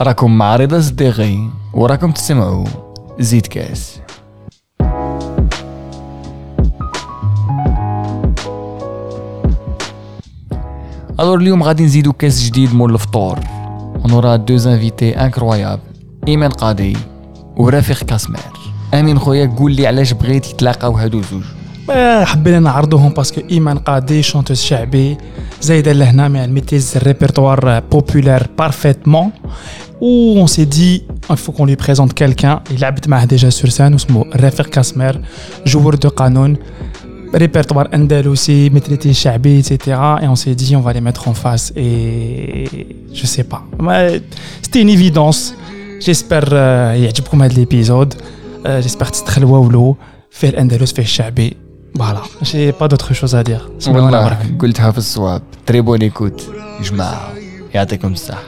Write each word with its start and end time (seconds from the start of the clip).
راكم 0.00 0.38
مع 0.38 0.56
رضا 0.56 0.80
صديقي 0.80 1.38
وراكم 1.74 2.10
تسمعوا 2.10 2.66
زيد 3.18 3.46
كاس. 3.46 4.00
الور 11.20 11.38
اليوم 11.38 11.62
غادي 11.62 11.84
نزيدو 11.84 12.12
كاس 12.12 12.44
جديد 12.44 12.74
مول 12.74 12.94
الفطور. 12.94 13.38
ونورا 14.04 14.36
دو 14.36 14.54
انفيتي 14.54 15.10
انكرويابل 15.10 15.82
ايمان 16.28 16.50
قاضي 16.50 16.96
ورفيق 17.56 18.02
كاسمير 18.02 18.61
امين 18.93 19.19
خويا 19.19 19.55
قول 19.57 19.71
لي 19.71 19.87
علاش 19.87 20.13
بغيتي 20.13 20.53
تلاقاو 20.53 20.91
هادو 20.91 21.21
زوج 21.21 21.43
آه، 21.89 22.23
حبينا 22.23 22.59
نعرضوهم 22.59 23.09
باسكو 23.13 23.41
ايمان 23.51 23.77
قاضي 23.77 24.21
شونتوز 24.23 24.61
شعبي 24.61 25.17
زايده 25.61 25.91
لهنا 25.91 26.27
يعني 26.27 26.51
ميتيز 26.51 26.93
الريبرتوار 26.95 27.79
بوبولار 27.79 28.47
بارفيتمون 28.57 29.31
و 30.01 30.45
on 30.45 30.47
s'est 30.47 30.69
dit 30.77 31.01
il 31.31 31.37
faut 31.37 31.51
qu'on 31.51 31.65
lui 31.65 31.75
présente 31.75 32.13
quelqu'un 32.13 32.59
il 32.71 32.81
لعبت 32.81 33.07
معاه 33.07 33.25
ديجا 33.25 33.49
سور 33.49 33.69
سان 33.69 33.93
واسمه 33.93 34.25
رفيق 34.35 34.67
كاسمير 34.67 35.21
جوور 35.65 35.95
دو 35.95 36.09
قانون 36.09 36.57
répertoire 37.33 37.87
andalousi, 37.93 38.69
maîtrise 38.71 39.17
chabi, 39.17 39.59
etc. 39.59 39.97
Et 40.21 40.27
on 40.27 40.35
s'est 40.35 40.55
dit, 40.55 40.75
on 40.75 40.81
va 40.81 40.93
les 40.93 41.01
mettre 41.01 41.27
en 41.27 41.33
face. 41.33 41.73
Et 41.75 42.65
je 43.13 43.25
sais 43.25 43.43
pas. 43.43 43.63
Ouais, 43.79 44.21
C'était 44.61 44.81
une 44.81 44.89
évidence. 44.89 45.53
J'espère 45.99 46.47
euh, 46.51 46.93
يعجبكم 46.95 47.43
هذا 47.43 47.53
l'épisode. 47.53 48.13
Euh, 48.65 48.81
J'espère 48.81 49.11
que 49.11 49.17
c'est 49.17 49.25
très 49.25 49.43
واولو 49.43 49.95
في 50.31 50.49
الأندلس 50.49 50.91
في 50.93 50.99
الشعبي. 51.01 51.57
Voilà. 51.97 52.21
J'ai 52.43 52.71
pas 52.71 52.87
d'autre 52.87 53.13
chose 53.13 53.33
à 53.35 53.43
dire. 53.43 53.61
سمعونا 53.79 54.03
والله 54.05 54.23
برك. 54.29 54.61
قلتها 54.61 54.91
في 54.91 54.97
الصواب 54.97 55.41
تري 55.65 55.81
بون 55.81 56.01
ايكوت 56.01 56.41
يا 56.79 56.83
جماعه 56.83 57.31
يعطيكم 57.73 58.11
الصحه 58.13 58.43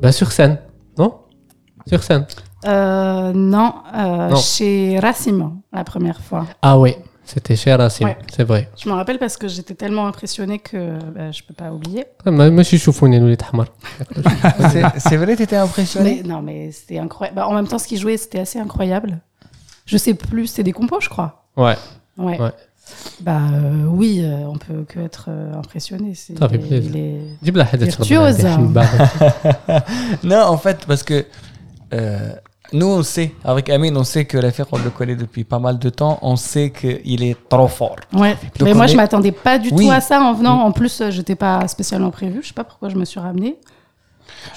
Bah, 0.00 0.12
sur 0.12 0.32
scène, 0.32 0.58
non 0.98 1.10
Sur 1.86 2.02
scène. 2.02 2.26
Euh, 2.66 3.32
non, 3.34 3.72
euh, 3.94 4.28
Non. 4.30 4.36
chez 4.36 4.98
Racim, 4.98 5.40
la 5.72 5.84
première 5.84 6.20
fois. 6.20 6.46
Ah 6.62 6.78
oui, 6.78 6.94
c'était 7.27 7.57
cher 7.57 7.81
hein, 7.81 7.89
à 7.89 8.03
ouais. 8.03 8.17
c'est 8.33 8.45
vrai. 8.45 8.69
Je 8.77 8.87
m'en 8.87 8.95
rappelle 8.95 9.19
parce 9.19 9.35
que 9.35 9.49
j'étais 9.49 9.75
tellement 9.75 10.07
impressionnée 10.07 10.59
que 10.59 10.97
bah, 11.13 11.31
je 11.31 11.43
ne 11.43 11.47
peux 11.47 11.53
pas 11.53 11.71
oublier. 11.71 12.05
Moi, 12.25 12.63
je 12.63 12.69
nous, 13.19 13.27
les 13.31 13.37
C'est 14.97 15.17
vrai, 15.17 15.35
tu 15.35 15.43
étais 15.43 15.57
impressionnée 15.57 16.23
Non, 16.23 16.41
mais 16.41 16.71
c'était 16.71 16.99
incroyable. 16.99 17.35
Bah, 17.35 17.47
en 17.47 17.53
même 17.53 17.67
temps, 17.67 17.79
ce 17.79 17.87
qu'il 17.87 17.99
jouait, 17.99 18.15
c'était 18.15 18.39
assez 18.39 18.59
incroyable. 18.59 19.19
Je 19.85 19.95
ne 19.95 19.99
sais 19.99 20.13
plus, 20.13 20.47
c'est 20.47 20.63
des 20.63 20.71
compos, 20.71 21.01
je 21.01 21.09
crois. 21.09 21.43
Ouais. 21.57 21.75
Ouais. 22.17 22.37
Bah 23.19 23.41
euh, 23.51 23.85
oui, 23.89 24.21
euh, 24.23 24.45
on 24.47 24.57
peut 24.57 24.85
que 24.87 24.99
être 24.99 25.25
euh, 25.27 25.53
impressionné. 25.55 26.15
C'est 26.15 26.37
Ça 26.37 26.47
fait 26.47 26.57
plaisir. 26.57 26.91
Non, 30.23 30.43
en 30.43 30.57
fait, 30.57 30.85
parce 30.85 31.03
que 31.03 31.25
euh, 31.93 32.31
nous, 32.73 32.85
on 32.85 33.03
sait, 33.03 33.33
avec 33.43 33.69
Amine, 33.69 33.95
on 33.95 34.03
sait 34.03 34.25
que 34.25 34.37
Rafik, 34.37 34.65
on 34.71 34.77
le 34.77 34.89
connaît 34.89 35.15
depuis 35.15 35.43
pas 35.43 35.59
mal 35.59 35.79
de 35.79 35.89
temps. 35.89 36.19
On 36.21 36.35
sait 36.35 36.71
qu'il 36.71 37.23
est 37.23 37.37
trop 37.47 37.67
fort. 37.67 37.95
Ouais. 38.13 38.35
Mais 38.61 38.73
moi, 38.73 38.85
est... 38.85 38.89
je 38.89 38.97
m'attendais 38.97 39.31
pas 39.31 39.57
du 39.57 39.71
tout 39.71 39.89
à 39.89 40.01
ça 40.01 40.21
en 40.21 40.33
venant. 40.33 40.57
Mm. 40.57 40.61
En 40.61 40.71
plus, 40.71 41.01
euh, 41.01 41.11
j'étais 41.11 41.35
pas 41.35 41.67
spécialement 41.67 42.11
prévu. 42.11 42.33
Je 42.35 42.39
ne 42.39 42.43
sais 42.43 42.53
pas 42.53 42.65
pourquoi 42.65 42.89
je 42.89 42.95
me 42.95 43.05
suis 43.05 43.19
ramené. 43.19 43.57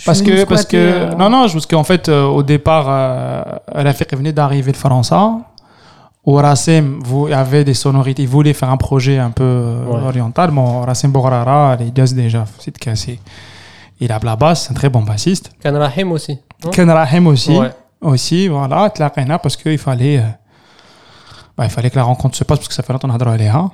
Parce 0.04 0.22
que, 0.22 0.44
parce 0.44 0.64
que, 0.64 0.76
euh... 0.76 1.14
non, 1.14 1.30
non, 1.30 1.48
parce 1.48 1.66
qu'en 1.66 1.84
fait, 1.84 2.08
euh, 2.08 2.24
au 2.24 2.42
départ, 2.42 2.86
euh, 2.88 3.42
Rafik 3.72 4.14
venait 4.16 4.32
d'arriver 4.32 4.72
de 4.72 4.76
France. 4.76 5.12
Où 6.24 6.34
Rassem 6.34 6.98
vous, 7.02 7.28
avait 7.28 7.64
des 7.64 7.74
sonorités. 7.74 8.22
Il 8.22 8.28
voulait 8.28 8.52
faire 8.52 8.70
un 8.70 8.76
projet 8.76 9.18
un 9.18 9.30
peu 9.30 9.42
euh, 9.42 10.06
oriental. 10.06 10.50
Bon, 10.50 10.82
Rassem 10.82 11.10
Bourrara, 11.10 11.76
les 11.76 11.90
deux 11.90 12.04
déjà, 12.14 12.44
c'est 12.58 12.76
cassé. 12.76 13.18
Il 14.00 14.12
a 14.12 14.18
la 14.22 14.36
basse, 14.36 14.64
c'est 14.64 14.72
un 14.72 14.74
très 14.74 14.90
bon 14.90 15.02
bassiste. 15.02 15.50
Ken 15.60 15.76
aussi. 16.12 16.38
Ken 16.72 17.26
aussi. 17.26 17.56
Ouais 17.56 17.70
aussi, 18.01 18.47
voilà, 18.47 18.89
تلاقينا 18.89 19.37
parce 19.37 19.55
qu'il 19.55 19.77
fallait, 19.77 20.19
euh, 20.19 20.29
bah, 21.57 21.65
il 21.65 21.69
fallait 21.69 21.89
que 21.89 21.95
la 21.95 22.03
rencontre 22.03 22.35
se 22.35 22.43
passe 22.43 22.59
parce 22.59 22.67
que 22.67 22.73
ça 22.73 22.83
fait 22.83 22.93
longtemps 22.93 23.09
qu'on 23.09 23.19
a 23.19 23.27
عليها. 23.27 23.71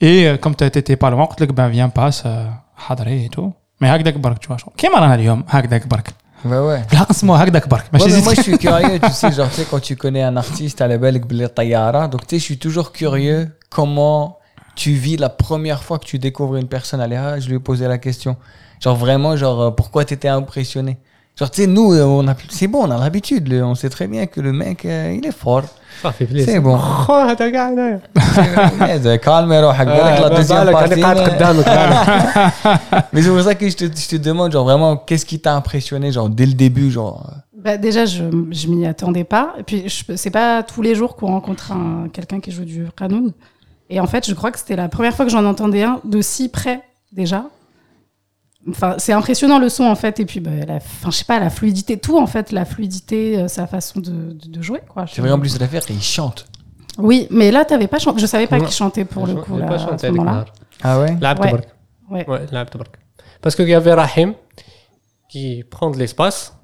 Et 0.00 0.26
euh, 0.26 0.36
comme 0.36 0.54
tu 0.54 0.64
étais 0.64 0.96
pas 0.96 1.10
loin, 1.10 1.24
قلت 1.24 1.40
لك 1.42 1.52
ben 1.52 1.68
viens 1.68 1.88
passe, 1.88 2.22
euh, 2.26 2.50
حضري 2.76 3.26
et 3.26 3.28
tout. 3.28 3.52
Mais 3.80 3.86
هكذاك 3.86 4.18
برك 4.18 4.38
tu 4.38 4.48
vois. 4.48 4.56
كيما 4.76 4.98
رانا 4.98 5.14
اليوم 5.14 5.44
هكذاك 5.48 5.86
برك. 5.86 6.14
Bah 6.44 6.46
ouais. 6.46 6.90
بالحق 6.90 7.10
اسمه 7.10 7.36
هكذاك 7.36 7.68
برك 7.68 7.84
Ouais, 7.84 7.92
ماشي 7.92 8.04
mais 8.04 8.10
زيد 8.10 8.24
moi, 8.24 8.34
je 8.34 8.42
suis 8.42 8.58
curieux, 8.58 8.98
tu 8.98 9.12
sais, 9.12 9.32
genre, 9.32 9.48
tu 9.48 9.54
sais, 9.54 9.66
quand 9.70 9.80
tu 9.80 9.96
connais 9.96 10.22
un 10.22 10.36
artiste 10.36 10.80
à 10.82 10.88
la 10.88 10.98
belle 10.98 11.20
Tayara, 11.56 12.08
donc 12.08 12.26
tu 12.26 12.34
sais, 12.34 12.38
je 12.38 12.44
suis 12.44 12.58
toujours 12.58 12.92
curieux 12.92 13.48
comment 13.70 14.38
tu 14.74 14.92
vis 14.92 15.16
la 15.16 15.30
première 15.30 15.82
fois 15.82 15.98
que 15.98 16.06
tu 16.12 16.18
découvres 16.18 16.56
une 16.56 16.68
personne 16.68 17.00
à 17.00 17.06
l'EA. 17.06 17.40
Je 17.40 17.48
lui 17.48 17.56
ai 17.56 17.64
posé 17.70 17.88
la 17.88 17.98
question. 17.98 18.36
Genre, 18.82 18.96
vraiment, 18.96 19.36
genre, 19.36 19.60
euh, 19.62 19.70
pourquoi 19.70 20.04
t'étais 20.04 20.28
impressionné 20.28 20.98
Genre, 21.38 21.50
tu 21.50 21.62
sais, 21.62 21.66
nous, 21.66 21.92
euh, 21.92 22.04
on 22.04 22.28
a, 22.28 22.34
c'est 22.48 22.68
bon, 22.68 22.80
on 22.86 22.90
a 22.92 22.98
l'habitude, 22.98 23.48
le- 23.48 23.64
on 23.64 23.74
sait 23.74 23.88
très 23.96 24.06
bien 24.06 24.26
que 24.26 24.40
le 24.40 24.52
mec, 24.52 24.84
euh, 24.84 25.16
il 25.18 25.26
est 25.26 25.32
fort. 25.44 25.64
صافي 26.02 26.24
بليز 26.24 26.46
C'est 26.50 26.60
bon. 26.60 26.76
خو 26.76 27.12
هذا 27.14 27.50
كاع 27.50 27.68
هنايا 27.68 28.00
Eh, 29.16 29.18
calme 29.24 29.52
روحك 29.52 29.86
بالك 29.86 30.18
la 30.20 30.30
deuxième 30.36 30.64
بالك 30.64 30.74
partie. 30.74 30.92
انا 30.92 31.02
قاعد 31.02 31.16
mais- 31.16 31.30
قدامك 31.30 31.66
Mais 33.12 33.22
c'est 33.22 33.30
pour 33.30 33.42
ça 33.42 33.54
que 33.54 33.68
je 33.68 33.76
te, 33.76 33.84
je 33.84 34.08
te 34.08 34.16
demande, 34.16 34.52
genre, 34.52 34.64
vraiment, 34.64 34.96
qu'est-ce 34.96 35.26
qui 35.26 35.38
t'a 35.40 35.54
impressionné, 35.54 36.12
genre, 36.12 36.28
dès 36.28 36.46
le 36.46 36.52
début, 36.54 36.90
genre. 36.90 37.16
euh, 37.28 37.60
Bah, 37.64 37.76
déjà, 37.86 38.02
je, 38.14 38.22
je 38.60 38.64
m'y 38.68 38.86
attendais 38.86 39.24
pas. 39.34 39.46
Et 39.60 39.62
puis, 39.68 39.78
je- 39.94 40.16
c'est 40.22 40.34
pas 40.40 40.62
tous 40.62 40.82
les 40.88 40.94
jours 40.98 41.12
qu'on 41.16 41.28
rencontre 41.38 41.66
un- 41.72 42.08
quelqu'un 42.16 42.40
qui 42.44 42.50
joue 42.56 42.66
du 42.74 42.80
Qanoun. 42.98 43.32
Et 43.94 43.98
en 44.04 44.08
fait, 44.12 44.22
je 44.30 44.34
crois 44.38 44.50
que 44.54 44.58
c'était 44.62 44.76
la 44.84 44.88
première 44.96 45.14
fois 45.16 45.24
que 45.26 45.32
j'en 45.36 45.44
entendais 45.54 45.82
un 45.90 45.96
de 46.14 46.20
si 46.32 46.44
près, 46.58 46.78
déjà. 47.20 47.40
C'est 48.97 49.13
impressionnant 49.13 49.57
le 49.57 49.69
son 49.69 49.85
en 49.85 49.95
fait, 49.95 50.19
et 50.19 50.25
puis 50.25 50.41
bah, 50.41 50.51
la, 50.67 50.79
fin, 50.79 51.09
je 51.11 51.17
sais 51.17 51.25
pas, 51.25 51.39
la 51.39 51.49
fluidité, 51.49 51.97
tout 51.97 52.19
en 52.19 52.27
fait, 52.27 52.51
la 52.51 52.65
fluidité, 52.65 53.39
euh, 53.39 53.47
sa 53.47 53.67
façon 53.67 54.01
de, 54.01 54.61
jouer 54.61 54.81
quoi. 54.87 55.05
C'est 55.07 55.21
vrai 55.21 55.31
en 55.31 55.39
plus 55.39 55.53
de 55.53 55.59
l'affaire, 55.59 55.83
et 55.89 55.93
il 55.93 56.01
chante. 56.01 56.45
Oui, 56.97 57.27
mais 57.31 57.51
là 57.51 57.63
t'avais 57.63 57.87
pas 57.87 57.99
chanté, 57.99 58.19
je 58.19 58.25
savais 58.25 58.47
pas 58.47 58.59
qu'il 58.59 58.71
chantait 58.71 59.05
pour 59.05 59.25
le 59.25 59.35
coup 59.35 59.57
à 59.57 59.97
ce. 59.97 60.07
Ah 60.81 60.99
ouais? 60.99 61.11
Ouais. 61.11 61.53
Ouais. 62.09 62.27
ouais. 62.27 62.45
Parce 63.41 63.55
qu'il 63.55 63.69
y 63.69 63.73
avait 63.73 63.93
Rahim 63.93 64.33
qui 65.29 65.63
prend 65.63 65.89
de 65.89 65.97
l'espace 65.97 66.58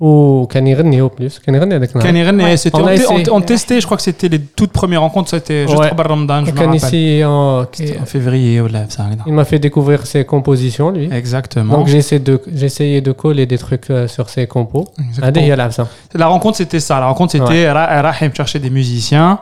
وكان 0.00 0.66
يغني 0.66 1.00
هو 1.00 1.08
بلوس 1.08 1.38
كان 1.38 1.54
يغني 1.54 1.76
هذاك 1.76 1.88
كان 1.90 2.16
النهار 2.16 2.24
يغني 2.26 2.56
c'était 2.56 2.70
On 2.74 2.86
a 2.86 2.90
on, 2.90 2.90
essayé. 2.90 3.30
on, 3.30 3.36
on 3.36 3.40
testait 3.40 3.80
je 3.80 3.86
crois 3.86 3.96
que 3.96 4.02
c'était 4.02 4.28
les 4.28 4.40
toutes 4.40 4.72
premières 4.72 5.00
rencontres 5.00 5.30
c'était 5.30 5.66
juste 5.68 5.78
Ouais. 5.80 5.90
قبل 5.90 6.06
رمضان 6.06 6.44
je 6.46 6.50
me 6.50 6.52
وكان 6.52 6.70
rappelle 6.70 6.88
ici 6.88 7.24
en... 7.24 7.64
C'était 7.72 7.98
en 8.00 8.04
février 8.04 8.60
ولا 8.60 8.84
بصح 8.86 9.00
هكذا. 9.00 9.24
il 9.26 9.32
m'a 9.32 9.44
fait 9.44 9.60
découvrir 9.60 10.00
ses 10.06 10.24
compositions 10.24 10.90
lui 10.90 11.08
exactement 11.12 11.74
donc 11.76 11.86
j'ai 11.86 11.98
essayé 11.98 12.18
de 12.28 12.40
j'ai 12.58 12.66
essayé 12.66 13.00
de 13.00 13.12
coller 13.12 13.46
des 13.46 13.58
trucs 13.58 13.88
euh, 13.90 14.08
sur 14.08 14.28
ses 14.28 14.46
compos 14.48 14.84
Exactement. 14.98 15.24
هذه 15.26 15.40
هي 15.40 15.54
العبسه 15.54 15.86
La 16.14 16.26
rencontre, 16.26 16.56
c'était 16.62 16.80
ça. 16.88 16.94
La 17.00 17.06
rencontre, 17.06 17.32
c'était 17.36 17.70
Ra- 17.76 18.02
Rahim 18.08 18.30
chercher 18.40 18.58
des 18.66 18.70
musiciens. 18.78 19.38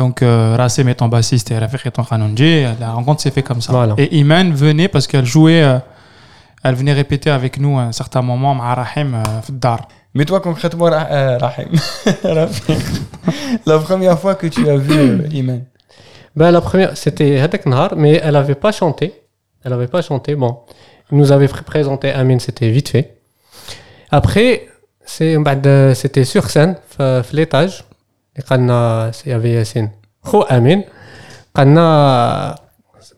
Donc, 0.00 0.16
euh, 0.22 0.56
Rassim 0.60 0.86
étant 0.94 1.08
bassiste 1.16 1.48
et 1.52 1.58
Rafik 1.62 1.84
étant 1.90 2.04
Khanonji. 2.10 2.52
La 2.84 2.90
rencontre 2.98 3.20
s'est 3.22 3.34
fait 3.36 3.46
comme 3.48 3.60
ça. 3.66 3.70
Voilà. 3.78 3.92
Et 4.02 4.08
Iman 4.22 4.46
venait 4.64 4.88
parce 4.94 5.06
qu'elle 5.10 5.28
jouait, 5.36 5.62
euh, 5.62 5.78
elle 6.63 6.75
venait 6.75 6.93
répéter 6.93 7.29
avec 7.29 7.59
nous 7.59 7.77
un 7.77 7.91
certain 7.91 8.21
moment, 8.21 8.55
ma 8.55 8.73
Rahim, 8.73 9.15
euh, 9.15 9.23
Dar. 9.49 9.89
Mais 10.13 10.23
toi, 10.23 10.39
concrètement, 10.39 10.87
euh, 10.87 11.37
Rahim, 11.41 11.69
la 13.65 13.79
première 13.79 14.17
fois 14.17 14.35
que 14.35 14.47
tu 14.47 14.69
as 14.69 14.77
vu 14.77 14.97
euh, 14.97 15.27
Iman 15.33 15.65
ben, 16.35 16.51
La 16.51 16.61
première, 16.61 16.95
c'était 16.95 17.41
Hadak 17.41 17.65
Nahar, 17.65 17.95
mais 17.97 18.21
elle 18.23 18.33
n'avait 18.33 18.55
pas 18.55 18.71
chanté. 18.71 19.13
Elle 19.63 19.71
n'avait 19.71 19.87
pas 19.87 20.01
chanté, 20.01 20.35
bon. 20.35 20.59
Elle 21.11 21.17
nous 21.17 21.33
avait 21.33 21.49
présenté 21.49 22.11
Amin, 22.11 22.39
c'était 22.39 22.69
vite 22.69 22.89
fait. 22.89 23.17
Après, 24.09 24.67
ben, 25.19 25.93
c'était 25.95 26.23
sur 26.23 26.49
scène, 26.49 26.77
à 26.97 27.21
l'étage. 27.33 27.83
Il 28.37 28.43
y 29.25 29.31
avait 29.33 29.51
Yassine. 29.51 29.91
Oh, 30.31 30.45
Amin. 30.47 30.81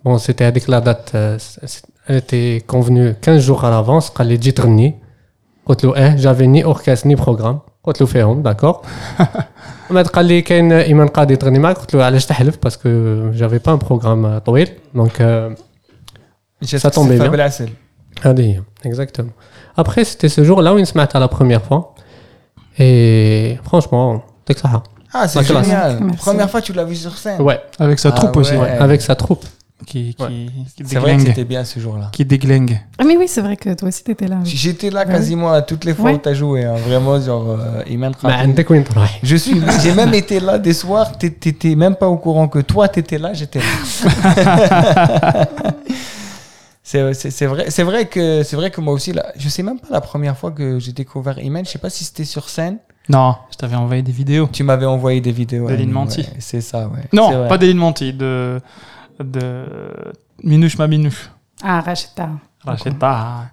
Bon, 0.03 0.17
c'était 0.17 0.45
avec 0.45 0.67
la 0.67 0.81
date 0.81 1.15
était 2.08 2.62
convenue 2.66 3.14
15 3.22 3.40
jours 3.42 3.64
à 3.64 3.70
l'avance. 3.70 4.10
قال 4.10 4.26
لي 4.26 4.36
تجي 4.36 4.52
تغني. 4.52 4.94
قلت 5.66 5.84
له 5.84 5.96
اه 5.96 6.16
j'avais 6.16 6.46
ni 6.46 6.64
orchestre 6.64 7.06
ni 7.06 7.16
programme. 7.16 7.56
قلت 7.84 8.00
له 8.00 8.06
فيهم 8.06 8.42
d'accord. 8.42 8.76
من 9.90 9.96
بعد 9.96 10.06
قال 10.06 10.24
لي 10.24 10.42
كاين 10.42 10.72
ايمان 10.72 11.08
قاضي 11.08 11.36
تغني 11.36 11.58
معك 11.58 11.78
قلت 11.78 11.94
له 11.94 12.04
علاش 12.04 12.26
تحلف 12.26 12.58
باسكو 12.62 12.88
جافي 13.30 13.58
با 13.58 13.72
ان 13.72 13.78
بروغرام 13.78 14.38
طويل 14.38 14.68
دونك 14.94 15.16
Ça 16.64 16.90
tombait 16.90 17.18
bien. 17.18 17.22
بالعسل. 17.30 17.68
هذه 18.22 18.40
هي 18.40 18.62
exactement 18.92 19.32
après 19.80 20.04
c'était 20.04 20.28
ce 20.28 20.44
jour 20.44 20.62
là 20.62 20.72
où 20.74 20.84
سمعتها 20.84 21.26
la 21.26 21.28
première 21.28 21.62
fois 21.62 21.94
et 22.78 23.58
franchement 23.68 24.20
يعطيك 24.40 24.58
صحة 24.58 24.82
Ah, 25.12 25.26
c'est 25.26 25.38
La 25.40 25.44
classe. 25.44 25.66
génial. 25.66 25.92
Merci. 26.08 26.18
Première 26.26 26.48
fois, 26.52 26.60
tu 26.66 26.72
l'as 26.72 26.84
vu 26.90 26.94
sur 27.04 27.14
scène. 27.22 27.40
ouais 27.48 27.58
Avec 27.84 27.98
sa 28.04 28.08
Ah 28.10 28.18
troupe 28.18 28.36
aussi. 28.40 28.54
ouais. 28.62 28.78
avec 28.86 29.00
sa 29.08 29.14
troupe 29.22 29.44
qui, 29.85 30.15
qui. 30.15 30.51
C'est 30.85 30.99
vrai 30.99 31.17
que 31.17 31.23
c'était 31.23 31.43
bien 31.43 31.65
ce 31.65 31.79
jour-là. 31.79 32.09
Qui 32.13 32.23
déglingue. 32.23 32.79
Ah 32.97 33.03
mais 33.03 33.17
oui, 33.17 33.27
c'est 33.27 33.41
vrai 33.41 33.57
que 33.57 33.73
toi 33.73 33.89
aussi 33.89 34.03
t'étais 34.03 34.27
là. 34.27 34.37
J'étais 34.45 34.89
là 34.89 35.03
ah 35.05 35.11
quasiment 35.11 35.51
à 35.51 35.61
toutes 35.61 35.83
les 35.83 35.93
fois 35.93 36.13
où 36.13 36.17
t'as 36.17 36.33
joué, 36.33 36.63
hein. 36.63 36.75
vraiment 36.75 37.19
genre. 37.19 37.49
Euh, 37.49 37.83
et 37.85 37.97
même 37.97 38.13
bah, 38.23 38.37
Je 39.21 39.35
suis, 39.35 39.61
j'ai 39.83 39.93
même 39.93 40.13
été 40.13 40.39
là 40.39 40.59
des 40.59 40.73
soirs. 40.73 41.17
T'étais 41.17 41.75
même 41.75 41.95
pas 41.95 42.07
au 42.07 42.17
courant 42.17 42.47
que 42.47 42.59
toi 42.59 42.87
t'étais 42.87 43.17
là, 43.17 43.33
j'étais 43.33 43.59
là. 43.59 43.65
c'est 46.83 47.01
vrai, 47.01 47.13
c'est 47.69 47.83
vrai 47.83 48.05
que 48.05 48.43
c'est 48.43 48.55
vrai 48.55 48.71
que 48.71 48.79
moi 48.79 48.93
aussi 48.93 49.11
là, 49.11 49.25
je 49.35 49.49
sais 49.49 49.63
même 49.63 49.79
pas 49.79 49.89
la 49.91 50.01
première 50.01 50.37
fois 50.37 50.51
que 50.51 50.79
j'ai 50.79 50.93
découvert 50.93 51.37
Iman. 51.37 51.65
Je 51.65 51.71
sais 51.71 51.79
pas 51.79 51.89
si 51.89 52.05
c'était 52.05 52.23
sur 52.23 52.47
scène. 52.47 52.77
Non, 53.09 53.35
je 53.51 53.57
t'avais 53.57 53.75
envoyé 53.75 54.01
des 54.01 54.13
vidéos. 54.13 54.49
Tu 54.51 54.63
m'avais 54.63 54.85
envoyé 54.85 55.19
des 55.19 55.33
vidéos. 55.33 55.67
Des 55.67 55.77
lignes 55.77 55.93
c'est 56.39 56.61
ça, 56.61 56.87
ouais. 56.87 57.03
Non, 57.11 57.47
pas 57.47 57.57
des 57.57 57.67
lignes 57.67 57.77
menties, 57.77 58.13
de 58.13 58.59
de 59.19 59.65
Minouche 60.43 60.77
ma 60.77 60.87
Minouche. 60.87 61.29
Ah, 61.63 61.81
Racheta. 61.81 62.29
Racheta. 62.63 63.45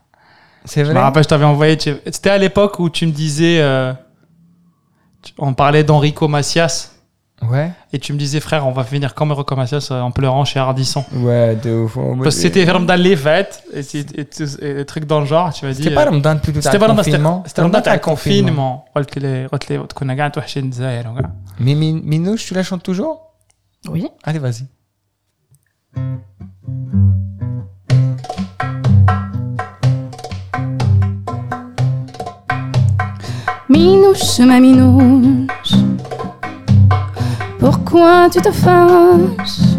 C'est 0.65 0.83
vrai. 0.83 0.93
Je 0.93 0.99
me 0.99 1.03
rappelle, 1.03 1.23
je 1.23 1.29
t'avais 1.29 1.45
envoyé. 1.45 1.77
Tu... 1.77 1.95
C'était 2.07 2.31
à 2.31 2.39
l'époque 2.39 2.79
où 2.79 2.91
tu 2.91 3.07
me 3.07 3.13
disais. 3.13 3.63
On 5.39 5.55
parlait 5.55 5.85
d'Enrico 5.85 6.29
Macias. 6.29 6.91
Ouais. 7.49 7.73
Et 7.93 7.99
tu 7.99 8.13
me 8.13 8.19
disais, 8.19 8.39
frère, 8.39 8.67
on 8.67 8.73
va 8.73 8.85
finir 8.85 9.15
comme 9.15 9.33
Enrico 9.33 9.57
Macias 9.57 9.89
en 9.91 10.13
pleurant 10.13 10.45
chez 10.45 10.61
Ardisson. 10.61 11.05
Ouais, 11.13 11.57
de 11.57 11.71
ouf. 11.71 11.97
Parce 12.23 12.37
que 12.37 12.43
c'était 12.43 12.65
Ramadan 12.65 12.95
les 12.97 13.17
fêtes 13.17 13.65
et, 13.73 14.25
des 14.25 14.85
trucs 14.85 15.07
dans 15.07 15.21
le 15.21 15.27
genre. 15.27 15.53
Tu 15.53 15.65
m'as 15.65 15.73
dit. 15.73 15.83
C'était 15.83 15.95
pas 15.95 16.05
Ramadan 16.05 16.39
tout 16.39 16.53
le 16.53 16.61
confinement. 16.95 17.43
C'était 17.47 17.63
Ramadan 17.63 17.93
le 17.93 17.99
confinement. 17.99 18.85
Mais 21.59 21.75
Minouche, 21.75 22.47
tu 22.47 22.55
la 22.55 22.63
chantes 22.63 22.83
toujours 22.83 23.35
Oui. 23.89 24.09
Allez, 24.23 24.39
vas-y. 24.39 24.67
Minouche, 33.69 34.41
ma 34.41 34.61
minouche, 34.61 35.75
pourquoi 37.59 38.29
tu 38.31 38.41
te 38.41 38.51
fâches? 38.51 39.77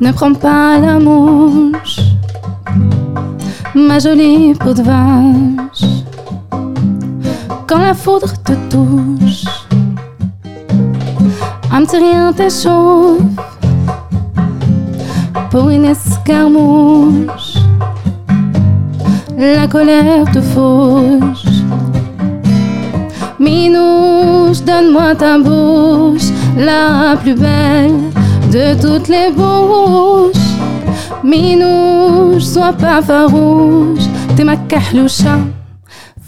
Ne 0.00 0.12
prends 0.12 0.34
pas 0.34 0.78
la 0.78 0.98
mouche, 0.98 2.00
ma 3.74 3.98
jolie 3.98 4.54
peau 4.54 4.74
de 4.74 4.82
vache. 4.82 6.04
Quand 7.66 7.78
la 7.78 7.94
foudre 7.94 8.32
te 8.44 8.52
touche, 8.70 9.44
un 11.72 11.84
petit 11.84 11.96
rien 11.96 12.32
t'échauffe 12.32 13.20
pour 15.56 15.70
une 15.70 15.86
escarmouche. 15.86 17.54
La 19.38 19.66
colère 19.66 20.30
te 20.30 20.42
fauche. 20.42 21.46
Minouche, 23.40 24.60
donne-moi 24.60 25.14
ta 25.14 25.38
bouche, 25.38 26.28
la 26.58 27.16
plus 27.16 27.34
belle 27.34 28.00
de 28.52 28.74
toutes 28.82 29.08
les 29.08 29.30
bouches. 29.30 30.50
Minouche, 31.24 32.42
sois 32.42 32.74
pas 32.74 33.00
farouche, 33.00 34.04
t'es 34.36 34.44
ma 34.44 34.58
kahloucha, 34.58 35.38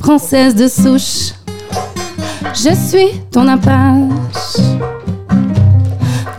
française 0.00 0.54
de 0.54 0.69
souche. 0.69 1.34
Je 2.54 2.74
suis 2.74 3.20
ton 3.31 3.46
apache, 3.46 4.56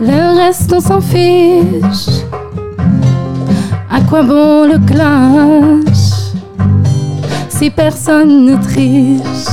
le 0.00 0.36
reste 0.38 0.72
on 0.72 0.80
s'en 0.80 1.00
fiche. 1.00 2.24
À 3.92 4.00
quoi 4.02 4.22
bon 4.22 4.68
le 4.68 4.78
clash 4.86 6.32
si 7.48 7.70
personne 7.70 8.44
ne 8.44 8.56
triche? 8.56 9.50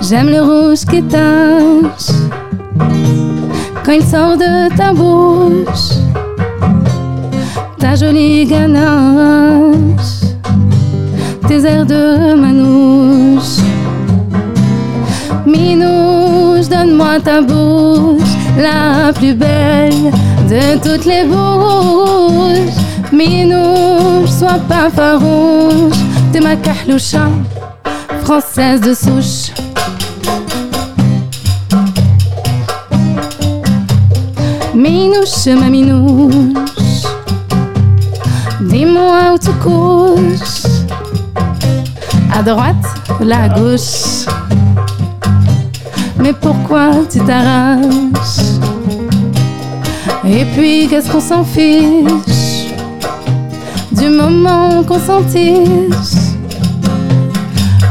J'aime 0.00 0.28
le 0.28 0.40
rouge 0.42 0.84
qui 0.84 1.02
tache 1.04 2.10
quand 3.84 3.92
il 3.92 4.02
sort 4.02 4.36
de 4.36 4.74
ta 4.76 4.92
bouche. 4.92 5.98
Ta 7.78 7.94
jolie 7.94 8.44
ganache, 8.44 10.22
tes 11.46 11.64
airs 11.64 11.86
de 11.86 12.34
manouche. 12.34 13.62
Minouche, 15.46 16.68
donne-moi 16.68 17.20
ta 17.22 17.40
bouche, 17.40 18.34
la 18.56 19.12
plus 19.12 19.34
belle 19.34 20.10
de 20.52 20.76
toutes 20.76 21.06
les 21.06 21.24
bouches. 21.24 22.78
Minouche, 23.10 24.30
sois 24.38 24.60
pas 24.68 24.90
farouche, 24.90 26.00
t'es 26.30 26.40
ma 26.40 26.56
kahloucha, 26.56 27.28
française 28.24 28.80
de 28.80 28.94
souche. 28.94 29.52
Minouche, 34.74 35.46
ma 35.58 35.68
minouche, 35.68 37.04
dis-moi 38.60 39.34
où 39.34 39.38
tu 39.38 39.52
couches, 39.64 40.66
à 42.34 42.42
droite 42.42 42.86
ou 43.20 43.24
à 43.30 43.48
gauche? 43.48 44.26
Mais 46.18 46.32
pourquoi 46.32 46.90
tu 47.10 47.20
t'arraches? 47.20 48.71
Et 50.24 50.44
puis 50.54 50.86
qu'est-ce 50.88 51.10
qu'on 51.10 51.20
s'en 51.20 51.44
fiche 51.44 52.72
du 53.90 54.08
moment 54.08 54.82
qu'on 54.84 54.98
s'en 54.98 55.20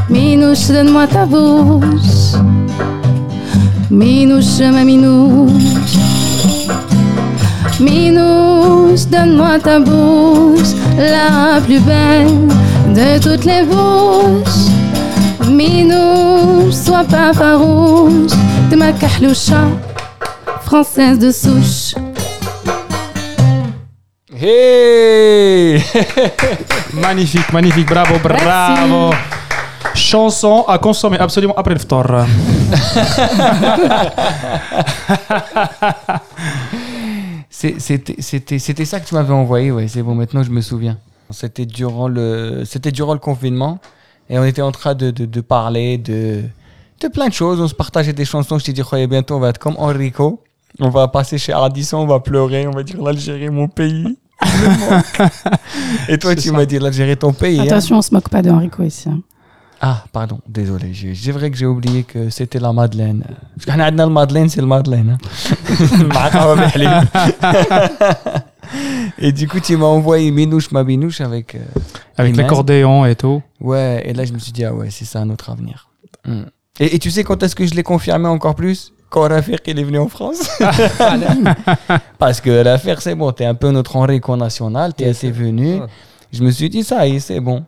Minouche, 0.10 0.68
donne-moi 0.68 1.08
ta 1.08 1.26
bouche. 1.26 2.36
Minouche, 3.90 4.60
ma 4.60 4.84
minouche. 4.84 5.52
Minouche, 7.80 9.06
donne-moi 9.10 9.60
ta 9.60 9.80
bouche, 9.80 10.74
la 10.98 11.60
plus 11.62 11.80
belle 11.80 12.48
de 12.94 13.20
toutes 13.22 13.46
les 13.46 13.64
bouches. 13.64 14.70
Minouche, 15.50 16.74
sois 16.74 17.04
pas 17.04 17.34
farouche, 17.34 18.32
t'es 18.70 18.76
ma 18.76 18.92
kahloucha, 18.92 19.64
française 20.62 21.20
de 21.20 21.32
souche. 21.32 21.81
Hey 24.44 25.78
Magnifique, 26.96 27.54
magnifique, 27.54 27.88
bravo, 27.88 28.18
bravo. 28.18 29.14
Chanson 29.94 30.66
à 30.68 30.80
consommer 30.80 31.20
absolument 31.20 31.54
après 31.56 31.76
le 31.76 31.80
ftor. 31.80 32.08
C'était 37.52 38.86
ça 38.86 39.00
que 39.00 39.08
tu 39.08 39.14
m'avais 39.14 39.32
envoyé, 39.32 39.72
ouais, 39.72 39.88
c'est 39.88 40.02
bon, 40.02 40.16
maintenant 40.16 40.42
je 40.42 40.50
me 40.50 40.62
souviens. 40.62 40.98
C'était 41.30 41.68
durant 41.68 42.08
le, 42.08 42.64
durant 42.92 43.14
le 43.14 43.20
confinement 43.20 43.78
et 44.28 44.40
on 44.40 44.44
était 44.44 44.64
en 44.64 44.72
train 44.72 44.96
de, 44.96 45.12
de, 45.12 45.26
de 45.26 45.42
parler 45.42 46.00
de, 46.00 46.42
de 47.00 47.08
plein 47.10 47.28
de 47.28 47.34
choses. 47.34 47.62
On 47.62 47.68
se 47.68 47.76
partageait 47.76 48.14
des 48.14 48.26
chansons. 48.26 48.58
Je 48.58 48.66
t'ai 48.66 48.74
dit, 48.74 48.82
Khoya, 48.82 49.06
bientôt 49.06 49.36
on 49.36 49.40
va 49.40 49.50
être 49.50 49.60
comme 49.60 49.76
Enrico. 49.78 50.42
On 50.80 50.90
va 50.90 51.08
passer 51.10 51.38
chez 51.38 51.54
Ardisson, 51.54 51.98
on 51.98 52.08
va 52.08 52.20
pleurer, 52.22 52.66
on 52.66 52.72
va 52.72 52.82
dire 52.82 53.00
l'Algérie, 53.04 53.52
mon 53.52 53.68
pays. 53.68 54.18
Et 56.10 56.18
toi, 56.18 56.36
tu 56.36 56.52
m'as 56.52 56.66
dit 56.66 56.80
l'Algérie, 56.80 57.18
ton 57.18 57.34
pays. 57.34 57.60
hein. 57.60 57.64
Attention, 57.66 57.98
on 57.98 58.02
se 58.02 58.14
moque 58.14 58.30
pas 58.30 58.42
de 58.42 58.50
Enrico 58.50 58.84
ici. 58.84 59.10
hein. 59.10 59.20
Ah, 59.84 60.04
pardon, 60.12 60.40
désolé. 60.48 60.94
j'ai- 60.94 61.16
C'est 61.16 61.32
vrai 61.32 61.50
que 61.50 61.58
j'ai 61.58 61.66
oublié 61.66 62.04
que 62.04 62.30
c'était 62.30 62.60
la 62.60 62.72
Madeleine. 62.72 63.24
Parce 63.56 63.66
qu'on 63.66 63.82
a 63.84 63.90
le 63.90 64.10
Madeleine, 64.14 64.48
c'est 64.48 64.62
le 64.62 64.68
Madeleine. 64.68 65.18
hein. 65.18 66.04
Et 69.18 69.32
du 69.32 69.48
coup, 69.48 69.60
tu 69.60 69.76
m'as 69.78 69.86
envoyé 69.88 70.30
Minouche, 70.32 70.72
ma 70.72 70.84
Binouche 70.84 71.22
avec. 71.22 71.56
euh, 71.56 71.60
Avec 72.18 72.36
l'accordéon 72.36 73.06
et 73.06 73.16
tout. 73.16 73.42
Ouais, 73.60 74.04
et 74.06 74.14
là, 74.14 74.24
je 74.24 74.34
me 74.34 74.40
suis 74.40 74.52
dit, 74.52 74.64
ah 74.64 74.74
ouais, 74.74 74.90
c'est 74.92 75.06
ça 75.06 75.26
notre 75.26 75.50
avenir. 75.50 75.90
Hmm. 76.26 76.44
Et, 76.80 76.96
et 76.96 77.00
tu 77.00 77.10
sais 77.12 77.24
quand 77.24 77.42
est-ce 77.44 77.56
que 77.56 77.66
je 77.66 77.74
l'ai 77.74 77.84
confirmé 77.84 78.28
encore 78.28 78.56
plus? 78.56 78.94
Quand 79.11 79.29
Rafik 79.29 79.63
il 79.69 79.79
est 79.79 79.85
venu 79.85 79.99
en 79.99 80.09
France. 80.09 80.41
Parce 82.19 82.41
que 82.41 82.53
Rafik, 82.69 83.01
c'est 83.01 83.15
bon, 83.15 83.31
t'es 83.33 83.45
un 83.45 83.55
peu 83.55 83.71
notre 83.71 83.97
Enrico 83.97 84.37
national, 84.37 84.95
t'es 84.95 85.05
Yes, 85.05 85.17
assez 85.19 85.33
sir. 85.33 85.37
venu. 85.45 85.71
Ouais. 85.81 85.87
Je 86.33 86.43
me 86.43 86.51
suis 86.51 86.69
dit, 86.69 86.83
ça 86.83 87.07
y 87.07 87.17
est, 87.17 87.21
c'est 87.21 87.41
bon. 87.41 87.65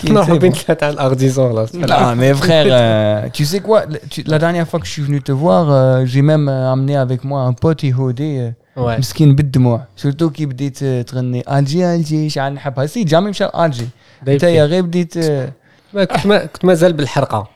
Qui- 0.00 0.10
Non, 0.12 0.22
c'est 0.24 0.32
bon. 0.32 0.38
بين 0.38 0.52
ثلاثة 0.52 0.86
على 0.86 0.94
الأرديزون 0.94 1.66
là. 1.86 2.00
Non, 2.00 2.16
mais 2.16 2.34
frère, 2.34 2.66
euh, 2.68 3.28
tu 3.32 3.44
sais 3.44 3.60
quoi 3.60 3.86
le- 3.86 4.00
tu- 4.10 4.24
La 4.26 4.38
dernière 4.38 4.66
fois 4.68 4.80
que 4.80 4.86
je 4.86 4.90
suis 4.92 5.02
venu 5.02 5.22
te 5.22 5.32
voir, 5.32 5.70
euh, 5.70 6.04
j'ai 6.04 6.22
même 6.22 6.48
euh, 6.48 6.72
amené 6.72 6.96
avec 6.96 7.22
moi 7.24 7.40
un 7.42 7.52
pote 7.52 7.84
يهودي 7.84 8.48
euh, 8.48 8.52
Ouais. 8.76 8.98
مسكين 8.98 9.34
بالدموع 9.34 9.84
سورتو 9.96 10.30
كي 10.30 10.46
بديت 10.46 10.82
آه، 10.82 11.02
تغني 11.02 11.58
الجي 11.58 11.94
الجي 11.94 12.30
شحال 12.30 12.54
نحبها 12.54 12.86
سي 12.86 13.04
جامي 13.04 13.30
مشى 13.30 13.44
الجي 13.44 13.88
انت 14.28 14.42
يا 14.42 14.64
غير 14.64 14.82
بديت 14.82 15.16
آه، 15.16 15.52
ما 15.94 16.04
كنت 16.04 16.26
ما 16.26 16.44
كنت 16.46 16.64
مازال 16.64 16.92
بالحرقة 16.92 17.48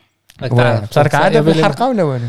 راك 0.43 0.53
ouais. 0.53 0.57
تعرف. 0.57 0.93
صارك 0.93 1.15
عاده 1.15 1.43
صعيبة 1.43 1.53
بالحلقه 1.53 1.89
ولا 1.89 2.03
والو؟ 2.03 2.25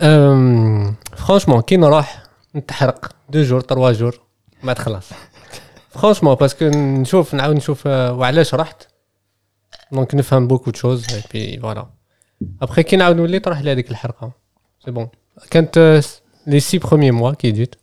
أم، 0.00 0.94
فرانشمون 1.16 1.60
كي 1.60 1.76
نروح 1.76 2.22
نتحرق 2.56 3.12
دو 3.28 3.42
جور 3.42 3.60
تروا 3.60 3.92
جور 3.92 4.20
ما 4.62 4.72
تخلص 4.72 5.10
فرونشمون 5.90 6.34
باسكو 6.34 6.64
نشوف 6.74 7.34
نعاود 7.34 7.56
نشوف 7.56 7.86
آه، 7.86 8.12
وعلاش 8.12 8.54
رحت 8.54 8.88
دونك 9.92 10.14
نفهم 10.14 10.48
بوكو 10.48 10.70
تشوز 10.70 11.14
اي 11.14 11.22
بي 11.32 11.60
فوالا 11.60 11.86
ابخي 12.62 12.82
كي 12.82 12.96
نعاود 12.96 13.16
نولي 13.16 13.38
تروح 13.38 13.60
لهذيك 13.60 13.90
الحرقه 13.90 14.32
سي 14.84 14.90
بون 14.90 15.08
كانت 15.50 16.02
لي 16.46 16.60
سي 16.60 16.78
بروميي 16.78 17.10
موا 17.10 17.32
كي 17.32 17.50
جيت 17.50 17.74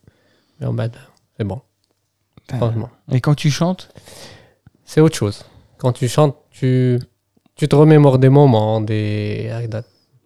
من 0.60 0.76
بعد 0.76 0.96
سي 1.38 1.44
بون 1.44 1.58
فرونشمون 2.48 2.88
Et 3.12 3.20
quand 3.20 3.34
tu 3.34 3.50
chantes, 3.50 3.84
c'est 4.90 5.00
autre 5.00 5.16
chose. 5.22 5.38
Quand 5.80 5.92
tu 6.00 6.06
chantes, 6.16 6.36
tu, 6.58 6.70
tu 7.58 7.64
te 7.70 7.74
remémores 7.82 8.18
des 8.24 8.32
moments, 8.38 8.80
des, 8.80 9.50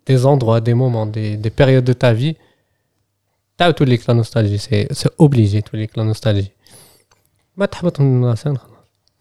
des 0.09 0.25
endroits, 0.25 0.59
des 0.59 0.73
moments, 0.73 1.05
des, 1.05 1.37
périodes 1.55 1.85
de 1.85 1.93
ta 1.93 2.13
vie, 2.13 2.35
t'as 3.57 3.71
tous 3.73 3.85
les 3.85 3.99
la 4.07 4.15
nostalgie. 4.15 4.57
C'est, 4.57 4.89
obligé, 5.19 5.61
tous 5.61 5.75
les 5.75 5.85
bah, 5.85 5.93
la 5.97 6.05
nostalgie. 6.05 6.51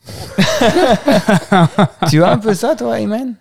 tu 2.09 2.25
as 2.25 2.31
un 2.31 2.39
peu 2.39 2.55
ça, 2.55 2.75
toi, 2.75 2.99
Iman 2.99 3.35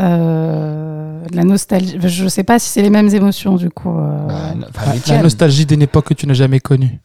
euh, 0.00 1.24
la 1.32 1.42
nostalgie, 1.42 1.98
je 2.00 2.28
sais 2.28 2.44
pas 2.44 2.60
si 2.60 2.68
c'est 2.68 2.82
les 2.82 2.90
mêmes 2.90 3.12
émotions 3.12 3.56
du 3.56 3.68
coup. 3.68 3.98
Euh. 3.98 4.28
Bah, 4.28 4.54
bah, 4.72 4.92
la, 5.08 5.22
nostalgie 5.22 5.66
d'une 5.66 5.82
époque 5.82 6.06
que 6.06 6.14
tu 6.14 6.28
n'as 6.28 6.34
jamais 6.34 6.60
connue. 6.60 7.00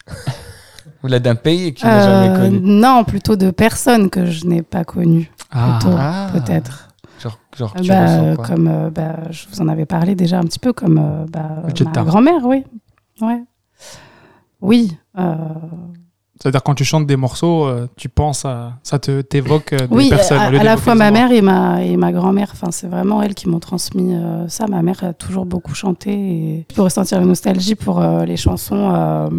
Ou 1.03 1.07
la 1.07 1.19
d'un 1.19 1.33
pays 1.33 1.73
que 1.73 1.79
tu 1.79 1.87
n'as 1.87 2.07
euh, 2.07 2.27
jamais 2.27 2.39
connu. 2.39 2.59
Non, 2.61 3.03
plutôt 3.03 3.35
de 3.35 3.49
personnes 3.49 4.11
que 4.11 4.27
je 4.27 4.45
n'ai 4.45 4.61
pas 4.61 4.83
connues. 4.83 5.31
Ah, 5.51 5.79
ah. 5.85 6.29
peut-être. 6.33 6.92
Genre, 7.23 7.39
genre 7.57 7.73
tu 7.81 7.87
bah, 7.87 8.01
ressens 8.01 8.35
quoi 8.35 8.45
comme 8.45 8.67
euh, 8.67 8.89
bah, 8.89 9.15
je 9.29 9.45
vous 9.49 9.61
en 9.61 9.67
avais 9.69 9.85
parlé 9.85 10.13
déjà 10.15 10.39
un 10.39 10.43
petit 10.43 10.59
peu, 10.59 10.73
comme 10.73 10.97
euh, 10.97 11.25
bah, 11.31 11.63
ma 11.95 12.03
grand-mère, 12.03 12.43
oui. 12.45 12.63
Ouais. 13.21 13.41
Oui. 14.61 14.97
euh, 15.17 15.35
C'est-à-dire 16.41 16.63
quand 16.63 16.73
tu 16.75 16.83
chantes 16.83 17.05
des 17.05 17.15
morceaux, 17.15 17.65
euh, 17.65 17.87
tu 17.95 18.09
penses 18.09 18.43
à, 18.45 18.73
ça 18.83 18.99
te 18.99 19.21
t'évoque 19.21 19.73
euh, 19.73 19.87
des 19.87 19.95
oui, 19.95 20.09
personnes. 20.09 20.39
à, 20.39 20.51
la 20.51 20.77
fois 20.77 20.95
ma 20.95 21.11
mère 21.11 21.31
et 21.31 21.41
ma, 21.41 21.83
et 21.83 21.95
ma 21.95 22.11
grand-mère. 22.11 22.49
Enfin, 22.51 22.71
c'est 22.71 22.87
vraiment 22.87 23.21
elles 23.21 23.35
qui 23.35 23.47
m'ont 23.47 23.59
transmis 23.59 24.13
euh, 24.15 24.47
ça. 24.47 24.67
Ma 24.67 24.81
mère 24.81 25.03
a 25.03 25.13
toujours 25.13 25.45
beaucoup 25.45 25.75
chanté 25.75 26.11
et 26.11 26.65
je 26.69 26.75
peux 26.75 26.81
ressentir 26.81 27.21
une 27.21 27.27
nostalgie 27.27 27.75
pour 27.75 28.01
euh, 28.01 28.25
les 28.25 28.37
chansons 28.37 28.91
euh, 28.93 29.29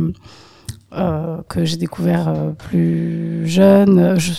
euh, 0.94 1.38
que 1.48 1.64
j'ai 1.64 1.76
découvert 1.76 2.28
euh, 2.28 2.50
plus 2.50 3.46
jeune. 3.46 4.18
Je, 4.18 4.32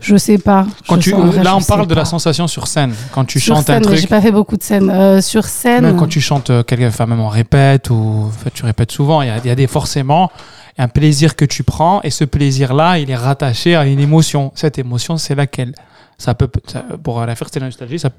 je 0.00 0.16
sais 0.16 0.38
pas. 0.38 0.66
Quand 0.88 0.98
tu, 0.98 1.12
vrai, 1.12 1.42
là, 1.42 1.56
on 1.56 1.60
parle 1.62 1.86
de 1.86 1.94
la 1.94 2.04
sensation 2.04 2.46
sur 2.46 2.66
scène. 2.66 2.94
Quand 3.12 3.24
tu 3.24 3.40
sur 3.40 3.56
chantes 3.56 3.66
scène, 3.66 3.76
un 3.78 3.80
truc, 3.80 3.98
j'ai 3.98 4.06
pas 4.06 4.20
fait 4.20 4.30
beaucoup 4.30 4.56
de 4.56 4.62
scènes. 4.62 4.90
Euh, 4.90 5.20
sur 5.20 5.44
scène. 5.44 5.84
même 5.84 5.96
quand 5.96 6.06
tu 6.06 6.20
chantes 6.20 6.50
euh, 6.50 6.62
quelque, 6.62 6.86
enfin 6.86 7.06
même 7.06 7.20
on 7.20 7.28
répète 7.28 7.90
ou 7.90 8.24
en 8.26 8.30
fait, 8.30 8.50
tu 8.50 8.64
répètes 8.64 8.92
souvent, 8.92 9.22
il 9.22 9.28
y 9.28 9.30
a, 9.30 9.38
il 9.38 9.46
y 9.46 9.50
a 9.50 9.54
des 9.54 9.66
forcément 9.66 10.30
un 10.78 10.88
plaisir 10.88 11.34
que 11.34 11.44
tu 11.44 11.64
prends 11.64 12.00
et 12.02 12.10
ce 12.10 12.24
plaisir-là, 12.24 12.98
il 12.98 13.10
est 13.10 13.16
rattaché 13.16 13.74
à 13.74 13.84
une 13.86 13.98
émotion. 13.98 14.52
Cette 14.54 14.78
émotion, 14.78 15.16
c'est 15.16 15.34
laquelle? 15.34 15.74
Ça 16.18 16.34
peut 16.34 16.48
ça- 16.66 16.84
pour 17.02 17.24
la 17.24 17.34
faire 17.34 17.48
c'est 17.52 17.58
la 17.60 17.66
nostalgie, 17.66 17.98
ça 17.98 18.10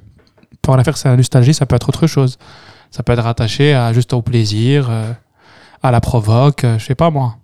pour 0.61 0.75
la 0.75 0.83
faire 0.83 0.97
c'est 0.97 1.07
la 1.09 1.15
nostalgie, 1.15 1.53
ça 1.53 1.65
peut 1.65 1.75
être 1.75 1.87
autre 1.89 2.07
chose. 2.07 2.37
Ça 2.91 3.03
peut 3.03 3.13
être 3.13 3.23
rattaché 3.23 3.73
à 3.73 3.93
juste 3.93 4.13
au 4.13 4.21
plaisir, 4.21 4.87
euh, 4.89 5.11
à 5.83 5.91
la 5.91 6.01
provoque, 6.01 6.63
euh, 6.63 6.77
je 6.79 6.85
sais 6.85 6.95
pas 6.95 7.09
moi. 7.09 7.35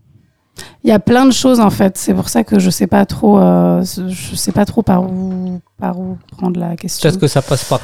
Il 0.83 0.89
y 0.89 0.93
a 0.93 0.99
plein 0.99 1.25
de 1.25 1.31
choses 1.31 1.59
en 1.59 1.69
fait. 1.69 1.97
C'est 1.97 2.13
pour 2.13 2.29
ça 2.29 2.43
que 2.43 2.59
je 2.59 2.69
sais 2.69 2.87
pas 2.87 3.05
trop. 3.05 3.39
euh, 3.39 3.83
je 4.07 4.35
sais 4.35 4.51
pas 4.51 4.65
trop 4.65 4.81
par 4.83 5.03
où 5.03 5.59
par 5.79 5.99
où 5.99 6.17
prendre 6.37 6.59
la 6.59 6.75
question. 6.75 7.09
Peut-être 7.09 7.19
que 7.19 7.27
ça 7.27 7.41
passe 7.41 7.63
par 7.65 7.81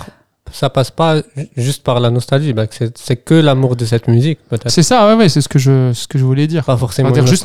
ça 0.54 0.70
passe 0.70 0.92
pas 0.92 1.18
ju- 1.18 1.48
juste 1.56 1.82
par 1.82 2.02
la 2.02 2.10
nostalgie, 2.10 2.52
bah, 2.52 2.66
c'est 2.96 3.16
que 3.16 3.34
l'amour 3.36 3.78
de 3.78 3.86
cette 3.86 4.10
musique 4.10 4.38
peut-être. 4.50 4.70
C'est 4.70 4.84
ça, 4.84 5.08
ouais, 5.08 5.14
ouais, 5.16 5.30
c'est 5.30 5.40
ce 5.40 5.48
que 5.48 5.58
je, 5.60 5.94
ce 5.94 6.10
que 6.10 6.18
je 6.18 6.26
voulais 6.26 6.46
dire. 6.46 6.66
Pas 6.66 6.74
On 6.74 6.78
forcément 6.78 7.10
dire 7.12 7.26
juste 7.26 7.44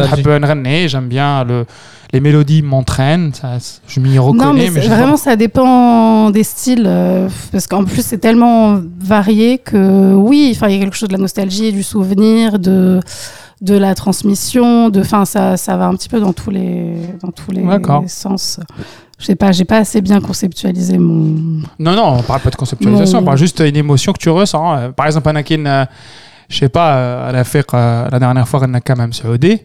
j'aime 0.89 1.07
bien 1.07 1.45
le, 1.45 1.67
les 2.13 2.19
mélodies 2.19 2.63
m'entraînent, 2.63 3.31
je 3.87 4.01
m'y 4.01 4.19
reconnais. 4.19 4.45
Non, 4.45 4.53
mais, 4.55 4.71
mais 4.71 4.81
vraiment, 4.89 5.17
ça 5.17 5.37
dépend 5.37 6.31
des 6.31 6.43
styles. 6.43 6.83
euh, 6.87 7.29
parce 7.53 7.69
qu'en 7.69 7.85
plus, 7.85 8.05
c'est 8.05 8.19
tellement 8.19 8.81
varié 8.99 9.59
que 9.59 10.13
oui, 10.15 10.53
enfin, 10.57 10.67
il 10.69 10.75
y 10.75 10.77
a 10.81 10.83
quelque 10.83 10.97
chose 10.97 11.09
de 11.09 11.15
la 11.15 11.21
nostalgie, 11.21 11.73
du 11.73 11.85
souvenir, 11.85 12.59
de, 12.59 12.99
de 13.61 13.75
la 13.75 13.95
transmission. 13.95 14.89
De, 14.91 15.01
enfin, 15.01 15.25
ça, 15.25 15.57
ça 15.57 15.77
va 15.77 15.87
un 15.87 15.95
petit 15.95 16.09
peu 16.09 16.21
dans 16.21 16.33
tous 16.33 16.51
les, 16.51 16.97
dans 17.23 17.31
tous 17.31 17.51
les 17.51 17.65
sens. 18.09 18.61
Je 19.19 19.25
sais 19.25 19.35
pas, 19.35 19.51
j'ai 19.53 19.65
pas 19.65 19.79
assez 19.79 20.03
bien 20.03 20.21
conceptualisé 20.21 20.99
mon. 20.99 21.63
Non, 21.79 21.95
non, 21.97 22.17
on 22.19 22.23
parle 22.23 22.41
pas 22.41 22.51
de 22.51 22.57
conceptualisation, 22.57 23.21
on 23.21 23.25
parle 23.25 23.39
juste 23.39 23.63
d'une 23.63 23.77
émotion 23.77 24.13
que 24.13 24.19
tu 24.19 24.29
ressens. 24.29 24.77
Euh, 24.77 24.89
Par 24.91 25.07
exemple, 25.07 25.29
Anakin, 25.29 25.65
euh, 25.65 25.87
je 26.51 26.59
sais 26.59 26.69
pas, 26.69 26.97
euh, 26.97 27.31
elle 27.31 27.37
a 27.37 27.45
fait 27.45 27.67
euh, 27.73 28.09
la 28.11 28.19
dernière 28.19 28.47
fois, 28.47 28.61
Renna 28.61 28.81
quand 28.83 28.97
même 28.97 29.15
Saoudi, 29.15 29.63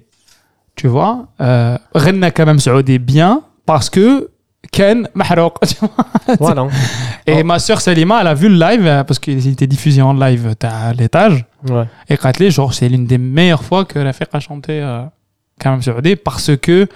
tu 0.75 0.87
vois. 0.87 1.27
Euh, 1.41 1.77
Renna 1.93 2.31
quand 2.31 2.45
même 2.45 2.59
Saoudi 2.59 2.97
bien 2.97 3.41
parce 3.65 3.89
que 3.89 4.30
Ken 4.71 5.07
Mahrouk. 5.13 5.55
voilà. 6.39 6.67
Et 7.27 7.41
oh. 7.41 7.43
ma 7.43 7.59
soeur 7.59 7.81
Salima, 7.81 8.21
elle 8.21 8.27
a 8.27 8.33
vu 8.33 8.47
le 8.47 8.55
live, 8.55 8.87
hein, 8.87 9.03
parce 9.03 9.19
qu'il 9.19 9.45
était 9.45 9.67
diffusé 9.67 10.01
en 10.01 10.13
live 10.13 10.47
euh, 10.47 10.67
à 10.67 10.93
l'étage. 10.93 11.45
Ouais. 11.69 11.83
Et 12.09 12.17
Katli, 12.17 12.49
genre, 12.51 12.73
c'est 12.73 12.87
l'une 12.87 13.05
des 13.05 13.17
meilleures 13.17 13.63
fois 13.63 13.83
que 13.85 13.99
la 13.99 14.11
a 14.31 14.39
chanté 14.39 14.81
euh, 14.81 15.03
Kamam 15.59 15.81
Saoudi, 15.81 16.15
parce 16.15 16.55
que 16.57 16.87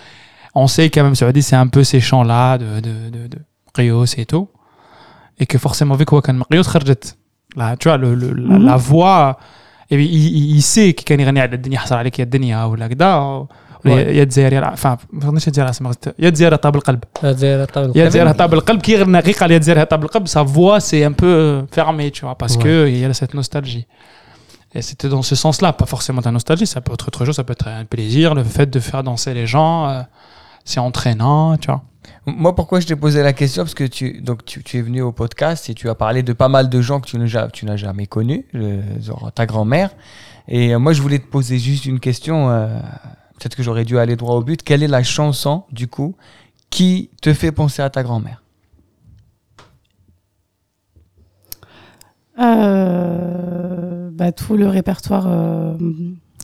on 0.53 0.67
sait 0.67 0.89
que 0.89 0.95
Kamam 0.95 1.15
Saoudi, 1.15 1.43
c'est 1.43 1.57
un 1.57 1.67
peu 1.67 1.83
ces 1.83 1.99
chants-là 1.99 2.57
de, 2.57 2.79
de, 2.79 3.09
de, 3.09 3.27
de 3.27 3.37
Rios 3.75 4.05
et 4.17 4.25
tout. 4.25 4.47
Et 5.37 5.45
que 5.45 5.57
forcément, 5.57 5.95
vu 5.95 6.05
qu'on 6.05 6.21
Rios 6.49 6.63
Kharjet, 6.63 6.95
là, 7.57 7.75
tu 7.75 7.89
vois, 7.89 7.97
le, 7.97 8.15
le, 8.15 8.31
la, 8.31 8.57
mm 8.57 8.61
-hmm. 8.61 8.65
la, 8.65 8.77
voix, 8.77 9.37
et 9.91 9.95
il, 9.95 10.01
il, 10.01 10.55
il 10.55 10.61
sait 10.61 10.93
qu'il 10.93 11.09
y 11.09 11.13
a 11.13 12.25
الدنيا 13.86 13.96
حصل 13.96 14.10
عليك 14.10 14.14
يا 14.14 14.14
الدنيا 14.14 14.14
ولا 14.14 14.14
كذا 14.14 14.14
ولا 14.14 14.14
Ouais. 14.14 14.16
يا 14.16 14.24
تزير 14.24 14.74
enfin 14.76 14.96
ما 15.12 15.20
فهمتش 15.20 15.46
يا 15.46 15.52
تزير 15.52 15.72
سمعت 15.72 16.04
يا 16.18 16.30
تزير 16.30 16.56
طاب 16.56 16.76
القلب 16.76 17.04
زي 17.24 17.66
طاولة 17.66 17.88
يا 17.96 18.02
القلب. 18.04 18.08
تزير 18.08 18.32
طاب 18.32 18.54
القلب 18.54 18.80
كي 18.82 18.96
غنى 18.96 19.18
غير 19.18 19.34
قال 19.34 19.50
يا 19.50 19.58
تزير 19.58 19.84
طاب 19.84 20.04
القلب 20.04 20.26
sa 20.28 20.42
voix 20.42 20.80
c'est 20.80 21.04
un 21.04 21.12
peu 21.12 21.64
fermé 21.72 22.10
tu 22.10 22.20
vois 22.24 22.34
parce 22.34 22.56
Ouais. 22.56 22.62
que 22.62 22.88
il 22.88 22.98
y 22.98 23.04
a 23.04 23.14
cette 23.14 23.34
nostalgie 23.34 23.86
et 24.74 24.82
c'était 24.82 25.08
dans 25.08 25.22
ce 25.22 25.34
sens-là, 25.34 25.72
pas 25.72 25.86
forcément 25.94 26.20
de 26.20 26.26
la 26.26 26.30
nostalgie, 26.38 26.64
ça 26.74 26.80
peut 26.80 26.92
être 26.92 27.08
autre 27.08 27.24
chose, 27.24 27.34
ça 27.34 27.42
peut 27.42 27.56
être 27.58 27.66
un 27.66 27.84
plaisir, 27.84 28.26
le 28.36 28.44
fait 28.44 28.68
de 28.76 28.78
faire 28.78 29.02
danser 29.02 29.32
les 29.34 29.44
gens, 29.54 29.88
euh, 29.88 30.02
c'est 30.64 30.78
entraînant, 30.78 31.56
tu 31.56 31.66
vois. 31.70 31.82
Moi, 32.44 32.54
pourquoi 32.54 32.78
je 32.78 32.86
t'ai 32.86 32.94
posé 32.94 33.18
la 33.24 33.32
question 33.32 33.64
Parce 33.64 33.74
que 33.74 33.82
tu, 33.82 34.20
donc, 34.28 34.38
tu, 34.44 34.62
tu 34.62 34.78
es 34.78 34.82
venu 34.88 35.00
au 35.02 35.10
podcast 35.22 35.68
et 35.70 35.74
tu 35.74 35.88
as 35.88 35.96
parlé 35.96 36.22
de 36.22 36.32
pas 36.42 36.48
mal 36.56 36.68
de 36.74 36.80
gens 36.88 37.00
que 37.00 37.08
tu 37.10 37.18
n'as 37.18 37.26
ja- 37.34 37.48
tu 37.56 37.62
n'as 37.66 37.74
jamais 37.86 38.06
connus, 38.06 38.44
le- 38.52 38.82
genre 39.06 39.32
ta 39.34 39.44
grand-mère. 39.50 39.90
Et 40.46 40.72
euh, 40.72 40.78
moi, 40.78 40.92
je 40.92 41.02
voulais 41.02 41.18
te 41.18 41.26
poser 41.36 41.58
juste 41.58 41.84
une 41.86 41.98
question. 42.08 42.36
euh, 42.48 42.68
Peut-être 43.37 43.55
que 43.55 43.63
j'aurais 43.63 43.85
dû 43.85 43.99
aller 43.99 44.15
droit 44.15 44.35
au 44.35 44.43
but. 44.43 44.63
Quelle 44.63 44.83
est 44.83 44.87
la 44.87 45.03
chanson, 45.03 45.63
du 45.71 45.87
coup, 45.87 46.15
qui 46.69 47.09
te 47.21 47.33
fait 47.33 47.51
penser 47.51 47.81
à 47.81 47.89
ta 47.89 48.03
grand-mère? 48.03 48.41
Euh, 52.39 54.09
bah, 54.11 54.31
tout 54.31 54.57
le 54.57 54.67
répertoire, 54.67 55.25
euh, 55.27 55.73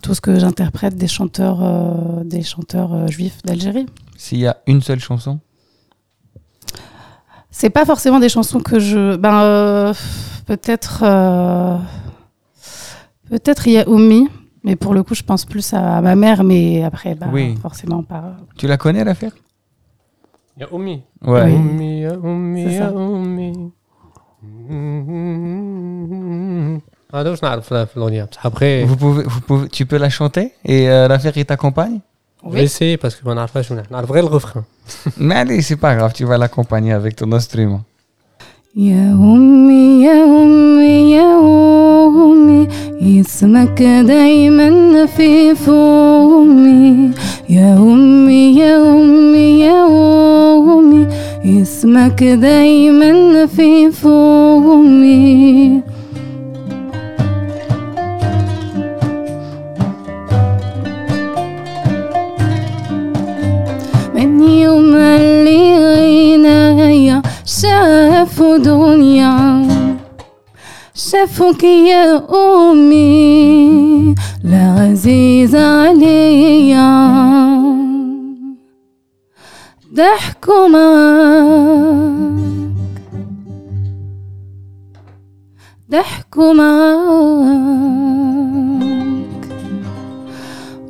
tout 0.01 0.13
ce 0.13 0.21
que 0.21 0.39
j'interprète 0.39 0.95
des 0.95 1.07
chanteurs, 1.07 1.59
euh, 1.61 2.23
des 2.23 2.43
chanteurs 2.43 3.07
juifs 3.07 3.41
d'Algérie. 3.43 3.85
S'il 4.17 4.39
y 4.39 4.47
a 4.47 4.57
une 4.67 4.81
seule 4.81 4.99
chanson? 4.99 5.39
C'est 7.49 7.69
pas 7.69 7.85
forcément 7.85 8.19
des 8.19 8.29
chansons 8.29 8.61
que 8.61 8.79
je. 8.79 9.17
Ben, 9.17 9.93
peut-être. 10.45 10.99
peut-être 13.29 13.67
il 13.67 13.73
y 13.73 13.77
a 13.77 13.89
Oumi, 13.89 14.29
mais 14.63 14.75
pour 14.75 14.93
le 14.93 15.03
coup, 15.03 15.15
je 15.15 15.23
pense 15.23 15.45
plus 15.45 15.73
à 15.73 16.01
ma 16.01 16.15
mère, 16.15 16.43
mais 16.43 16.83
après, 16.83 17.15
bah, 17.15 17.27
oui. 17.31 17.55
forcément 17.61 18.03
pas. 18.03 18.35
Tu 18.57 18.67
la 18.67 18.77
connais, 18.77 19.03
l'affaire? 19.03 19.31
Il 20.57 20.61
y 20.61 20.63
a 20.63 20.73
Omi. 20.73 21.01
Ouais. 21.25 21.43
Oui. 21.45 21.53
Omi, 21.53 22.07
Omi, 22.07 22.79
Omi. 22.93 23.71
Après, 28.43 28.83
vous 28.83 28.95
pouvez, 28.95 29.23
vous 29.23 29.41
pouvez, 29.41 29.67
tu 29.69 29.85
peux 29.85 29.97
la 29.97 30.09
chanter 30.09 30.53
et 30.63 30.89
euh, 30.89 31.07
l'affaire 31.07 31.33
il 31.35 31.45
t'accompagne? 31.45 31.99
Oui. 32.43 32.59
Je 32.59 32.63
essayer 32.63 32.97
parce 32.97 33.15
que 33.15 33.21
je 33.23 33.73
ne 33.73 34.05
vrai 34.05 34.21
le 34.21 34.27
refrain. 34.27 34.63
Mais 35.17 35.35
allez, 35.35 35.61
c'est 35.61 35.75
pas 35.75 35.95
grave, 35.95 36.13
tu 36.13 36.25
vas 36.25 36.37
l'accompagner 36.37 36.93
avec 36.93 37.15
ton 37.15 37.31
instrument. 37.33 37.83
Ya 38.73 39.11
ummi, 39.13 40.03
ya 40.03 40.25
ummi, 40.25 41.11
اسمك 43.01 43.83
دايما 44.07 45.05
في 45.05 45.55
فمي. 45.55 47.11
يا 47.49 47.77
أمي 47.77 48.55
يا 48.59 48.77
أمي 48.93 49.59
يا 49.59 49.85
أمي 50.57 51.07
اسمك 51.61 52.23
دايما 52.23 53.45
في 53.45 53.91
فمي. 53.91 55.81
من 64.15 64.41
يوم 64.43 64.95
اللي 64.95 65.73
عينيا 65.73 67.21
شافوا 67.45 68.57
دنيا. 68.57 69.70
شافوك 71.11 71.63
يا 71.63 72.23
أمي. 72.71 74.15
لا 74.43 74.75
عزيز 74.79 75.55
عليا. 75.55 77.11
ضحكوا 79.95 80.67
معاك 80.67 81.91
ضحكوا 85.91 86.53
معاك 86.53 87.91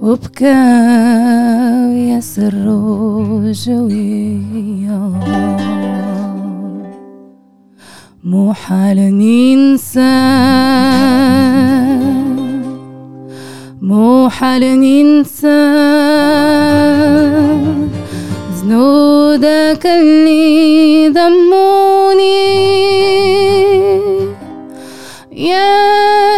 وبكاو 0.01 1.91
يسروا 1.91 3.51
جويا 3.51 5.11
مو 8.23 8.53
حال 8.53 8.97
ننسى 8.97 9.99
مو 13.81 14.29
ننسى 14.79 15.71
ذنودك 18.61 19.85
اللي 19.85 21.07
ذموني. 21.07 22.51
يا 25.31 26.30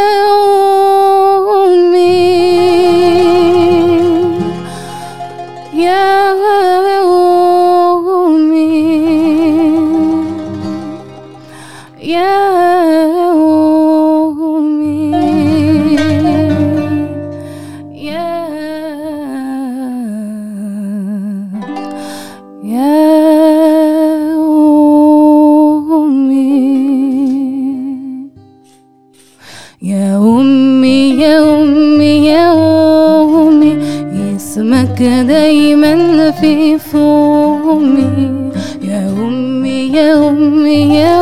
دايما 35.28 36.32
في 36.32 36.78
فمي. 36.78 38.52
يا 38.82 39.10
أمي 39.10 39.80
يا 39.98 40.30
أمي 40.30 40.96
يا 40.96 41.22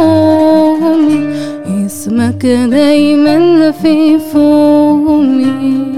أمي 0.93 1.21
اسمك 1.85 2.45
دايما 2.45 3.71
في 3.71 4.19
فمي. 4.19 5.91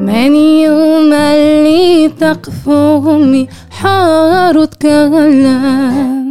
من 0.00 0.34
يوم 0.34 1.12
اللي 1.12 2.08
تقف 2.08 2.68
أمي 2.68 3.48
حار 3.70 4.64
تكلم 4.64 6.30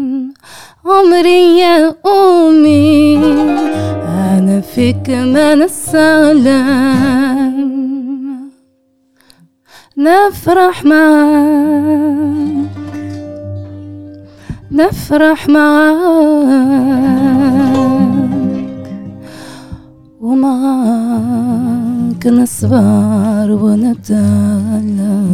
عمري 0.85 1.59
يا 1.59 1.95
أمي 2.05 2.38
فيك 4.79 5.09
من 5.09 5.59
السلام 5.69 7.57
نفرح 9.97 10.85
معاك 10.85 12.69
نفرح 14.71 15.49
معاك 15.49 15.99
ومعاك 20.21 22.27
نصبر 22.27 23.51
ونتألم. 23.51 25.29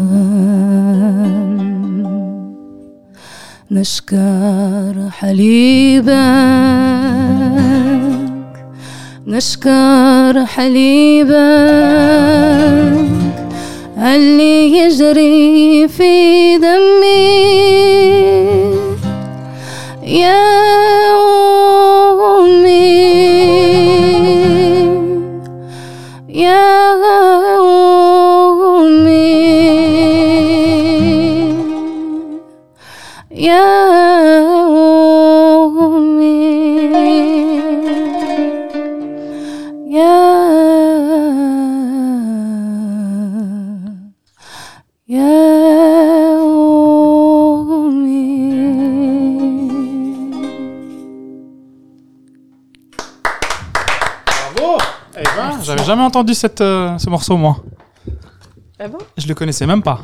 نشكر 3.72 5.10
حليبك. 5.12 6.06
نشكر 9.28 10.46
حليبك 10.46 11.36
اللي 13.98 14.78
يجري 14.78 15.88
في 15.88 16.58
دمي. 16.58 17.56
يا 20.04 20.85
jamais 55.96 56.08
entendu 56.08 56.34
euh, 56.62 56.98
ce 56.98 57.10
morceau, 57.10 57.38
moi. 57.38 57.58
Ah 58.80 58.88
bon? 58.88 58.98
Je 59.18 59.28
le 59.28 59.34
connaissais 59.34 59.66
même 59.66 59.82
pas. 59.82 60.00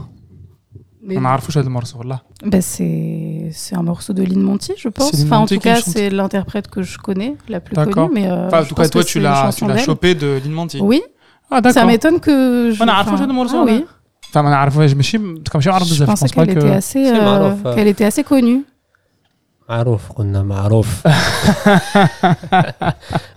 Mais... 1.04 1.18
On 1.18 1.26
a 1.26 1.30
morceau 1.70 2.04
là. 2.04 2.22
Bah, 2.46 2.62
c'est 2.62 3.50
c'est 3.52 3.76
un 3.76 3.82
morceau 3.82 4.14
de 4.14 4.24
Lynn 4.24 4.42
Monty, 4.42 4.74
je 4.78 4.88
pense. 4.88 5.12
Enfin, 5.24 5.40
en 5.40 5.48
tout 5.48 5.58
cas, 5.58 5.82
c'est 5.82 6.10
l'interprète 6.10 6.70
que 6.70 6.84
je 6.84 6.98
connais, 6.98 7.36
la 7.50 7.60
plus 7.60 7.76
connue. 7.76 8.10
Mais 8.14 8.30
euh, 8.30 8.48
enfin, 8.48 8.62
en 8.62 8.66
tout 8.66 8.76
cas, 8.76 8.88
toi, 8.88 9.04
tu 9.04 9.20
l'as 9.20 9.52
tu 9.52 9.66
chopé 9.80 10.16
de 10.16 10.40
Lynn 10.44 10.54
Monty. 10.54 10.80
Oui. 10.82 11.02
Ah, 11.50 11.60
Ça 11.72 11.86
m'étonne 11.86 12.20
que. 12.20 12.72
Je... 12.72 12.82
On 12.82 12.88
a 12.88 13.02
enfin... 13.02 13.26
le 13.26 13.34
morceau. 13.34 13.58
Ah, 13.62 13.66
oui. 13.66 13.86
Enfin, 14.30 14.46
on 14.46 14.52
a 14.52 14.88
je 14.88 14.96
me 14.96 15.02
suis 15.02 15.20
comme 15.52 15.62
je 15.62 16.04
pense 16.06 16.22
qu'elle 16.32 16.52
était 16.52 16.70
assez 16.70 17.12
euh, 17.12 17.76
qu'elle 17.76 17.88
était 17.88 18.06
assez 18.06 18.24
connue. 18.24 18.64
معروف 19.69 20.13
قلنا 20.13 20.43
معروف 20.43 21.03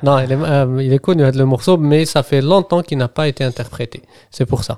non 0.06 0.18
il 0.24 0.32
est, 0.32 0.38
euh, 0.38 0.84
il 0.88 0.94
est 0.94 1.00
connu 1.00 1.24
هذا 1.24 1.38
le 1.38 1.46
morceau 1.46 1.78
mais 1.78 2.06
ça 2.06 2.24
fait 2.24 2.42
longtemps 2.42 2.82
qu'il 2.82 2.98
n'a 2.98 3.08
pas 3.08 3.28
été 3.28 3.44
interprété 3.44 4.02
c'est 4.32 4.46
pour 4.46 4.64
ça 4.64 4.78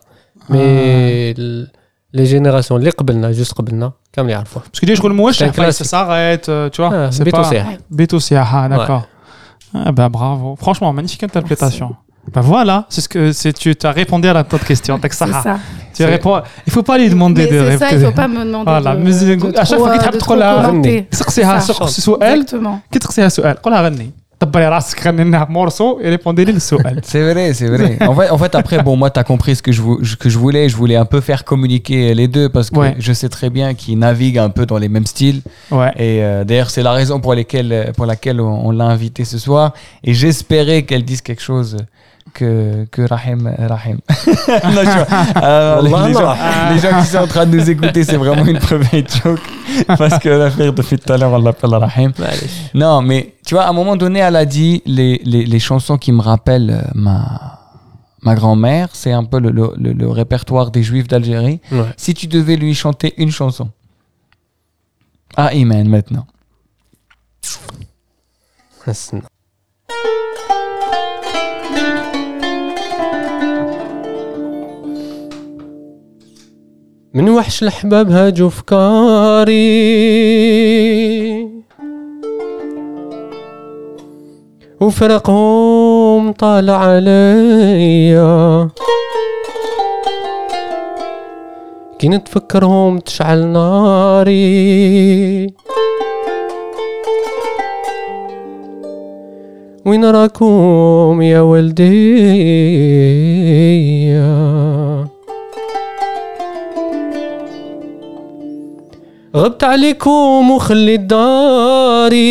mais 0.50 1.32
l- 1.38 1.68
les 2.14 2.26
générations 2.26 2.72
اللي 2.76 2.90
قبلنا 2.90 3.34
juste 3.34 3.54
قبلنا 3.54 3.92
كامل 4.14 4.30
يعرفوه 4.30 4.64
parce 4.64 4.80
que 4.80 4.86
les 4.90 4.94
شغل 4.96 5.14
موش 5.14 5.38
C'est 5.44 5.46
un 5.46 5.52
ça 5.52 5.54
classique. 5.56 5.86
s'arrête 5.88 6.50
euh, 6.50 6.70
tu 6.70 6.82
vois 6.82 6.92
Ah, 7.10 7.12
c'est 7.12 7.24
بيتو 7.24 7.38
pas 7.44 7.46
سياح. 7.50 7.78
Beto 7.92 8.20
Siaha, 8.20 8.70
d'accord 8.70 9.04
ah 9.76 9.92
bah 9.92 10.10
bravo 10.10 10.56
franchement 10.64 10.92
magnifique 10.94 11.24
interprétation 11.24 11.90
bah 12.34 12.42
voilà 12.42 12.86
c'est 12.90 13.02
ce 13.02 13.10
que 13.10 13.32
c'est 13.32 13.52
tu 13.54 13.74
as 13.84 13.92
répondu 13.92 14.28
à 14.28 14.34
la 14.34 14.44
toute 14.44 14.64
question 14.64 15.00
T'as 15.00 15.10
que 15.10 15.16
ça. 15.16 15.26
C'est 15.26 15.42
ça. 15.50 15.60
tu 15.96 16.04
réponds 16.06 16.40
il 16.68 16.72
faut 16.72 16.84
pas 16.84 16.98
lui 17.00 17.10
demander 17.10 17.44
Mais 17.50 17.58
de 17.58 17.72
c'est 17.72 17.78
ça, 17.78 17.88
il 17.92 17.98
répéter 17.98 18.06
faut 18.06 18.12
pas 18.24 18.28
me 18.28 18.44
demander 18.46 18.70
Voilà, 18.72 18.96
de, 18.96 19.02
mais 19.04 19.12
de 19.12 19.60
à 19.60 19.66
chaque 19.66 19.80
fois 19.80 19.90
trop, 19.90 19.98
qu'il 19.98 20.02
euh, 20.02 20.04
tape 20.04 20.14
de 20.14 20.20
trop 20.20 20.34
trop 20.36 20.40
la- 20.40 20.64
commenter. 20.68 21.08
تسقسيها 21.12 21.60
C'est 21.60 21.74
ça. 21.74 21.74
سق- 21.74 21.86
سؤال 21.88 22.42
Exactement. 22.46 22.78
كي 22.92 23.00
تسقسيها 23.00 23.30
سؤال 23.30 23.56
قولها 23.62 23.82
غني 23.82 24.12
دبري 24.42 24.68
راسك 24.68 25.08
غني 25.08 25.24
لنا 25.24 25.46
مورسو 25.50 26.00
et 26.02 26.18
répondez 26.18 26.40
لي 26.40 26.52
للسؤال 26.52 27.02
C'est 27.04 27.34
vrai, 27.34 27.54
c'est 27.54 27.70
vrai. 27.76 27.98
En 28.10 28.16
fait, 28.16 28.30
en 28.32 28.38
fait, 28.38 28.54
après, 28.56 28.80
bon, 28.84 28.96
moi, 29.02 29.10
tu 29.10 29.20
as 29.20 29.24
compris 29.24 29.56
ce 29.56 29.62
que 29.64 29.72
je, 29.72 29.82
vou- 29.86 30.00
que 30.22 30.30
je 30.34 30.38
voulais. 30.44 30.66
Je 30.70 30.76
voulais 30.82 30.96
un 30.96 31.06
peu 31.14 31.22
faire 31.30 31.42
communiquer 31.52 32.02
les 32.20 32.28
deux 32.28 32.48
parce 32.56 32.70
que 32.72 32.80
Ouais. 32.80 32.96
je 33.06 33.14
sais 33.22 33.30
très 33.38 33.50
bien 33.58 33.68
qu'ils 33.80 34.00
naviguent 34.08 34.40
un 34.48 34.50
peu 34.58 34.66
dans 34.72 34.80
les 34.84 34.90
mêmes 34.96 35.06
styles. 35.16 35.42
ouais 35.80 35.92
Et 36.06 36.14
euh, 36.24 36.44
d'ailleurs, 36.48 36.70
c'est 36.74 36.84
la 36.90 36.94
raison 37.00 37.16
pour, 37.24 37.34
lesquelles, 37.40 37.74
pour 37.96 38.06
laquelle 38.12 38.40
on, 38.42 38.54
on 38.68 38.72
l'a 38.80 38.86
invitée 38.98 39.26
ce 39.34 39.38
soir. 39.46 39.66
Et 40.08 40.14
j'espérais 40.22 40.80
qu'elle 40.88 41.06
dise 41.12 41.22
quelque 41.28 41.46
chose 41.52 41.72
que, 42.37 42.85
que 42.91 43.03
Rahim. 43.03 43.51
Rahim. 43.59 43.99
non, 44.65 44.83
euh, 45.43 45.83
les, 45.83 45.91
les, 45.91 46.79
gens, 46.79 47.01
qui 47.01 47.07
sont 47.07 47.19
en 47.19 47.27
train 47.27 47.47
de 47.47 47.57
nous 47.57 47.71
écouter, 47.71 48.05
c'est 48.05 48.17
vraiment 48.17 48.45
une 48.45 48.59
private 48.59 49.23
joke. 49.23 49.41
Parce 49.87 50.19
que 50.19 50.29
l'affaire 50.29 50.73
de 50.73 50.83
tout 50.83 51.13
à 51.13 51.17
l'heure, 51.17 51.33
on 51.33 51.39
l'appelle 51.43 51.75
Rahim. 51.75 52.13
Non, 52.75 53.01
mais 53.03 53.35
tu 53.45 53.55
vois, 53.55 53.65
à 53.65 53.71
un 53.71 53.73
moment 53.73 53.97
donné, 53.97 54.21
elle 54.21 54.37
a 54.37 54.45
dit 54.45 54.83
les, 54.85 55.19
les 55.25 55.59
chansons 55.59 55.97
qui 55.97 56.13
me 56.13 56.21
rappellent 56.21 56.71
euh, 56.71 56.91
ma, 56.95 57.57
ma 58.23 58.35
grand-mère, 58.35 58.89
c'est 58.93 59.13
un 59.13 59.25
peu 59.25 59.39
le, 59.39 59.51
le, 59.51 60.09
répertoire 60.09 60.71
des 60.71 60.83
Juifs 60.83 61.09
d'Algérie. 61.09 61.61
Si 61.97 62.13
tu 62.13 62.27
devais 62.27 62.57
lui 62.57 62.75
chanter 62.75 63.15
une 63.17 63.31
chanson. 63.31 63.71
Ah, 65.37 65.51
Amen 65.53 65.89
maintenant. 65.89 66.27
من 77.17 77.29
وحش 77.29 77.63
الحباب 77.63 78.11
هاجوا 78.11 78.49
فكاري 78.51 79.57
وفرقهم 84.81 86.33
طال 86.33 86.71
عليا. 86.71 88.69
كي 91.99 92.09
نتفكرهم 92.09 92.99
تشعل 92.99 93.47
ناري. 93.47 94.37
وين 99.87 100.05
راكم 100.05 101.23
يا 101.23 101.41
ولدي؟ 101.41 102.86
غبت 109.47 109.65
عليكم 109.65 110.51
وخليت 110.51 111.01
داري 111.01 112.27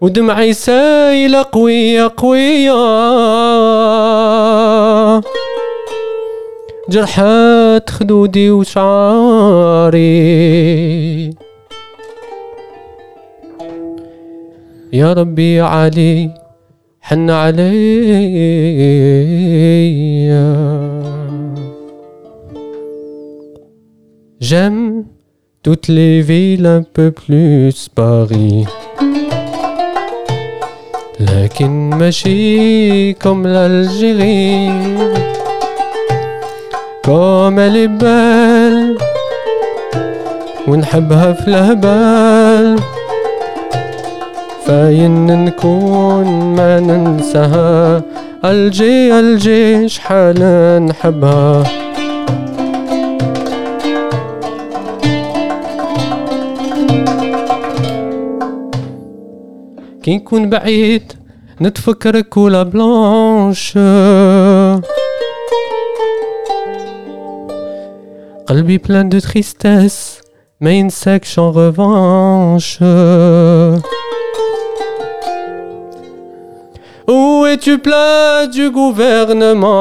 ودمعي 0.00 0.52
سايلة 0.52 1.46
قوية 1.52 2.12
قوية. 2.16 2.72
جرحات 6.88 7.90
خدودي 7.90 8.50
وشعاري. 8.50 9.98
يا 14.92 15.12
ربي 15.12 15.54
يا 15.54 15.64
علي 15.64 16.30
حن 17.00 17.30
عليا 17.30 17.68
J'aime 24.40 25.04
toutes 25.64 25.88
les 25.88 26.22
villes 26.22 26.66
un 26.66 26.82
peu 26.82 27.10
plus 27.10 27.88
Paris 27.88 28.66
لكن 31.20 31.90
ماشي 31.90 33.14
comme 33.14 33.44
l'Algérie 33.44 34.70
comme 37.04 37.58
elle 37.58 37.76
est 37.76 37.88
belle 37.88 38.98
ونحبها 40.68 41.32
في 41.32 41.48
الهبال 41.48 42.78
فاين 44.66 45.44
نكون 45.44 46.54
ما 46.54 46.80
ننساها 46.80 48.02
الجي 48.44 49.18
الجي 49.18 49.88
شحال 49.88 50.40
نحبها 50.86 51.87
كي 60.07 60.15
نكون 60.15 60.49
بعيد 60.49 61.13
نتفكرك 61.61 62.37
ولا 62.37 62.63
بلانش 62.63 63.77
قلبي 68.47 68.77
بلان 68.77 69.09
دو 69.09 69.19
تريستيس 69.19 70.19
ما 70.61 70.71
ينساكش 70.71 71.39
en 71.39 71.51
revanche 71.51 72.79
Où 77.07 77.45
es-tu 77.51 77.77
place 77.79 78.49
du 78.49 78.65
gouvernement 78.71 79.73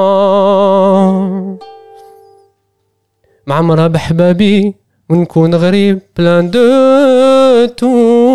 معمرة 3.47 3.87
بحبابي 3.87 4.75
ونكون 5.11 5.55
غريب 5.55 6.01
بلان 6.17 6.51
دو 6.51 7.67
tourment 7.67 8.26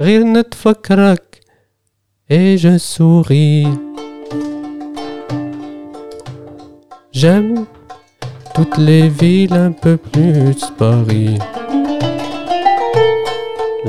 غير 0.00 0.22
نتفكرك 0.24 1.40
et 2.30 2.56
je 2.58 2.78
souris 2.78 3.68
J'aime 7.12 7.66
toutes 8.54 8.78
les 8.78 9.08
villes 9.08 9.54
un 9.68 9.72
peu 9.72 9.96
plus 9.96 10.60
Paris 10.78 11.38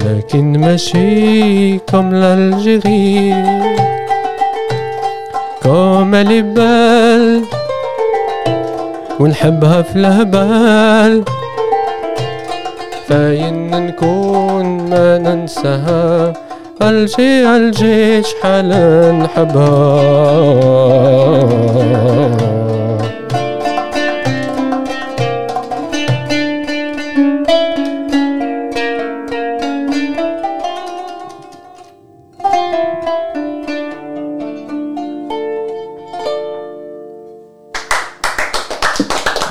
لكن 0.05 0.59
ماشي 0.59 1.77
comme 1.79 2.11
l'Algérie 2.13 3.33
comme 5.63 6.13
elle 6.13 6.31
est 6.31 6.55
belle 6.55 7.43
ونحبها 9.19 9.81
في 9.81 9.95
الهبال 9.95 11.23
فاين 13.08 13.86
نكون 13.86 14.90
ما 14.90 15.18
ننساها 15.18 16.32
ألجي 16.82 17.46
ألجي 17.56 18.22
شحال 18.22 18.68
نحبها 19.18 20.36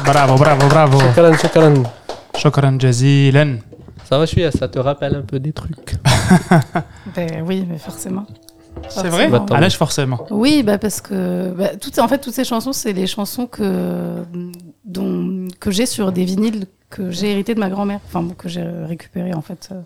برافو 0.07 0.35
برافو 0.35 0.67
برافو 0.67 0.99
شكرا 0.99 1.35
شكرا. 1.35 1.83
Shukran 2.45 2.79
jazilan. 2.79 3.57
Ça 4.07 4.19
va, 4.19 4.25
je 4.25 4.29
suis, 4.29 4.51
ça 4.51 4.67
te 4.67 4.77
rappelle 4.77 5.15
un 5.15 5.23
peu 5.23 5.39
des 5.39 5.51
trucs. 5.51 5.95
ben 7.15 7.43
oui, 7.43 7.65
mais 7.67 7.79
forcément. 7.79 8.27
C'est 8.87 9.07
vrai 9.07 9.31
À 9.33 9.69
forcément. 9.71 10.27
Oui, 10.29 10.61
bah 10.61 10.77
parce 10.77 11.01
que 11.01 11.49
bah, 11.57 11.75
toutes, 11.75 11.97
en 11.97 12.07
fait, 12.07 12.19
toutes 12.19 12.35
ces 12.35 12.43
chansons, 12.43 12.71
c'est 12.71 12.93
les 12.93 13.07
chansons 13.07 13.47
que, 13.47 14.23
que 15.59 15.71
j'ai 15.71 15.87
sur 15.87 16.11
des 16.11 16.23
vinyles 16.23 16.65
que 16.91 17.09
j'ai 17.09 17.31
hérité 17.31 17.55
de 17.55 17.59
ma 17.59 17.69
grand-mère, 17.69 17.99
enfin 18.05 18.27
que 18.37 18.47
j'ai 18.47 18.61
récupéré 18.61 19.33
en 19.33 19.41
fait 19.41 19.69
euh, 19.71 19.81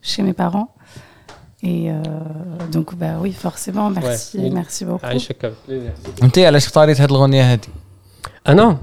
chez 0.00 0.22
mes 0.22 0.32
parents. 0.32 0.74
Et 1.62 1.92
euh, 1.92 2.02
donc 2.72 2.96
bah 2.96 3.18
oui, 3.20 3.32
forcément, 3.32 3.90
merci, 3.90 4.38
ouais. 4.38 4.50
merci 4.50 4.84
beaucoup. 4.84 5.06
Tu 6.32 6.42
as 6.42 6.58
choisi 6.58 6.94
cette 6.96 7.10
chanson 7.10 7.30
Ah 8.44 8.54
non, 8.56 8.80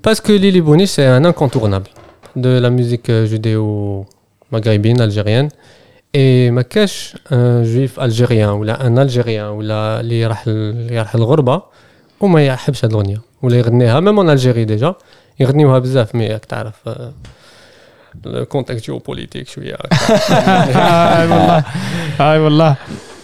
parce 0.00 0.20
que 0.20 0.32
Lily 0.32 0.60
Bonis 0.60 0.86
c'est 0.86 1.06
un 1.06 1.24
incontournable. 1.24 1.90
De 2.36 2.58
la 2.58 2.70
musique 2.70 3.10
euh, 3.10 3.26
judéo-maghrébine, 3.26 5.00
algérienne. 5.00 5.48
Et 6.14 6.50
ما 6.50 6.62
كاش 6.62 7.14
un 7.32 7.64
juif 7.64 7.98
algérien 7.98 8.48
ولا 8.48 8.78
un 8.78 8.96
algérien 9.08 9.50
ولا 9.50 10.00
اللي 10.00 10.26
راح 10.26 10.44
اللي 10.46 11.00
راح 11.00 11.14
الغربة 11.14 11.62
وما 12.20 12.46
يحبش 12.46 12.84
هاد 12.84 12.90
الأغنية 12.90 13.20
ولا 13.42 13.56
يغنيها 13.56 14.00
ميم 14.00 14.20
en 14.20 14.38
Algérie 14.38 14.66
déjà. 14.66 14.94
يغنيوها 15.40 15.78
بزاف 15.78 16.14
مي 16.14 16.28
راك 16.28 16.44
تعرف 16.44 16.74
آه، 16.88 17.12
الكونتكست 18.26 18.84
جيوبوليتيك 18.84 19.48
شوية 19.48 19.76
اي 20.30 21.28
والله 21.28 21.64
اي 22.20 22.38
والله 22.38 22.76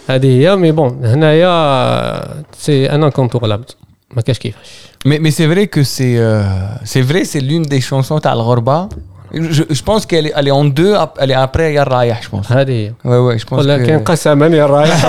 هذه 0.09 0.41
هي 0.41 0.55
مي 0.55 0.71
بون 0.71 1.05
هنايا 1.05 2.43
سي 2.57 2.89
ان 2.91 3.03
انكونتورلابل 3.03 3.65
ما 4.11 4.21
كاش 4.21 4.39
كيفاش 4.39 4.92
Mais, 5.04 5.18
mais 5.20 5.30
c'est 5.30 5.46
vrai 5.46 5.66
que 5.68 5.82
c'est 5.94 6.16
euh, 6.18 6.42
c'est 6.84 7.02
vrai, 7.02 7.24
c'est 7.24 7.40
l'une 7.40 7.62
des 7.62 7.80
chansons 7.80 8.18
Tal 8.18 8.38
Ghorba. 8.38 8.88
Je, 9.32 9.62
je 9.68 9.82
pense 9.82 10.06
qu'elle 10.06 10.26
est, 10.28 10.32
elle 10.34 10.48
est 10.48 10.56
en 10.62 10.64
deux, 10.64 10.94
ap- 10.94 11.18
elle 11.20 11.30
est 11.30 11.34
après 11.34 11.74
Yar 11.74 11.86
Rayah, 11.86 12.16
je 12.22 12.28
pense. 12.30 12.50
هذه 12.52 12.70
هي 12.72 12.92
Ouais, 13.04 13.18
ouais, 13.18 13.38
je 13.38 13.44
pense 13.44 13.58
ولا 13.58 13.78
كان 13.78 14.00
que... 14.04 14.10
قسما 14.10 14.46
يا 14.46 14.66
رايح 14.66 15.04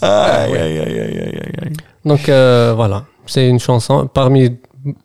Aïe, 0.00 0.56
aïe, 0.56 0.78
aïe, 0.78 0.78
aïe, 0.78 1.00
aïe, 1.00 1.20
aïe, 1.20 1.52
aïe. 1.62 1.72
Donc 2.04 2.28
euh, 2.28 2.72
voilà, 2.74 3.04
c'est 3.26 3.48
une 3.48 3.58
chanson 3.60 4.06
parmi 4.12 4.56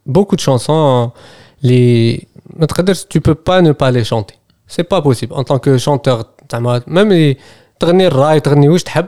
beaucoup 0.05 0.35
de 0.35 0.41
chansons 0.41 1.11
les 1.61 2.27
notre 2.57 2.81
tu 3.09 3.19
peux 3.21 3.35
pas 3.35 3.61
ne 3.61 3.71
pas 3.71 3.91
les 3.91 4.03
chanter. 4.03 4.35
C'est 4.67 4.87
pas 4.93 5.01
possible 5.07 5.33
en 5.39 5.43
tant 5.43 5.59
que 5.59 5.77
chanteur 5.77 6.25
زعما 6.51 6.79
même 6.87 7.09
les 7.11 7.37
تغني 7.79 8.07
الراي 8.07 8.39
تغني 8.39 8.69
واش 8.69 8.83
تحب 8.83 9.05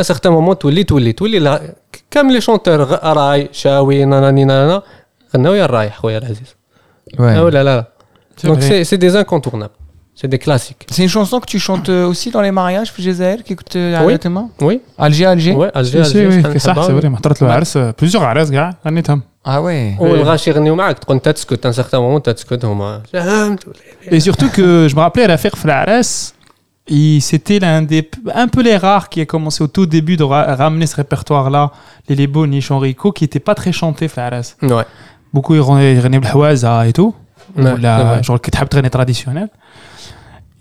à 0.00 0.02
certains 0.02 0.30
moments 0.30 0.54
تولي 0.54 0.84
تولي 0.84 1.12
تولي 1.12 1.38
لا- 1.38 1.74
كامل 2.10 2.32
لي 2.32 2.40
شونتور 2.40 2.80
راي 3.02 3.48
شاوي 3.52 4.04
ناناني 4.04 4.44
نانا 4.44 4.82
غناو 5.36 5.54
يا 5.54 5.64
الرايح 5.64 5.96
خويا 5.98 6.18
العزيز 6.18 6.54
Ouais. 7.04 7.34
ah 7.36 7.44
ouais, 7.44 7.52
là 7.56 7.62
là 7.68 7.76
C'est 8.38 8.48
donc 8.48 8.58
vrai. 8.58 8.68
c'est 8.68 8.80
c'est 8.88 9.00
des 9.06 9.12
incontournables 9.22 9.76
c'est 10.18 10.30
des 10.34 10.40
classiques 10.46 10.82
C'est 10.94 11.02
une 11.06 11.12
chanson 11.18 11.36
que 11.42 11.48
tu 11.54 11.58
chantes 11.66 11.88
euh, 11.96 12.10
aussi 12.12 12.28
dans 12.34 12.44
les 12.46 12.54
mariages, 12.60 12.90
Gézaël, 13.06 13.38
qui 13.46 13.52
écoute 13.56 13.74
euh, 13.76 13.98
Oui. 14.00 14.06
directement 14.12 14.46
oui 14.68 14.76
Alger, 15.06 15.26
Alger 15.34 15.54
ouais 15.62 15.70
Alger 15.80 16.02
سي 16.02 16.28
Alger 16.28 16.34
وي 16.34 16.42
شحال 16.42 16.60
صح 16.60 16.70
نحبها. 16.70 16.86
سي 16.86 17.00
فري 17.00 17.16
حضرت 17.16 17.42
له 17.42 17.52
عرس 17.52 17.78
بليزيوغ 17.78 18.24
عراس 18.24 18.50
كاع 18.50 18.76
غنيتهم 18.86 19.22
ah 19.43 19.61
ouais. 19.61 19.95
Et 24.11 24.19
surtout 24.19 24.49
que 24.49 24.87
je 24.89 24.95
me 24.95 25.01
rappelais 25.01 25.23
à 25.23 25.27
l'affaire 25.27 25.57
Flares, 25.57 26.33
c'était 27.21 27.59
l'un 27.59 27.81
des 27.81 28.09
un 28.33 28.47
peu 28.47 28.61
les 28.61 28.75
rares 28.75 29.09
qui 29.09 29.21
a 29.21 29.25
commencé 29.25 29.63
au 29.63 29.67
tout 29.67 29.85
début 29.85 30.17
de 30.17 30.23
ramener 30.23 30.87
ce 30.87 30.95
répertoire-là, 30.95 31.71
les 32.07 32.15
Lebo 32.15 32.47
ni 32.47 32.59
Rico, 32.69 33.11
qui 33.11 33.23
n'était 33.23 33.39
pas 33.39 33.55
très 33.55 33.71
chanté 33.71 34.07
Flares. 34.07 34.55
Ouais. 34.61 34.83
Beaucoup 35.33 35.55
ils 35.55 35.61
René 35.61 36.19
Blahouaza 36.19 36.87
et 36.87 36.93
tout, 36.93 37.13
ouais, 37.55 37.77
la, 37.79 38.21
genre 38.21 38.35
le 38.35 38.39
kitab 38.39 38.67
traditionnel. 38.67 39.49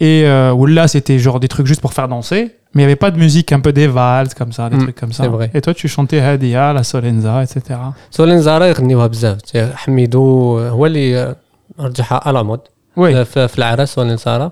Et 0.00 0.24
euh, 0.26 0.52
où 0.52 0.66
là 0.66 0.86
c'était 0.86 1.18
genre 1.18 1.40
des 1.40 1.48
trucs 1.48 1.66
juste 1.66 1.80
pour 1.80 1.92
faire 1.92 2.06
danser. 2.06 2.57
Mais 2.73 2.81
il 2.81 2.85
n'y 2.85 2.91
avait 2.91 2.95
pas 3.05 3.11
de 3.11 3.19
musique, 3.25 3.49
un 3.51 3.59
peu 3.59 3.71
des 3.81 3.87
valses 3.87 4.33
comme 4.39 4.51
ça, 4.51 4.63
des 4.69 4.77
Mm, 4.77 4.83
trucs 4.85 4.99
comme 5.01 5.13
ça. 5.13 5.23
c'est 5.23 5.29
vrai. 5.29 5.47
Et 5.53 5.61
toi, 5.61 5.73
tu 5.73 5.87
chantais 5.87 6.19
Hadia, 6.19 6.73
la 6.73 6.83
Solenza, 6.83 7.43
etc. 7.43 7.59
سولين 8.11 8.41
زارا 8.41 8.65
يغنيوها 8.65 9.07
بزاف 9.07 9.41
تي- 9.41 9.73
حميدو 9.75 10.59
هو 10.59 10.85
اللي 10.85 11.35
رجعها 11.79 12.21
على 12.27 12.43
مود 12.43 12.59
Oui. 12.97 13.23
في 13.23 13.47
في 13.47 13.57
العرس 13.57 13.93
سولين 13.93 14.17
زارا 14.17 14.51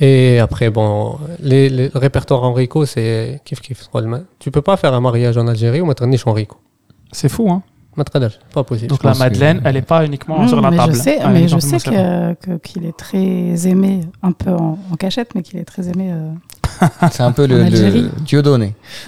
Et 0.00 0.40
après, 0.40 0.68
bon, 0.70 1.16
les, 1.50 1.68
les, 1.68 1.88
le 1.94 1.98
répertoire 2.06 2.42
Enrico, 2.50 2.84
c'est 2.92 3.40
kiff 3.44 3.60
kiff. 3.60 3.80
Tu 4.42 4.50
peux 4.50 4.62
pas 4.70 4.76
faire 4.82 4.94
un 4.94 5.00
mariage 5.08 5.36
en 5.42 5.46
Algérie 5.46 5.80
ou 5.82 5.86
mettre 5.86 6.02
un 6.02 6.08
niche 6.14 6.26
Enrico. 6.26 6.56
C'est 7.18 7.28
fou, 7.28 7.44
hein. 7.52 7.62
ما 7.96 8.04
تقدرش, 8.04 8.38
pas 8.54 8.62
possible. 8.62 8.88
Donc 8.88 9.00
Je 9.02 9.06
la 9.06 9.10
pense 9.12 9.18
que- 9.18 9.24
Madeleine, 9.24 9.60
elle 9.64 9.74
n'est 9.74 9.82
pas 9.92 10.00
uniquement 10.06 10.38
Mmh, 10.40 10.48
sur 10.48 10.60
la 10.60 10.70
mais 10.70 10.76
table. 10.78 10.94
Je 10.94 10.98
sais, 10.98 11.18
Elle 11.20 11.30
mais 11.34 11.42
est 11.44 11.48
je 11.48 11.54
dans 11.54 11.60
sais 11.60 11.72
le 11.72 11.78
salon. 11.78 11.96
que- 11.96 12.34
que- 12.44 12.58
qu'il 12.66 12.82
est 12.90 12.96
très 13.06 13.68
aimé, 13.72 14.00
un 14.22 14.32
peu 14.42 14.50
en, 14.64 14.78
en 14.92 14.96
cachette, 15.04 15.30
mais 15.34 15.42
qu'il 15.46 15.58
est 15.62 15.68
très 15.74 15.84
aimé. 15.90 16.06
euh. 16.10 16.30
C'est 17.14 17.22
un 17.30 17.32
peu 17.38 17.44
le, 17.46 17.56
En 17.56 17.58
le 17.58 17.64
Algérie. 17.66 18.08
Dieudonné. 18.28 18.70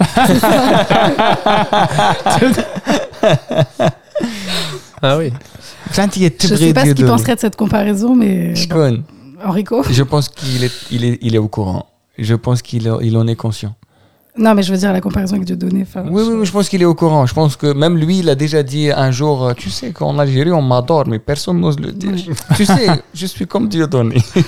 Ah 5.01 5.17
oui. 5.17 5.31
Je 5.91 5.93
sais 6.55 6.73
pas 6.73 6.85
ce 6.85 6.91
qu'il 6.93 7.05
penserait 7.05 7.35
de 7.35 7.39
cette 7.39 7.55
comparaison, 7.55 8.15
mais 8.15 8.55
Je 8.55 8.67
bon, 8.67 8.75
connais. 8.75 8.99
Enrico. 9.43 9.83
Je 9.89 10.03
pense 10.03 10.29
qu'il 10.29 10.63
est, 10.63 10.71
il 10.91 11.03
est, 11.05 11.17
il 11.21 11.35
est 11.35 11.37
au 11.37 11.47
courant. 11.47 11.85
Je 12.17 12.33
pense 12.35 12.61
qu'il 12.61 12.87
est- 12.87 12.99
il 13.03 13.17
en 13.17 13.27
est 13.27 13.35
conscient. 13.35 13.73
Non, 14.40 14.54
mais 14.54 14.62
je 14.62 14.72
veux 14.72 14.78
dire 14.78 14.92
la 14.92 15.02
comparaison 15.02 15.34
avec 15.36 15.46
Dieudonné. 15.46 15.82
enfin, 15.82 16.02
Oui, 16.10 16.22
oui, 16.26 16.34
oui, 16.38 16.46
je 16.46 16.50
pense 16.50 16.68
qu'il 16.70 16.80
est 16.80 16.86
au 16.86 16.94
courant. 16.94 17.26
Je 17.26 17.34
pense 17.34 17.56
que 17.56 17.72
même 17.74 17.96
lui, 17.98 18.20
il 18.20 18.28
a 18.30 18.34
déjà 18.34 18.62
dit 18.62 18.90
un 18.90 19.10
jour, 19.10 19.44
euh, 19.44 19.52
tu 19.54 19.68
sais 19.68 19.90
qu'en 19.92 20.18
Algérie, 20.18 20.50
on 20.50 20.62
m'adore, 20.62 21.06
mais 21.06 21.18
personne 21.18 21.60
n'ose 21.60 21.78
le 21.78 21.92
dire. 21.92 22.12
tu 22.56 22.64
sais, 22.64 22.86
je 23.12 23.26
suis 23.26 23.46
comme 23.46 23.68
Dieudonné. 23.68 24.16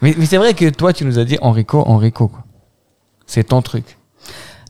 mais 0.00 0.14
mais 0.16 0.26
c'est 0.26 0.36
vrai 0.36 0.54
que 0.54 0.68
toi, 0.70 0.92
tu 0.92 1.04
nous 1.04 1.18
as 1.18 1.24
dit 1.24 1.38
Enrico, 1.40 1.82
Enrico. 1.86 2.28
quoi. 2.28 2.44
C'est 3.26 3.44
ton 3.44 3.62
truc. 3.62 3.96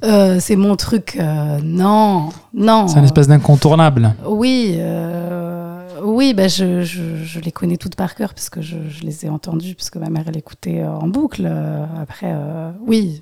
Euh, 0.04 0.38
c'est 0.40 0.56
mon 0.56 0.76
truc. 0.76 1.16
euh, 1.20 1.58
non, 1.62 2.28
non. 2.54 2.88
C'est 2.88 2.98
une 2.98 3.04
espèce 3.04 3.28
d'incontournable. 3.28 4.14
Oui, 4.26 4.76
euh, 4.78 5.57
oui, 6.02 6.34
bah 6.34 6.48
je, 6.48 6.82
je, 6.82 7.16
je 7.24 7.40
les 7.40 7.52
connais 7.52 7.76
toutes 7.76 7.94
par 7.96 8.14
cœur 8.14 8.34
parce 8.34 8.50
que 8.50 8.60
je, 8.62 8.76
je 8.88 9.02
les 9.02 9.24
ai 9.26 9.28
entendues, 9.28 9.74
parce 9.74 9.90
que 9.90 9.98
ma 9.98 10.08
mère 10.10 10.24
elle 10.28 10.36
écoutait 10.36 10.80
euh, 10.80 10.90
en 10.90 11.08
boucle. 11.08 11.44
euh, 11.46 11.84
Après, 12.00 12.32
euh, 12.34 12.70
oui, 12.86 13.20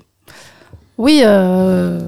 oui, 0.97 1.21
euh, 1.25 2.01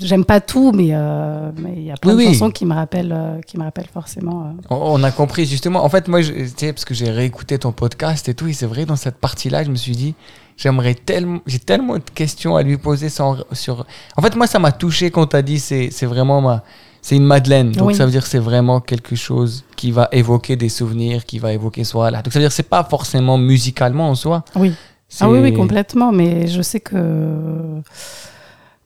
j'aime 0.00 0.24
pas 0.24 0.40
tout, 0.40 0.72
mais 0.72 0.88
euh, 0.92 1.50
il 1.76 1.82
y 1.82 1.90
a 1.90 1.96
plein 1.96 2.14
Oui, 2.14 2.24
de 2.24 2.28
oui. 2.28 2.34
chansons 2.34 2.50
qui 2.50 2.64
me 2.64 2.74
rappellent, 2.74 3.12
euh, 3.12 3.40
qui 3.42 3.58
me 3.58 3.64
rappellent 3.64 3.88
forcément. 3.92 4.44
euh. 4.46 4.50
On 4.70 5.00
on 5.00 5.02
a 5.02 5.10
compris 5.10 5.46
justement. 5.46 5.84
En 5.84 5.88
fait, 5.88 6.08
moi, 6.08 6.22
je, 6.22 6.32
tu 6.32 6.48
sais, 6.56 6.72
parce 6.72 6.84
que 6.84 6.94
j'ai 6.94 7.10
réécouté 7.10 7.58
ton 7.58 7.72
podcast 7.72 8.28
et 8.28 8.34
tout, 8.34 8.46
et 8.48 8.52
c'est 8.52 8.66
vrai, 8.66 8.86
dans 8.86 8.96
cette 8.96 9.16
partie-là, 9.18 9.64
je 9.64 9.70
me 9.70 9.76
suis 9.76 9.92
dit, 9.96 10.14
j'aimerais 10.56 10.94
tellement, 10.94 11.40
j'ai 11.46 11.58
tellement 11.58 11.94
de 11.94 12.02
questions 12.14 12.56
à 12.56 12.62
lui 12.62 12.76
poser 12.78 13.08
sans, 13.08 13.38
sur. 13.52 13.86
En 14.16 14.22
fait, 14.22 14.36
moi, 14.36 14.46
ça 14.46 14.58
m'a 14.58 14.72
touché 14.72 15.10
quand 15.10 15.26
tu 15.26 15.36
as 15.36 15.42
dit, 15.42 15.58
c'est, 15.58 15.90
c'est 15.90 16.06
vraiment 16.06 16.40
ma, 16.40 16.62
c'est 17.06 17.14
une 17.14 17.24
madeleine. 17.24 17.70
Donc 17.70 17.94
ça 17.94 18.04
veut 18.04 18.10
dire 18.10 18.24
que 18.24 18.28
c'est 18.28 18.40
vraiment 18.40 18.80
quelque 18.80 19.14
chose 19.14 19.64
qui 19.76 19.92
va 19.92 20.08
évoquer 20.10 20.56
des 20.56 20.68
souvenirs, 20.68 21.24
qui 21.24 21.38
va 21.38 21.52
évoquer 21.52 21.84
soi 21.84 22.10
là. 22.10 22.20
Donc 22.20 22.32
ça 22.32 22.40
veut 22.40 22.42
dire 22.42 22.48
que 22.48 22.54
c'est 22.56 22.64
pas 22.64 22.82
forcément 22.82 23.38
musicalement 23.38 24.10
en 24.10 24.16
soi. 24.16 24.44
Oui. 24.56 24.72
Ah 25.20 25.30
oui, 25.30 25.38
oui, 25.38 25.54
complètement. 25.54 26.10
Mais 26.10 26.48
je 26.48 26.60
sais 26.62 26.80
que. 26.80 26.96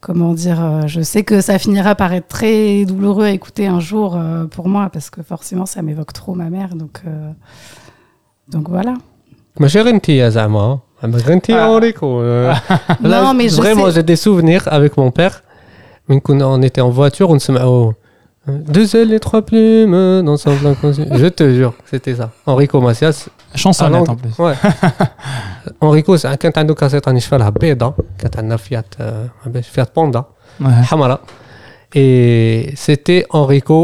Comment 0.02 0.34
dire 0.34 0.62
euh, 0.62 0.82
Je 0.86 1.00
sais 1.00 1.24
que 1.24 1.40
ça 1.40 1.58
finira 1.58 1.94
par 1.94 2.12
être 2.12 2.28
très 2.28 2.84
douloureux 2.84 3.24
à 3.24 3.30
écouter 3.30 3.66
un 3.66 3.80
jour 3.80 4.16
euh, 4.16 4.44
pour 4.44 4.68
moi, 4.68 4.90
parce 4.92 5.08
que 5.08 5.22
forcément, 5.22 5.64
ça 5.64 5.80
m'évoque 5.80 6.12
trop 6.12 6.34
ma 6.34 6.50
mère. 6.50 6.74
Donc, 6.74 7.00
euh... 7.06 7.30
donc 8.48 8.68
voilà. 8.68 8.96
Mais 13.32 13.48
j'ai 13.48 13.56
Vraiment, 13.56 13.90
j'ai 13.90 14.02
des 14.02 14.16
souvenirs 14.16 14.68
avec 14.70 14.98
mon 14.98 15.10
père. 15.10 15.42
On 16.06 16.60
était 16.60 16.82
en 16.82 16.90
voiture, 16.90 17.30
on 17.30 17.38
se 17.38 17.50
met 17.50 17.60
deux 18.47 18.87
ailes 18.95 19.13
et 19.13 19.19
trois 19.27 19.41
plumes 19.49 19.97
dans 20.27 20.37
son 20.37 20.55
plein 20.61 20.73
conscient. 20.81 21.05
je 21.21 21.27
te 21.39 21.45
jure 21.57 21.73
c'était 21.91 22.15
ça 22.19 22.27
Enrico 22.45 22.79
Macias 22.87 23.17
Chansonnette 23.61 24.05
Ah, 24.07 24.11
en 24.11 24.15
plus. 24.15 24.33
ouais 24.43 24.55
Enrico 25.81 26.15
ساعة 26.15 26.35
كانت 26.35 26.57
عنده 26.57 26.73
كاسيت 26.73 27.07
راني 27.07 27.19
شفالها 27.19 27.49
بيضة 27.49 27.93
كانت 28.19 28.37
عندنا 28.37 28.57
فيات 28.57 28.85
آه، 28.99 29.27
فيات 29.61 29.95
بوندا 29.95 30.23
Ouais. 30.61 30.65
حمراء 30.67 31.19
et 31.95 32.73
c'était 32.85 33.23
Enrico 33.33 33.77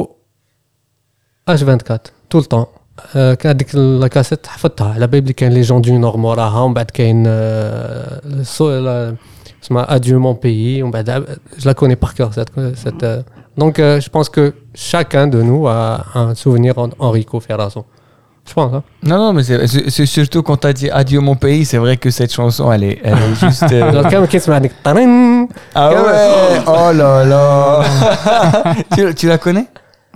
H24 1.50 1.98
tout 2.30 2.38
le 2.40 2.46
temps 2.46 2.68
آه، 3.16 3.34
كان 3.34 3.52
هذيك 3.56 3.76
الكاسيت 3.76 4.48
حفظتها 4.48 4.94
على 4.94 5.08
بالي 5.08 5.34
كاين 5.34 5.52
لي 5.52 5.62
جون 5.62 5.82
دو 5.82 5.98
نور 5.98 6.18
موراها 6.18 6.60
ومن 6.62 6.74
بعد 6.74 6.92
كاين 6.92 7.24
آه، 7.28 8.22
السو- 8.26 8.70
لا- 8.80 9.16
اسمها 9.64 9.96
اديو 9.96 10.20
مون 10.20 10.34
بيي 10.44 10.84
ومن 10.84 10.92
بعد 10.92 11.26
je 11.60 11.64
la 11.70 11.74
connais 11.74 11.96
par 12.06 12.14
cœur 12.14 12.30
cette, 12.34 12.52
cette 12.84 13.04
euh, 13.04 13.22
donc, 13.57 13.79
euh, 13.79 14.01
je 14.01 14.11
pense 14.11 14.29
que 14.29 14.55
chacun 14.75 15.27
de 15.27 15.41
nous 15.41 15.67
a 15.67 16.05
un 16.15 16.35
souvenir 16.35 16.79
en 16.79 16.91
Enrico 16.99 17.41
Ferrazzo. 17.41 17.87
Je 18.47 18.53
pense. 18.53 18.73
Hein. 18.73 18.83
Non, 19.03 19.19
non, 19.19 19.33
mais 19.33 19.43
c'est 19.43 20.07
surtout 20.07 20.43
quand 20.43 20.59
tu 20.59 20.67
as 20.67 20.73
dit 20.73 20.91
Adieu 20.91 21.21
mon 21.21 21.35
pays, 21.35 21.65
c'est 21.65 21.79
vrai 21.79 21.97
que 21.97 22.11
cette 22.11 22.33
chanson, 22.33 22.71
elle 22.71 22.85
est, 22.85 23.01
elle 23.03 23.15
est 23.15 23.35
juste. 23.41 23.65
Euh... 23.73 23.91
ah 25.75 25.91
ouais 25.91 25.97
euh, 25.99 26.61
Oh 26.67 26.93
là 26.93 27.25
là 27.25 27.83
tu, 29.17 29.27
la 29.27 29.39
connais? 29.39 29.67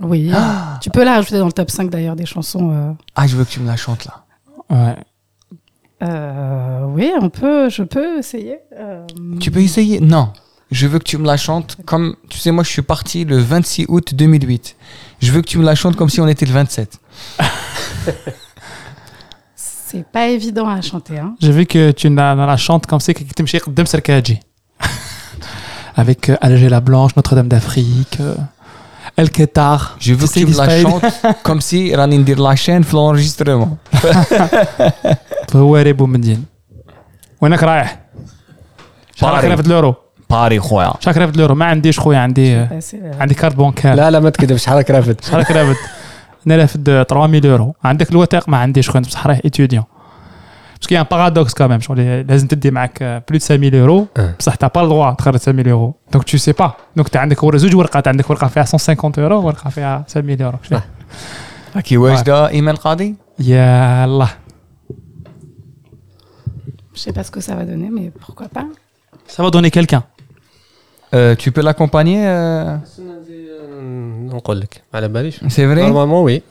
Oui. 0.01 0.31
Tu 0.81 0.89
peux 0.89 1.03
la 1.03 1.15
rajouter 1.15 1.37
dans 1.37 1.45
le 1.45 1.51
top 1.51 1.69
5 1.69 1.89
d'ailleurs 1.89 2.15
des 2.15 2.25
chansons. 2.25 2.71
Euh. 2.71 2.91
Ah, 3.15 3.27
je 3.27 3.35
veux 3.35 3.43
que 3.43 3.49
tu 3.49 3.59
me 3.59 3.67
la 3.67 3.75
chantes 3.75 4.05
là. 4.05 4.23
Ouais. 4.69 4.95
Oui, 6.95 7.11
on 7.21 7.29
peut, 7.29 7.69
je 7.69 7.83
peux 7.83 8.17
essayer. 8.17 8.59
Tu 9.39 9.51
peux 9.51 9.59
essayer? 9.59 9.99
Non 9.99 10.29
Je 10.70 10.86
veux 10.88 10.98
que 10.98 11.04
tu 11.04 11.16
me 11.18 11.26
la 11.26 11.36
chantes 11.36 11.76
comme. 11.84 12.16
Tu 12.28 12.38
sais, 12.38 12.50
moi, 12.50 12.64
je 12.64 12.70
suis 12.70 12.82
parti 12.82 13.24
le 13.24 13.38
26 13.38 13.86
août 13.88 14.14
2008. 14.14 14.76
Je 15.20 15.30
veux 15.32 15.40
que 15.40 15.46
tu 15.46 15.58
me 15.58 15.64
la 15.64 15.74
chantes 15.76 15.96
comme 15.96 16.10
si 16.10 16.20
on 16.20 16.26
était 16.26 16.44
le 16.46 16.52
27. 16.52 16.98
C'est 19.54 20.04
pas 20.06 20.26
évident 20.26 20.68
à 20.68 20.80
chanter. 20.80 21.18
Hein. 21.18 21.36
J'ai 21.40 21.52
vu 21.52 21.64
que 21.66 21.92
tu 21.92 22.08
la, 22.08 22.34
la 22.34 22.56
chantes 22.56 22.86
comme 22.86 22.98
c'est 23.00 23.14
que 23.14 23.22
tu 23.22 23.42
me 23.42 23.58
قدام 23.60 23.86
Serkaji. 23.86 24.40
Avec 25.96 26.28
euh, 26.28 26.36
Alger 26.40 26.68
la 26.68 26.80
Blanche, 26.80 27.16
Notre-Dame 27.16 27.48
d'Afrique, 27.48 28.18
euh, 28.20 28.34
El 29.16 29.30
Qatar. 29.30 29.96
Je 30.00 30.12
veux 30.12 30.26
que 30.26 30.32
tu 30.32 30.46
me 30.46 30.56
la 30.56 30.82
chantes 30.82 31.04
comme 31.44 31.60
si 31.60 31.94
Rani 31.94 32.18
Ndir 32.18 32.38
la 32.38 32.56
chaîne 32.56 32.82
في 32.82 32.96
l'enregistrement. 32.96 33.76
هو 35.54 35.76
ريبو 35.76 36.06
مدين 36.06 36.44
وينك 37.40 37.62
رايح؟ 37.62 38.00
شحال 39.14 39.32
باري. 39.34 39.48
رافد 39.48 39.66
لورو؟ 39.66 39.94
باري 40.30 40.60
خويا. 40.60 40.92
شحال 41.00 41.18
رافد 41.22 41.36
لورو؟ 41.36 41.54
ما 41.54 41.64
عنديش 41.64 42.00
خويا 42.00 42.18
عندي 42.18 42.66
Ouais, 42.66 42.70
c'est, 42.70 42.94
euh, 42.94 43.20
عندي 43.20 43.34
كارت 43.34 43.54
بونكار 43.54 43.94
لا 43.94 44.10
لا 44.10 44.20
ما 44.20 44.30
تكذبش 44.30 44.66
حرك 44.66 44.90
رافد 44.90 45.20
شحال 45.24 45.56
رافد؟ 45.56 45.76
انا 46.46 46.56
رافد 46.56 47.04
3000 47.08 47.44
يورو 47.44 47.74
عندك 47.84 48.10
الوثائق 48.10 48.48
ما 48.48 48.56
عنديش 48.56 48.90
خويا 48.90 49.02
بصح 49.02 49.26
رايح 49.26 49.40
ايتيديون 49.44 49.84
باسكو 50.80 50.94
ان 50.96 51.02
بارادوكس 51.02 51.54
كاميم 51.54 51.80
شغل 51.80 52.26
لازم 52.26 52.46
تدي 52.46 52.70
معك 52.70 53.02
بلو 53.02 53.38
5000 53.38 53.74
يورو 53.74 54.06
أه. 54.16 54.34
بصح 54.38 54.54
تا 54.54 54.66
با 54.66 54.82
الدغوا 54.82 55.10
تخرج 55.10 55.36
5000 55.36 55.66
يورو 55.66 55.94
دونك 56.12 56.24
تو 56.24 56.36
سي 56.38 56.52
با 56.52 56.72
دونك 56.96 57.06
انت 57.06 57.16
عندك 57.16 57.42
ورا 57.42 57.56
زوج 57.58 57.74
ورقات 57.74 58.08
عندك 58.08 58.30
ورقه 58.30 58.46
فيها 58.46 58.62
150 58.62 59.12
يورو 59.18 59.46
ورقه 59.46 59.70
فيها 59.70 60.04
5000 60.14 60.40
يورو 60.40 60.58
شوف. 60.62 60.80
كي 61.84 61.96
واجدة 61.96 62.48
إيمان 62.48 62.76
قاضي؟ 62.76 63.14
يلا 63.38 64.26
je 66.94 67.00
sais 67.04 67.12
pas 67.12 67.24
ce 67.28 67.30
que 67.30 67.42
ça 67.48 67.54
va 67.58 67.64
donner, 67.70 67.90
mais 67.96 68.06
pourquoi 68.24 68.48
pas. 68.56 68.66
ça 69.34 69.42
va 69.44 69.50
donner 69.56 69.70
quelqu'un 69.70 70.02
Euh, 71.13 71.35
tu 71.35 71.51
peux 71.51 71.61
l'accompagner 71.61 72.25
euh? 72.25 72.77
C'est 75.49 75.65
euh, 75.65 75.67
vrai? 75.67 75.81
Normalement, 75.81 76.23
oui. 76.23 76.41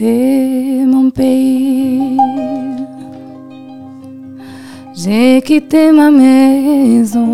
Quitté 0.00 0.86
mon 0.86 1.10
pays. 1.10 2.16
J'ai 4.94 5.42
quitté 5.42 5.92
ma 5.92 6.10
maison. 6.10 7.26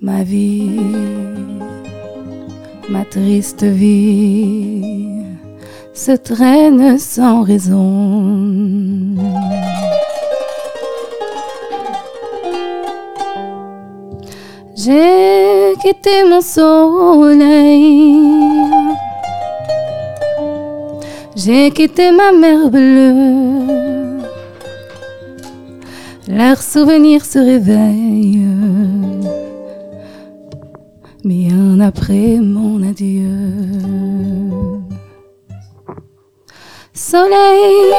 Ma 0.00 0.22
vie, 0.22 0.80
ma 2.88 3.04
triste 3.04 3.64
vie 3.64 5.24
se 5.94 6.12
traîne 6.12 6.98
sans 6.98 7.42
raison. 7.42 9.14
J'ai 15.82 15.94
quitté 15.94 16.24
mon 16.24 16.40
soleil. 16.40 18.14
J'ai 21.34 21.70
quitté 21.70 22.12
ma 22.12 22.30
mer 22.30 22.70
bleue. 22.70 24.20
Leurs 26.28 26.62
souvenirs 26.62 27.24
se 27.24 27.38
réveillent. 27.38 28.46
Bien 31.24 31.80
après 31.80 32.38
mon 32.40 32.88
adieu. 32.88 33.30
Soleil, 36.94 37.92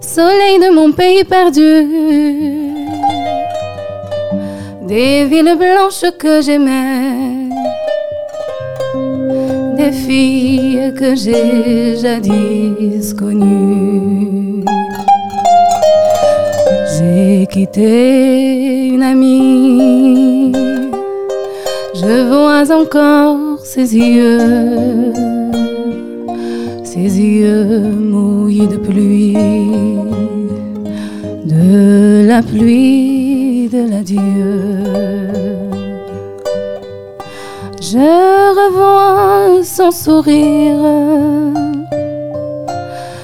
soleil 0.00 0.58
de 0.58 0.74
mon 0.74 0.90
pays 0.90 1.22
perdu 1.24 2.65
des 4.86 5.24
villes 5.24 5.56
blanches 5.58 6.10
que 6.18 6.40
j'aimais, 6.40 7.48
des 9.76 9.90
filles 9.90 10.92
que 10.94 11.14
j'ai 11.16 11.96
jadis 11.96 13.12
connues. 13.14 14.64
J'ai 16.94 17.46
quitté 17.50 18.86
une 18.94 19.02
amie, 19.02 20.52
je 21.94 22.28
vois 22.28 22.70
encore 22.80 23.58
ses 23.64 23.96
yeux, 23.96 25.12
ses 26.84 27.20
yeux 27.20 27.90
mouillés 27.90 28.68
de 28.68 28.76
pluie, 28.76 29.36
de 31.44 32.26
la 32.26 32.40
pluie 32.40 33.25
de 33.68 33.90
l'adieu. 33.90 34.20
Je 37.80 37.98
revois 38.60 39.62
son 39.64 39.90
sourire 39.90 40.84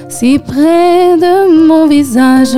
si 0.09 0.39
près 0.39 1.17
de 1.17 1.67
mon 1.67 1.87
visage. 1.87 2.57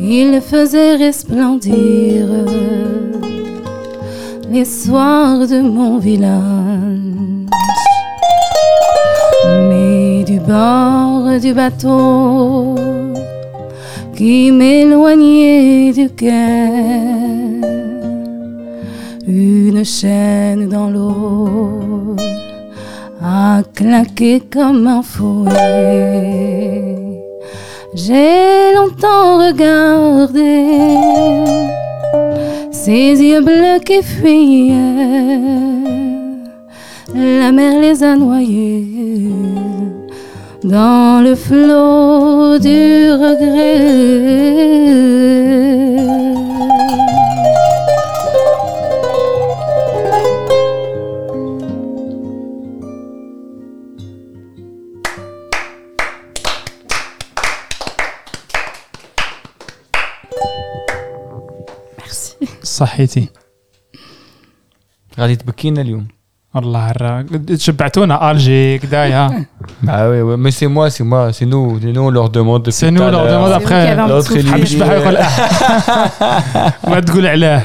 Il 0.00 0.40
faisait 0.40 0.96
resplendir 0.96 2.26
les 4.50 4.64
soirs 4.64 5.46
de 5.46 5.60
mon 5.60 5.98
village. 5.98 6.94
Mais 9.68 10.24
du 10.24 10.38
bord 10.38 11.38
du 11.40 11.52
bateau, 11.52 12.76
qui 14.14 14.52
m'éloignait 14.52 15.92
du 15.92 16.08
cœur. 16.10 16.72
Une 19.26 19.84
chaîne 19.84 20.68
dans 20.68 20.88
l'eau 20.88 22.16
a 23.22 23.62
claqué 23.74 24.42
comme 24.52 24.86
un 24.86 25.02
fouet. 25.02 26.94
J'ai 27.94 28.74
longtemps 28.76 29.46
regardé 29.46 30.66
ces 32.70 33.22
yeux 33.22 33.40
bleus 33.40 33.80
qui 33.84 34.02
fuyaient. 34.02 34.74
La 37.14 37.52
mer 37.52 37.80
les 37.80 38.02
a 38.02 38.16
noyés 38.16 38.84
dans 40.63 41.21
le 41.23 41.35
flot 41.35 42.59
du 42.59 43.11
regret. 43.11 44.89
Merci. 61.97 62.47
صحيتي 62.63 63.27
غادي 65.19 65.35
تبكينا 65.35 65.81
اليوم 65.81 66.07
الله 66.55 66.79
عراك 66.79 67.25
شبعتونا 67.55 68.31
الجي 68.31 68.77
كدايا 68.77 69.45
Bah 69.83 70.09
oui, 70.09 70.19
ouais. 70.27 70.37
mais 70.43 70.51
c'est 70.57 70.67
moi, 70.75 70.89
c'est 70.95 71.03
moi, 71.11 71.31
c'est 71.37 71.45
nous, 71.53 71.79
c'est 71.81 71.91
nous, 71.95 72.01
on 72.01 72.09
leur 72.17 72.29
demande 72.37 72.63
depuis 72.65 72.77
C'est 72.79 72.91
nous, 72.91 72.97
tout 72.97 73.03
à 73.03 73.07
on 73.07 73.11
leur 73.11 73.25
l'heure. 73.25 73.33
demande 73.35 73.53
C'est 73.53 73.59
vous 73.63 73.67
qui 73.67 73.73
avez 73.73 74.01
un 74.01 74.07
L'autre, 74.07 74.33
petit 74.33 74.39
il 74.39 74.43
souffle. 74.43 74.53
حبيت 74.53 74.67
شبح 74.67 74.89
يقول 74.91 75.17
ما 76.87 76.99
تقول 76.99 77.27
علاه 77.27 77.61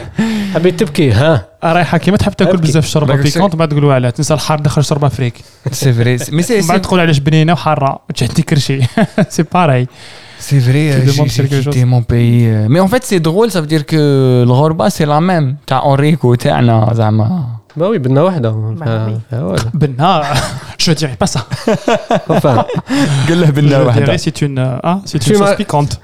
حبيت 0.54 0.80
تبكي 0.80 1.12
ها 1.12 1.46
رايحه 1.64 1.98
كيما 1.98 2.16
تحب 2.16 2.32
تاكل 2.32 2.50
أبكي. 2.50 2.62
بزاف 2.62 2.86
شوربه 2.86 3.14
راك 3.14 3.22
بيكونت 3.22 3.54
ما 3.54 3.66
تقولوا 3.66 3.94
علاه 3.94 4.10
تنسى 4.10 4.34
الحار 4.34 4.60
دخل 4.60 4.84
شوربه 4.84 5.08
فريك 5.08 5.34
C'est 5.70 5.72
vrai, 5.72 6.24
c'est- 6.24 6.30
mais 6.30 6.42
c'est 6.46 6.62
من 6.62 6.68
بعد 6.68 6.78
c'est- 6.78 6.82
تقول 6.82 7.00
علاش 7.00 7.18
بنينه 7.18 7.52
وحاره 7.52 7.98
وتعدي 8.10 8.42
كرشي 8.42 8.80
سي 9.28 9.42
باراي 9.54 9.86
c'est 10.40 10.60
vrai, 10.66 10.84
Tu 10.92 10.92
euh, 10.92 11.06
j'ai 11.06 11.12
demandes 11.12 11.30
j'ai 11.30 11.42
quelque 11.42 11.60
quitté 11.64 11.80
chose. 11.80 11.90
mon 11.94 12.02
pays. 12.12 12.42
euh. 12.46 12.66
Mais 12.72 12.80
en 12.86 12.88
fait, 12.92 13.02
c'est 13.10 13.20
drôle, 13.28 13.48
ça 13.54 13.60
veut 13.62 13.70
dire 13.74 13.84
que 13.92 14.00
le 14.48 14.54
Ghorba, 14.60 14.86
c'est 14.96 15.06
la 15.14 15.20
même. 15.30 15.46
T'as 15.70 15.80
Enrico, 15.92 16.34
تاعنا 16.34 16.90
زعما. 16.94 17.46
bah 17.75 17.87
oui, 17.89 17.99
Benna 17.99 18.23
Wahda. 18.25 18.53
Benna, 19.73 20.21
je 20.77 20.91
dirais 20.93 21.15
pas 21.15 21.27
ça. 21.27 21.45
enfin, 22.27 22.65
je 23.27 23.33
dirais 23.33 24.17
c'est 24.17 24.41
une, 24.41 24.59
euh, 24.59 24.77
hein, 24.83 25.01
c'est 25.05 25.25
une 25.27 25.35
sauce 25.35 25.55
piquante. 25.55 25.99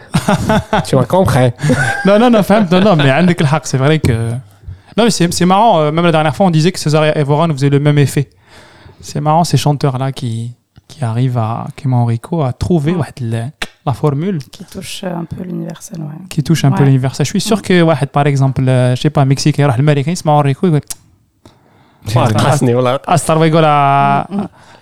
tu 0.85 0.95
m'as 0.95 1.05
compris. 1.05 1.51
non, 2.05 2.19
non, 2.19 2.29
non, 2.29 2.43
femme, 2.43 2.67
non, 2.71 2.81
non, 2.81 2.95
mais 2.95 3.11
c'est 3.63 3.77
vrai 3.77 3.99
que. 3.99 4.31
Non, 4.97 5.03
mais 5.03 5.09
c'est 5.09 5.45
marrant, 5.45 5.79
euh, 5.79 5.91
même 5.91 6.05
la 6.05 6.11
dernière 6.11 6.35
fois, 6.35 6.45
on 6.45 6.51
disait 6.51 6.71
que 6.71 6.79
César 6.79 7.03
et 7.05 7.17
Evoran 7.17 7.49
faisaient 7.49 7.69
le 7.69 7.79
même 7.79 7.97
effet. 7.97 8.29
C'est 9.01 9.19
marrant, 9.19 9.43
ces 9.43 9.57
chanteurs-là 9.57 10.11
qui, 10.11 10.53
qui 10.87 11.03
arrivent 11.03 11.37
à 11.37 11.67
Clément 11.75 12.05
Rico 12.05 12.43
à 12.43 12.53
trouver 12.53 12.95
la, 13.19 13.93
formule. 13.93 14.37
Qui 14.51 14.63
touche 14.63 15.01
euh, 15.03 15.13
un 15.13 15.25
peu 15.25 15.43
l'universel, 15.43 15.99
ouais. 15.99 16.25
Qui 16.29 16.43
touche 16.43 16.63
un 16.63 16.71
peu 16.71 16.83
l'universel. 16.83 17.25
Je 17.25 17.31
suis 17.31 17.41
sûr 17.41 17.61
que, 17.61 18.05
par 18.05 18.27
exemple, 18.27 18.63
je 18.63 18.95
sais 18.95 19.09
pas, 19.09 19.25
Mexicain, 19.25 19.67
américain, 19.67 20.11
il 20.11 20.17
se 20.17 20.27
met 20.27 20.41
Rico, 20.41 20.67
il 20.67 20.79
تحسني 22.14 22.74
ولا 22.74 23.00
استر 23.14 23.44
يقول 23.44 23.64
آه، 23.64 24.26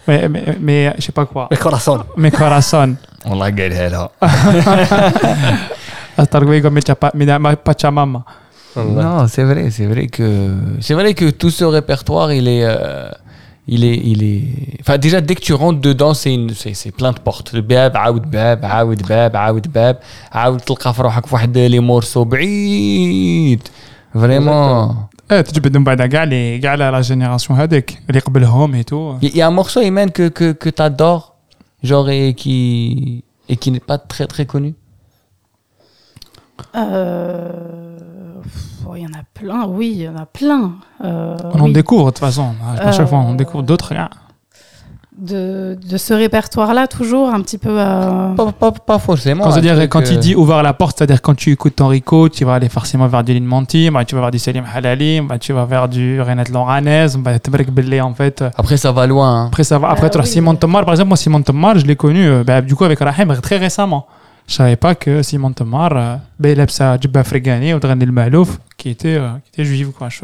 Mm, 0.08 0.10
mm. 0.10 0.10
mais 0.10 0.28
mais- 0.34 0.58
mais 0.68 1.00
je 1.00 1.04
sais 1.06 1.12
pas 1.20 1.26
quoi 1.34 1.48
الكوراسون 1.52 2.04
mais 2.18 2.30
corazon 2.30 2.88
والله 3.26 3.44
قالها 3.50 3.88
لها. 3.88 4.08
استر 6.18 6.54
يقول 6.54 6.80
mais 6.80 6.84
pas 6.84 7.10
mais 7.14 7.38
ma 7.38 7.56
Pachamama 7.56 8.20
Non, 8.76 9.26
c'est 9.34 9.46
vrai, 9.50 9.64
c'est 9.76 9.86
vrai 9.92 10.06
que 10.16 10.28
c'est 10.86 10.94
vrai 11.00 11.12
que 11.20 11.26
tout 11.40 11.50
ce 11.58 11.64
répertoire, 11.78 12.28
il 12.40 12.46
est, 12.56 12.64
euh, 12.64 13.10
il 13.74 13.82
est, 13.90 13.98
il 14.12 14.20
est. 14.32 14.44
Enfin, 14.82 14.96
déjà 15.06 15.18
dès 15.28 15.34
que 15.38 15.44
tu 15.48 15.54
rentres 15.62 15.80
dedans, 15.90 16.14
c'est 16.20 16.32
une, 16.38 16.50
c'est, 16.62 16.74
c'est 16.80 16.92
plein 17.00 17.12
de 17.12 17.18
portes. 17.28 17.54
الباب 17.54 17.96
عاود 17.96 18.30
باب 18.30 18.64
عاود 18.64 19.02
باب 19.08 19.36
عاود 19.36 19.72
باب 19.72 19.96
عاود 20.32 20.60
تلقى 20.60 20.94
في 20.94 21.02
روحك 21.02 21.26
في 21.26 21.34
واحد 21.34 21.58
لي 21.58 21.80
مورسو 21.80 22.24
بعيد. 22.24 23.62
Vraiment. 24.14 24.94
ايه 25.32 25.40
تجبد 25.40 25.76
من 25.76 25.84
بعد 25.84 26.02
كاع 26.02 26.24
لي 26.24 26.58
كاع 26.58 26.74
لا 26.74 27.00
جينيراسيون 27.00 27.58
هذيك 27.60 27.98
اللي 28.08 28.20
قبلهم 28.20 28.74
اي 28.74 28.82
تو 28.82 29.18
Il 29.22 29.36
y 29.36 29.42
a 29.42 29.46
un 29.48 29.50
morceau, 29.50 29.80
Iman, 29.80 30.10
que, 30.10 30.28
que, 30.28 30.52
que 30.52 30.70
t'adores, 30.70 31.34
genre, 31.82 32.08
et 32.10 32.34
qui, 32.34 33.24
et 33.48 33.56
qui 33.56 33.70
n'est 33.70 33.86
pas 33.92 33.98
très, 33.98 34.26
très 34.26 34.46
connu. 34.46 34.74
Euh, 36.76 38.42
pff, 38.42 38.86
oh, 38.86 38.94
Il 38.96 39.02
y 39.02 39.06
en 39.06 39.14
a 39.20 39.24
plein, 39.34 39.66
oui, 39.66 39.88
il 39.96 40.02
y 40.02 40.08
en 40.08 40.16
a 40.16 40.26
plein. 40.26 40.64
Euh, 41.04 41.36
On 41.54 41.60
en 41.60 41.64
oui. 41.66 41.72
découvre 41.72 42.06
de 42.06 42.10
toute 42.10 42.18
façon. 42.18 42.54
À 42.86 42.92
chaque 42.92 43.06
Euh, 43.06 43.06
fois, 43.06 43.18
on 43.18 43.34
découvre 43.34 43.62
d'autres. 43.62 43.92
de, 45.17 45.77
de 45.89 45.97
ce 45.97 46.13
répertoire-là, 46.13 46.87
toujours 46.87 47.29
un 47.29 47.41
petit 47.41 47.57
peu. 47.57 47.69
euh, 47.71 48.33
Pas, 48.35 48.51
pas, 48.51 48.71
pas 48.71 48.99
forcément. 48.99 49.43
Quand, 49.43 49.51
c'est-à-dire, 49.51 49.75
truc, 49.75 49.89
quand 49.91 50.09
il 50.11 50.19
dit 50.19 50.35
ouvrir 50.35 50.63
la 50.63 50.73
porte, 50.73 50.97
c'est-à-dire 50.97 51.21
quand 51.21 51.35
tu 51.35 51.51
écoutes 51.51 51.79
Enrico, 51.81 52.29
tu 52.29 52.45
vas 52.45 52.55
aller 52.55 52.69
forcément 52.69 53.07
vers 53.07 53.23
du 53.23 53.33
Lin 53.33 53.45
Monty, 53.45 53.89
bah, 53.91 54.05
tu 54.05 54.15
vas 54.15 54.21
vers 54.21 54.31
du 54.31 54.39
Selim 54.39 54.63
Halali, 54.73 55.21
bah, 55.21 55.37
tu 55.37 55.53
vas 55.53 55.65
vers 55.65 55.87
du 55.87 56.19
Renat 56.21 56.45
Loranès, 56.51 57.15
bah, 57.17 57.31
en 58.01 58.13
fait. 58.13 58.43
Après, 58.57 58.77
ça 58.77 58.91
va 58.91 59.05
loin. 59.07 59.43
hein. 59.43 59.47
Après, 59.47 59.63
ça 59.63 59.77
va, 59.77 59.89
après 59.89 60.07
Ah 60.07 60.09
oui. 60.23 60.27
Simon 60.27 60.55
Tomar, 60.55 60.83
par 60.85 60.93
exemple, 60.93 61.09
moi, 61.09 61.17
Simon 61.17 61.41
Tomar, 61.41 61.77
je 61.77 61.85
l'ai 61.85 61.95
connu 61.95 62.25
euh, 62.27 62.43
bah, 62.43 62.61
du 62.61 62.75
coup 62.75 62.83
avec 62.83 62.99
Rahim 62.99 63.35
très 63.41 63.57
récemment. 63.57 64.07
Je 64.47 64.55
savais 64.55 64.75
pas 64.75 64.93
que 64.95 65.21
Simon 65.21 65.53
Tomar, 65.53 65.91
euh, 65.95 66.15
il 66.43 66.59
a 66.59 66.67
sa 66.67 66.97
Jibba 66.99 67.23
Frigani 67.23 67.73
ou 67.73 67.79
Malouf, 68.11 68.59
qui 68.77 68.89
était, 68.89 69.15
euh, 69.15 69.29
qui 69.45 69.49
était 69.61 69.65
juive, 69.65 69.91
quoi. 69.91 70.09
Je- 70.09 70.19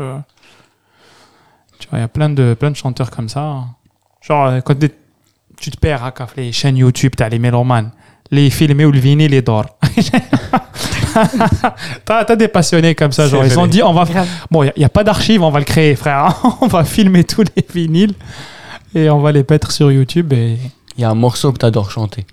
tu 1.80 1.88
vois, 1.90 2.00
il 2.00 2.02
y 2.02 2.06
a 2.06 2.08
plein 2.10 2.30
de, 2.30 2.54
plein 2.60 2.72
de 2.72 2.76
chanteurs 2.76 3.12
comme 3.12 3.30
ça. 3.30 3.64
Genre, 4.30 4.46
euh, 4.46 4.60
quand 4.62 4.76
tu 5.58 5.72
te 5.72 5.78
perds 5.78 6.04
à 6.04 6.14
les 6.38 6.52
chaînes 6.52 6.78
YouTube, 6.78 7.14
t'as 7.18 7.30
les 7.30 7.40
mélomanes, 7.40 7.92
les 8.32 8.50
films 8.50 8.82
ou 8.82 8.92
le 8.92 9.00
vinyle, 9.00 9.32
les 9.32 9.42
d'or. 9.42 9.66
t'as, 12.06 12.26
t'as 12.26 12.36
des 12.36 12.48
passionnés 12.48 12.94
comme 12.94 13.12
ça, 13.12 13.28
genre, 13.28 13.44
ils 13.44 13.58
ont 13.58 13.66
dit, 13.66 13.82
on 13.82 13.94
va, 13.94 14.06
bon, 14.52 14.64
il 14.64 14.72
n'y 14.78 14.86
a, 14.86 14.90
pas 14.90 15.04
d'archives, 15.04 15.42
on 15.42 15.50
va 15.50 15.60
le 15.60 15.66
créer, 15.66 15.96
frère. 15.96 16.36
on 16.62 16.68
va 16.68 16.84
filmer 16.84 17.24
tous 17.24 17.44
les 17.56 17.66
vinyles 17.74 18.14
et 18.94 19.10
on 19.10 19.20
va 19.20 19.32
les 19.32 19.44
mettre 19.50 19.72
sur 19.72 19.92
YouTube 19.92 20.32
et, 20.34 20.58
Il 20.98 21.02
y 21.02 21.04
a 21.04 21.10
un 21.10 21.16
morceau 21.16 21.52
que 21.52 21.58
t'adores 21.58 21.90
chanter. 21.90 22.26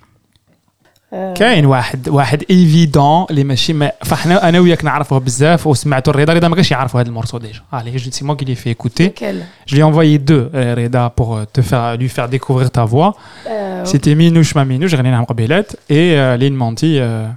Euh, 1.14 1.34
كاين 1.34 1.66
واحد 1.66 2.09
واحد 2.09 2.43
ايفيدون 2.49 3.26
اللي 3.30 3.43
ماشي 3.43 3.74
ما 3.74 3.91
فاحنا 4.03 4.49
انا 4.49 4.59
وياك 4.59 4.86
نعرفوه 4.86 5.20
بزاف 5.20 5.68
وسمعتو 5.68 6.12
الرضا 6.12 6.34
رضا 6.34 6.47
ما 6.47 6.55
كانش 6.55 6.72
يعرفوا 6.72 7.01
هذا 7.01 7.07
المورسو 7.09 7.38
ديجا 7.38 7.59
allez 7.74 7.97
je 7.99 8.09
c'est 8.09 8.24
moi 8.24 8.36
qui 8.36 8.45
l'ai 8.45 8.55
fait 8.55 8.72
écouter 8.72 9.05
lequel 9.07 9.45
je 9.68 9.74
lui 9.76 9.82
ai 9.82 9.84
envoyé 9.84 10.18
deux 10.20 10.49
euh, 10.53 10.76
Reda 10.78 11.09
pour 11.18 11.30
euh, 11.36 11.43
te 11.53 11.62
faire 11.62 11.97
lui 11.97 12.09
faire 12.09 12.30
découvrir 12.30 12.70
ta 12.72 12.86
voix 12.86 13.12
Euh, 13.47 13.84
c'était 13.86 14.16
Minouche 14.16 14.55
ma 14.55 14.64
Minouche 14.66 14.95
غنينا 14.95 15.24
قبيلات 15.24 15.72
et 15.74 16.16
euh, 16.16 16.38
Lynn 16.38 16.55
Manti 16.55 16.97
euh, 16.99 17.28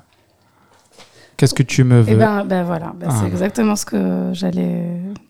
qu'est-ce 1.37 1.55
que 1.55 1.63
tu 1.75 1.83
me 1.85 1.99
Eh 2.07 2.13
veux 2.13 2.17
ben, 2.25 2.45
ben 2.53 2.63
voilà, 2.71 2.89
ben 3.01 3.09
Ah. 3.11 3.17
c'est 3.19 3.27
exactement 3.33 3.77
ce 3.83 3.85
que 3.91 4.01
j'allais, 4.41 4.75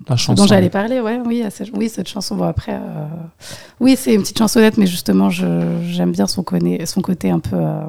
la 0.08 0.16
ce 0.16 0.22
chanson 0.24 0.42
dont 0.42 0.46
j'allais 0.52 0.68
parler, 0.80 0.98
ouais, 1.06 1.18
oui, 1.28 1.38
à 1.48 1.50
cette- 1.56 1.72
oui, 1.78 1.86
cette 1.96 2.08
chanson. 2.14 2.32
Bon 2.40 2.48
après, 2.54 2.74
euh, 2.74 3.82
oui, 3.84 3.92
c'est 4.00 4.12
une 4.16 4.22
petite 4.24 4.38
chansonnette, 4.42 4.76
mais 4.80 4.86
justement, 4.96 5.28
je- 5.38 5.78
j'aime 5.94 6.12
bien 6.18 6.26
son, 6.34 6.42
connaît, 6.50 6.78
son 6.94 7.00
côté 7.08 7.26
un 7.38 7.42
peu 7.48 7.56
euh, 7.56 7.88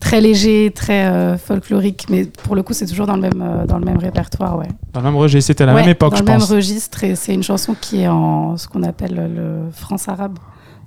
très 0.00 0.20
léger, 0.20 0.72
très 0.74 1.06
euh, 1.06 1.38
folklorique, 1.38 2.06
mais 2.10 2.24
pour 2.24 2.56
le 2.56 2.62
coup, 2.62 2.72
c'est 2.72 2.86
toujours 2.86 3.06
dans 3.06 3.14
le 3.16 3.22
même, 3.22 3.40
euh, 3.40 3.66
dans 3.66 3.78
le 3.78 3.84
même 3.84 3.98
répertoire, 3.98 4.58
ouais. 4.58 4.66
dans 4.92 5.00
le 5.00 5.06
même 5.06 5.16
registre 5.16 5.46
c'était 5.48 5.62
à 5.62 5.66
la 5.68 5.74
Ouais, 5.74 5.82
même 5.82 5.90
époque 5.90 6.10
dans 6.10 6.16
je 6.16 6.22
le 6.22 6.28
même 6.28 6.38
pense 6.40 6.50
registre, 6.50 7.04
et 7.04 7.14
c'est 7.14 7.32
une 7.34 7.42
chanson 7.44 7.74
qui 7.80 8.00
est 8.00 8.08
en 8.08 8.56
ce 8.56 8.66
qu'on 8.68 8.82
appelle 8.82 9.14
le 9.36 9.70
France-arabe. 9.72 10.34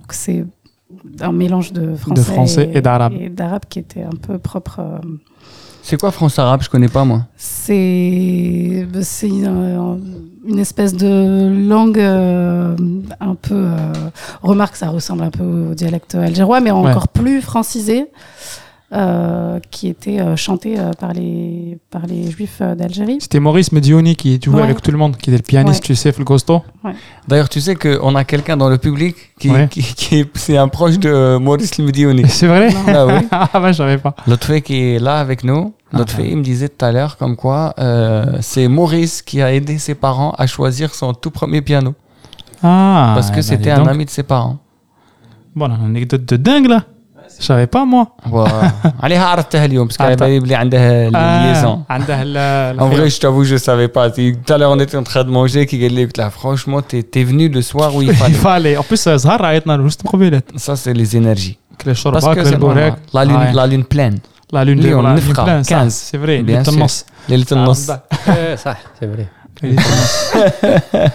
Donc 0.01 0.11
c'est 0.13 0.45
un 1.21 1.31
mélange 1.31 1.71
de 1.73 1.95
français, 1.95 2.21
français 2.33 2.69
et 2.73 2.81
d'arabe. 2.81 3.13
et 3.19 3.29
d'arabe 3.29 3.63
qui 3.69 3.79
était 3.79 4.03
un 4.03 4.15
peu 4.21 4.37
propre. 4.37 4.79
euh, 4.79 4.97
C'est 5.81 5.99
quoi 5.99 6.11
France-arabe 6.11 6.61
Je 6.63 6.69
connais 6.69 6.89
pas 6.89 7.05
moi. 7.05 7.25
c'est 7.37 8.85
c'est 9.01 9.45
un- 9.45 9.97
une 10.47 10.59
espèce 10.59 10.93
de 10.95 11.67
langue 11.67 11.99
euh, 11.99 12.75
un 13.19 13.35
peu. 13.35 13.55
euh, 13.55 13.93
remarque, 14.43 14.75
ça 14.75 14.89
ressemble 14.89 15.23
un 15.23 15.31
peu 15.31 15.43
au 15.71 15.73
dialecte 15.73 16.15
algérois, 16.15 16.59
mais 16.59 16.71
encore 16.71 17.07
plus 17.07 17.41
francisé, 17.41 18.05
euh, 18.93 19.59
qui 19.71 19.87
était 19.87 20.19
euh, 20.19 20.35
chanté 20.35 20.79
euh, 20.79 20.91
par 20.99 21.11
les 21.11 21.79
par 21.89 22.05
les 22.05 22.29
juifs 22.29 22.59
euh, 22.61 22.75
d'Algérie. 22.75 23.17
c'était 23.19 23.39
Maurice 23.39 23.71
Medioni 23.71 24.15
qui 24.15 24.39
jouait 24.41 24.57
Ouais. 24.57 24.61
avec 24.61 24.81
tout 24.81 24.91
le 24.91 24.97
monde 24.97 25.17
qui 25.17 25.31
était 25.31 25.37
le 25.37 25.43
pianiste 25.43 25.81
Ouais. 25.81 25.87
tu 25.87 25.95
sais 25.95 26.13
le 26.17 26.23
Gosto 26.23 26.61
D'ailleurs, 27.27 27.49
tu 27.49 27.59
sais 27.61 27.73
qu'on 27.75 28.13
a 28.15 28.23
quelqu'un 28.23 28.55
dans 28.55 28.69
le 28.69 28.77
public 28.77 29.15
qui, 29.39 29.49
Ouais. 29.49 29.67
qui, 29.69 29.81
qui 29.81 30.19
est, 30.19 30.37
c'est 30.37 30.57
un 30.57 30.67
proche 30.67 30.99
de 30.99 31.37
Maurice 31.37 31.77
Limdioni. 31.79 32.29
c'est 32.29 32.45
vrai? 32.47 32.69
Non. 32.71 32.79
ah 32.87 33.05
oui. 33.07 33.27
ah 33.31 33.49
bah 33.59 33.71
je 33.71 33.77
savais 33.77 33.97
pas 33.97 34.15
L'autre 34.27 34.45
fait 34.45 34.61
qui 34.61 34.79
est 34.79 34.99
là 34.99 35.17
avec 35.17 35.43
nous, 35.43 35.73
l'autre 35.94 36.12
Ah, 36.14 36.16
fait, 36.18 36.28
il 36.30 36.36
me 36.36 36.42
disait 36.42 36.68
tout 36.68 36.84
à 36.84 36.92
l'heure 36.92 37.16
comme 37.20 37.36
quoi 37.36 37.74
euh, 37.78 38.38
c'est 38.40 38.66
Maurice 38.68 39.16
qui 39.28 39.40
a 39.42 39.48
aidé 39.52 39.78
ses 39.78 39.94
parents 40.06 40.32
à 40.42 40.46
choisir 40.46 40.94
son 40.94 41.12
tout 41.22 41.30
premier 41.30 41.62
piano. 41.62 41.94
ah 42.62 43.12
parce 43.16 43.30
que 43.30 43.36
bah, 43.36 43.42
c'était 43.42 43.62
dis 43.64 43.70
un 43.70 43.78
donc. 43.78 43.88
ami 43.88 44.04
de 44.04 44.10
ses 44.10 44.22
parents. 44.34 44.58
Bon, 45.56 45.66
une 45.66 45.84
anecdote 45.92 46.24
de 46.32 46.36
dingue 46.36 46.68
là. 46.74 46.80
Je 47.40 47.44
savais 47.46 47.66
pas 47.66 47.84
moi. 47.84 48.06
عليها 49.02 49.24
عرفتها 49.24 49.64
اليوم 49.64 49.88
parce 49.88 49.96
qu'elle 49.96 50.12
Attends. 50.12 50.22
avait 50.24 50.42
اللي 50.42 50.54
عندها 50.54 51.10
Ah, 51.10 51.42
liaison. 51.54 51.78
عندها 51.90 52.22
ال- 52.22 52.78
En 52.80 52.82
الخير. 52.82 52.98
vrai, 52.98 53.10
je 53.10 53.20
t'avoue, 53.20 53.44
je 53.44 53.56
savais 53.56 53.88
pas. 53.88 54.10
Tout 54.10 54.52
à 54.52 54.58
l'heure, 54.58 54.70
on 54.72 54.78
était 54.80 54.96
en 54.96 55.02
train 55.04 55.24
de 55.24 55.30
manger, 55.30 55.66
qui 55.66 55.80
قال 55.82 55.92
لي 55.92 56.04
قلت 56.04 56.18
لها, 56.18 56.28
franchement, 56.30 56.80
t'es 56.82 57.02
t'es 57.02 57.24
venu 57.24 57.48
le 57.48 57.62
soir 57.62 57.94
où 57.94 58.02
il 58.02 58.08
Il 58.08 58.14
fallait. 58.14 58.34
fallait. 58.34 58.76
En 58.76 58.82
plus 58.82 59.08
زهر 59.08 59.44
عيطنا 59.46 59.72
له 59.76 59.82
جوست 59.82 60.06
قبيلات 60.06 60.44
Ça, 60.56 60.74
c'est 60.76 60.92
les 60.94 61.16
énergies. 61.16 61.56
كل 61.84 61.90
الشربة 61.90 62.20
Parce 62.20 62.24
que 62.24 62.34
كل 62.34 62.44
c'est 62.46 62.52
البوراك 62.52 62.92
normal. 62.92 62.98
La 63.14 63.24
lune, 63.24 63.54
la 63.54 63.66
lune 63.66 63.84
pleine. 63.84 64.18
La 64.55 64.63
lune 64.63 64.79
de 64.79 64.89
voilà, 64.89 65.15
Nifra, 65.15 65.61
15, 65.67 65.93
c'est 65.93 66.17
vrai. 66.17 66.41
Bien 66.41 66.63
sûr. 66.63 66.87
Lilith 67.27 67.51
Nos. 67.51 67.73
صح 67.73 67.99
c'est 68.97 69.05
vrai. 69.05 69.27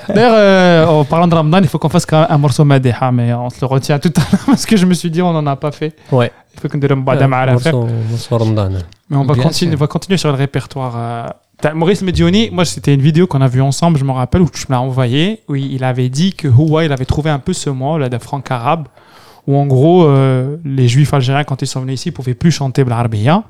D'ailleurs, 0.08 0.34
euh, 0.34 0.86
en 0.86 1.04
parlant 1.04 1.28
de 1.28 1.34
Ramadan, 1.34 1.58
il 1.62 1.68
faut 1.68 1.78
qu'on 1.78 1.88
fasse 1.88 2.06
quand 2.06 2.26
un 2.28 2.38
morceau 2.38 2.64
Madiha, 2.64 3.12
mais 3.12 3.32
on 3.32 3.48
se 3.50 3.60
le 3.60 3.66
retient 3.66 3.98
tout 3.98 4.12
à 4.16 4.20
l'heure 4.20 4.42
parce 4.46 4.66
que 4.66 4.76
je 4.76 4.86
me 4.86 4.94
suis 4.94 5.10
dit 5.10 5.22
on 5.22 5.32
n'en 5.32 5.46
a 5.46 5.56
pas 5.56 5.72
fait. 5.72 5.94
Ouais. 6.12 6.30
Il 6.54 6.60
faut 6.60 6.68
qu'on 6.68 6.78
donne 6.78 8.76
un. 8.76 8.82
Mais 9.08 9.16
on 9.16 9.24
va, 9.24 9.34
continuer, 9.34 9.74
on 9.74 9.78
va 9.78 9.86
continuer 9.86 10.16
sur 10.18 10.30
le 10.30 10.36
répertoire. 10.36 10.94
Euh. 10.96 11.74
Maurice 11.74 12.02
Medioni, 12.02 12.50
moi 12.50 12.64
c'était 12.64 12.94
une 12.94 13.02
vidéo 13.02 13.26
qu'on 13.26 13.42
a 13.42 13.48
vue 13.48 13.62
ensemble, 13.62 13.98
je 13.98 14.04
me 14.04 14.12
rappelle, 14.12 14.42
où 14.42 14.48
tu 14.48 14.64
me 14.68 14.74
l'as 14.74 14.80
envoyé, 14.80 15.42
où 15.48 15.54
il 15.54 15.84
avait 15.84 16.08
dit 16.08 16.32
que 16.32 16.48
Huwa, 16.48 16.84
il 16.84 16.92
avait 16.92 17.04
trouvé 17.04 17.30
un 17.30 17.38
peu 17.38 17.52
ce 17.52 17.68
mot 17.70 17.98
là, 17.98 18.08
de 18.08 18.18
franc 18.18 18.42
arabe 18.48 18.86
où 19.46 19.56
en 19.56 19.66
gros, 19.66 20.04
euh, 20.04 20.56
les 20.64 20.88
juifs 20.88 21.12
algériens, 21.14 21.44
quand 21.44 21.62
ils 21.62 21.66
sont 21.66 21.80
venus 21.80 22.00
ici, 22.00 22.10
pouvaient 22.10 22.34
plus 22.34 22.50
chanter 22.50 22.84
l'arabia. 22.84 23.44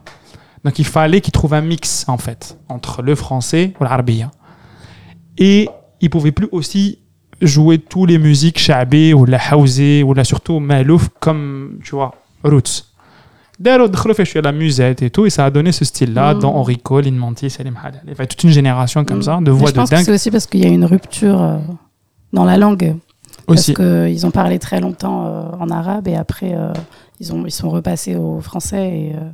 Donc 0.64 0.78
il 0.78 0.84
fallait 0.84 1.20
qu'ils 1.20 1.32
trouvent 1.32 1.54
un 1.54 1.62
mix, 1.62 2.04
en 2.08 2.18
fait, 2.18 2.58
entre 2.68 3.02
le 3.02 3.14
français 3.14 3.62
et 3.62 3.74
l'arabia. 3.84 4.30
Et 5.38 5.68
ils 6.00 6.10
pouvaient 6.10 6.32
plus 6.32 6.48
aussi 6.52 6.98
jouer 7.40 7.78
toutes 7.78 8.10
les 8.10 8.18
musiques 8.18 8.58
chabé 8.58 9.14
ou 9.14 9.24
la 9.24 9.56
housé 9.56 10.02
ou 10.02 10.12
la 10.14 10.24
surtout 10.24 10.58
malouf 10.60 11.08
comme, 11.20 11.78
tu 11.82 11.94
vois, 11.94 12.14
roots. 12.44 12.84
D'ailleurs, 13.58 13.88
je 13.92 14.38
la 14.38 14.52
musette 14.52 15.02
et 15.02 15.10
tout, 15.10 15.26
et 15.26 15.30
ça 15.30 15.44
a 15.44 15.50
donné 15.50 15.70
ce 15.70 15.84
style-là 15.84 16.34
mmh. 16.34 16.38
dans 16.38 16.54
Enrico, 16.54 16.98
Lin 16.98 17.12
Manti, 17.12 17.50
Salim 17.50 17.74
Halal. 17.82 18.00
Il 18.06 18.12
y 18.12 18.26
toute 18.26 18.42
une 18.42 18.50
génération 18.50 19.04
comme 19.04 19.18
mm. 19.18 19.22
ça 19.22 19.38
de 19.42 19.50
voix 19.50 19.70
de 19.70 19.76
dingue. 19.76 19.86
Je 19.86 19.90
pense 19.90 19.90
que 19.90 20.04
c'est 20.06 20.12
aussi 20.12 20.30
parce 20.30 20.46
qu'il 20.46 20.60
y 20.60 20.66
a 20.66 20.70
une 20.70 20.86
rupture 20.86 21.42
euh, 21.42 21.58
dans 22.32 22.44
la 22.44 22.56
langue. 22.56 22.96
Aussi. 23.50 23.74
Parce 23.74 23.88
qu'ils 23.88 24.26
ont 24.26 24.30
parlé 24.30 24.58
très 24.58 24.80
longtemps 24.80 25.26
euh, 25.26 25.42
en 25.58 25.68
arabe 25.70 26.08
et 26.08 26.16
après 26.16 26.54
euh, 26.54 26.72
ils, 27.18 27.32
ont, 27.32 27.44
ils 27.46 27.52
sont 27.52 27.70
repassés 27.70 28.16
au 28.16 28.40
français. 28.40 28.88
Et, 28.88 29.12
euh, 29.14 29.30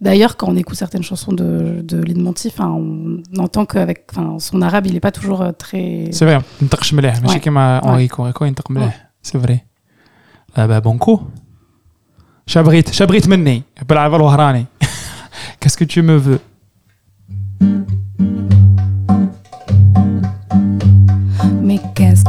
D'ailleurs, 0.00 0.38
quand 0.38 0.48
on 0.48 0.56
écoute 0.56 0.76
certaines 0.76 1.02
chansons 1.02 1.34
de, 1.34 1.82
de 1.82 2.02
Lynn 2.02 2.22
Monty, 2.22 2.50
on 2.58 3.22
entend 3.36 3.66
qu'avec 3.66 4.06
son 4.38 4.62
arabe, 4.62 4.86
il 4.86 4.94
n'est 4.94 5.00
pas 5.00 5.12
toujours 5.12 5.44
très. 5.58 6.08
C'est 6.10 6.24
vrai, 6.24 6.36
ouais. 6.36 6.42
ouais. 8.80 8.94
c'est 9.20 9.36
vrai. 9.36 9.66
Ah 10.54 10.66
bah, 10.66 10.80
banco. 10.80 11.20
Chabrit, 12.46 12.84
Chabrit 12.90 13.28
Menni, 13.28 13.62
Qu'est-ce 15.60 15.76
que 15.76 15.84
tu 15.84 16.00
me 16.00 16.16
veux? 16.16 16.40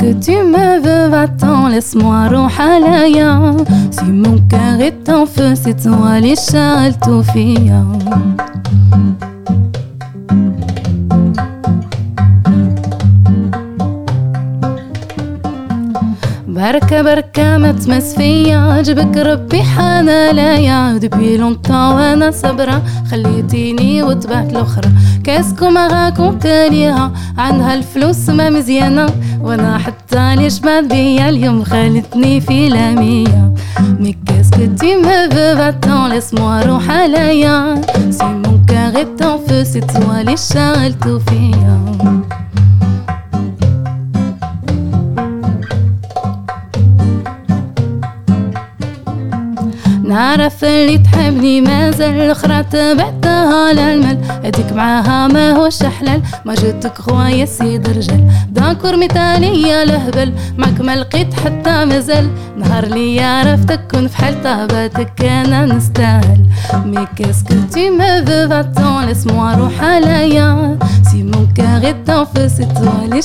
Que 0.01 0.13
tu 0.13 0.31
me 0.31 0.81
veux, 0.81 1.09
va-t'en, 1.09 1.67
laisse-moi 1.67 2.27
rohalaya. 2.29 3.39
Si 3.91 4.05
mon 4.05 4.37
cœur 4.49 4.81
est 4.81 5.07
en 5.09 5.27
feu, 5.27 5.53
c'est 5.55 5.83
toi 5.83 6.19
les 6.19 6.35
châles 6.35 6.97
بركة 16.51 17.01
بركة 17.01 17.57
ما 17.57 17.71
تمس 17.71 18.15
فيا 18.15 18.57
عجبك 18.57 19.17
ربي 19.17 19.63
حانا 19.63 20.33
لا 20.33 20.55
يعود 20.55 21.05
بي 21.05 21.37
لونتون 21.37 21.75
وأنا 21.75 22.31
صبرة. 22.31 22.81
خليتيني 23.11 24.03
وتبعت 24.03 24.51
الأخرى 24.51 24.89
ما 25.61 25.87
غاكم 25.87 26.39
تاليها. 26.39 27.11
عندها 27.37 27.73
الفلوس 27.73 28.29
ما 28.29 28.49
مزيانة 28.49 29.05
وأنا 29.41 29.77
حتى 29.77 30.35
ليش 30.35 30.59
بعد 30.59 30.87
بيا 30.87 31.29
اليوم 31.29 31.63
خلتني 31.63 32.41
في 32.41 32.69
لامية. 32.69 33.53
مي 33.99 34.17
كاسكو 34.27 34.75
تي 34.79 34.95
مهبب 34.95 35.61
عطون 35.61 36.09
لاسموا 36.09 36.61
روح 36.61 36.89
عليا. 36.89 37.81
سي 38.09 38.25
مون 38.25 38.65
كاغي 38.67 39.07
طون 39.19 39.63
سي 39.63 39.79
توا 39.79 40.23
لي 40.23 40.37
شغلتو 40.37 41.19
فيا. 41.19 42.20
نعرف 50.11 50.63
اللي 50.63 50.97
تحبني 50.97 51.61
مازال 51.61 52.21
الاخرى 52.21 52.63
تبعتها 52.63 53.73
للمل. 53.73 54.17
هديك 54.43 54.73
معاها 54.73 55.27
ما 55.27 55.51
هوش 55.51 55.83
حلال. 55.83 56.21
ما 56.45 56.55
جاتك 56.55 56.97
خوايا 56.97 57.45
سيد 57.45 57.89
رجال. 57.89 58.31
دانكور 58.49 58.97
مثالية 58.97 59.83
لهبل. 59.83 60.33
معك 60.57 60.81
ما 60.81 60.95
لقيت 60.95 61.33
حتى 61.33 61.85
مازال. 61.85 62.29
نهار 62.57 62.85
لي 62.85 63.23
عرفتك 63.23 63.91
كون 63.91 64.07
في 64.07 64.17
حال 64.17 64.43
طابتك 64.43 65.21
أنا 65.25 65.65
نستاهل. 65.65 66.45
مي 66.85 67.07
tu 67.73 67.85
me 67.99 68.11
veux 68.27 68.47
va-t'en 68.47 68.95
laisse-moi 69.07 69.55
روح 69.57 69.83
عليا 69.83 70.77
cœur 71.57 71.83
est 71.91 72.09
en 72.09 72.25
feu 72.25 72.47
c'est 72.55 72.71
toi 72.73 72.97
les 73.11 73.21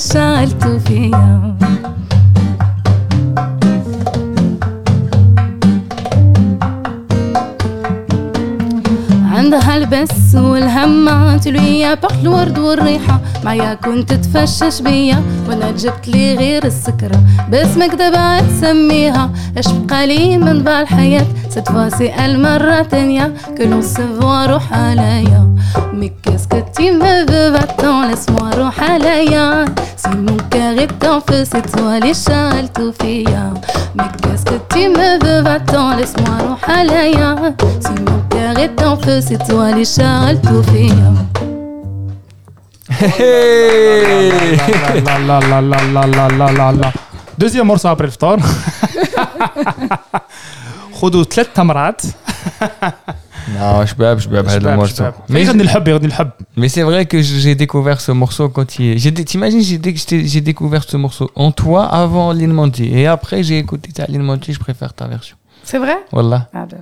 عندها 9.46 9.76
البس 9.76 10.34
والهمة 10.34 11.36
ليا 11.36 11.94
بحت 11.94 12.14
الورد 12.22 12.58
والريحة. 12.58 13.20
معايا 13.44 13.74
كنت 13.74 14.12
تفشش 14.12 14.82
بيا 14.82 15.22
وأنا 15.48 15.70
جبت 15.70 16.08
لي 16.08 16.34
غير 16.34 16.64
السكرة 16.64 17.20
باسمك 17.50 17.94
دابا 17.94 18.40
تسميها 18.40 19.30
اش 19.58 19.68
بقى 19.68 20.06
لي 20.06 20.38
من 20.38 20.62
بقى 20.62 20.82
الحياة 20.82 21.26
سيت 21.50 21.68
فاسي 21.68 22.24
المرة 22.24 22.82
تانية 22.82 23.34
كلو 23.58 23.80
سفوا 23.80 24.46
روح 24.46 24.72
عليا. 24.72 25.54
مي 25.92 26.12
كاسك 26.22 26.64
تي 26.76 26.90
ما 26.90 27.22
بباتون 27.22 28.10
لسوا 28.10 28.50
روح 28.54 28.82
عليا. 28.82 29.64
سي 29.96 30.08
مون 30.08 30.36
كاري 30.50 30.88
في 31.28 31.60
توا 31.60 31.98
لي 31.98 32.14
شالتو 32.14 32.92
فيا. 32.92 33.54
مي 33.94 34.04
كاسك 34.22 34.60
تي 34.70 34.88
ما 34.88 35.16
بباتون 35.16 35.96
لسوا 35.96 36.38
روح 36.48 36.70
عليا. 36.70 37.56
سي 37.80 37.90
مون 37.90 38.25
est 38.58 38.82
en 38.82 38.96
feu, 38.96 39.20
c'est 39.20 39.38
toi 39.46 39.72
les 39.72 39.84
Charles 39.84 40.40
Touré. 40.40 40.88
Hein. 40.90 41.14
Deuxième 47.38 47.66
morceau 47.66 47.88
après 47.88 48.06
le 48.06 48.12
tour. 48.12 48.38
خذوا 51.00 51.24
ثلاث 51.24 51.48
تمرات 51.54 52.02
Non, 53.54 53.86
Shbab, 53.86 54.18
Shbab, 54.18 54.48
Shbab, 54.48 54.62
le 54.62 54.76
morceau. 54.76 55.04
Mais 55.28 55.44
je 55.44 55.52
le 55.52 55.64
hub, 55.64 56.30
Mais 56.56 56.68
c'est 56.68 56.82
vrai 56.82 57.06
que 57.06 57.22
j'ai 57.22 57.54
découvert 57.54 58.00
ce 58.00 58.10
morceau 58.10 58.48
quand 58.48 58.78
il 58.80 59.06
est. 59.06 59.24
T'imagines, 59.24 59.62
j'ai 59.62 60.40
découvert 60.40 60.82
ce 60.82 60.96
morceau 60.96 61.30
en 61.36 61.52
toi 61.52 61.84
avant 61.84 62.32
Lilmanti. 62.32 62.86
Et 62.98 63.06
après, 63.06 63.44
j'ai 63.44 63.58
écouté 63.58 63.92
ta 63.92 64.06
Lilmanti, 64.06 64.52
je 64.52 64.58
préfère 64.58 64.92
ta 64.94 65.06
version. 65.06 65.36
C'est 65.62 65.78
vrai? 65.78 65.96
Voilà. 66.10 66.48
Ah 66.52 66.66
ben, 66.70 66.80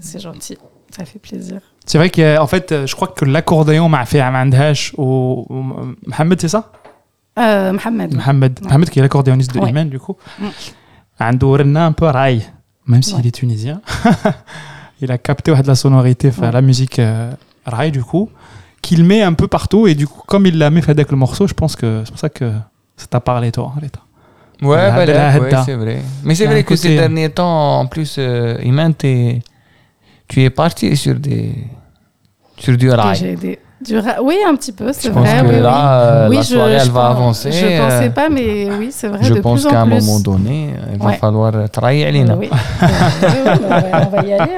c'est 0.00 0.20
gentil. 0.20 0.56
Ça 0.96 1.04
fait 1.04 1.18
plaisir. 1.18 1.60
C'est 1.86 1.98
vrai 1.98 2.10
qu'en 2.10 2.46
fait, 2.46 2.86
je 2.86 2.94
crois 2.94 3.08
que 3.08 3.24
l'accordéon 3.24 3.88
m'a 3.88 4.06
fait 4.06 4.20
Amandhash 4.20 4.94
au 4.96 5.46
Mohamed, 6.06 6.40
c'est 6.40 6.48
ça? 6.48 6.70
Euh, 7.38 7.72
Mohamed. 7.72 8.14
Mohamed. 8.14 8.60
Ouais. 8.60 8.68
Mohamed 8.68 8.90
qui 8.90 8.98
est 8.98 9.02
l'accordéoniste 9.02 9.54
de 9.54 9.60
ouais. 9.60 9.70
Iman, 9.70 9.88
du 9.88 9.98
coup. 9.98 10.16
Andourna 11.18 11.86
un 11.86 11.92
peu 11.92 12.06
rail, 12.06 12.44
même 12.86 13.02
s'il 13.02 13.26
est 13.26 13.34
tunisien. 13.34 13.80
il 15.00 15.10
a 15.10 15.18
capté 15.18 15.52
de 15.54 15.66
la 15.66 15.74
sonorité, 15.74 16.30
la 16.40 16.62
musique 16.62 16.98
euh, 16.98 17.32
rail, 17.66 17.90
du 17.90 18.02
coup, 18.02 18.30
qu'il 18.82 19.04
met 19.04 19.22
un 19.22 19.32
peu 19.32 19.48
partout. 19.48 19.86
Et 19.86 19.94
du 19.94 20.06
coup, 20.06 20.22
comme 20.26 20.46
il 20.46 20.58
l'a 20.58 20.70
mis 20.70 20.82
fait 20.82 20.92
avec 20.92 21.10
le 21.10 21.16
morceau, 21.16 21.46
je 21.46 21.54
pense 21.54 21.76
que 21.76 22.02
c'est 22.04 22.10
pour 22.10 22.20
ça 22.20 22.28
que 22.28 22.52
ça 22.96 23.06
t'a 23.06 23.20
parlé, 23.20 23.50
toi, 23.50 23.72
l'état. 23.82 24.00
Ouais, 24.62 24.90
bah, 24.90 25.04
ouais 25.04 25.50
c'est 25.64 25.74
vrai. 25.74 26.02
Mais 26.22 26.34
c'est 26.34 26.46
vrai 26.46 26.62
que 26.62 26.76
ces 26.76 26.94
derniers 26.94 27.30
temps, 27.30 27.80
en 27.80 27.86
plus, 27.86 28.16
euh, 28.18 28.56
Iman, 28.62 28.94
t'es 28.94 29.42
tu 30.28 30.42
es 30.42 30.50
parti 30.50 30.96
sur 30.96 31.14
des 31.14 31.54
sur 32.58 32.76
du 32.76 32.90
rail. 32.90 33.36
Des, 33.36 33.58
du 33.84 33.98
ra 33.98 34.22
oui, 34.22 34.36
un 34.46 34.54
petit 34.56 34.72
peu, 34.72 34.92
c'est 34.92 35.10
vrai. 35.10 35.42
Pense 35.42 35.50
que 35.50 35.56
là, 35.56 36.00
euh, 36.00 36.28
la 36.28 36.42
soirée, 36.42 36.72
elle 36.72 36.90
va 36.90 37.08
avancer. 37.08 37.52
Je 37.52 37.66
ne 37.66 37.78
pensais 37.78 38.10
pas, 38.10 38.28
mais 38.28 38.68
oui, 38.78 38.88
c'est 38.90 39.08
vrai. 39.08 39.22
Je 39.22 39.34
pense 39.34 39.66
qu'à 39.66 39.82
un 39.82 39.86
moment 39.86 40.20
donné, 40.20 40.70
il 40.92 40.98
va 40.98 41.12
falloir 41.12 41.52
travailler, 41.70 42.06
Alina. 42.06 42.34
Euh, 42.34 42.38
oui, 42.38 42.48
oui, 42.50 42.58
on 43.92 44.08
va 44.08 44.22
y 44.22 44.32
aller. 44.32 44.52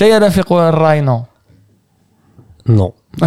Hein. 0.00 0.30
fait 0.30 0.44
quoi 0.44 0.70
rail, 0.70 1.02
non? 1.02 1.24
Non. 2.66 2.92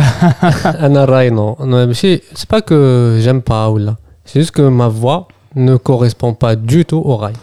un 0.63 1.05
rail, 1.05 1.31
non. 1.31 1.55
non 1.65 1.89
c'est 1.93 2.21
pas 2.47 2.61
que 2.61 3.19
j'aime 3.21 3.41
pas, 3.41 3.65
Aoula. 3.65 3.97
c'est 4.25 4.39
juste 4.39 4.51
que 4.51 4.61
ma 4.61 4.87
voix 4.87 5.27
ne 5.55 5.75
correspond 5.75 6.33
pas 6.33 6.55
du 6.55 6.85
tout 6.85 7.01
au 7.03 7.17
rail. 7.17 7.33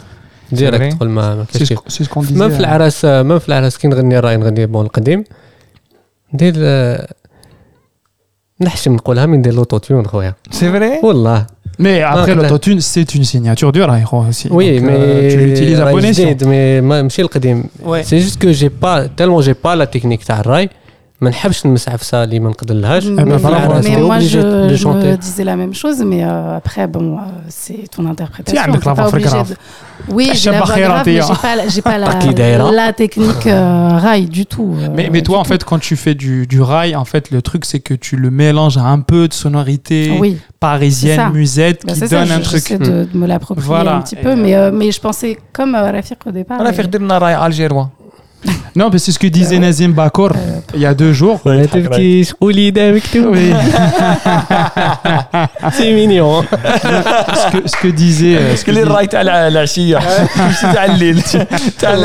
ديريكت 0.51 0.99
قول 0.99 1.09
ما 1.09 1.45
سي 1.87 2.03
سكون 2.03 2.25
ديزي 2.25 2.49
في 2.49 2.59
العرس 2.59 3.05
ما 3.05 3.39
في 3.39 3.49
كي 3.77 3.87
نغني 3.87 4.19
نغني 4.37 4.65
بون 4.65 4.85
القديم. 4.85 5.23
Mais 11.79 12.01
après, 12.01 12.35
l'autotune, 12.35 12.81
c'est 12.81 13.15
une 13.15 13.23
signature 13.23 13.71
du 13.71 13.81
aussi. 14.27 14.49
Oui, 14.51 14.81
mais 14.81 14.91
euh, 14.91 15.31
tu 15.31 15.37
l'utilises 15.37 15.79
à 15.79 15.85
c'est 18.03 18.19
juste 18.19 18.37
que 18.41 18.51
j'ai 18.51 18.69
pas, 18.69 19.07
tellement 19.07 19.39
pas 19.61 19.75
la 19.77 19.87
technique 19.87 20.23
du 20.27 20.41
rail, 20.51 20.69
لا 21.20 21.30
تكنيك 21.30 21.42
تاع 21.42 21.50
الراي 21.50 21.60
ما 21.60 21.60
نحبش 21.60 21.66
نمس 21.66 21.88
عفسه 21.88 22.24
اللي 22.24 22.38
ما 22.40 22.50
نقدرلهاش 22.50 23.04
Mais, 23.04 23.06
bah, 23.06 23.24
mais 23.24 23.42
bravo, 23.42 23.80
t'es 23.80 23.96
moi, 23.96 24.16
obligé 24.16 24.40
je, 24.40 24.68
de 24.68 24.74
je 24.74 24.82
chanter. 24.82 25.10
me 25.12 25.16
disais 25.16 25.44
la 25.44 25.56
même 25.56 25.74
chose, 25.82 25.98
mais 26.10 26.22
euh, 26.24 26.56
après, 26.60 26.86
bon, 26.94 27.06
euh, 27.18 27.20
c'est 27.48 27.88
ton 27.94 28.04
interprétation. 28.06 28.62
عندك 28.62 28.80
T'es 28.82 28.88
la 28.88 28.94
pas 28.94 29.02
voix 29.02 29.08
obligé 29.08 29.28
grave. 29.28 29.50
de- 29.50 29.56
Oui, 30.16 30.24
j'ai 30.24 30.28
la 30.28 30.32
الشابة 30.32 30.58
voix 30.64 30.74
خيرات 30.74 31.04
grave, 31.04 31.06
mais 31.06 31.08
هي. 31.08 31.22
j'ai 31.22 31.34
pas, 31.46 31.56
la- 31.56 31.68
j'ai 31.74 31.82
pas 31.82 31.98
Taki 32.12 32.34
daïra. 32.34 32.64
la, 32.70 32.86
la 32.86 32.92
technique 33.02 33.46
euh, 33.46 33.98
rail 34.06 34.24
du 34.38 34.44
tout. 34.54 34.70
euh, 34.76 34.88
Mais, 34.96 35.06
mais 35.14 35.22
toi, 35.28 35.36
du 35.36 35.40
en 35.40 35.44
tout. 35.44 35.50
fait, 35.52 35.62
quand 35.70 35.80
tu 35.88 35.94
fais 36.04 36.14
du, 36.24 36.34
du 36.54 36.60
rail, 36.72 36.90
en 37.02 37.06
fait, 37.12 37.24
le 37.36 37.40
truc, 37.48 37.62
c'est 37.70 37.82
que 37.88 37.94
tu 38.06 38.14
le 38.24 38.30
mélanges 38.42 38.76
à 38.84 38.86
un 38.96 39.00
peu 39.10 39.22
de 39.30 39.34
sonorité 39.44 39.98
oui, 40.22 40.32
parisienne, 40.66 41.20
C'est 41.20 41.28
ça. 41.32 41.38
musette, 41.40 41.80
bah, 41.86 41.92
qui 41.92 41.98
c'est 42.00 42.08
ça, 42.12 42.16
donne 42.20 42.32
un 42.38 42.40
je- 42.42 42.48
truc. 42.50 42.62
j'essaie 42.62 42.78
de, 42.90 42.96
de 43.12 43.16
me 43.20 43.26
l'approprier 43.30 43.68
Voilà. 43.72 43.92
un 43.98 44.02
petit 44.06 44.18
peu, 44.24 44.32
Et, 44.36 44.42
mais, 44.44 44.52
euh, 44.54 44.78
mais 44.78 44.88
je 44.96 45.00
pensais 45.06 45.32
comme 45.56 45.72
euh, 45.74 45.90
Rafik 45.96 46.20
au 46.28 46.32
départ. 46.38 46.58
رفيق 46.68 46.84
et- 46.86 46.88
درنا 46.88 47.18
راي 47.18 47.46
الجيروis 47.46 47.88
Non, 48.75 48.89
parce 48.89 49.05
que 49.05 49.11
ce 49.11 49.19
que 49.19 49.27
disait 49.27 49.59
Nazim 49.59 49.91
Bakor 49.91 50.31
il 50.73 50.81
y 50.81 50.85
a 50.85 50.93
deux 50.93 51.13
jours. 51.13 51.41
C'est 55.73 55.91
mignon. 55.93 56.43
Ce 56.43 57.51
que, 57.51 57.67
ce 57.67 57.75
que 57.75 57.87
disait. 57.87 58.35
Euh, 58.37 58.55
ce 58.55 58.63
que 58.63 58.71
les 58.71 58.83
rails 58.83 59.09
à 59.13 59.49
la 59.49 59.65
chia. 59.65 59.99
T'as 61.79 61.97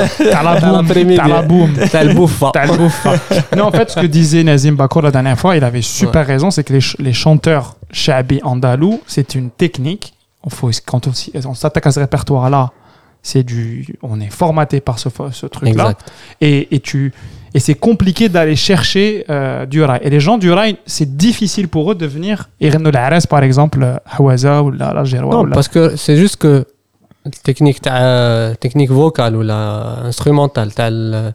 la 0.43 0.61
boum. 0.61 0.87
T'as 1.17 1.29
la 1.29 1.43
boum. 1.43 1.73
T'as 1.91 2.05
le 2.05 2.15
bouffa. 2.15 2.51
T'as 2.53 2.67
le 2.67 2.77
bouffa. 2.77 3.15
Non, 3.57 3.65
en 3.67 3.73
fait, 3.73 3.91
ce 3.91 4.01
que 4.01 4.07
disait 4.07 4.43
Nazim 4.43 4.75
Bakor 4.75 5.03
la 5.03 5.11
dernière 5.11 5.39
fois, 5.39 5.57
il 5.57 5.65
avait 5.65 5.83
super 5.83 6.27
raison, 6.27 6.51
c'est 6.51 6.65
que 6.65 6.73
les, 6.73 6.81
les 6.99 7.13
chanteurs 7.13 7.77
shabi 7.93 8.41
andalous, 8.43 9.01
c'est 9.07 9.35
une 9.35 9.51
technique. 9.51 10.15
On 10.43 10.51
faut, 10.51 10.71
quand 10.85 11.07
on, 11.07 11.13
on 11.47 11.55
s'attaque 11.55 11.87
à 11.87 11.93
ce 11.93 12.01
répertoire-là, 12.01 12.71
c'est 13.25 13.43
du, 13.43 13.87
on 14.03 14.21
est 14.21 14.31
formaté 14.31 14.81
par 14.81 14.99
ce, 14.99 15.09
truc-là. 15.47 15.95
Et, 16.43 16.77
et, 16.77 16.81
tu, 16.81 17.11
et 17.55 17.59
c'est 17.59 17.75
compliqué 17.75 18.29
d'aller 18.29 18.55
chercher 18.55 19.25
euh, 19.31 19.65
du 19.65 19.83
rail. 19.83 20.01
Et 20.05 20.11
les 20.11 20.21
gens 20.21 20.37
du 20.37 20.53
rail, 20.53 20.77
c'est 20.85 21.17
difficile 21.17 21.69
pour 21.69 21.91
eux 21.91 21.95
de 21.95 22.05
venir. 22.05 22.51
Par 23.27 23.43
exemple, 23.43 23.83
euh, 23.83 23.97
Hawaza 24.05 24.63
ou 24.63 24.71
la 24.71 25.05
Non, 25.23 25.49
parce 25.49 25.69
que 25.69 25.97
c'est 25.97 26.19
juste 26.19 26.37
que 26.37 26.67
technique, 27.43 27.81
euh, 27.87 28.55
technique 28.57 28.91
vocale 28.91 29.37
ou 29.37 29.43
la 29.43 30.01
instrumentale, 30.05 30.75
t'as 30.75 30.91
le, 30.91 31.33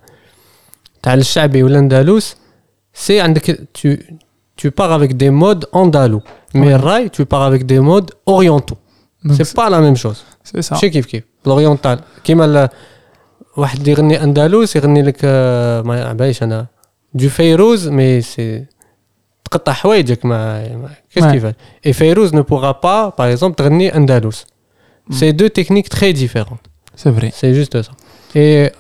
t'as 1.02 1.20
shabi 1.24 1.64
ou 1.64 1.70
l'andalous, 1.70 2.36
c'est 2.94 3.20
tu, 3.74 4.00
tu 4.56 4.70
pars 4.70 4.92
avec 4.92 5.18
des 5.18 5.32
modes 5.32 5.68
andalous. 5.72 6.22
Mais 6.54 6.68
ouais. 6.68 6.76
rail, 6.76 7.10
tu 7.10 7.26
pars 7.26 7.42
avec 7.42 7.66
des 7.66 7.80
modes 7.80 8.12
orientaux. 8.28 8.78
C'est 9.32 9.56
pas 9.56 9.72
la 9.72 9.82
même 9.82 9.98
chose. 9.98 10.24
C'est 10.44 10.62
ça. 10.62 10.76
Chez 10.76 10.92
Kif 10.92 11.08
Kif. 11.08 11.24
Laurion, 11.46 11.78
tu 11.78 11.88
as. 11.88 11.98
Quel 12.24 12.40
est 12.40 12.48
le. 12.48 12.68
Une 13.58 13.84
de 13.84 13.94
gagner 13.94 14.20
Andalousie, 14.20 14.80
gagner 14.80 15.04
le. 15.04 15.82
Mais 15.84 17.56
Rose 17.56 17.90
mais 17.92 18.22
c'est. 18.22 18.68
Tu 19.52 19.60
t'appuies 19.60 20.04
de 20.04 20.16
quoi? 20.16 21.52
Et 21.84 22.14
Rose 22.14 22.34
ne 22.34 22.42
pourra 22.42 22.80
pas, 22.80 23.12
par 23.12 23.28
exemple, 23.28 23.62
gagner 23.64 23.94
Andalousie. 23.94 24.46
Mm. 25.08 25.14
c'est 25.14 25.34
deux 25.34 25.50
techniques 25.50 25.90
très 25.90 26.14
différentes. 26.14 26.62
C'est 26.96 27.12
vrai. 27.12 27.32
C'est 27.34 27.54
juste 27.54 27.82
ça. 27.82 27.92
Et. 28.36 28.72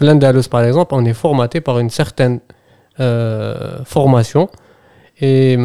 En 0.00 0.18
par 0.50 0.62
exemple, 0.62 0.94
on 0.94 1.04
est 1.04 1.14
formaté 1.14 1.60
par 1.60 1.78
une 1.78 1.90
certaine 1.90 2.40
euh, 3.00 3.84
formation. 3.84 4.48
Et. 5.20 5.58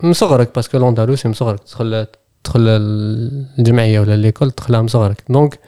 Nous 0.00 0.14
sommes 0.14 0.38
là 0.38 0.46
parce 0.46 0.68
que 0.68 0.76
l'Andalousie 0.76 1.26
nous 1.26 1.34
sommes 1.34 1.56
là. 1.80 2.06
تدخل 2.47 2.59
الجمعية 2.67 3.99
ولا 3.99 4.15
ليكول 4.15 4.51
تدخلها 4.51 4.81
من 4.81 4.87
صغرك 4.87 5.23
دونك 5.29 5.59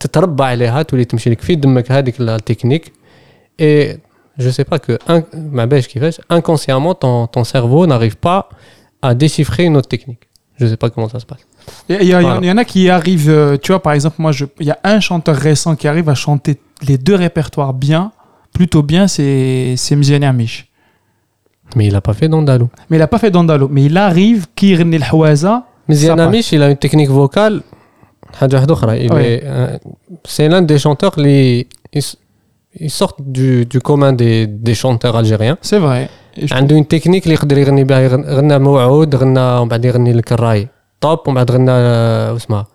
تتربى 0.00 0.44
عليها 0.44 0.82
تولي 0.82 1.04
تمشي 1.04 1.30
لك 1.30 1.40
في 1.40 1.54
دمك 1.54 1.92
هذيك 1.92 2.20
التكنيك 2.20 2.92
et 3.62 3.96
je 4.42 4.48
sais 4.50 4.64
pas 4.64 4.78
que 4.78 4.92
un- 5.12 5.22
ما 5.34 5.64
بالش 5.64 5.86
كيفاش 5.86 6.20
inconsciemment 6.32 6.94
ton, 6.94 7.26
ton 7.26 7.44
cerveau 7.44 7.86
n'arrive 7.86 8.16
pas 8.16 8.48
à 9.02 9.14
déchiffrer 9.14 9.64
une 9.64 9.76
autre 9.76 9.88
technique. 9.88 10.24
Je 10.60 10.66
sais 10.66 10.76
pas 10.82 10.88
comment 10.90 11.08
ça 11.14 11.20
se 11.20 11.26
passe. 11.26 11.42
Il 11.88 11.94
y, 11.94 11.98
a- 11.98 12.02
il 12.02 12.08
y 12.08 12.14
a- 12.14 12.20
Voilà. 12.20 12.40
il 12.42 12.48
y 12.48 12.52
en 12.56 12.58
a 12.58 12.64
qui 12.64 12.82
arrivent, 12.98 13.30
euh, 13.30 13.56
tu 13.62 13.68
vois, 13.72 13.82
par 13.86 13.92
exemple, 13.98 14.16
moi, 14.24 14.32
je- 14.38 14.46
il 14.62 14.66
y 14.66 14.74
a 14.76 14.78
un 14.94 14.98
chanteur 15.08 15.36
récent 15.48 15.72
qui 15.80 15.86
arrive 15.92 16.08
à 16.08 16.16
chanter 16.26 16.54
les 16.88 16.96
deux 17.06 17.14
répertoires 17.26 17.74
bien, 17.86 18.02
plutôt 18.58 18.82
bien, 18.92 19.04
c'est 19.14 19.74
c'est 19.82 19.96
Mziane 20.00 20.24
Amish. 20.32 20.56
Mais 21.76 21.84
il 21.88 21.94
a 22.00 22.02
pas 22.08 22.14
fait 22.20 22.28
d'Andalou. 22.32 22.68
Mais 22.88 22.96
il 22.98 23.02
n'a 23.04 23.10
pas 23.14 23.20
fait 23.24 23.32
d'Andalo. 23.34 23.66
Mais 23.74 23.82
il 23.88 23.96
arrive, 24.08 24.40
Kirni 24.58 24.96
el 25.00 25.04
Hawaza. 25.10 25.54
مزيان 25.88 26.18
Ça 26.18 26.20
اميش 26.20 26.54
il 26.54 26.58
a 26.58 26.70
une 26.74 26.88
technique 26.88 27.10
vocale 27.10 27.60
حاجه 28.34 28.56
واحده 28.56 28.74
اخرى 28.74 29.08
il 29.08 29.12
Oui. 29.12 29.14
est 29.14 29.44
euh, 29.44 29.78
c'est 30.28 30.48
l'un 30.48 30.62
des 30.62 30.78
chanteurs 30.86 31.18
اللي 31.18 31.66
ils, 31.96 32.02
ils 32.80 32.90
sortent 32.90 33.20
du, 33.20 33.64
du 33.66 33.80
commun 33.80 34.12
des, 34.12 34.46
des 34.46 34.74
chanteurs 34.82 35.16
algériens 35.16 35.56
C'est 35.62 35.78
vrai. 35.86 36.08
Et 36.36 36.46
je- 36.48 36.54
عنده 36.54 36.76
une 36.78 36.84
technique 36.86 37.22
اللي 37.22 37.34
يقدر 37.34 37.58
يغني 37.58 37.84
بها 37.84 38.00
يغن- 38.08 38.24
غنى 38.24 38.58
موعود 38.58 39.14
غنى 39.16 39.40
ومن 39.58 39.68
بعد 39.68 39.84
يغني 39.84 40.12
لك 40.12 40.32
الراي 40.32 40.68
توب 41.00 41.18
ومن 41.28 41.34
بعد 41.34 41.50
غنى 41.50 41.70
آه، 41.70 42.36
اسمها 42.36 42.66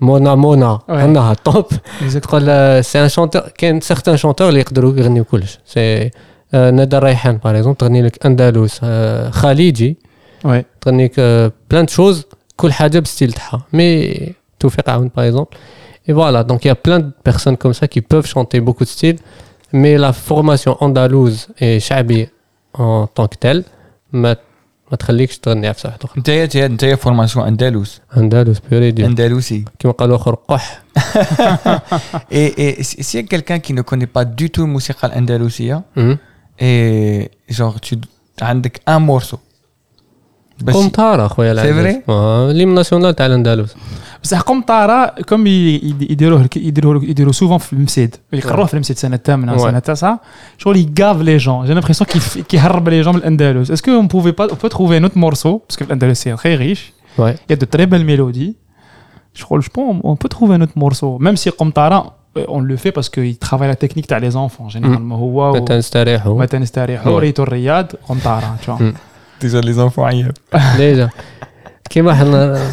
مونا 0.00 0.34
مونا 0.34 0.78
Ouais. 0.88 0.90
غناها 0.92 1.34
توب 1.34 1.64
Exactement. 1.66 2.20
تقول 2.20 2.84
سي 2.84 3.02
ان 3.02 3.08
شانتور 3.08 3.42
كاين 3.58 3.80
سيغتان 3.80 4.16
شانتور 4.16 4.48
اللي 4.48 4.60
يقدروا 4.60 4.92
يغنيو 4.96 5.24
كلش 5.24 5.58
سي 5.66 6.10
آه، 6.54 6.70
ندى 6.70 6.96
الريحان 6.96 7.36
باغ 7.36 7.56
اكزومبل 7.56 7.78
تغني 7.78 8.02
لك 8.02 8.26
اندلس 8.26 8.80
آه، 8.84 9.30
خليجي 9.30 9.98
Ouais. 10.46 10.62
تغني 10.80 11.04
لك 11.04 11.20
بلان 11.70 11.84
دو 11.84 11.92
شوز 11.92 12.24
كل 12.56 12.72
حاجه 12.72 12.98
بالستيل 12.98 13.32
تاعها 13.32 13.66
مي 13.72 14.14
توفيق 14.60 14.90
عاون 14.90 15.10
باغ 15.16 15.26
اكزومبل 15.26 15.48
Et 16.08 16.12
voilà, 16.20 16.40
donc 16.50 16.58
il 16.64 16.68
y 16.68 16.70
a 16.70 16.80
plein 16.86 16.98
de 17.06 17.10
personnes 17.28 17.56
comme 17.62 17.74
ça 17.80 17.86
qui 17.92 18.00
peuvent 18.12 18.26
chanter 18.34 18.58
beaucoup 18.66 18.84
de 18.88 18.92
styles, 18.96 19.20
mais 19.80 19.94
la 20.06 20.12
formation 20.28 20.72
andalouse 20.86 21.40
et 21.64 21.78
shabi 21.88 22.20
en 22.74 23.06
tant 23.16 23.28
que 23.32 23.36
telle, 23.44 23.62
ما 24.12 24.36
ما 24.90 24.96
تخليكش 24.96 25.38
تغني 25.38 25.74
في 25.74 25.88
واحد 25.88 25.98
اخر 26.04 26.18
انت 26.18 26.28
انت 26.28 26.56
انت 26.56 26.84
فورماسيون 26.84 27.46
اندلس 27.46 28.00
اندلس 28.16 28.58
بيوري 28.70 28.90
دي 28.90 29.06
اندلسي 29.06 29.64
كيما 29.78 29.92
قالوا 29.94 30.16
اخر 30.16 30.34
قح 30.34 30.82
Et, 32.30 32.48
et 32.64 32.82
si- 32.82 33.02
s'il 33.04 33.20
y 33.20 33.24
a 33.24 33.26
quelqu'un 33.26 33.58
qui 33.64 33.72
ne 33.78 33.82
connaît 33.82 34.12
pas 34.16 34.24
du 34.24 34.46
tout 34.50 34.66
le 34.66 34.72
musical 34.76 35.10
andalusia, 35.20 35.82
مهم. 35.96 36.18
et 36.60 37.30
genre 37.50 37.80
tu 37.80 37.96
عندك 38.42 38.80
un 38.90 38.98
morceau 39.10 39.38
بس 40.64 40.74
قمطارة 40.74 41.26
اخويا 41.26 41.54
C'est 41.54 41.58
العزيز 41.58 41.96
vrai 41.96 42.00
آه، 42.08 42.50
الهيم 42.50 42.74
ناسيونال 42.74 43.14
تاع 43.14 43.26
الاندلس 43.26 43.74
بصح 44.22 44.40
قمطاره 44.40 45.06
كم 45.06 45.46
ي- 45.46 45.50
ي- 45.50 45.94
يديروه 46.00 46.48
يديروه 46.56 47.04
يديروا 47.04 47.32
سوفون 47.32 47.58
في 47.58 47.72
المسيد 47.72 48.16
يقروه 48.32 48.66
في 48.66 48.74
المسيد 48.74 48.96
سنه 48.98 49.16
الثامنه 49.16 49.56
Ouais. 49.56 49.60
سنه 49.60 49.78
التاسعه 49.78 50.20
شغل 50.58 50.76
يقاف 50.76 51.20
لي 51.20 51.36
جون 51.36 51.66
جي 51.66 51.72
لامبريسيون 51.74 52.08
كيهرب 52.48 52.88
لي 52.88 53.00
جون 53.00 53.14
من 53.14 53.20
الاندلس 53.20 53.70
اسكو 53.70 53.90
اون 53.90 54.06
بوفي 54.06 54.30
با 54.30 54.46
بو 54.46 54.68
تروفي 54.68 54.98
نوت 54.98 55.16
مورسو 55.16 55.58
باسكو 55.68 55.84
الاندلس 55.84 56.22
سي 56.22 56.36
تري 56.36 56.54
ريش 56.54 56.92
Ouais. 57.18 57.34
Il 57.48 57.52
y 57.52 57.56
a 57.56 57.58
de 57.62 57.66
très 57.76 57.86
belles 57.92 58.06
mélodies. 58.12 58.54
Je 59.38 59.42
crois, 59.46 59.60
je 59.66 59.70
pense, 59.76 59.96
on 60.10 60.16
peut 60.22 60.30
trouver 60.36 60.56
notre 60.62 60.76
morceau. 60.84 61.10
Même 61.26 61.36
si 61.42 61.46
Qomtara, 61.60 62.00
euh, 62.38 62.56
on 62.56 62.60
le 62.70 62.76
fait 62.82 62.92
parce 62.96 63.08
qu'il 63.14 63.36
travaille 63.46 63.68
la 63.74 63.80
technique 63.84 64.06
t'as 64.10 64.20
les 64.26 64.34
enfants, 64.44 64.68
généralement. 64.74 65.12
هو 65.12 65.50
و- 65.52 65.56
متى 65.60 65.76
نستريحوا 65.78 66.38
متى 66.40 66.58
نستريحوا 66.58 67.16
Ouais. 67.18 67.20
ريتو 67.20 67.42
الرياض 67.42 67.86
قمطارة 68.08 68.56
tu 68.62 68.70
vois. 68.70 68.82
Déjà 69.41 69.61
les 69.61 69.79
enfants 69.79 69.99
عيب 69.99 70.31
ديجا 70.77 71.09
كيما 71.89 72.13
حنا 72.15 72.69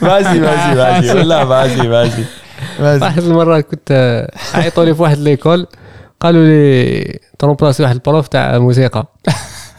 vas-y 0.00 0.38
vas-y 0.38 1.14
والله 1.14 1.44
vas-y. 1.44 1.78
Vas-y 1.78 2.24
vas-y. 2.78 3.02
واحد 3.02 3.22
المره 3.22 3.60
كنت 3.60 4.26
عيطوا 4.54 4.84
لي 4.84 4.94
في 4.94 5.02
واحد 5.02 5.18
ليكول 5.18 5.66
قالوا 6.20 6.44
لي 6.44 7.20
ترومبلاسي 7.38 7.82
واحد 7.82 7.94
البروف 7.94 8.28
تاع 8.28 8.58
موسيقى 8.58 9.06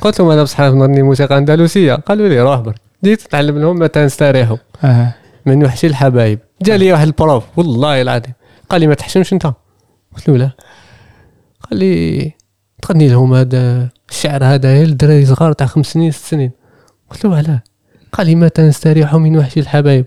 قلت 0.01 0.19
لهم 0.19 0.29
أنا 0.29 0.43
بصح 0.43 0.59
نغني 0.59 1.01
موسيقى 1.01 1.37
أندلسية. 1.37 1.93
قالوا 1.93 2.27
لي 2.27 2.41
روح 2.41 2.59
برك 2.59 2.75
بديت 3.03 3.25
نتعلم 3.25 3.57
لهم 3.57 3.79
متى 3.79 3.99
نستريحوا 3.99 4.57
آه. 4.83 5.13
من 5.45 5.65
وحشي 5.65 5.87
الحبايب. 5.87 6.39
جا 6.61 6.77
لي 6.77 6.93
واحد 6.93 7.07
البروف. 7.07 7.43
والله 7.57 8.01
العظيم. 8.01 8.33
قال 8.69 8.81
لي 8.81 8.87
ما 8.87 8.93
تحشمش 8.93 9.33
أنت. 9.33 9.45
قلت 10.15 10.29
له 10.29 10.37
لا. 10.37 10.51
قال 11.69 11.79
لي 11.79 12.33
تغني 12.81 13.09
لهم 13.09 13.33
هذا 13.33 13.89
الشعر 14.09 14.43
هذا 14.43 14.77
يا 14.77 14.83
الدراري 14.83 15.25
صغار 15.25 15.53
تاع 15.53 15.67
خمس 15.67 15.85
سنين 15.93 16.11
ست 16.11 16.25
سنين. 16.25 16.51
قلت 17.09 17.25
له 17.25 17.35
علاه. 17.35 17.63
قال 18.11 18.27
لي 18.27 18.35
متى 18.35 18.61
نستريح 18.61 19.15
من 19.15 19.37
وحشي 19.37 19.59
الحبايب. 19.59 20.05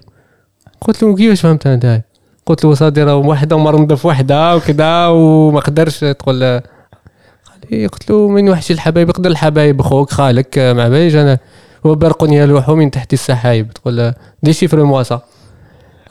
قلت 0.81 1.03
له 1.03 1.17
كيفاش 1.17 1.41
فهمت 1.41 1.67
أنا 1.67 1.93
هاي؟ 1.93 2.03
قلت 2.47 2.65
له 2.65 2.75
صادرة 2.75 3.17
وحدة 3.17 3.59
مرمضه 3.59 3.95
في 3.95 4.07
وحدة 4.07 4.57
وكذا 4.57 5.07
وما 5.07 5.61
قدرش 5.61 6.01
تقول 6.01 6.45
قال 6.45 7.61
لي 7.71 7.87
قلت 7.87 8.11
له 8.11 8.29
من 8.29 8.49
وحشي 8.49 8.73
الحبايب؟ 8.73 9.09
يقدر 9.09 9.31
الحبايب 9.31 9.81
أخوك 9.81 10.11
خالك 10.11 10.59
ما 10.59 10.89
باليش 10.89 11.15
أنا 11.15 11.39
وبرق 11.85 12.25
يلوح 12.25 12.71
من 12.71 12.91
تحت 12.91 13.13
السحايب. 13.13 13.73
تقول 13.73 14.13
دي 14.43 14.53
شيفر 14.53 14.85
موا 14.85 15.03
سا 15.03 15.21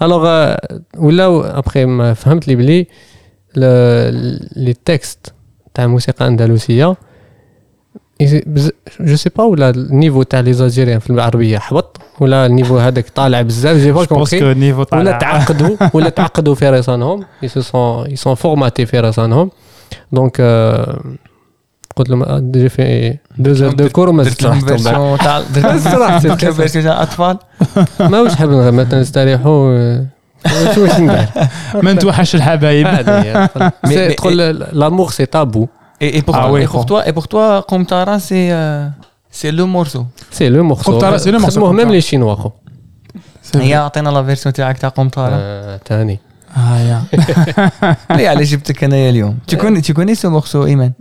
ألوغ 0.02 0.56
ولاو 0.98 1.42
أبخي 1.42 2.16
فهمت 2.16 2.48
لي 2.48 2.56
بلي 2.56 2.88
لي 4.56 4.74
تكست 4.86 5.34
تاع 5.74 5.86
الموسيقى 5.86 6.28
اندلسيه 6.28 6.96
جو 9.00 9.16
سي 9.16 9.30
با 9.36 9.44
ولا 9.44 9.70
النيفو 9.70 10.24
تاع 10.24 10.40
لي 10.40 10.54
زاجيريان 10.54 11.00
في 11.00 11.10
العربيه 11.10 11.58
حبط 11.58 11.98
ولا 12.20 12.46
النيفو 12.46 12.78
هذاك 12.78 13.10
طالع 13.10 13.42
بزاف 13.42 13.78
جي 13.78 13.94
فاش 13.94 14.08
كونكري 14.08 14.74
ولا 14.74 15.12
تعقدوا 15.12 15.78
ولا 15.94 16.10
تعقدوا 16.10 16.56
في 16.56 16.70
رسانهم 16.70 17.26
يسون 17.44 18.12
يسون 18.12 18.36
فورماتي 18.36 18.86
في 18.86 19.00
رسانهم 19.00 19.52
دونك 20.12 20.42
قلت 21.96 22.10
لهم 22.10 22.52
جي 22.52 22.70
في 22.70 23.18
دوز 23.38 23.64
دو 23.64 23.90
كور 23.90 24.10
وما 24.10 24.22
استراحتهم 24.22 25.16
تاع 25.16 25.44
الاطفال 26.94 27.38
ما 28.00 28.22
واش 28.22 28.36
حاب 28.36 28.50
مثلا 28.50 29.02
استريحوا 29.02 30.19
آه، 30.47 30.69
واش 30.69 30.79
واش 30.79 31.01
ندير 31.01 31.27
ما 31.83 31.93
نتوحش 31.93 32.35
الحبايب. 32.35 32.87
عادي 32.87 33.35
Mais- 33.35 33.89
سي- 33.89 34.09
mais- 34.11 34.15
تقول 34.15 34.37
لامور 34.73 35.11
سي 35.11 35.27
تابو 35.27 35.67
et, 36.05 36.07
et 36.07 36.23
pour, 36.23 36.35
Ah 36.37 36.39
toi, 36.41 36.51
ouais, 36.53 36.63
et 36.63 36.67
pour 36.67 36.85
gros. 36.85 36.85
toi 36.85 37.09
et 37.09 37.13
pour 37.13 37.27
toi 37.29 37.63
Qomtara 37.71 38.19
c'est 38.19 38.49
euh, 38.53 38.89
c'est 39.39 39.53
le 39.53 39.65
morceau 39.67 40.03
سي 40.31 40.49
لو 40.49 40.65
مورسو 40.65 40.93
قلت 40.93 41.05
راه 41.05 41.17
سي 41.17 41.31
لو 41.31 41.39
مورسو 41.39 41.55
خدموه 41.57 41.69
قلت 41.69 41.77
ميم 41.79 41.87
راه. 41.89 41.95
لي 41.95 42.01
شينوا 42.01 42.35
خو 42.35 42.51
هي 43.55 43.75
عطينا 43.75 44.09
لا 44.09 44.23
فيرسيون 44.25 44.53
تاعك 44.53 44.79
تاع 44.79 44.89
قمطارة 44.89 45.35
آه، 45.35 45.77
تاني 45.85 46.19
Ah, 46.55 46.57
yeah. 46.57 47.19
ليه 48.11 48.29
علاش 48.29 48.51
جبتك 48.51 48.85
انايا 48.85 49.11
اليوم 49.11 49.39
tu 49.53 49.55
connais 49.57 49.81
tu 49.83 49.93
connais 49.95 50.15
ce 50.15 50.27
morceau 50.27 50.57
ايمان 50.67 50.93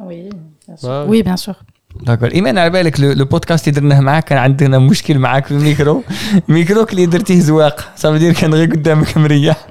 Oui, 1.10 1.24
bien 1.24 1.38
sûr. 1.38 1.56
داكور 2.03 2.33
ايمان 2.33 2.59
على 2.59 2.71
بالك 2.71 3.01
لو 3.01 3.25
بودكاست 3.25 3.69
اللي 3.69 3.81
درناه 3.81 4.01
معاك 4.01 4.25
كان 4.25 4.39
عندنا 4.39 4.79
مشكل 4.79 5.19
معاك 5.19 5.47
في 5.47 5.53
الميكرو 5.53 6.03
ميكروك 6.49 6.93
اللي 6.93 7.07
درتيه 7.07 7.41
زواق 7.41 7.93
صافي 7.97 8.33
كان 8.33 8.55
غير 8.55 8.71
قدامك 8.71 9.17
مريح 9.17 9.67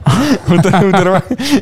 وتروح 0.51 1.21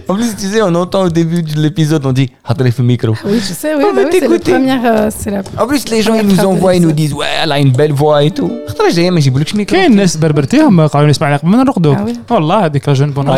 بليس 0.09 0.35
تي 0.35 0.47
سي 0.47 0.61
اون 0.61 0.75
اونتون 0.75 1.09
ديبي 1.09 1.41
دو 1.41 1.61
ليبيزود 1.61 2.05
اون 2.05 2.13
دي 2.13 2.33
حطري 2.43 2.71
في 2.71 2.79
الميكرو 2.79 3.15
وي 3.25 3.39
جو 3.39 3.39
سي 3.39 3.75
وي 3.75 4.11
سي 4.11 4.19
لو 4.19 4.39
بروميير 4.45 5.09
سي 5.09 5.29
لا 5.29 5.43
ان 5.61 5.79
لي 5.91 6.01
جون 6.01 6.25
نوز 6.25 6.39
انفوا 6.39 6.79
نو 6.79 6.89
ديز 6.89 7.13
واه 7.13 7.45
لا 7.45 7.57
اون 7.57 7.71
بيل 7.71 7.97
فوا 7.97 8.17
اي 8.17 8.29
تو 8.29 8.49
خطره 8.67 8.89
جاية 8.89 9.11
ما 9.11 9.17
يجيبولكش 9.17 9.55
ميكرو 9.55 9.79
كاين 9.79 9.95
ناس 9.95 10.17
بربرتيهم 10.17 10.87
قالوا 10.87 11.07
لي 11.07 11.37
قبل 11.37 11.49
ما 11.49 11.57
نرقدوك 11.57 11.97
والله 12.29 12.65
هذيك 12.65 12.89
جون 12.89 13.11
بون 13.11 13.29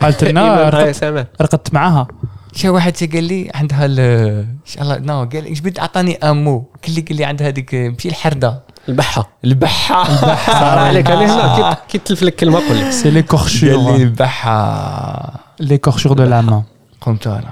قالت 0.00 0.24
لنا 0.24 0.68
رقدت 1.40 1.74
معاها 1.74 2.08
شا 2.54 2.70
واحد 2.70 2.92
قال 3.12 3.24
لي 3.24 3.50
عندها 3.54 3.84
ال 3.86 4.00
ان 4.00 4.56
شاء 4.66 4.82
الله 4.82 4.98
نو 4.98 5.24
قال 5.32 5.44
لي 5.44 5.52
جبت 5.52 5.80
عطاني 5.80 6.16
أمو؟ 6.16 6.58
قال 6.86 6.94
لي 6.94 7.00
قال 7.00 7.16
لي 7.16 7.24
عندها 7.24 7.48
هذيك 7.48 7.74
ماشي 7.74 8.08
الحردة. 8.08 8.62
البحة. 8.88 9.28
البحة. 9.44 10.04
صار 10.60 10.78
عليك 10.78 11.10
أنا 11.10 11.24
هنا 11.34 11.76
كي- 11.88 11.98
تلف 12.04 12.22
لك 12.22 12.34
كلمة 12.36 12.58
قول 12.68 12.76
لي. 12.76 12.92
سي 12.92 13.10
لي 13.10 13.10
قال 13.10 13.14
لي 13.14 13.22
كورشور 13.22 13.94
البحة. 13.96 15.32
لي 15.60 15.78
كورشور 15.78 16.12
دو 16.12 16.24
لا 16.24 16.40
مان 16.40 16.62
قمت 17.00 17.26
أنا. 17.26 17.50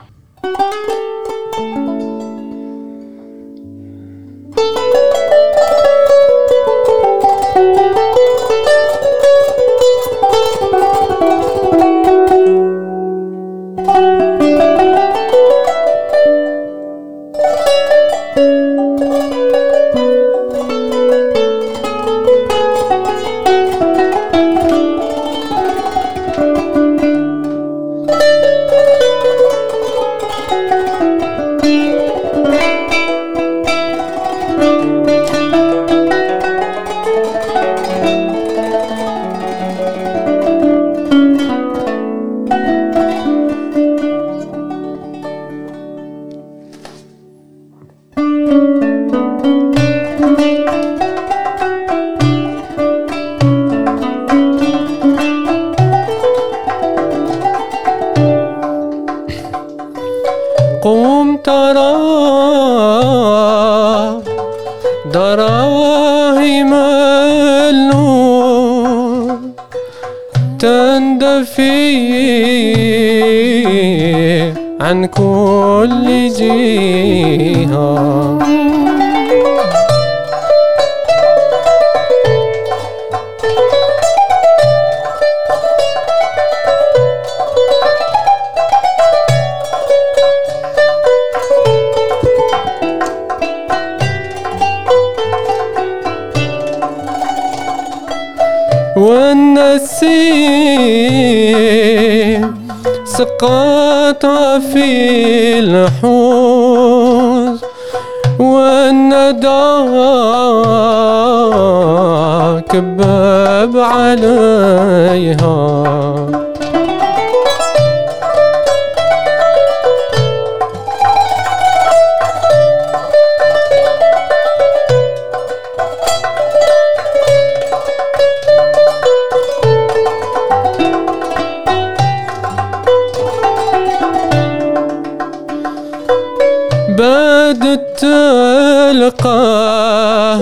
القاه 138.91 140.41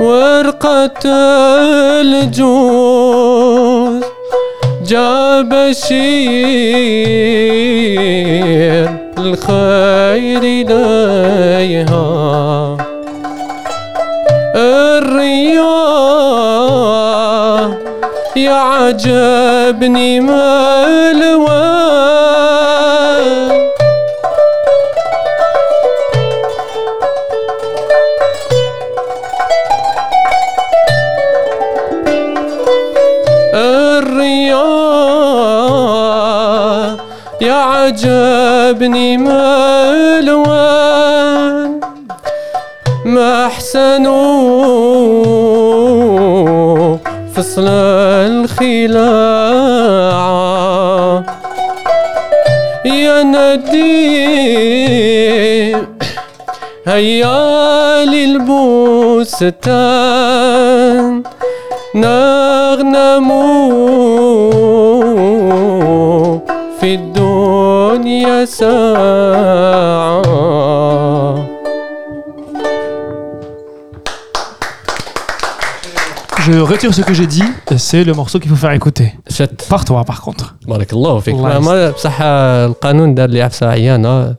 ورقة 0.00 1.00
الجوز 2.00 4.02
جاب 4.86 5.54
بشير 7.18 8.88
الخير 9.18 10.42
إليها 10.42 12.06
الرياح 16.38 17.78
يا 18.36 18.52
عجبني 18.52 20.20
ما 20.20 21.10
الوان 21.10 21.58
عجبني 37.88 39.16
ملوان 39.16 40.60
محسن 43.04 44.06
فصل 47.34 47.68
الخلاعة. 48.28 49.08
يا 52.84 53.22
ندي 53.22 54.16
هيا 56.86 58.04
للبستان. 58.04 59.48
نغنمون 61.94 63.58
الدنيا 68.17 68.45
ساعة 68.45 70.23
Je 76.45 76.59
retire 76.59 76.93
ce 76.93 77.01
que 77.01 77.13
j'ai 77.13 77.25
dit, 77.27 77.43
c'est 77.77 78.03
le 78.03 78.13
morceau 78.13 78.37
qu'il 78.39 78.49
faut 78.51 78.57
faire 78.57 78.71
écouter. 78.71 79.13
شت 79.29 79.69
Par 79.69 79.85
toi, 79.85 80.03
par 80.03 80.21
contre. 80.21 80.55
بارك 80.67 80.93
الله 80.93 81.19
فيك 81.19 81.35
الله 81.35 81.49
ما 81.49 81.59
ما 81.59 81.89
بصح 81.91 82.21
القانون 82.21 83.15
دار 83.15 83.29
لي 83.29 83.41
عفسه 83.41 83.67
عيانه 83.69 84.35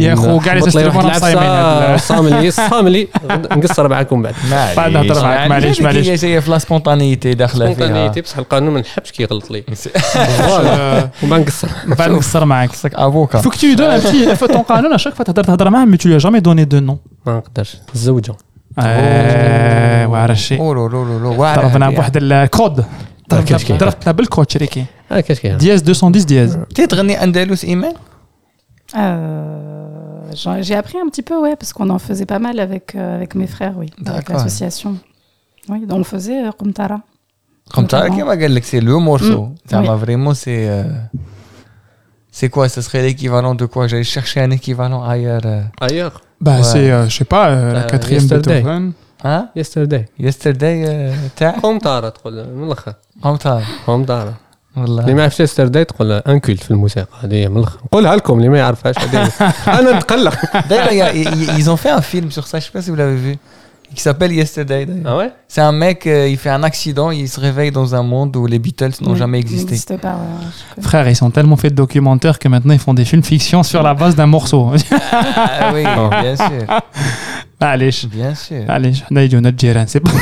يا 0.00 0.12
أخو 0.12 0.38
قاعد 0.38 0.66
يستلم 0.66 0.96
وأنا 0.96 1.18
صايمين 1.18 1.98
صاملي 1.98 2.50
صاملي 2.70 3.08
نقصر 3.30 3.88
معاكم 3.88 4.22
بعد. 4.22 4.34
بعد 4.76 4.92
نهضر 4.92 5.22
معاك 5.22 5.36
يعني 5.36 5.48
معليش 5.48 5.80
معليش. 5.82 6.08
هي 6.08 6.14
جاية 6.14 6.40
في 6.40 6.50
لا 6.50 6.58
سبونتانيتي 6.58 7.34
داخلة 7.34 7.66
فيها. 7.66 7.74
سبونتانيتي 7.74 8.20
بصح 8.20 8.38
القانون 8.38 8.74
ما 8.74 8.80
نحبش 8.80 9.10
كي 9.10 9.22
يغلط 9.22 9.50
لي. 9.50 9.64
وما 11.22 11.38
نقصر. 11.38 11.68
بعد 11.86 12.10
نقصر 12.10 12.44
معاك. 12.44 12.72
سك 12.72 12.94
أفوكا. 12.94 13.40
فوك 13.40 13.54
تو 13.54 13.74
دون 13.74 13.98
بتي 13.98 14.36
تون 14.36 14.62
قانون 14.62 14.92
اشاك 14.92 15.14
فوا 15.14 15.24
تهضر 15.24 15.44
تهضر 15.44 15.70
معاه 15.70 15.84
مي 15.84 15.96
تو 15.96 16.18
جامي 16.18 16.40
دوني 16.40 16.64
دو 16.64 16.78
نو 16.78 16.98
ما 17.26 17.36
نقدرش. 17.36 17.76
الزوجه 17.94 18.34
آه، 18.78 20.06
واعر 20.06 20.30
الشيء 20.30 20.62
ضربنا 20.62 21.86
يعني. 21.86 21.94
بواحد 21.94 22.16
الكود 22.16 22.84
ضربتنا 23.30 23.92
آه، 24.06 24.10
بالكود 24.10 24.50
شريكي 24.50 24.84
آه، 25.12 25.20
دياز 25.44 25.80
210 25.80 26.24
دياز. 26.24 26.58
تي 26.74 26.86
تغني 26.86 27.22
أندلس 27.22 27.64
ايمان 27.64 27.94
آه. 28.96 29.81
J'ai 30.67 30.75
appris 30.81 30.97
un 31.05 31.07
petit 31.11 31.21
peu, 31.29 31.37
ouais, 31.43 31.55
parce 31.59 31.71
qu'on 31.75 31.89
en 31.89 31.99
faisait 32.07 32.25
pas 32.33 32.39
mal 32.47 32.55
avec, 32.67 32.85
euh, 32.95 33.15
avec 33.17 33.31
mes 33.35 33.47
frères, 33.55 33.75
oui, 33.81 33.89
avec 33.97 34.05
D'accord. 34.05 34.35
l'association. 34.35 34.91
Oui, 35.69 35.79
on 35.89 35.97
le 35.97 36.03
faisait, 36.03 36.39
euh, 36.47 36.51
Kumtara. 36.59 36.99
قمت 37.73 37.95
Notamment. 37.95 38.15
كيما 38.15 38.29
قال 38.29 38.55
لك 38.55 38.63
سي 38.63 38.79
لو 38.79 38.99
مورسو 38.99 39.45
Mm. 39.47 39.69
زعما 39.71 39.97
فريمون 39.97 40.33
سي 40.33 40.83
C'est 42.31 42.49
quoi 42.49 42.69
Ce 42.69 42.81
serait 42.81 43.01
l'équivalent 43.07 43.55
de 43.55 43.65
quoi 43.65 43.87
J'allais 43.87 44.03
chercher 44.15 44.39
un 44.41 44.51
équivalent 44.51 45.03
ailleurs. 45.03 45.45
euh. 45.45 45.63
ايوغ 45.91 46.11
Bah, 46.41 46.57
Ouais. 46.57 46.63
c'est, 46.63 46.91
euh, 46.91 47.09
je 47.09 47.15
sais 47.17 47.25
pas, 47.35 47.45
euh, 47.49 47.73
la 47.73 47.83
Euh, 47.85 47.89
quatrième 47.91 48.21
Yesterday. 48.21 48.61
Beethoven. 48.61 48.93
Hein 49.25 49.41
يسترداي 49.55 50.05
Yesterday 50.19 50.77
euh, 50.85 51.13
تاع 51.37 51.59
قوم 51.59 51.79
طارة 51.79 52.09
تقول 52.09 52.47
من 52.47 52.63
الاخر 52.67 52.93
قمت 53.21 53.47
قوم 53.87 54.05
طارة 54.75 54.85
اللي 54.85 54.95
والله 55.01 55.13
ما 55.13 55.19
يعرفش 55.21 55.39
يسترداي 55.39 55.85
تقول 55.85 56.11
ان 56.11 56.39
كولت 56.39 56.63
في 56.63 56.71
الموسيقى 56.71 57.07
هذه 57.23 57.47
من 57.47 57.57
الاخر 57.57 57.77
نقولها 57.85 58.15
لكم 58.15 58.37
اللي 58.37 58.49
ما 58.49 58.57
يعرفهاش 58.57 58.95
هذه 58.99 59.31
انا 59.67 59.97
نتقلق 59.99 60.33
D'ailleurs, 60.69 60.91
il 60.91 60.97
y 60.97 61.03
a- 61.03 61.13
ils 61.15 61.59
ils 61.59 61.69
ont 61.69 61.77
fait 61.77 61.89
un 61.99 62.01
film 62.01 62.31
sur 62.31 62.45
ça, 62.47 62.59
je 62.59 62.65
sais 62.65 62.71
pas 62.77 62.81
si 62.85 62.89
vous 62.91 62.95
l'avez 63.03 63.15
vu, 63.25 63.33
qui 63.95 64.01
s'appelle 64.07 64.31
Yesterday. 64.41 64.85
d'ailleurs. 64.85 65.07
اه 65.07 65.17
ouais 65.17 65.29
C'est 65.53 65.61
un 65.71 65.75
mec, 65.85 65.99
euh, 66.07 66.33
il 66.33 66.37
fait 66.43 66.53
un 66.59 66.63
accident, 66.71 67.09
il 67.21 67.27
se 67.35 67.39
réveille 67.47 67.71
dans 67.79 67.89
un 67.99 68.03
monde 68.13 68.31
où 68.41 68.43
les 68.53 68.59
Beatles 68.65 68.95
n'ont 69.01 69.13
Oui, 69.13 69.17
jamais 69.23 69.39
il 69.39 69.45
existé. 69.47 69.71
n'existe 69.71 69.95
pas, 70.05 70.15
ouais, 70.21 70.31
ouais, 70.37 70.47
je 70.57 70.63
connais. 70.75 70.87
Frère, 70.89 71.05
ils 71.13 71.19
sont 71.23 71.31
tellement 71.37 71.57
fait 71.63 71.71
de 71.75 71.79
documentaires 71.85 72.37
que 72.41 72.47
maintenant 72.53 72.75
ils 72.79 72.83
font 72.87 72.95
des 73.01 73.05
films 73.11 73.25
fiction 73.33 73.59
sur 73.71 73.81
la 73.89 73.93
base 74.01 74.13
d'un 74.19 74.29
morceau. 74.37 74.61
Ah 74.71 75.71
oui, 75.73 75.83
bien 76.25 76.35
sûr, 76.47 76.63
Allez, 77.61 77.89
bien 78.11 78.35
sûr. 78.35 78.63
allez, 78.67 78.93
on 79.11 79.15
a 79.15 79.27
dit 79.27 79.35
on 79.37 79.43
a 79.45 79.51
dit, 79.51 79.69
c'est 79.87 79.99
pas. 79.99 80.11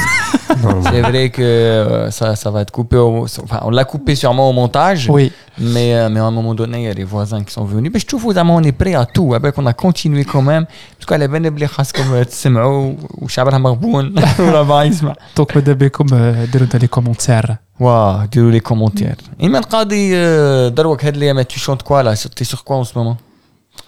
C'est 0.90 1.02
vrai 1.02 1.30
que 1.30 1.42
euh, 1.42 2.10
ça, 2.12 2.36
ça 2.36 2.50
va 2.50 2.62
être 2.62 2.72
coupé. 2.72 2.98
Au, 2.98 3.26
enfin, 3.44 3.60
on 3.64 3.70
l'a 3.72 3.84
coupé 3.84 4.16
sûrement 4.16 4.50
au 4.50 4.54
montage, 4.54 5.10
Oui. 5.10 5.32
mais, 5.60 5.94
euh, 5.94 6.10
mais 6.10 6.20
à 6.22 6.26
un 6.26 6.32
moment 6.32 6.54
donné, 6.56 6.78
il 6.84 6.84
y 6.86 6.88
a 6.88 6.94
les 6.94 7.04
voisins 7.04 7.44
qui 7.44 7.52
sont 7.54 7.66
venus. 7.66 7.92
Mais 7.94 8.00
je 8.00 8.06
trouve 8.06 8.24
vraiment 8.24 8.56
on 8.56 8.64
est 8.64 8.72
prêt 8.72 8.96
à 8.96 9.06
tout. 9.06 9.34
Avec, 9.34 9.58
on 9.58 9.66
a 9.66 9.74
continué 9.74 10.24
quand 10.24 10.42
même. 10.42 10.66
Parce 10.98 11.06
qu'elle 11.08 11.24
est 11.24 11.52
bien 11.52 11.68
comme 11.96 12.24
تسمعوا 12.24 12.94
وشعبها 13.22 13.58
مغبون 13.58 14.16
ولا 14.40 14.64
ما 14.64 14.84
يسمع. 14.84 15.14
Donc, 15.40 15.56
ماذا 15.56 15.74
بكم 15.74 16.06
euh, 16.08 16.52
ديروا 16.52 16.68
dans 16.68 16.80
les 16.82 16.88
commentaires. 16.88 17.58
Waouh, 17.80 18.26
ديروا 18.32 18.52
les 18.52 18.62
commentaires. 18.62 19.18
Iman 19.42 19.62
Qadi, 19.62 20.12
euh, 20.14 20.70
دروك 20.70 21.06
هاد 21.06 21.16
الايام 21.16 21.42
tu 21.44 21.60
chantes 21.60 21.84
quoi 21.84 22.04
là 22.04 22.14
T'es 22.36 22.44
sur 22.46 22.64
quoi 22.64 22.78
en 22.78 22.84
ce 22.84 22.98
moment 22.98 23.18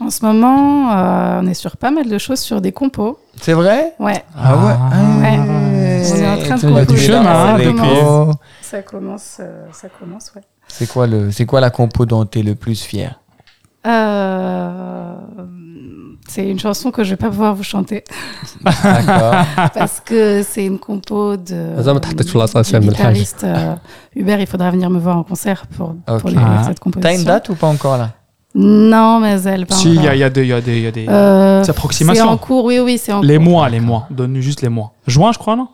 En 0.01 0.11
ce 0.11 0.24
moment, 0.24 0.90
euh, 0.93 1.40
on 1.43 1.47
est 1.47 1.55
sur 1.55 1.76
pas 1.76 1.90
mal 1.90 2.09
de 2.09 2.18
choses 2.18 2.40
sur 2.40 2.61
des 2.61 2.72
compos. 2.72 3.18
C'est 3.40 3.53
vrai? 3.53 3.95
Ouais. 3.99 4.24
Ah, 4.36 4.53
ah 4.53 4.57
ouais, 4.57 5.22
ouais. 5.22 5.38
On 5.38 6.16
est 6.16 6.28
en 6.28 6.38
train 6.38 6.57
de 6.57 6.61
composer. 6.61 6.86
Du 6.86 6.99
chemin, 6.99 7.24
ça, 7.24 7.55
hein, 7.55 7.72
commence, 7.72 8.36
ça 8.62 8.82
commence, 8.82 9.36
euh, 9.40 9.66
ça 9.72 9.88
commence, 9.88 10.32
ouais. 10.34 10.43
C'est 10.68 10.88
quoi, 10.88 11.07
le, 11.07 11.30
quoi 11.47 11.61
la 11.61 11.70
compo 11.70 12.07
dont 12.07 12.24
tu 12.24 12.40
es 12.40 12.43
le 12.43 12.55
plus 12.55 12.82
fier? 12.82 13.20
Euh, 13.86 15.14
c'est 16.28 16.49
une 16.49 16.59
chanson 16.59 16.90
que 16.90 17.03
je 17.05 17.11
ne 17.11 17.14
vais 17.14 17.18
pas 17.18 17.28
pouvoir 17.28 17.55
vous 17.55 17.64
chanter. 17.64 18.05
D'accord. 18.62 19.34
Parce 19.74 20.01
que 20.01 20.43
c'est 20.43 20.64
une 20.64 20.78
compo 20.78 21.36
de, 21.36 21.76
du 22.80 22.88
guitariste 22.88 23.45
euh, 23.45 23.74
Hubert. 24.14 24.40
Il 24.40 24.47
faudra 24.47 24.70
venir 24.70 24.88
me 24.88 24.99
voir 24.99 25.18
en 25.18 25.24
concert 25.24 25.66
pour, 25.66 25.97
okay. 26.09 26.20
pour 26.20 26.30
les, 26.30 26.38
cette 26.64 26.80
composition. 26.80 27.11
T'as 27.11 27.18
une 27.18 27.24
date 27.24 27.49
ou 27.49 27.55
pas 27.55 27.66
encore 27.66 27.99
là? 27.99 28.11
Non, 28.55 29.20
mais 29.20 29.40
elle. 29.42 29.66
Pas 29.66 29.74
si, 29.74 29.94
il 29.94 30.03
y 30.03 30.09
a, 30.09 30.14
y 30.14 30.22
a 30.22 30.30
des, 30.30 30.46
y 30.46 30.53
a 30.53 30.61
des, 30.61 30.80
y 30.80 30.86
a 30.86 31.11
euh, 31.11 31.62
des 31.62 31.70
approximations. 31.70 32.24
C'est 32.24 32.30
en 32.30 32.36
cours, 32.36 32.64
oui, 32.64 32.78
oui, 32.80 32.98
c'est 32.98 33.12
en 33.12 33.20
les 33.20 33.36
cours. 33.36 33.44
Les 33.44 33.50
mois, 33.50 33.68
les 33.68 33.80
mois. 33.80 34.07
Donne 34.11 34.40
juste 34.40 34.61
les 34.61 34.68
mois. 34.68 34.92
Juin, 35.07 35.32
je 35.32 35.38
crois, 35.38 35.57
non 35.57 35.68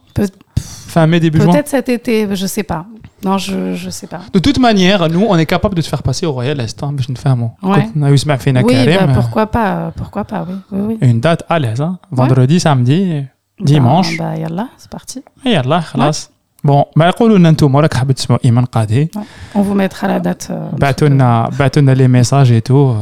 Fin 0.61 1.07
mai, 1.07 1.21
début 1.21 1.39
Peut 1.39 1.45
juin. 1.45 1.53
Peut-être 1.53 1.69
cet 1.69 1.89
été, 1.89 2.29
je 2.35 2.47
sais 2.47 2.63
pas. 2.63 2.87
Non, 3.25 3.37
je, 3.37 3.75
je 3.75 3.91
sais 3.91 4.07
pas. 4.07 4.21
De 4.33 4.39
toute 4.39 4.59
manière, 4.59 5.09
nous, 5.09 5.27
on 5.29 5.37
est 5.37 5.47
capable 5.47 5.75
de 5.75 5.83
se 5.83 5.89
faire 5.89 6.03
passer 6.03 6.25
au 6.25 6.33
Royal 6.33 6.61
Est. 6.61 6.83
Hein, 6.83 6.95
je 6.99 7.11
ne 7.11 7.17
fais 7.17 7.29
un 7.29 7.37
mot. 7.37 7.51
On 7.63 7.73
a 8.03 8.11
eu 8.11 8.19
ce 8.19 8.27
Oui, 8.63 8.87
bah, 8.87 9.09
pourquoi 9.13 9.47
pas, 9.49 9.93
pourquoi 9.97 10.25
pas, 10.25 10.47
oui. 10.49 10.57
oui. 10.73 10.99
Une 11.01 11.21
date 11.21 11.43
à 11.49 11.59
l'aise, 11.59 11.81
hein. 11.81 11.99
Vendredi, 12.13 12.61
samedi, 12.61 13.23
bah, 13.23 13.65
dimanche. 13.65 14.17
Bah, 14.19 14.33
bah 14.35 14.41
yallah, 14.41 14.69
c'est 14.77 14.91
parti. 14.91 15.23
Yallah, 15.45 15.83
khalas. 15.93 16.31
Ouais. 16.31 16.38
Bon, 16.69 16.85
on 19.55 19.63
vous 19.63 19.73
mettra 19.73 20.07
la 20.07 20.21
date. 20.21 20.49
Euh, 20.51 20.69
les 21.95 22.09
messages 22.09 22.53
et 22.53 22.61
tout. 22.61 22.95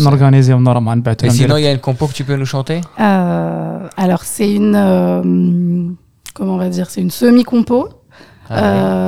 On 0.00 0.06
organise 0.06 0.48
Et 1.26 1.30
sinon, 1.30 1.58
il 1.58 1.64
y 1.64 1.68
a 1.68 1.72
un 1.72 1.76
compo 1.76 2.06
que 2.06 2.14
tu 2.14 2.24
peux 2.24 2.36
nous 2.36 2.46
chanter? 2.46 2.80
Euh, 2.98 3.86
alors, 3.98 4.22
c'est 4.22 4.50
une. 4.50 4.76
Euh, 4.76 5.90
comment 6.32 6.54
on 6.54 6.58
va 6.58 6.70
dire 6.70 6.88
C'est 6.88 7.02
une 7.02 7.10
semi-compo. 7.10 7.90
Ah 8.50 9.00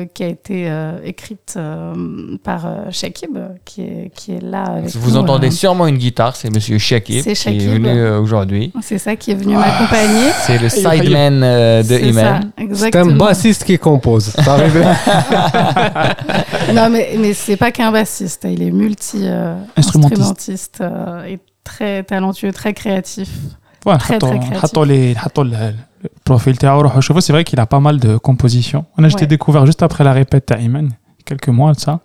euh, 0.00 0.04
qui 0.12 0.22
a 0.24 0.26
été 0.28 0.64
euh, 0.68 0.98
écrite 1.04 1.54
euh, 1.56 2.36
par 2.42 2.66
euh, 2.66 2.90
Shakib, 2.90 3.38
qui 3.64 3.82
est, 3.82 4.10
qui 4.14 4.32
est 4.32 4.42
là 4.42 4.64
avec 4.64 4.94
Vous 4.96 5.12
nous, 5.12 5.16
entendez 5.16 5.50
sûrement 5.50 5.86
une 5.86 5.96
guitare, 5.98 6.36
c'est 6.36 6.50
Monsieur 6.50 6.78
Shakib 6.78 7.22
qui 7.22 7.30
est 7.30 7.58
venu 7.66 7.88
euh, 7.88 8.20
aujourd'hui. 8.20 8.72
C'est 8.82 8.98
ça 8.98 9.16
qui 9.16 9.32
est 9.32 9.34
venu 9.34 9.54
m'accompagner. 9.54 10.30
C'est 10.46 10.58
le 10.58 10.68
sideman 10.68 11.42
euh, 11.42 11.82
de 11.82 11.88
C'est 11.88 12.12
ça, 12.12 12.40
Iman. 12.58 12.74
C'est 12.74 12.96
un 12.96 13.06
bassiste 13.16 13.64
qui 13.64 13.78
compose. 13.78 14.34
Non, 16.74 16.88
mais, 16.88 17.10
mais 17.18 17.34
c'est 17.34 17.56
pas 17.56 17.72
qu'un 17.72 17.90
bassiste, 17.90 18.46
il 18.48 18.62
est 18.62 18.70
multi 18.70 19.22
euh, 19.22 19.54
Instrumentiste. 19.76 20.20
instrumentiste 20.20 20.80
euh, 20.80 21.24
et 21.24 21.38
très 21.64 22.02
talentueux, 22.04 22.52
très 22.52 22.74
créatif. 22.74 23.28
Ouais, 23.86 23.94
le 25.44 25.74
profil 26.24 26.56
c'est 26.58 27.32
vrai 27.32 27.44
qu'il 27.44 27.60
a 27.60 27.66
pas 27.66 27.80
mal 27.80 27.98
de 27.98 28.16
compositions. 28.16 28.84
On 28.96 29.04
a 29.04 29.08
j'étais 29.08 29.26
découvert 29.26 29.66
juste 29.66 29.82
après 29.82 30.04
la 30.04 30.12
répète 30.12 30.50
à 30.50 30.58
Iman, 30.58 30.90
quelques 31.24 31.48
mois 31.48 31.72
de 31.72 31.80
ça. 31.80 32.00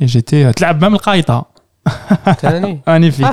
Et 0.00 0.08
j'étais 0.08 0.44
euh, 0.44 0.52
Tlab 0.52 0.80
même 0.80 0.98
Qaïta. 0.98 1.46
Magnifique. 2.86 3.26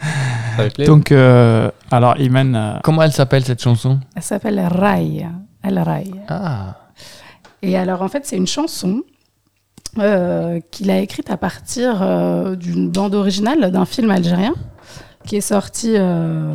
Ah. 0.00 0.62
Donc, 0.84 1.12
euh, 1.12 1.70
alors 1.90 2.16
euh, 2.18 2.78
Comment 2.82 3.02
elle 3.02 3.12
s'appelle 3.12 3.44
cette 3.44 3.62
chanson? 3.62 4.00
Elle 4.16 4.22
s'appelle 4.22 4.60
Rai. 4.60 5.26
Elle 5.62 5.84
ah. 6.28 6.76
Et 7.62 7.76
alors, 7.76 8.02
en 8.02 8.08
fait, 8.08 8.26
c'est 8.26 8.36
une 8.36 8.46
chanson. 8.46 9.02
Qu'il 10.70 10.90
a 10.90 10.98
écrite 10.98 11.30
à 11.30 11.36
partir 11.36 12.56
d'une 12.56 12.88
bande 12.88 13.14
originale 13.14 13.72
d'un 13.72 13.84
film 13.84 14.10
algérien 14.10 14.54
qui 15.26 15.36
est 15.36 15.42
sorti 15.42 15.94
euh, 15.94 16.52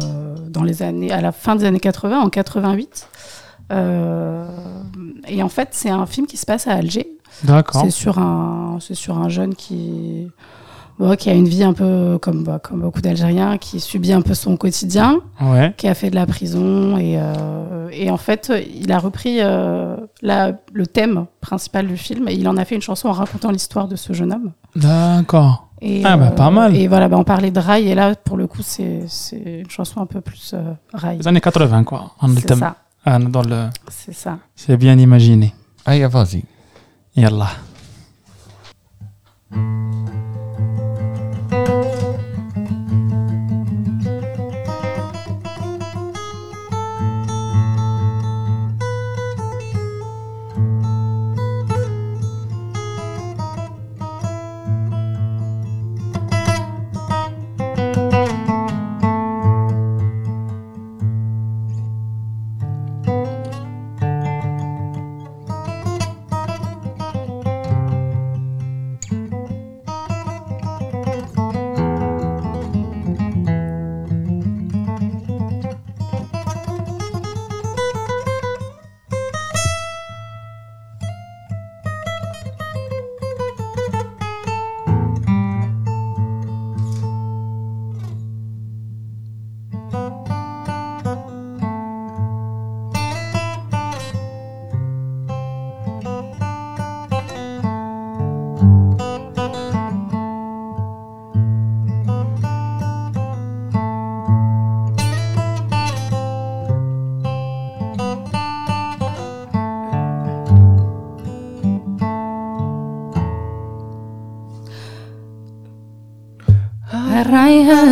dans 0.49 0.64
les 0.64 0.82
années, 0.84 1.11
à 1.11 1.22
la 1.22 1.32
fin 1.32 1.55
des 1.55 1.66
années 1.66 1.80
80, 1.80 2.20
en 2.20 2.30
88. 2.30 3.07
Euh, 3.72 4.45
et 5.28 5.41
en 5.43 5.49
fait, 5.49 5.70
c'est 5.72 5.89
un 5.89 6.05
film 6.05 6.28
qui 6.28 6.38
se 6.38 6.45
passe 6.45 6.68
à 6.68 6.74
Alger. 6.74 7.07
d'accord 7.43 7.82
C'est 7.84 7.91
sur 7.91 8.20
un, 8.20 8.78
c'est 8.80 8.95
sur 8.95 9.18
un 9.18 9.30
jeune 9.30 9.55
qui, 9.55 10.30
bon, 10.99 11.15
qui 11.15 11.29
a 11.29 11.33
une 11.33 11.47
vie 11.47 11.63
un 11.63 11.73
peu 11.73 12.17
comme, 12.21 12.43
bah, 12.43 12.59
comme 12.59 12.81
beaucoup 12.81 13.01
d'Algériens, 13.01 13.57
qui 13.57 13.79
subit 13.79 14.13
un 14.13 14.21
peu 14.21 14.33
son 14.33 14.57
quotidien, 14.57 15.19
qui 15.77 15.87
a 15.87 15.93
fait 15.93 16.09
de 16.09 16.15
la 16.15 16.25
prison. 16.25 16.97
Et, 16.97 17.17
euh, 17.17 17.89
et 17.91 18.09
en 18.09 18.17
fait, 18.17 18.51
il 18.75 18.91
a 18.91 18.99
repris 18.99 19.37
euh, 19.39 19.97
la, 20.21 20.53
le 20.71 20.87
thème 20.87 21.25
principal 21.41 21.87
du 21.87 21.97
film 21.97 22.27
et 22.27 22.33
il 22.33 22.47
en 22.47 22.57
a 22.57 22.65
fait 22.65 22.75
une 22.75 22.81
chanson 22.81 23.07
en 23.09 23.13
racontant 23.13 23.51
l'histoire 23.51 23.87
de 23.87 23.95
ce 23.95 24.13
jeune 24.13 24.33
homme. 24.33 24.51
D'accord. 24.75 25.67
Et, 25.81 26.01
ah 26.05 26.15
bah 26.15 26.31
pas 26.31 26.47
euh, 26.47 26.51
mal. 26.51 26.75
Et 26.75 26.87
voilà, 26.87 27.09
bah, 27.09 27.17
on 27.17 27.25
parlait 27.25 27.51
de 27.51 27.59
rail 27.59 27.89
et 27.89 27.95
là, 27.95 28.15
pour 28.15 28.37
le 28.37 28.47
coup, 28.47 28.61
c'est 28.61 29.05
une 29.33 29.69
chanson 29.69 29.99
un 29.99 30.05
peu 30.05 30.21
plus 30.21 30.55
rail. 30.93 31.17
Les 31.17 31.27
années 31.27 31.41
80, 31.41 31.83
quoi. 31.83 32.11
C'est 32.35 32.55
ça. 32.55 32.75
Ah, 33.05 33.19
dans 33.19 33.41
le... 33.41 33.67
C'est 33.89 34.13
ça. 34.13 34.37
C'est 34.55 34.77
bien 34.77 34.97
imaginé. 34.97 35.53
Allez, 35.85 36.07
vas-y. 36.07 36.43
Yallah. 37.17 37.49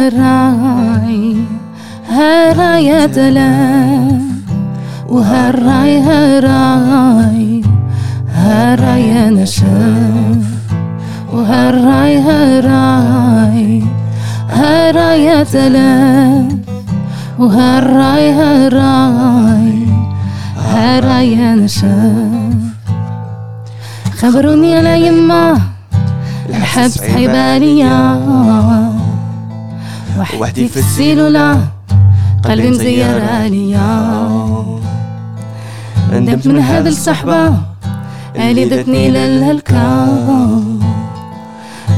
هالراي 0.02 1.38
هالراي 2.10 3.08
تلا 3.08 3.52
وهالراي 5.10 6.00
هالراي 6.00 7.62
هالراي 8.36 9.30
نشاف 9.30 10.46
وهالراي 11.34 12.18
هالراي 12.18 13.84
هالراي 14.50 15.46
تلا 15.46 16.48
وهالراي 17.40 18.32
هالراي 18.32 19.88
هالراي 20.58 21.36
نشاف 21.36 22.62
خبروني 24.22 24.76
على 24.76 25.08
يما 25.08 25.58
الحبس 26.50 27.02
حباليا 27.02 27.98
وحدي 30.40 30.68
في 30.68 30.78
السيلولا 30.78 31.58
قلبي 32.44 32.70
مزير 32.70 33.26
عليا. 33.26 34.80
ندمت 36.12 36.48
من 36.48 36.60
هذا 36.60 36.90
الصحبة 36.90 37.54
اللي 38.36 38.66
دتني 38.66 39.10
للهلكة. 39.10 40.08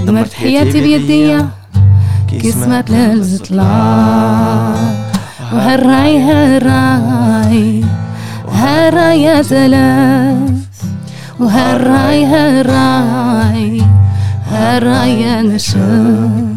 دمرت 0.05 0.33
حياتي 0.33 0.81
بيديا 0.81 1.49
كي 2.27 2.51
سمعت 2.51 2.89
للزطلا 2.89 3.63
وهالراي 5.53 6.19
هالراي. 6.19 7.85
هالراي 8.51 9.23
يا 9.23 9.41
تلاف 9.41 10.67
وهالراي 11.39 12.25
هالراي. 12.25 13.81
هالراي 14.51 15.21
يا 15.21 15.41
نشاف 15.41 16.52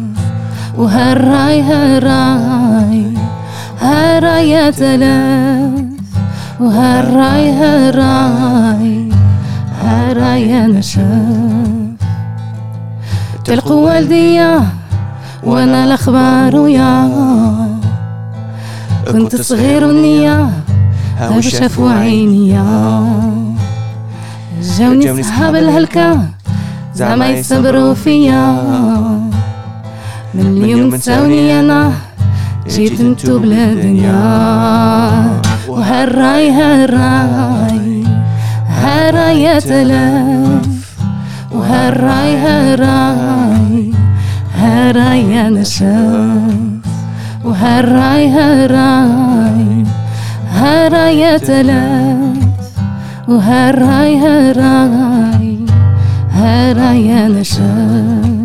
وهالراي 0.77 1.61
هالراي 1.61 3.13
هالراي 3.81 4.49
يا 4.49 4.69
تلاف 4.69 5.71
وهالراي 6.59 7.51
هالراي 7.51 9.09
هالراي 9.81 10.49
يا 10.49 10.67
نشاف 10.67 11.97
تلقوا 13.45 13.85
والديا 13.93 14.63
وأنا 15.43 15.83
الأخبار 15.83 16.55
ويا 16.55 17.09
كنت 19.11 19.35
صغير 19.35 19.85
والنية 19.85 20.49
هاو 21.17 21.41
شافوا 21.41 21.91
عينيا. 21.91 22.63
جاوني 24.77 25.23
صحاب 25.23 25.55
الهلكة 25.55 26.19
زعما 26.95 27.27
يصبروا 27.27 27.93
فيا. 27.93 28.57
من 30.33 30.63
اليوم 30.63 30.89
تساوني 30.89 31.59
أنا 31.59 31.91
جيت 32.69 32.99
إنتو 32.99 33.39
بلا 33.39 33.73
دنيا. 33.73 35.41
وهالراي 35.67 36.51
هالراي 36.51 38.03
هالراي 38.69 39.41
يا 39.43 39.59
تلاف 39.59 40.67
وهالراي 41.51 42.37
هالراي 42.37 43.91
هالراي 44.55 45.21
يا 45.31 45.49
نشاف 45.49 46.83
وهالراي 47.45 48.29
هالراي 48.29 49.83
هالراي 50.53 51.19
يا 51.19 51.37
تلاف 51.37 52.37
وهالراي 53.27 54.17
هالراي 54.17 55.57
هالراي 56.31 57.07
يا 57.07 57.27
نشاف 57.27 58.36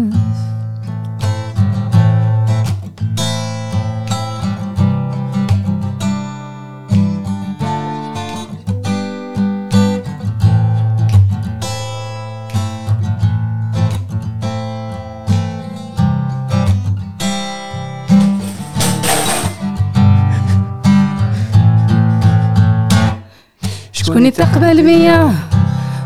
شكون 24.22 24.26
يتقبل 24.26 24.82
بيا 24.82 25.30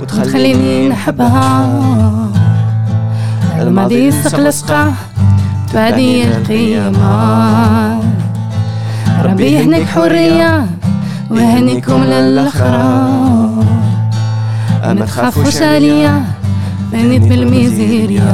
وتخليني 0.01 0.89
نحبها. 0.89 1.69
الماضي 3.61 4.07
يسق 4.07 4.41
لصقة 4.41 4.93
بعدي 5.75 6.25
القيامة 6.25 8.01
ربي 9.23 9.45
يهنيك 9.45 9.87
حرية 9.87 10.67
ويهنيكم 11.31 12.05
للأخرى. 12.05 13.09
ما 14.85 15.05
تخافوش 15.07 15.63
عليا 15.63 16.25
بنيت 16.93 17.23
بالميزيريا 17.23 18.33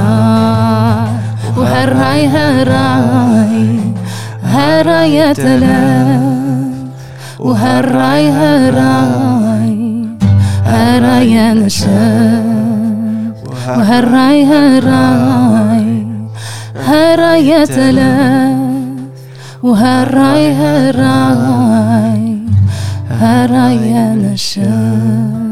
وهالراي 1.56 2.26
هالراي 2.26 3.80
هالراي 4.44 5.14
يا 5.14 5.32
تلال 5.32 6.42
وهالراي 7.38 8.30
هالراي 8.30 9.41
هراي 10.72 11.54
نشأ 11.54 12.42
وهراي 13.76 14.44
هراي 14.44 16.06
هراي 16.88 17.66
تلاف 17.66 18.56
وهراي 19.62 20.52
هراي 20.52 22.38
هراي 23.20 23.94
نشأ. 24.22 25.51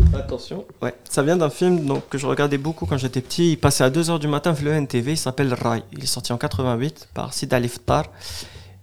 Attention. 0.13 0.65
Ouais, 0.81 0.93
ça 1.03 1.23
vient 1.23 1.37
d'un 1.37 1.49
film 1.49 1.85
donc, 1.85 2.07
que 2.09 2.17
je 2.17 2.25
regardais 2.27 2.57
beaucoup 2.57 2.85
quand 2.85 2.97
j'étais 2.97 3.21
petit. 3.21 3.53
Il 3.53 3.57
passait 3.57 3.83
à 3.83 3.89
2h 3.89 4.19
du 4.19 4.27
matin 4.27 4.53
sur 4.53 4.65
le 4.65 4.71
NTV, 4.71 5.13
il 5.13 5.17
s'appelle 5.17 5.53
Rai. 5.53 5.83
Il 5.93 6.03
est 6.03 6.07
sorti 6.07 6.33
en 6.33 6.37
88 6.37 7.09
par 7.13 7.33
Sid 7.33 7.53
Ali 7.53 7.69
Ftar. 7.69 8.05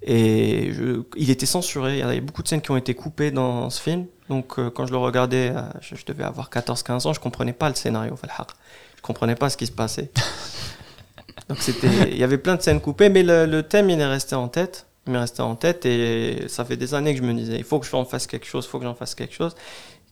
Et 0.03 0.73
je... 0.73 1.03
il 1.17 1.31
était 1.31 1.47
censuré, 1.47 1.95
il 1.95 1.99
y 1.99 2.03
avait 2.03 2.21
beaucoup 2.21 2.43
de 2.43 2.49
scènes 2.49 2.63
qui 2.63 2.71
ont 2.71 2.77
été 2.77 2.95
coupées 2.95 3.31
dans 3.31 3.69
ce 3.71 3.81
film. 3.81 4.07
Donc 4.29 4.59
euh, 4.59 4.71
quand 4.71 4.87
je 4.87 4.93
le 4.93 4.99
regardais, 4.99 5.53
euh, 5.55 5.63
je, 5.81 5.97
je 5.97 6.05
devais 6.07 6.25
avoir 6.25 6.51
14-15 6.51 7.09
ans, 7.09 7.13
je 7.13 7.21
comprenais 7.21 7.53
pas 7.53 7.69
le 7.69 7.75
scénario. 7.75 8.15
Je 8.23 9.03
comprenais 9.03 9.35
pas 9.35 9.51
ce 9.51 9.57
qui 9.57 9.67
se 9.67 9.73
passait. 9.73 10.11
Donc 11.49 11.59
c'était, 11.61 12.11
il 12.11 12.19
y 12.19 12.25
avait 12.25 12.39
plein 12.39 12.57
de 12.57 12.63
scènes 12.63 12.81
coupées, 12.81 13.09
mais 13.09 13.23
le, 13.23 13.47
le 13.47 13.63
thème 13.63 13.91
il 13.91 14.01
est 14.01 14.07
resté 14.07 14.35
en 14.35 14.49
tête. 14.49 14.87
Il 15.09 15.13
m'est 15.13 15.21
resté 15.21 15.41
en 15.41 15.57
tête 15.57 15.87
et 15.87 16.49
ça 16.49 16.67
fait 16.67 16.77
des 16.77 16.93
années 16.93 17.15
que 17.15 17.23
je 17.23 17.27
me 17.27 17.33
disais, 17.33 17.57
il 17.57 17.65
faut 17.65 17.79
que 17.79 17.87
j'en 17.87 18.05
fasse 18.05 18.27
quelque 18.27 18.45
chose, 18.45 18.67
il 18.67 18.69
faut 18.69 18.79
que 18.79 18.85
j'en 18.85 18.95
fasse 18.95 19.15
quelque 19.15 19.35
chose. 19.35 19.57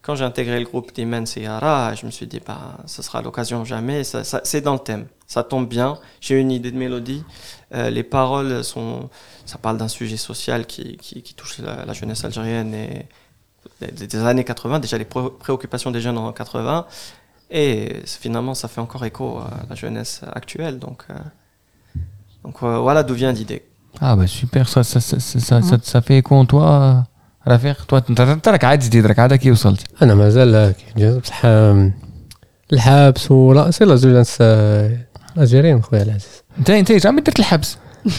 Quand 0.07 0.15
j'ai 0.15 0.23
intégré 0.23 0.57
le 0.57 0.65
groupe 0.65 0.93
Timen 0.93 1.25
Seyara, 1.25 1.93
je 1.93 2.05
me 2.05 2.11
suis 2.11 2.27
dit, 2.27 2.39
bah, 2.39 2.77
ce 2.85 3.01
sera 3.01 3.21
l'occasion 3.21 3.65
jamais. 3.65 4.05
Ça, 4.05 4.23
ça, 4.23 4.39
c'est 4.45 4.61
dans 4.61 4.71
le 4.71 4.79
thème. 4.79 5.05
Ça 5.27 5.43
tombe 5.43 5.67
bien. 5.67 5.99
J'ai 6.21 6.39
une 6.39 6.49
idée 6.49 6.71
de 6.71 6.77
mélodie. 6.77 7.25
Euh, 7.75 7.89
les 7.89 8.03
paroles 8.03 8.63
sont, 8.63 9.09
ça 9.45 9.57
parle 9.57 9.77
d'un 9.77 9.89
sujet 9.89 10.15
social 10.15 10.65
qui, 10.65 10.95
qui, 10.95 11.21
qui 11.21 11.33
touche 11.33 11.57
la, 11.57 11.83
la, 11.83 11.91
jeunesse 11.91 12.23
algérienne 12.23 12.73
et 12.73 13.05
des, 13.81 14.07
des, 14.07 14.17
années 14.19 14.45
80, 14.45 14.79
déjà 14.79 14.97
les 14.97 15.03
préoccupations 15.03 15.91
des 15.91 15.99
jeunes 15.99 16.17
en 16.17 16.31
80. 16.31 16.87
Et 17.51 18.01
finalement, 18.05 18.53
ça 18.53 18.69
fait 18.69 18.79
encore 18.79 19.03
écho 19.03 19.39
à 19.39 19.65
la 19.69 19.75
jeunesse 19.75 20.21
actuelle. 20.31 20.79
Donc, 20.79 21.03
euh, 21.09 21.15
donc 22.45 22.63
euh, 22.63 22.77
voilà 22.77 23.03
d'où 23.03 23.13
vient 23.13 23.33
l'idée. 23.33 23.65
Ah 23.99 24.15
bah 24.15 24.25
super, 24.25 24.69
ça, 24.69 24.85
ça, 24.85 25.01
ça, 25.01 25.19
ça, 25.19 25.61
ça, 25.61 25.77
ça 25.83 26.01
fait 26.01 26.19
écho 26.19 26.33
en 26.33 26.45
toi 26.45 27.03
رفيق 27.47 27.85
تو 27.85 27.97
انت 28.09 28.47
راك 28.47 28.63
عاد 28.63 28.79
جديد 28.79 29.05
راك 29.05 29.19
عاد 29.19 29.33
كي 29.33 29.51
وصلت؟ 29.51 29.81
أنا 30.01 30.15
مازال 30.15 30.55
هاك 30.55 30.75
بصح 31.23 31.41
الحبس 32.73 33.31
ولا 33.31 33.71
سي 33.71 33.85
لا 33.85 33.95
جولانس 33.95 34.37
اجيرين 35.37 35.77
آه، 35.77 35.81
خويا 35.81 36.03
العزيز. 36.03 36.43
انت 36.59 36.69
انت 36.69 37.05
عمري 37.05 37.21
درت 37.21 37.39
الحبس. 37.39 37.77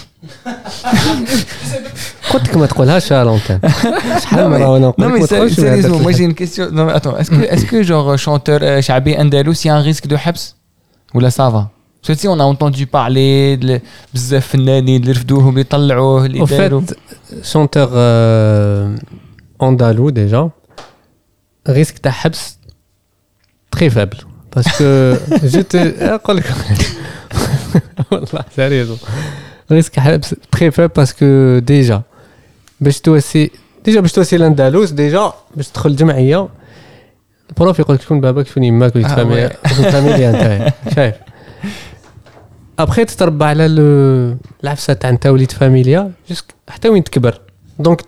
قلت 2.31 2.49
لك 2.49 2.57
ما 2.57 2.66
تقولهاش 2.66 3.12
لونتان 3.12 3.61
شحال 4.22 4.51
مرة 4.51 4.68
وأنا 4.68 4.87
نقول 4.99 5.22
لك 5.22 5.53
سيريزمون 5.53 6.12
جي 6.12 6.33
كيستيون 6.33 6.91
اتون 6.91 7.14
اسكو 7.14 7.37
اسكو 7.37 7.81
جونغ 7.81 8.16
شونتور 8.16 8.81
شعبي 8.81 9.20
اندلسي 9.20 9.72
ان 9.72 9.83
ريسك 9.83 10.07
دو 10.07 10.16
حبس؟ 10.16 10.55
ولا 11.14 11.29
سافا 11.29 11.66
va 12.03 12.07
Parce 12.07 12.22
que 12.22 12.28
on 12.28 12.39
a 12.39 12.43
entendu 12.43 12.86
parler 12.86 13.57
de 13.57 13.80
بزاف 14.14 14.47
فنانين 14.47 15.01
اللي 15.01 15.11
رفدوهم 15.11 15.49
اللي 15.49 15.64
طلعوه 15.64 16.26
اللي 16.26 16.45
داروا 16.45 16.82
chanteur 17.53 17.89
andalou 19.64 20.11
déjà 20.11 20.49
risque 21.70 21.99
تاع 22.03 22.11
حبس 22.11 22.57
très 23.76 23.89
faible 23.89 24.18
parce 24.55 24.72
que 24.78 25.18
je 25.43 25.61
te 25.61 26.01
اقول 26.01 26.38
لك 26.38 26.45
والله 28.11 28.43
sérieusement 28.57 29.07
risque 29.72 29.99
حبس 29.99 30.36
très 30.55 30.72
faible 30.72 30.91
parce 30.99 31.14
que 31.14 31.61
déjà 31.72 32.01
باش 32.82 32.99
توسي 32.99 33.51
ديجا 33.86 33.99
باش 33.99 34.11
توسي 34.11 34.36
الاندلس 34.36 34.91
ديجا 34.91 35.34
باش 35.55 35.68
تدخل 35.68 35.95
جمعيه 35.95 36.47
البروف 37.49 37.80
يقول 37.80 37.95
لك 37.95 38.01
شكون 38.01 38.22
باباك 38.22 38.47
شكون 38.47 38.64
يماك 38.64 38.95
وليد 38.95 39.07
فاميليا 39.07 39.49
فاميليا 39.91 40.30
انت 40.30 40.74
شايف 40.95 41.16
ابخي 42.79 43.05
تتربى 43.05 43.45
على 43.45 43.66
العفسه 44.62 44.93
تاع 44.93 45.11
انت 45.11 45.26
وليد 45.26 45.51
فاميليا 45.51 46.12
حتى 46.68 46.89
وين 46.89 47.05
تكبر 47.05 47.41
دونك 47.79 48.03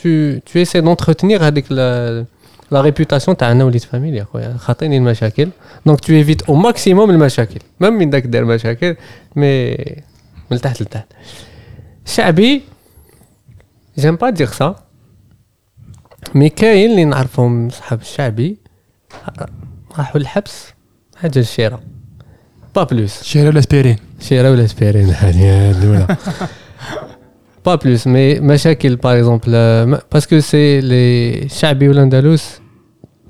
tu 0.00 0.40
tu 0.48 0.58
essaies 0.58 0.82
d'entretenir 0.82 1.42
هذيك 1.42 1.72
لا 1.72 2.26
ريبوتاسيون 2.72 3.36
تاع 3.36 3.52
أنا 3.52 3.64
وليد 3.64 3.80
فاميليا 3.80 4.24
خويا 4.24 4.56
خاطيني 4.56 4.96
المشاكل 4.96 5.48
دونك 5.86 6.00
تو 6.00 6.12
ايفيت 6.12 6.42
أو 6.42 6.54
ماكسيموم 6.54 7.10
المشاكل 7.10 7.60
ميم 7.80 7.92
من 7.92 8.10
داك 8.10 8.26
دار 8.26 8.44
مشاكل 8.44 8.96
مي 9.36 9.76
من 10.50 10.60
تحت 10.62 10.82
لتحت 10.82 11.06
شعبي 12.06 12.62
جيم 13.98 14.16
با 14.16 14.30
دير 14.30 14.46
سا 14.46 14.76
مي 16.34 16.48
كاين 16.48 16.90
اللي 16.90 17.04
نعرفهم 17.04 17.70
صحاب 17.70 18.00
الشعبي 18.00 18.56
راحوا 19.98 20.20
الحبس 20.20 20.66
حاجة 21.16 21.38
الشيره 21.38 21.80
با 22.75 22.83
بلوس 22.83 23.23
شيره 23.23 23.49
ولا 23.49 23.61
سبيرين 23.61 23.95
شيره 24.19 24.51
ولا 24.51 24.67
سبيرين 24.67 25.09
هذه 25.09 25.71
الاولى 25.71 26.17
با 27.65 27.75
بلوس 27.75 28.07
مي 28.07 28.39
مشاكل 28.39 28.95
باغ 28.95 29.17
اكزومبل 29.17 29.99
باسكو 30.11 30.39
سي 30.39 30.81
لي 30.81 31.49
شعبي 31.49 31.89
والاندلس 31.89 32.61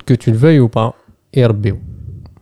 que 0.05 0.13
tu 0.13 0.31
le 0.31 0.37
veuilles 0.37 0.59
ou 0.59 0.69
pas 0.69 0.93
يربيو 1.33 1.77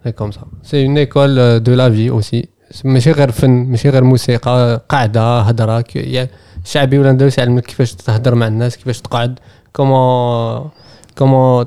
سي 0.04 0.12
كوم 0.12 0.32
سا 0.32 0.42
سي 0.64 0.86
اون 0.86 0.98
ايكول 0.98 1.64
دو 1.64 1.74
لا 1.74 1.92
في 1.92 2.10
اوسي 2.10 2.48
ماشي 2.84 3.12
غير 3.12 3.32
فن 3.32 3.50
ماشي 3.50 3.90
غير 3.90 4.04
موسيقى 4.04 4.86
قاعده 4.90 5.40
هضره 5.40 5.84
يعني 5.96 6.30
الشعبي 6.66 7.00
والاندلس 7.00 7.38
يعلمك 7.38 7.66
كيفاش 7.66 7.94
تهضر 7.96 8.36
مع 8.36 8.48
الناس 8.48 8.78
كيفاش 8.78 9.02
تقعد 9.02 9.40
كومون 9.74 10.70
كومون 11.18 11.66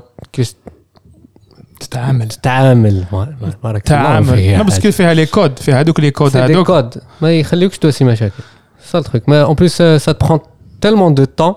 تتعامل. 1.80 2.28
تتعامل. 2.28 3.04
بارك 3.62 3.82
تعامل 3.82 4.52
لا 4.52 4.62
باسكو 4.62 4.90
فيها 4.90 5.14
لي 5.14 5.26
كود 5.26 5.58
فيها 5.58 5.80
هذوك 5.80 6.00
لي 6.00 6.10
كود 6.10 6.36
هذوك. 6.36 6.66
كود 6.66 6.94
ما 7.22 7.32
يخليوكش 7.32 7.78
توسي 7.78 8.04
مشاكل. 8.04 8.42
سا 8.84 8.98
التروك 8.98 9.28
ما 9.28 9.42
اون 9.42 9.54
بليس 9.54 9.76
سا 9.76 10.12
تبرون 10.12 10.40
تالمون 10.80 11.14
دو 11.14 11.24
طون 11.24 11.54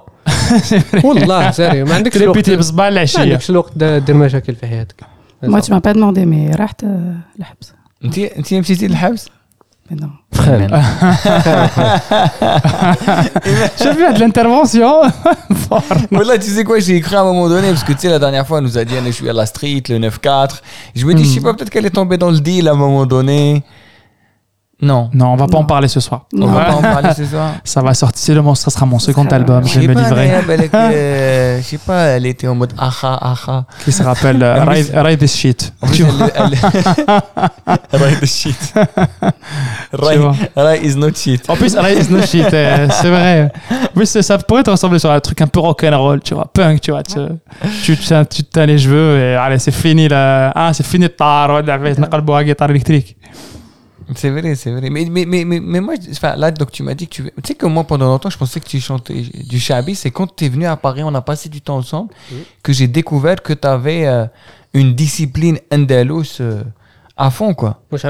والله 1.04 1.52
سيريو 1.52 1.86
ما 1.86 1.96
عندكش 1.96 2.18
الوقت. 2.18 2.50
بصباح 2.50 2.86
ما 2.86 2.94
العشية. 2.94 3.20
عندكش 3.20 3.50
الوقت 3.50 3.78
دير 3.78 4.16
مشاكل 4.16 4.56
في 4.56 4.68
حياتك. 4.68 5.04
Moi, 5.44 5.62
tu 5.62 5.72
m'as 5.74 5.82
pas 5.82 5.94
demandé, 5.94 6.24
mais 6.26 6.56
رحت 6.56 6.86
الحبس. 7.40 7.74
انت 8.06 8.18
انت 8.18 8.54
مشيتي 8.54 8.88
للحبس 8.88 9.30
Très 10.32 10.58
bien. 10.58 10.68
J'ai 13.78 13.94
vu 13.94 14.14
de 14.14 14.20
l'intervention. 14.20 15.02
Mais 16.12 16.24
là, 16.24 16.38
tu 16.38 16.50
sais 16.50 16.64
quoi, 16.64 16.80
j'ai 16.80 16.96
écrit 16.96 17.16
à 17.16 17.22
un 17.22 17.26
moment 17.26 17.48
donné, 17.50 17.70
parce 17.70 17.84
que 17.84 17.94
tu 17.94 18.00
sais, 18.00 18.10
la 18.10 18.20
dernière 18.20 18.48
fois, 18.48 18.58
elle 18.60 18.64
nous 18.66 18.78
a 18.78 18.86
dit, 18.86 18.96
allez, 18.98 19.12
je 19.12 19.18
suis 19.18 19.30
à 19.30 19.34
la 19.34 19.46
street, 19.46 19.84
le 19.90 20.00
9-4. 20.00 20.62
Je 20.96 21.06
me 21.06 21.14
dis, 21.14 21.26
je 21.26 21.30
sais 21.30 21.42
pas, 21.42 21.54
peut-être 21.54 21.70
qu'elle 21.70 21.86
est 21.86 21.92
tombée 21.92 22.18
dans 22.18 22.32
le 22.32 22.40
deal 22.40 22.68
à 22.68 22.72
un 22.72 22.76
moment 22.76 23.06
donné. 23.06 23.64
Non. 24.82 25.10
Non, 25.14 25.28
on 25.28 25.36
va 25.36 25.46
pas 25.46 25.58
non. 25.58 25.60
en 25.60 25.66
parler 25.66 25.88
ce 25.88 26.00
soir. 26.00 26.26
Non. 26.34 26.48
On 26.48 26.52
va 26.52 26.66
pas 26.66 26.74
en 26.76 26.82
parler 26.82 27.10
ce 27.16 27.26
soir. 27.26 27.52
Ça 27.64 27.82
va 27.82 27.94
sortir, 27.94 28.20
c'est 28.20 28.34
le 28.34 28.42
monstre, 28.42 28.66
ça 28.66 28.72
sera 28.72 28.86
mon 28.86 28.98
second 29.00 29.28
ça 29.30 29.36
album, 29.36 29.66
je 29.68 29.80
vais 29.80 29.88
me 29.88 29.94
livrer. 29.94 30.32
Euh, 30.74 31.60
je 31.60 31.64
sais 31.64 31.78
pas, 31.78 32.04
elle 32.04 32.26
était 32.26 32.48
en 32.48 32.56
mode 32.56 32.74
aha, 32.78 33.18
aha. 33.22 33.66
Qui 33.84 33.92
se 33.92 34.02
rappelle 34.04 34.42
euh, 34.42 34.64
rave, 34.64 35.18
this 35.18 35.36
shit. 35.36 35.74
Tu 35.94 36.04
this 38.20 38.36
shit. 38.36 38.74
Rave 39.94 40.84
is 40.84 40.96
not 40.96 41.14
shit. 41.16 41.50
En 41.50 41.56
plus, 41.56 41.76
rave 41.76 42.00
is 42.00 42.12
not 42.12 42.26
shit, 42.26 42.54
euh, 42.54 42.88
c'est 42.90 43.10
vrai. 43.10 43.52
En 43.72 43.94
plus, 43.94 44.20
ça 44.22 44.38
pourrait 44.38 44.64
te 44.64 44.72
ressembler 44.72 45.00
sur 45.00 45.12
un 45.12 45.20
truc 45.20 45.42
un 45.42 45.48
peu 45.48 45.60
rock'n'roll, 45.60 46.22
tu 46.22 46.34
vois, 46.34 46.50
punk, 46.52 46.82
tu 46.82 46.92
vois. 46.92 47.04
Tu, 47.04 47.20
tu, 47.84 47.96
tu, 47.98 48.44
tu 48.44 48.60
as 48.60 48.66
les 48.66 48.78
cheveux 48.78 49.20
et 49.20 49.36
allez, 49.36 49.60
c'est 49.60 49.72
fini 49.72 50.08
là. 50.08 50.52
Ah, 50.56 50.72
c'est 50.74 50.86
fini 50.86 51.06
le 51.06 51.62
la 51.66 52.44
guitare 52.44 52.70
électrique. 52.70 53.18
C'est 54.16 54.30
vrai, 54.30 54.56
c'est 54.56 54.72
vrai. 54.72 54.90
Mais, 54.90 55.06
mais, 55.10 55.26
mais, 55.26 55.46
mais, 55.46 55.80
moi, 55.80 55.96
là, 56.38 56.52
donc 56.52 56.72
tu 56.72 56.84
m'as 56.84 56.94
dit 56.94 57.08
que 57.08 57.14
tu. 57.14 57.24
Tu 57.24 57.32
sais 57.46 57.56
que 57.56 57.66
moi, 57.66 57.84
pendant 57.84 58.08
longtemps, 58.08 58.30
je 58.30 58.38
pensais 58.38 58.60
que 58.60 58.68
tu 58.68 58.80
chantais 58.80 59.22
du 59.22 59.60
shabby. 59.60 59.96
C'est 59.96 60.12
quand 60.12 60.36
tu 60.36 60.46
es 60.46 60.50
venu 60.50 60.66
à 60.66 60.76
Paris, 60.76 61.04
on 61.04 61.14
a 61.16 61.22
passé 61.22 61.50
du 61.50 61.62
temps 61.62 61.78
ensemble, 61.78 62.14
que 62.64 62.74
j'ai 62.74 62.88
découvert 62.88 63.42
que 63.42 63.54
tu 63.54 63.68
avais 63.68 64.08
euh, 64.08 64.26
une 64.74 64.96
discipline 64.96 65.58
andalouse 65.72 66.38
euh, 66.42 66.64
à 67.18 67.30
fond, 67.30 67.54
quoi. 67.54 67.82
Moi, 67.92 67.98
je 67.98 68.08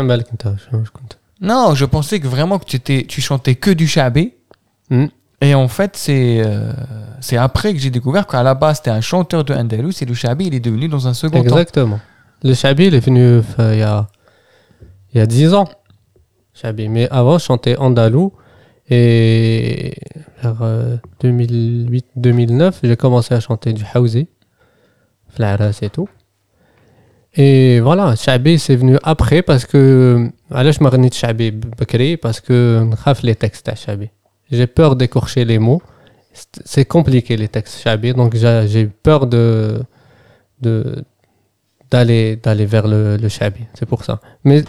Non, 1.41 1.75
je 1.75 1.85
pensais 1.85 2.19
que 2.19 2.27
vraiment 2.27 2.59
que 2.59 2.65
tu, 2.65 2.75
étais, 2.75 3.05
tu 3.07 3.21
chantais 3.21 3.55
que 3.55 3.71
du 3.71 3.87
shabby. 3.87 4.33
Mm. 4.89 5.05
Et 5.43 5.55
en 5.55 5.67
fait, 5.67 5.99
euh, 6.09 6.73
c'est 7.19 7.37
après 7.37 7.73
que 7.73 7.79
j'ai 7.79 7.89
découvert 7.89 8.27
qu'à 8.27 8.43
la 8.43 8.53
base, 8.53 8.81
tu 8.81 8.89
es 8.89 8.91
un 8.91 9.01
chanteur 9.01 9.43
de 9.43 9.53
andalous 9.53 9.91
et 10.01 10.05
le 10.05 10.13
shabby, 10.13 10.47
il 10.47 10.53
est 10.53 10.59
devenu 10.59 10.87
dans 10.87 11.07
un 11.07 11.15
second 11.15 11.43
temps. 11.43 11.57
Exactement. 11.57 11.99
Le 12.43 12.53
shabby, 12.53 12.87
il 12.87 12.95
est 12.95 12.99
venu 12.99 13.41
il 13.57 13.79
y 13.79 13.81
a, 13.81 14.07
il 15.13 15.17
y 15.17 15.21
a 15.21 15.25
10 15.25 15.53
ans. 15.53 15.67
Mais 16.88 17.07
avant, 17.09 17.38
je 17.38 17.45
chantais 17.45 17.78
andalou. 17.78 18.34
Et 18.89 19.93
vers 20.41 20.62
euh, 20.62 20.97
2008-2009, 21.24 22.74
j'ai 22.84 22.97
commencé 22.97 23.34
à 23.34 23.39
chanter 23.39 23.74
du 23.74 23.84
Hausi. 23.95 24.28
Flaras 25.30 25.80
et 25.82 25.89
tout. 25.89 26.09
Et 27.36 27.80
voilà, 27.80 28.16
Chabi, 28.18 28.59
c'est 28.59 28.76
venu 28.76 28.97
après 29.03 29.41
parce 29.41 29.66
que. 29.66 30.30
Alors, 30.51 30.74
je 30.74 30.84
de 31.09 31.14
Chabi 31.14 31.51
Bakri 31.51 32.18
parce 32.18 32.41
que 32.41 32.86
je 32.91 33.22
les 33.24 33.36
textes 33.36 33.70
à 33.70 33.76
Chabi. 33.76 34.09
J'ai 34.51 34.68
peur 34.68 34.97
d'écorcher 34.97 35.45
les 35.45 35.57
mots. 35.59 35.82
C'est- 36.34 36.86
compliqué 36.86 37.38
les 37.38 37.47
textes 37.47 37.82
Chabi, 37.82 38.14
donc 38.14 38.36
j'ai 38.36 38.88
peur 38.88 39.28
de. 39.28 39.82
de 40.59 41.05
d'aller 41.91 42.37
d'aller 42.37 42.65
vers 42.65 42.87
le, 42.87 43.17
le 43.17 43.29
shabi. 43.29 43.63
C'est 43.73 43.85
pour 43.85 44.03
ça. 44.05 44.19
Mais 44.45 44.63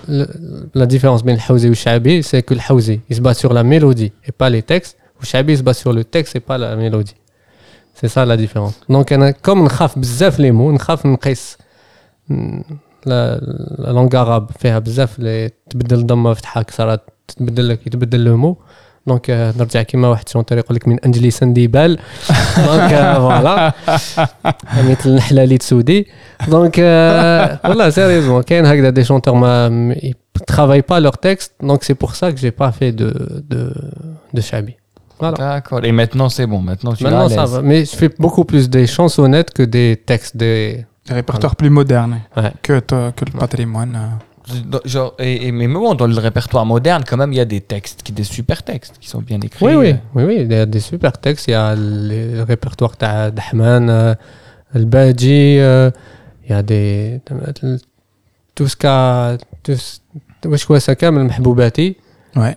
la 0.74 0.86
différence 0.86 1.20
entre 1.22 1.32
le 1.32 1.38
haouzi 1.48 1.66
et 1.66 1.68
le 1.70 1.74
shabi, 1.74 2.22
c'est 2.22 2.42
que 2.42 2.54
le 2.54 2.60
haouzi, 2.68 3.00
il 3.08 3.16
se 3.16 3.20
base 3.20 3.38
sur 3.38 3.52
la 3.52 3.62
mélodie 3.62 4.12
et 4.26 4.32
pas 4.32 4.50
les 4.50 4.62
textes. 4.62 4.98
Le 5.20 5.26
shabi 5.26 5.56
se 5.56 5.62
base 5.62 5.78
sur 5.78 5.92
le 5.92 6.04
texte 6.04 6.34
et 6.36 6.40
pas 6.40 6.58
la 6.58 6.74
mélodie. 6.76 7.14
C'est 7.94 8.08
ça 8.08 8.26
la 8.26 8.36
différence. 8.36 8.80
Donc, 8.88 9.12
comme 9.42 9.60
on 9.62 9.68
khaf 9.68 9.96
bzaf 9.96 10.38
les 10.38 10.50
mots, 10.50 10.72
on 10.72 10.76
khaf 10.76 11.04
nqis. 11.04 11.56
La, 13.04 13.38
la 13.78 13.92
langue 13.92 14.14
arabe 14.14 14.48
fait 14.60 14.72
bzaf 14.80 15.18
les 15.18 15.50
tbdel 15.70 16.04
le. 18.24 18.56
دونك 19.07 19.29
آه، 19.29 19.53
نرجع 19.57 19.81
كيما 19.81 20.07
واحد 20.07 20.29
شونتر 20.29 20.57
يقول 20.57 20.75
لك 20.75 20.87
من 20.87 20.99
انجلي 20.99 21.31
سنديبال 21.31 21.99
دونك 22.57 22.93
آه، 22.93 23.13
فوالا 23.19 23.73
مثل 24.77 25.09
النحله 25.09 25.43
اللي 25.43 25.57
تسودي 25.57 26.07
دونك 26.47 26.75
آه، 26.79 27.59
والله 27.65 27.89
سيريزمون 27.89 28.41
كاين 28.41 28.65
هكذا 28.65 28.89
دي 28.89 29.03
شونتور 29.03 29.33
ما 29.35 29.69
م- 29.69 29.93
ils 29.93 30.13
travaillent 30.53 30.87
pas 30.93 30.99
leur 30.99 31.17
texte 31.17 31.51
donc 31.63 31.79
c'est 31.83 31.95
pour 32.03 32.11
ça 32.15 32.31
que 32.33 32.37
j'ai 32.43 32.51
pas 32.51 32.71
fait 32.79 32.91
de 32.91 33.09
de 33.51 33.59
de 34.33 34.41
shabi 34.41 34.73
voilà 35.19 35.37
D'accord. 35.37 35.81
Et 35.89 35.91
maintenant, 36.01 36.29
c'est 36.35 36.45
bon. 36.53 36.61
Maintenant, 36.69 36.93
tu 36.93 37.01
es 37.03 37.05
maintenant 37.05 37.25
à 37.25 37.29
ça 37.37 37.41
l'aise. 37.45 37.53
va 37.53 37.61
mais 37.69 37.79
je 37.91 37.95
fais 38.01 38.11
beaucoup 38.25 38.45
plus 38.51 38.63
des 38.75 38.85
chansonnettes 38.97 39.51
que 39.57 39.63
des 39.77 39.89
textes 40.11 40.35
des 40.43 40.85
Le 41.09 41.15
répertoire 41.19 41.55
plus 41.61 41.71
moderne 41.79 42.13
Ouais. 42.37 42.51
que, 42.65 42.75
toi- 42.89 43.11
que 43.17 43.23
le 43.29 43.33
patrimoine. 43.43 43.93
Genre, 44.84 45.14
et, 45.18 45.46
et, 45.46 45.52
mais 45.52 45.68
bon, 45.68 45.94
dans 45.94 46.06
le 46.06 46.18
répertoire 46.18 46.66
moderne, 46.66 47.04
quand 47.06 47.16
même, 47.16 47.32
il 47.32 47.36
y 47.36 47.40
a 47.40 47.44
des 47.44 47.60
textes, 47.60 48.02
qui, 48.02 48.12
des 48.12 48.24
super 48.24 48.62
textes 48.62 48.96
qui 49.00 49.08
sont 49.08 49.20
bien 49.20 49.40
écrits. 49.40 49.64
Oui, 49.64 49.74
oui, 49.74 49.90
euh. 49.90 49.94
oui, 50.14 50.24
oui 50.24 50.36
il 50.40 50.52
y 50.52 50.56
a 50.56 50.66
des 50.66 50.80
super 50.80 51.12
textes. 51.18 51.46
Il 51.48 51.52
y 51.52 51.54
a 51.54 51.74
le 51.76 52.42
répertoire 52.42 52.94
d'Ahman, 52.98 53.88
euh, 53.88 54.14
Al-Baji, 54.74 55.58
euh, 55.58 55.90
il 56.44 56.50
y 56.50 56.54
a 56.54 56.62
des. 56.62 57.20
Tout 58.54 58.68
ce 58.68 58.76
qu'a. 58.76 59.36
Wesh 60.44 60.66
Kwasakam, 60.66 61.18
Al-Mahboubati. 61.18 61.96
Ouais. 62.34 62.56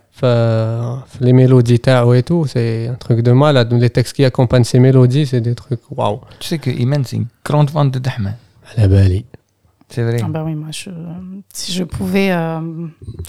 Les 1.22 1.34
mélodies 1.34 1.80
Tao 1.80 2.14
et 2.14 2.24
tout, 2.24 2.48
c'est 2.48 2.88
un 2.88 2.96
truc 2.96 3.20
de 3.20 3.32
mal. 3.32 3.68
Les 3.72 3.90
textes 3.92 4.16
qui 4.16 4.26
accompagnent 4.26 4.64
ces 4.64 4.80
mélodies, 4.80 5.28
c'est 5.28 5.42
des 5.42 5.54
trucs 5.54 5.82
waouh. 5.92 6.22
Tu 6.40 6.48
sais 6.48 6.58
que 6.58 6.72
Iman, 6.72 7.04
c'est 7.06 7.18
une 7.18 7.28
grande 7.44 7.70
vente 7.70 7.92
de 7.92 8.00
Dahman. 8.00 8.36
À 8.76 8.82
la 8.82 8.88
Bali. 8.88 9.26
C'est 9.90 10.04
vrai. 10.04 10.20
Ah 10.24 10.28
bah 10.28 10.44
oui, 10.44 10.56
moi, 10.56 10.72
je, 10.72 10.90
si 11.54 11.72
je 11.72 11.84
pouvais, 11.84 12.32
euh, 12.32 12.60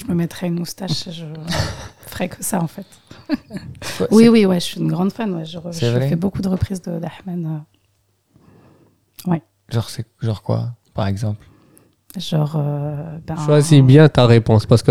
je 0.00 0.04
me 0.06 0.14
mettrais 0.14 0.46
une 0.48 0.58
moustache, 0.58 1.10
je 1.10 1.26
ferais 2.06 2.28
que 2.28 2.42
ça 2.42 2.60
en 2.60 2.66
fait. 2.66 2.86
Oui, 4.10 4.28
oui, 4.28 4.46
ouais, 4.46 4.60
je 4.60 4.64
suis 4.64 4.80
une 4.80 4.88
grande 4.88 5.12
fan. 5.12 5.34
Ouais, 5.34 5.44
je, 5.44 5.58
fais 5.72 6.16
beaucoup 6.16 6.42
de 6.42 6.48
reprises 6.48 6.82
de 6.82 6.98
d'Ahmed. 6.98 7.46
euh, 7.46 9.36
Genre, 9.68 9.90
c'est 9.90 10.06
genre 10.22 10.42
quoi, 10.42 10.74
par 10.94 11.08
exemple? 11.08 11.44
Euh, 12.32 12.94
ben, 13.26 13.34
Choisis 13.44 13.82
bien 13.82 14.08
ta 14.08 14.26
réponse 14.26 14.64
parce 14.64 14.82
que 14.82 14.90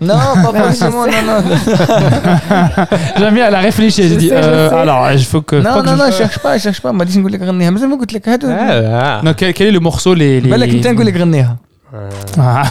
Non, 0.00 0.14
pas 0.42 0.52
forcément, 0.64 1.06
non, 1.06 1.12
non. 1.26 1.56
J'aime 3.18 3.34
bien, 3.34 3.48
elle 3.48 3.54
a 3.54 3.60
réfléchi. 3.60 4.08
Je, 4.08 4.14
dis, 4.14 4.30
euh, 4.32 4.70
alors, 4.70 5.10
il 5.12 5.24
faut 5.24 5.42
que. 5.42 5.56
Non, 5.56 5.82
non, 5.82 5.96
non, 5.96 6.06
je 6.06 6.12
cherche 6.12 6.38
pas, 6.38 6.56
je 6.56 6.62
cherche 6.62 6.80
pas. 6.80 6.92
Mais 6.92 7.04
je 7.06 7.20
vais 7.20 7.38
ah, 8.90 9.20
quel, 9.36 9.52
quel 9.52 9.68
est 9.68 9.72
le 9.72 9.80
morceau 9.80 10.14
les, 10.14 10.40
les... 10.40 10.48
Ah. 11.92 12.16
Ah. 12.38 12.62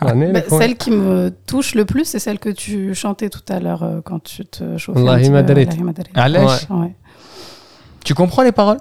bah, 0.00 0.40
celle 0.48 0.76
qui 0.76 0.90
me 0.90 1.30
touche 1.46 1.74
le 1.74 1.84
plus, 1.84 2.04
c'est 2.04 2.18
celle 2.18 2.38
que 2.38 2.48
tu 2.48 2.94
chantais 2.94 3.28
tout 3.28 3.40
à 3.48 3.60
l'heure 3.60 3.82
euh, 3.82 4.00
quand 4.04 4.22
tu 4.22 4.44
te 4.46 4.78
chauffais. 4.78 5.00
Allahimma 5.00 5.42
Tu 8.02 8.14
comprends 8.14 8.42
les 8.42 8.52
paroles? 8.52 8.78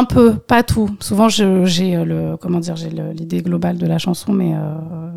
Un 0.00 0.04
peu, 0.04 0.28
pas 0.52 0.62
tout. 0.72 0.90
Souvent, 1.08 1.28
je- 1.36 1.64
j'ai 1.74 1.90
euh, 1.96 2.04
le, 2.12 2.36
comment 2.42 2.58
dire, 2.66 2.76
j'ai 2.82 2.90
le- 2.98 3.12
l'idée 3.18 3.40
globale 3.48 3.76
de 3.78 3.86
la 3.94 3.98
chanson, 3.98 4.32
mais 4.40 4.50
euh, 4.54 4.58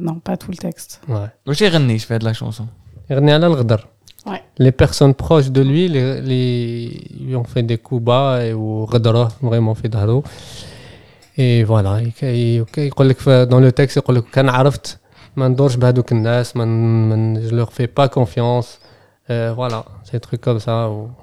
non, 0.07 0.15
pas 0.27 0.35
tout 0.41 0.51
le 0.51 0.57
texte. 0.67 1.01
Ouais. 1.07 1.29
واش 1.47 1.61
يغني 1.61 1.99
je 1.99 2.05
fais 2.05 2.19
de 2.19 2.25
la 2.25 2.33
chanson 2.33 2.65
يغني 3.11 3.31
على 3.33 3.47
الغدر 3.47 3.87
Ouais. 4.27 4.41
les 4.59 4.71
personnes 4.83 5.13
proches 5.23 5.49
de 5.57 5.61
lui 5.61 5.87
les, 5.87 6.21
les 6.21 6.43
lui 7.25 7.35
ont 7.35 7.43
fait 7.53 7.63
des 7.63 7.77
coups 7.77 8.03
bas 8.03 8.39
et 8.45 8.53
ou 8.53 8.85
غدره 8.85 9.31
vraiment 9.41 9.73
في 9.73 9.87
ظهره 9.89 10.23
et 11.37 11.63
voilà 11.63 11.99
يك- 12.01 12.23
يك- 12.23 12.77
يقول 12.77 13.09
لك 13.09 13.17
في- 13.19 13.45
dans 13.45 13.59
le 13.59 13.71
texte 13.71 13.97
يقول 13.97 14.15
لك 14.15 14.23
كان 14.33 14.49
عرفت 14.49 14.97
ما 15.35 15.47
ندورش 15.47 15.75
بهذوك 15.75 16.11
الناس 16.11 16.57
ما 16.57 16.65
ن- 16.65 17.09
ما 17.09 17.15
ن- 17.15 17.49
je 17.49 17.51
leur 17.53 17.69
fais 17.73 17.87
pas 17.87 18.07
confiance 18.19 18.67
euh, 19.29 19.53
voilà 19.57 19.83
c'est 20.03 20.13
des 20.13 20.19
trucs 20.27 20.41
comme 20.41 20.59
ça 20.59 20.89
ou 20.89 21.07
تقول 21.07 21.22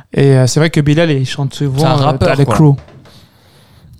Et 0.14 0.28
euh, 0.36 0.46
c'est 0.46 0.60
vrai 0.60 0.70
que 0.70 0.80
Bilal, 0.80 1.10
il 1.10 1.26
chante 1.26 1.52
souvent 1.54 1.78
C'est 1.78 1.86
un 1.86 1.98
euh, 2.00 2.04
rappeur, 2.10 2.28
dans 2.28 2.38
les 2.42 2.44
quoi. 2.46 2.54
crews. 2.56 2.76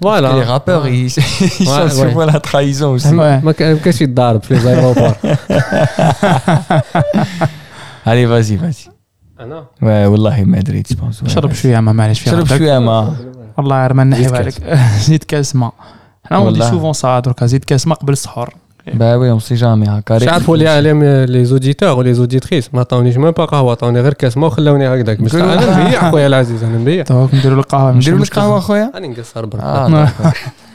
فوالا 0.02 0.32
les 0.38 0.44
rappeurs 0.44 0.86
ils, 0.88 1.06
ils 1.06 1.08
Ouais, 1.08 1.64
chantent 1.66 1.96
ouais. 1.98 2.10
souvent 2.10 2.26
la 2.34 2.40
trahison 2.48 2.88
aussi 2.96 3.08
Ouais. 3.08 3.44
ما 3.44 3.52
كان- 3.52 3.72
ما 3.74 3.78
كانش 3.84 4.00
يتضارب 4.00 4.42
في 4.42 4.54
ليزايروبور 4.54 5.12
allez 8.06 8.26
vas-y 8.26 8.56
vas-y 8.56 8.90
انا 9.40 9.64
ouais 9.82 10.06
والله 10.08 10.44
ما 10.44 10.60
دريت 10.60 10.92
je 10.92 10.96
pense 10.96 11.22
ouais. 11.24 11.28
شرب 11.28 11.52
شوية 11.52 11.80
ما 11.80 11.92
معلش 11.92 12.20
في 12.20 12.30
شرب 12.30 12.38
عندك. 12.38 12.56
شويه 12.56 12.78
ما 12.78 13.16
والله 13.58 13.86
راه 13.86 13.92
ما 13.92 14.04
نحي 14.04 14.22
زيد 14.22 14.32
بالك 14.32 14.78
زيد 15.00 15.24
كاس 15.24 15.56
ماء 15.56 15.72
حنا 16.24 16.38
on 16.38 16.42
dit 16.42 16.44
والله. 16.44 16.70
souvent 16.70 16.98
ça 17.00 17.04
دركا 17.24 17.46
زيد 17.46 17.64
كاس 17.64 17.86
ماء 17.86 17.98
قبل 17.98 18.12
السحور 18.12 18.54
bah 18.93 19.17
oui 19.19 19.29
on 19.29 19.39
sait 19.39 19.59
jamais 19.61 19.89
هكا 19.89 20.15
مش 20.15 20.27
عارفوا 20.27 20.57
لي 20.57 21.25
لي 21.25 21.45
زوديتور 21.45 21.97
ولي 21.97 22.13
زوديتريس 22.13 22.73
ما 22.73 22.79
عطاونيش 22.79 23.17
ميم 23.17 23.31
با 23.31 23.45
قهوة 23.45 23.71
عطاوني 23.71 24.01
غير 24.01 24.13
كاس. 24.13 24.37
ما 24.37 24.47
وخلاوني 24.47 24.87
هكذاك. 24.87 25.21
باش 25.21 25.35
أنا 25.35 25.85
نبيع 25.85 26.11
خويا 26.11 26.27
العزيز 26.27 26.63
أنا 26.63 26.77
نبيع. 26.77 27.03
دونك 27.03 27.33
نديروا 27.35 27.57
القهوة 27.59 27.91
ماشي 27.91 27.97
نديروا 27.99 28.17
لك 28.17 28.21
مشكل. 28.21 28.41
قهوة 28.41 28.59
خويا؟ 28.59 28.91
راني 28.95 29.07
نقصر 29.07 29.45
برك 29.45 29.61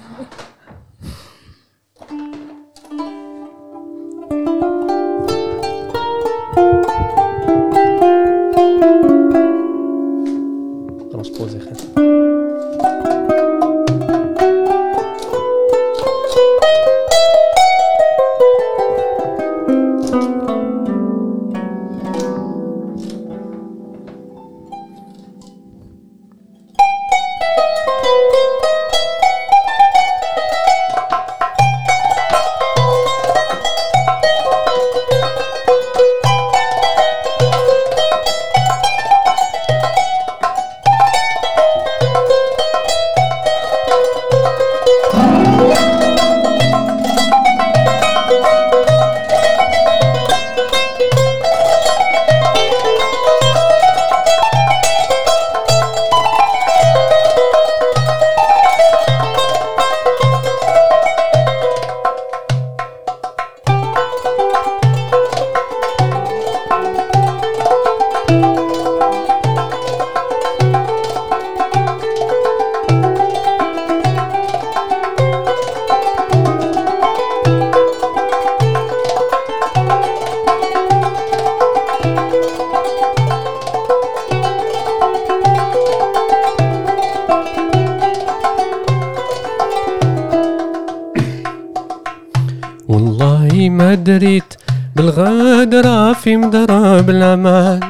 دريت 94.06 94.54
بالغدرة 94.96 96.12
في 96.12 96.36
مضرب 96.36 97.10
الأمان 97.10 97.80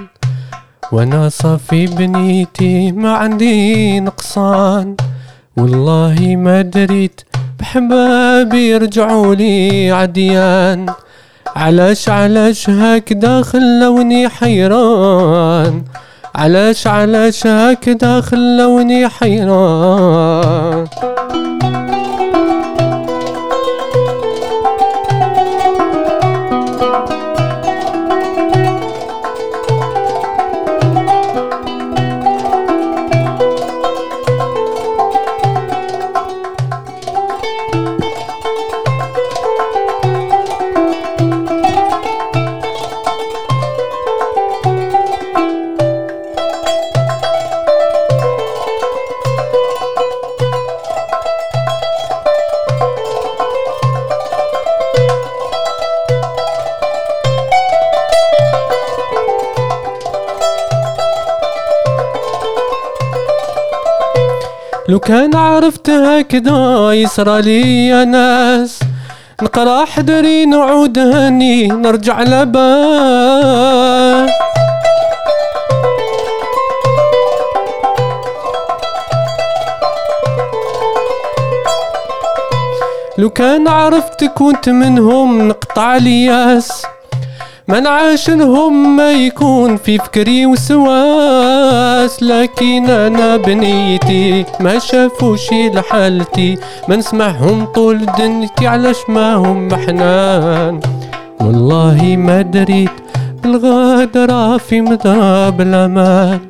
وأنا 0.93 1.29
صافي 1.29 1.87
بنيتي 1.87 2.93
ما 2.93 3.13
عندي 3.13 4.01
نقصان. 4.01 4.97
والله 5.57 6.37
ما 6.37 6.63
دريت 6.63 7.21
بحبابي 7.59 8.71
يرجعوا 8.71 9.35
لي 9.35 9.91
عديان. 9.91 10.87
علاش 11.57 12.09
علاش 12.09 12.71
هكذا 12.71 13.43
خلوني 13.43 14.29
حيران؟ 14.29 15.85
علاش 16.35 16.87
علاش 16.87 17.47
هكذا 17.47 18.21
خلوني 18.21 19.09
حيران؟ 19.09 20.85
لو 64.97 65.01
كان 65.01 65.35
عرفت 65.35 65.91
هكذا 65.91 66.93
يسرى 66.93 67.43
لي 67.43 67.87
يا 67.87 68.05
ناس 68.05 68.81
نقرأ 69.43 69.85
حدري 69.85 70.47
نعود 70.47 70.99
هني 70.99 71.69
نرجع 71.69 72.23
لباس 72.23 74.31
لو 83.19 83.31
كان 83.31 83.69
عرفت 83.69 84.25
كنت 84.25 84.69
منهم 84.69 85.49
نقطع 85.49 85.97
الياس 85.97 86.87
ما 87.69 87.81
نعاشرهم 87.81 88.97
ما 88.97 89.13
يكون 89.13 89.77
في 89.77 89.99
فكري 89.99 90.47
وسواس. 90.47 91.36
لكن 92.23 92.91
أنا 92.91 93.37
بنيتي 93.37 94.45
ما 94.61 94.79
شافوش 94.79 95.53
لحالتي 95.53 96.59
ما 96.89 96.97
نسمعهم 96.97 97.65
طول 97.65 98.07
دنيتي 98.19 98.67
علاش 98.67 98.97
ما 99.09 99.35
هم 99.35 99.69
محنان 99.69 100.81
والله 101.41 102.17
ما 102.19 102.43
دريت 102.43 102.91
بالغدرة 103.43 104.57
في 104.57 104.81
مضرب 104.81 105.61
الامان 105.61 106.41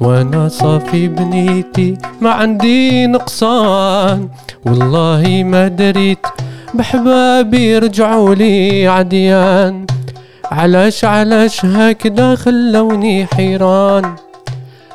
وأنا 0.00 0.48
صافي 0.48 1.08
بنيتي 1.08 1.98
ما 2.20 2.30
عندي 2.30 3.06
نقصان. 3.06 4.28
والله 4.66 5.42
ما 5.46 5.68
دريت 5.68 6.26
بحبابي 6.74 7.72
يرجعوا 7.72 8.34
لي 8.34 8.88
عديان. 8.88 9.86
علاش 10.52 11.04
علاش 11.04 11.64
هكذا 11.64 12.34
خلوني 12.34 13.26
حيران؟ 13.26 14.16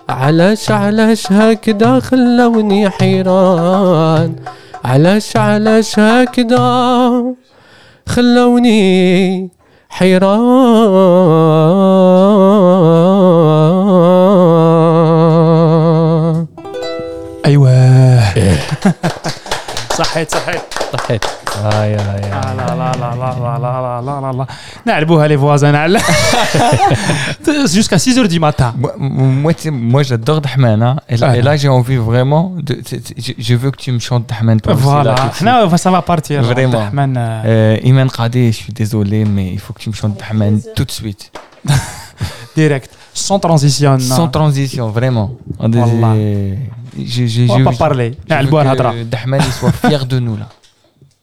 علاش 0.10 0.72
علاش 0.72 1.32
هكذا 1.32 2.00
خلوني 2.00 2.90
حيران؟ 2.90 4.36
علاش 4.86 5.38
علاش 5.38 6.00
هكذا 6.00 7.24
خلوني 8.08 9.50
حيران؟ 15.20 16.48
أيوه. 17.46 18.20
صحيت 20.00 20.32
صحيت. 20.32 20.62
صحيت. 20.94 21.26
Aïe, 21.66 21.94
aïe, 21.94 22.00
aïe. 22.16 22.30
Ah 22.32 22.54
là 22.56 22.76
là 22.76 22.92
là 23.00 23.16
là 23.20 23.36
là 23.40 24.02
là 24.02 24.02
là 24.02 24.32
là 24.32 24.48
Jusqu'à 27.68 28.00
6 28.00 28.18
h 28.18 28.28
du 28.28 28.40
matin. 28.40 28.74
Moi, 28.78 28.94
moi, 28.98 29.54
moi 29.72 30.04
j'adore 30.04 30.42
Dahmana. 30.42 30.92
Hein. 30.92 30.98
Et, 31.10 31.16
ah 31.22 31.36
et 31.36 31.42
là, 31.42 31.58
j'ai 31.58 31.68
envie 31.68 31.98
vraiment. 31.98 32.54
De, 32.62 32.80
je, 33.38 33.56
veux 33.56 33.72
que 33.72 33.78
tu 33.78 33.92
me 33.92 34.00
chantes 34.00 34.28
Dahman. 34.28 34.60
Voilà. 34.66 35.14
Aussi, 35.32 35.44
là, 35.44 35.62
non, 35.64 35.68
bah, 35.68 35.78
ça 35.78 35.92
va 35.92 36.02
partir. 36.02 36.42
Vraiment. 36.44 36.80
Dahman, 36.80 37.16
euh... 37.18 37.78
Euh, 37.84 38.08
je 38.34 38.52
suis 38.52 38.74
désolé, 38.74 39.26
mais 39.26 39.52
il 39.52 39.60
faut 39.60 39.74
que 39.74 39.82
tu 39.82 39.90
me 39.90 39.96
chantes 39.96 40.18
Dahman 40.18 40.62
tout 40.76 40.86
de 40.86 40.92
suite. 40.92 41.32
Direct. 42.56 42.92
Sans 43.14 43.40
transition. 43.40 44.00
Sans 44.00 44.28
transition, 44.28 44.90
vraiment. 44.90 45.32
On, 45.60 45.70
voilà. 45.70 46.16
je, 46.98 47.26
je, 47.26 47.52
On 47.52 47.60
va 47.60 47.72
pas 47.72 47.78
parler. 47.78 48.18
Dahman, 48.28 49.42
il 49.46 49.54
soit 49.54 49.72
fier 49.72 50.06
de 50.06 50.20
nous 50.20 50.38
là. 50.38 50.48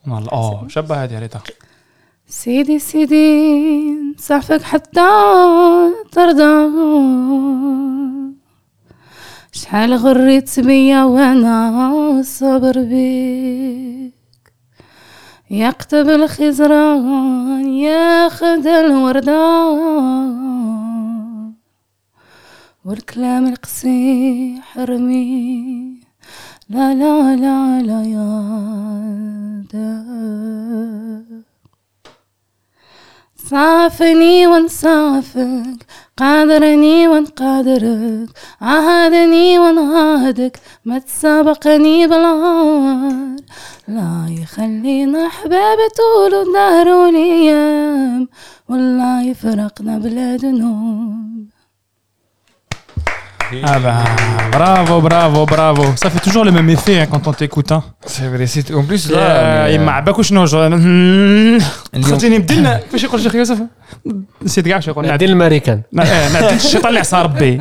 والله 0.08 0.32
اوه 0.32 0.68
شبه 0.68 1.04
هذه 1.04 1.18
ريتا 1.18 1.40
سيدي 2.28 2.78
سيدي 2.78 4.14
صحفك 4.18 4.62
حتى 4.62 5.08
ترضى. 6.12 6.70
شحال 9.52 9.94
غريت 9.94 10.60
بيا 10.60 11.04
وأنا 11.04 12.22
صبر 12.24 12.82
بيك. 12.82 14.12
يا 15.50 15.70
كتب 15.70 16.08
الخزران 16.08 17.66
يا 17.72 18.28
خد 18.28 18.66
الوردة 18.66 19.66
والكلام 22.84 23.46
القسي 23.46 24.60
حرمي 24.62 25.95
لا 26.68 26.94
لا 26.94 27.36
لا 27.36 27.82
لا 27.82 28.02
يا 28.02 28.56
صافني 33.50 34.46
ونصافك 34.46 35.86
قادرني 36.16 37.08
ونقادرك 37.08 38.28
عهدني 38.60 39.58
ونعهدك 39.58 40.60
ما 40.84 40.98
تسابقني 40.98 42.06
بالعار. 42.06 43.36
لا 43.88 44.26
يخلينا 44.42 45.26
أحباب 45.26 45.78
طول 46.00 46.34
الدهر 46.34 46.88
والأيام 46.88 48.28
والله 48.68 49.22
يفرقنا 49.22 49.98
بلا 49.98 50.36
ذنوب. 50.36 51.46
Ah 53.63 53.79
bah, 53.85 54.03
bravo, 54.57 55.01
bravo, 55.01 55.45
bravo. 55.45 55.83
Ça 56.01 56.09
fait 56.09 56.19
toujours 56.27 56.45
le 56.45 56.51
même 56.51 56.69
effet 56.69 56.99
hein, 57.01 57.07
quand 57.11 57.27
on 57.27 57.33
t'écoute. 57.33 57.71
Hein. 57.73 57.83
C'est 58.05 58.27
vrai, 58.33 58.45
c'est- 58.47 58.73
en 58.73 58.83
plus 58.89 59.09
là. 59.11 59.17
آه، 59.19 59.67
mais, 59.67 59.73
يما 59.75 59.87
euh, 59.91 59.95
عباك 59.95 60.21
شنو 60.21 60.45
جو 60.45 60.67
اليوم- 60.67 61.59
خرجتيني 62.03 62.39
بدلنا 62.39 62.77
كيفاش 62.79 63.03
يقول 63.03 63.21
شيخ 63.21 63.35
يوسف 63.35 63.57
نسيت 64.42 64.68
كاع 64.68 64.80
شنو 64.80 64.92
يقول 64.92 65.06
نعدل 65.06 65.30
الماريكان 65.30 65.82
نعدل 65.92 66.54
الشيطان 66.54 66.88
اللي 66.88 67.00
عصى 67.00 67.22
ربي 67.22 67.60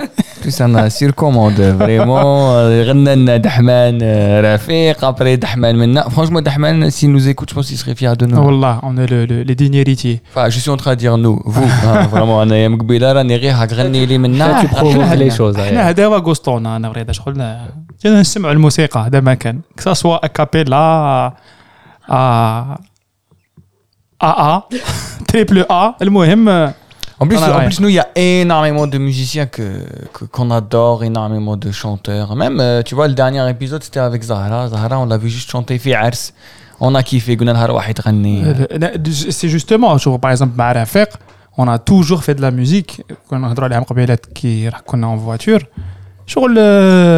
أنا 0.62 0.90
سير 0.90 1.12
كوموند 1.12 1.76
فريمون 1.80 2.82
غنى 2.82 3.16
لنا 3.16 3.38
دحمان 3.38 4.00
رفيق 4.46 5.06
ابري 5.06 5.36
دحمان 5.36 5.76
منا 5.76 6.10
فرونشمون 6.10 6.44
دحمان 6.44 6.90
سي 6.90 7.08
نو 7.08 7.18
زيكوت 7.18 7.50
جو 7.50 7.54
بونس 7.54 7.72
يسخي 7.72 7.96
فيها 7.96 8.14
دو 8.14 8.26
نو 8.26 8.46
والله 8.46 8.80
اون 8.84 9.00
لي 9.00 9.54
دينيريتي 9.54 10.20
فا 10.34 10.50
جو 10.50 10.60
سي 10.60 10.72
اون 10.72 10.96
دير 10.96 11.16
نو 11.16 11.40
فو 11.40 11.68
فريمون 12.12 12.42
انايا 12.42 12.68
مقبله 12.68 13.14
راني 13.14 13.36
غير 13.36 13.54
هاك 13.54 13.74
غني 13.74 14.06
لي 14.06 14.18
منا 14.18 14.62
إحنا 15.60 15.90
هذا 15.90 16.06
هو 16.06 16.16
غوستون 16.16 16.66
أنا 16.66 16.94
فريدا 16.94 17.14
شغل 17.14 17.58
نسمعوا 18.06 18.54
الموسيقى 18.54 19.00
هذا 19.00 19.20
ما 19.20 19.34
كان 19.34 19.62
كسا 19.78 19.94
سوا 19.94 20.26
اكابيلا 20.26 21.34
ا 24.23 24.27
ا 24.27 24.57
ا 24.57 24.63
تريبل 25.29 25.67
ا 25.71 25.95
المهم 26.03 26.73
En 27.23 27.27
plus, 27.31 27.37
Ah, 27.43 27.51
en 27.51 27.59
ouais. 27.59 27.67
plus, 27.69 27.81
nous, 27.83 27.91
il 27.95 27.99
y 28.03 28.05
a 28.07 28.09
énormément 28.43 28.87
de 28.95 28.99
musiciens 29.09 29.49
que 29.57 29.67
que- 30.15 30.27
qu'on 30.35 30.51
adore, 30.61 30.99
énormément 31.11 31.57
de 31.65 31.71
chanteurs. 31.83 32.31
Même, 32.43 32.59
euh, 32.61 32.83
tu 32.89 32.93
vois, 32.97 33.09
le 33.13 33.17
dernier 33.23 33.43
épisode, 33.55 33.83
c'était 33.87 34.05
avec 34.11 34.21
Zahra. 34.31 34.61
Zahra, 34.73 34.97
on 35.05 35.07
l'a 35.13 35.19
vu 35.25 35.29
juste 35.37 35.51
chanter 35.55 35.77
في 35.79 35.95
عرس. 35.95 36.33
On 36.81 36.95
a 36.95 37.03
kiffé, 37.03 37.37
قلنا 37.37 37.51
لها 37.51 37.67
روحي 37.67 37.93
تغني. 37.93 38.55
سي 39.11 39.47
جوستومون 39.49 39.99
شوف 39.99 40.21
باغ 40.21 40.31
اكزومبل 40.31 40.57
مع 40.57 40.73
رفيق 40.73 41.09
on 41.61 41.65
a 41.65 41.79
toujours 41.79 42.23
fait 42.25 42.35
de 42.35 42.43
la 42.43 42.51
musique 42.51 43.01
كنا 43.31 43.39
نهضروا 43.49 43.65
عليها 43.69 43.79
من 43.79 43.85
قبيلات 43.85 44.27
كي 44.27 44.69
راح 44.69 44.81
كنا 44.81 45.07
اون 45.07 45.19
فواتور 45.19 45.67
شغل 46.27 46.57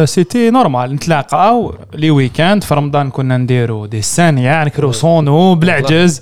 سيتي 0.07 0.49
نورمال 0.49 0.95
نتلاقاو 0.95 1.75
لي 1.93 2.11
ويكاند 2.11 2.63
في 2.63 2.73
رمضان 2.73 3.09
كنا 3.09 3.37
نديرو 3.37 3.85
دي 3.85 4.01
سان 4.01 4.37
يعني 4.37 4.65
نكرو 4.65 4.91
صونو 4.91 5.55
بالعجز 5.55 6.21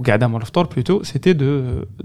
ou 0.00 0.02
Gadam 0.02 0.32
Leftor 0.38 0.64
plutôt, 0.68 0.98
c'était 1.04 1.34
de, 1.34 1.52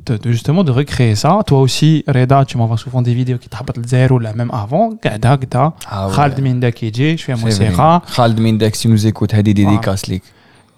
de, 0.07 0.13
de 0.23 0.31
justement 0.31 0.63
de 0.63 0.71
recréer 0.71 1.15
ça. 1.15 1.31
Toi 1.47 1.59
aussi, 1.65 2.03
Reda, 2.07 2.45
tu 2.45 2.57
m'envoies 2.57 2.77
souvent 2.85 3.01
des 3.01 3.13
vidéos 3.13 3.37
qui 3.43 3.49
t'habitent 3.49 3.77
le 3.77 3.87
zéro, 3.95 4.15
là 4.25 4.31
même 4.33 4.51
avant. 4.63 4.85
Gada, 5.03 5.37
Gada, 5.41 5.73
Ah 5.89 6.07
ouais. 6.07 6.15
Khaled 6.15 6.39
Minda 6.45 6.71
Kiji, 6.71 7.17
je 7.17 7.23
fais 7.23 7.33
un 7.33 7.37
C'est 7.37 7.45
موسيقى. 7.45 8.01
vrai. 8.01 8.11
خالد 8.11 8.39
مندك 8.39 8.75
si 8.75 8.87
nous 8.87 9.05
écoute 9.07 9.35
هذه 9.35 9.51
ديديكاس 9.51 10.09
ليك. 10.09 10.21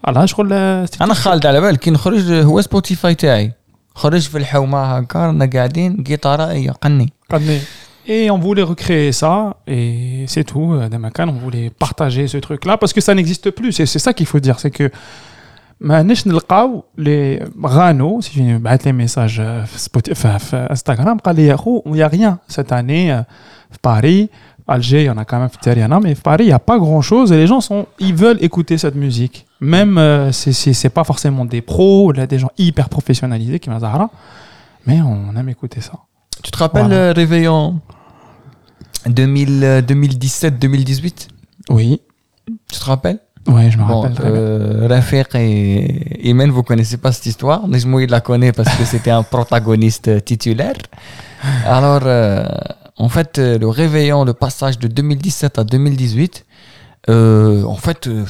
Allah, 0.07 0.25
شغل 0.25 0.53
انا 0.53 1.13
خالد 1.13 1.45
على 1.45 1.61
بالك 1.61 1.79
كي 1.79 1.91
نخرج 1.91 2.31
هو 2.31 2.61
سبوتيفاي 2.61 3.15
تاعي. 3.15 3.51
خرج 3.95 4.21
في 4.21 4.37
الحومه 4.37 4.83
هكا 4.97 5.19
رانا 5.19 5.45
قاعدين 5.53 6.03
جيتارة 6.03 6.51
هي 6.51 6.69
قني. 6.69 7.13
قدني. 7.29 7.59
Et 8.05 8.29
on 8.29 8.37
voulait 8.37 8.67
recréer 8.73 9.13
ça, 9.13 9.33
et 9.65 10.25
c'est 10.33 10.43
tout. 10.51 10.69
euh, 10.73 10.89
Damakan, 10.89 11.27
on 11.29 11.39
voulait 11.45 11.69
partager 11.85 12.27
ce 12.33 12.37
truc-là, 12.47 12.73
parce 12.81 12.91
que 12.95 12.99
ça 13.07 13.13
n'existe 13.17 13.47
plus. 13.59 13.71
C'est 13.77 13.85
c'est 13.93 14.03
ça 14.05 14.11
qu'il 14.17 14.25
faut 14.31 14.41
dire, 14.47 14.57
c'est 14.63 14.71
que 14.79 14.87
ما 15.79 16.01
نش 16.03 16.27
نلقاو 16.27 16.83
لي 16.97 17.49
غانو 17.65 18.21
سي 18.21 18.57
بعث 18.57 18.87
لي 18.87 18.93
ميساج 18.93 19.31
في 19.65 19.79
سبوتي 19.79 20.15
في, 20.15 20.39
في 20.39 20.55
انستغرام 20.55 21.17
قال 21.17 21.35
لي 21.35 21.45
يا 21.47 21.55
خو 21.55 21.83
يا 21.95 22.07
ريان 22.07 22.37
سيت 22.47 22.73
اني 22.73 23.23
في 23.71 23.77
باري 23.83 24.29
Alger, 24.71 25.01
il 25.01 25.07
y 25.07 25.09
en 25.09 25.17
a 25.17 25.25
quand 25.25 25.39
même 25.39 25.49
في 25.49 25.57
Teriana, 25.59 25.99
mais 25.99 26.15
Paris, 26.15 26.45
il 26.45 26.47
n'y 26.47 26.53
a 26.53 26.59
pas 26.71 26.79
grand 26.79 27.01
chose 27.01 27.33
et 27.33 27.35
les 27.35 27.47
gens 27.47 27.59
sont, 27.59 27.85
ils 27.99 28.15
veulent 28.15 28.37
écouter 28.41 28.77
cette 28.77 28.95
musique. 28.95 29.45
Même, 29.59 29.97
euh, 29.97 30.31
c'est- 30.31 30.53
c'est 30.61 30.71
c'est 30.81 30.93
pas 30.99 31.03
forcément 31.11 31.43
des 31.53 31.61
pros, 31.71 32.13
là, 32.17 32.23
des 32.33 32.39
gens 32.43 32.51
hyper 32.65 32.87
professionnalisés 32.95 33.59
qui 33.61 33.69
m'ont 33.69 33.81
mais 34.87 34.99
on 35.01 35.35
aime 35.39 35.49
écouter 35.49 35.81
ça. 35.87 35.95
Tu 36.45 36.49
te 36.53 36.57
rappelles 36.63 36.87
Voilà. 36.87 37.09
le 37.09 37.13
réveillon 37.21 37.63
2017-2018 39.07 41.27
Oui, 41.69 42.01
Tu 42.71 42.79
te 42.79 42.85
rappelles 42.85 43.19
Oui, 43.48 43.70
je 43.70 43.78
me 43.78 43.84
Bon, 43.84 44.02
rappelle. 44.02 44.16
euh, 44.26 44.88
et 45.34 46.28
Imen, 46.30 46.50
vous 46.50 46.62
connaissez 46.62 46.98
pas 46.98 47.12
cette 47.12 47.26
histoire. 47.26 47.66
Nejmou, 47.68 48.00
il 48.00 48.10
la 48.10 48.20
connaît 48.20 48.52
parce 48.52 48.74
que 48.76 48.84
c'était 48.84 49.10
un 49.10 49.22
protagoniste 49.22 50.24
titulaire. 50.24 50.74
Alors, 51.64 52.02
euh, 52.04 52.46
en 52.96 53.08
fait, 53.08 53.38
euh, 53.38 53.58
le 53.58 53.68
réveillon, 53.68 54.24
le 54.24 54.34
passage 54.34 54.78
de 54.78 54.88
2017 54.88 55.58
à 55.58 55.64
2018, 55.64 56.44
euh, 57.08 57.62
en 57.64 57.76
fait, 57.76 58.06
euh, 58.06 58.24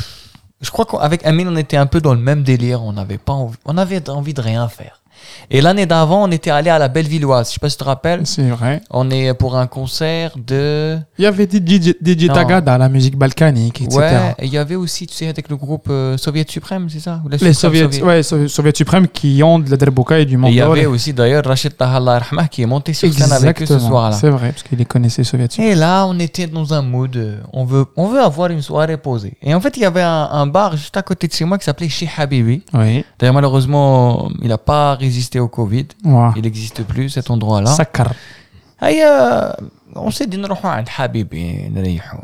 je 0.61 0.71
crois 0.71 0.85
qu'avec 0.87 1.25
Amine, 1.25 1.49
on 1.49 1.57
était 1.57 1.77
un 1.77 1.87
peu 1.87 2.01
dans 2.01 2.15
le 2.15 2.21
même 2.21 2.43
délire. 2.43 2.83
On 2.85 2.97
avait 2.97 3.19
pas 3.19 3.33
envie, 3.33 3.57
on 3.65 3.77
avait 3.79 4.09
envie 4.11 4.35
de 4.35 4.41
rien 4.41 4.69
faire. 4.69 4.98
Et 5.51 5.61
l'année 5.61 5.87
d'avant, 5.87 6.25
on 6.25 6.31
était 6.31 6.51
allé 6.51 6.71
à 6.71 6.79
la 6.79 6.89
Bellevilloise. 6.89 7.49
Je 7.49 7.55
sais 7.55 7.59
pas 7.61 7.69
si 7.71 7.77
tu 7.77 7.81
te 7.83 7.89
rappelles. 7.89 8.27
C'est 8.27 8.49
vrai. 8.49 8.81
On 8.91 9.11
est 9.11 9.33
pour 9.35 9.57
un 9.57 9.67
concert 9.67 10.33
de. 10.37 10.99
Il 11.19 11.25
y 11.25 11.27
avait 11.27 11.49
DJ. 11.49 12.29
Tagada, 12.33 12.77
la 12.79 12.89
musique 12.89 13.17
balkanique, 13.17 13.83
etc. 13.83 13.99
Ouais, 13.99 14.35
et 14.39 14.47
il 14.47 14.53
y 14.53 14.59
avait 14.59 14.75
aussi, 14.75 15.07
tu 15.07 15.15
sais, 15.15 15.29
avec 15.29 15.49
le 15.49 15.57
groupe 15.57 15.87
euh, 15.91 16.17
Soviet 16.17 16.45
Suprême, 16.49 16.89
c'est 16.91 17.01
ça? 17.01 17.21
Ou 17.25 17.29
Les 17.29 17.39
Suprême 17.39 17.55
Soviets, 17.55 18.03
ouais, 18.03 18.23
So- 18.23 18.49
Soviets 18.49 18.73
suprêmes 18.77 19.09
qui 19.09 19.43
ont 19.43 19.59
de 19.59 19.71
la 19.71 19.77
Derboka 19.77 20.19
et 20.19 20.25
du 20.27 20.35
Et 20.37 20.49
il 20.49 20.55
y 20.55 20.61
avait 20.61 20.87
aussi 20.87 21.13
d'ailleurs 21.13 21.45
Rachid 21.45 21.77
Tahallah 21.77 22.19
Rahmah 22.21 22.49
qui 22.49 22.63
est 22.63 22.67
monté 22.67 22.93
sur 22.93 23.13
scène 23.13 23.33
avec 23.33 23.63
eux 23.63 23.67
ce 23.67 23.79
soir-là. 23.79 24.17
c'est 24.17 24.31
vrai, 24.31 24.51
parce 24.51 24.63
qu'il 24.63 24.79
les 24.79 24.85
connaissait 24.85 25.25
Soviets 25.25 25.49
suprêmes. 25.51 25.71
Et 25.73 25.75
là, 25.75 26.07
on 26.07 26.19
était 26.19 26.47
dans 26.47 26.73
un 26.75 26.83
mood, 26.83 27.17
euh, 27.17 27.39
on 27.53 27.65
veut, 27.65 27.87
on 27.97 28.07
veut 28.07 28.21
avoir 28.21 28.51
une 28.51 28.63
soirée 28.63 28.97
posée. 28.97 29.35
Et 29.43 29.55
en 29.55 29.61
fait, 29.61 29.77
il 29.77 29.83
y 29.83 29.87
avait 29.87 30.03
un, 30.03 30.29
un 30.31 30.47
bar 30.47 30.77
juste 30.77 30.97
à 30.97 31.03
côté 31.03 31.27
de 31.29 31.33
chez 31.33 31.45
moi 31.45 31.59
qui 31.59 31.65
s'appelait 31.65 31.89
Chez 31.89 32.09
Habibi. 32.17 32.63
Oui, 32.75 33.05
D'ailleurs, 33.19 33.35
malheureusement, 33.35 34.31
il 34.43 34.49
n'a 34.49 34.59
pas 34.59 34.95
résisté 35.08 35.40
au 35.40 35.48
Covid. 35.48 35.88
ouais. 36.06 36.32
Il 36.38 36.44
n'existe 36.44 36.84
plus, 36.92 37.10
cet 37.10 37.30
endroit-là. 37.30 37.72
Sakar. 37.80 38.12
هيا 38.80 39.56
on 39.96 40.12
s'est 40.12 40.28
dit 40.28 40.38
نروحوا 40.38 40.70
عند 40.70 40.90
حبيبي 40.90 41.70
نريحوا 41.70 42.20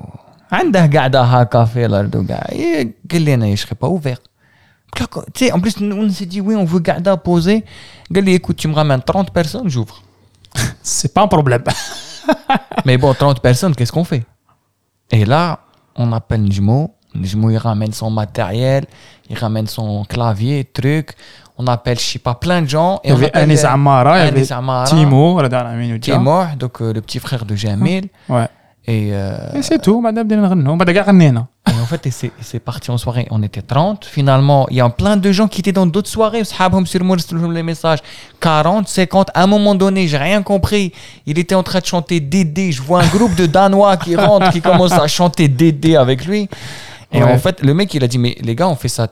عنده 0.52 0.86
قاعدة 0.86 1.22
هكا 1.22 1.66
في 1.66 1.86
الأرض 1.86 2.16
وقاع 2.16 2.50
إيه، 2.52 2.96
قال 3.12 3.22
لي 3.22 3.34
أنا 3.34 3.56
je 3.56 3.60
serai 3.60 3.76
pas 3.76 3.88
ouvert 3.88 4.20
Tu 4.96 5.06
sais, 5.36 5.52
en 5.52 5.60
plus, 5.60 5.80
nous, 5.80 5.96
on 5.96 6.10
s'est 6.10 6.26
dit, 6.26 6.42
oui, 6.42 6.56
on 6.56 6.66
veut 6.66 6.80
garder 6.80 7.12
à 7.12 7.18
poser. 7.18 7.64
قال 8.16 8.24
لي, 8.24 8.34
écoute, 8.34 8.58
tu 8.58 8.68
me 8.68 8.74
ramènes 8.74 9.02
30 9.02 9.32
personnes, 9.32 9.70
j'ouvre. 9.70 10.02
C'est 10.82 11.14
pas 11.14 11.22
un 11.22 11.28
problème. 11.28 11.64
Mais 12.86 12.98
bon, 12.98 13.14
30 13.14 13.40
personnes, 13.40 13.76
qu'est-ce 13.76 13.92
qu'on 13.92 14.04
fait 14.04 14.24
Et 15.12 15.26
là, 15.26 15.60
on 15.96 16.12
appelle 16.12 16.42
Njmo. 16.42 16.96
Njmo, 17.16 17.50
il 17.52 17.58
ramène 17.58 17.94
son 17.94 18.10
matériel, 18.12 18.86
il 19.30 19.38
ramène 19.38 19.68
son 19.68 20.06
clavier, 20.06 20.64
truc. 20.64 21.16
On 21.57 21.67
appelle, 21.69 21.99
je 21.99 22.05
sais 22.05 22.19
pas, 22.19 22.35
plein 22.35 22.63
de 22.63 22.69
gens. 22.69 23.01
Il 23.05 23.11
y 23.11 23.13
avait 23.13 23.31
Anis 23.37 23.65
Amara, 23.65 24.19
il 24.21 24.25
y 24.25 24.29
avait 24.29 24.53
Amara, 24.53 24.85
Timo, 24.85 25.39
est 26.11 26.19
mort, 26.19 26.47
donc 26.59 26.81
euh, 26.81 26.93
le 26.93 27.01
petit 27.01 27.21
frère 27.21 27.45
de 27.45 27.55
Jamil. 27.55 28.09
Ouais. 28.29 28.49
Et, 28.87 29.11
euh, 29.15 29.37
Et 29.55 29.63
c'est 29.63 29.81
tout, 29.81 30.01
madame. 30.03 30.27
Bah, 30.27 31.73
et 31.75 31.81
en 31.81 31.87
fait, 31.87 32.07
c'est 32.11 32.31
c'est 32.43 32.59
parti 32.59 32.91
en 32.91 32.99
soirée. 32.99 33.27
On 33.31 33.43
était 33.43 33.63
30. 33.63 34.05
Finalement, 34.05 34.67
il 34.69 34.77
y 34.77 34.81
a 34.83 34.89
plein 34.91 35.17
de 35.17 35.33
gens 35.33 35.49
qui 35.49 35.61
étaient 35.61 35.73
dans 35.73 35.87
d'autres 35.87 36.11
soirées. 36.11 36.45
Sur 36.45 37.49
les 37.51 37.63
messages. 37.63 38.01
40, 38.41 38.87
50. 38.87 39.31
À 39.33 39.45
un 39.45 39.47
moment 39.47 39.75
donné, 39.75 40.07
j'ai 40.07 40.19
rien 40.19 40.43
compris. 40.43 40.93
Il 41.25 41.39
était 41.39 41.55
en 41.55 41.63
train 41.63 41.79
de 41.81 41.87
chanter 41.87 42.21
Dédé. 42.21 42.73
Je 42.73 42.83
vois 42.83 43.01
un 43.03 43.07
groupe 43.07 43.35
de 43.37 43.47
Danois 43.47 43.97
qui 43.97 44.17
rentre, 44.17 44.51
qui 44.51 44.61
commence 44.61 44.93
à 44.93 45.07
chanter 45.07 45.49
Dédé 45.49 45.97
avec 45.97 46.27
lui. 46.27 46.49
Et 47.11 47.23
Ouais. 47.23 47.33
en 47.33 47.39
fait, 47.39 47.63
le 47.63 47.73
mec, 47.73 47.95
il 47.95 48.05
a 48.05 48.07
dit, 48.09 48.19
mais 48.19 48.37
les 48.43 48.55
gars, 48.55 48.69
on 48.69 48.77
fait 48.77 48.89
ça 48.89 49.07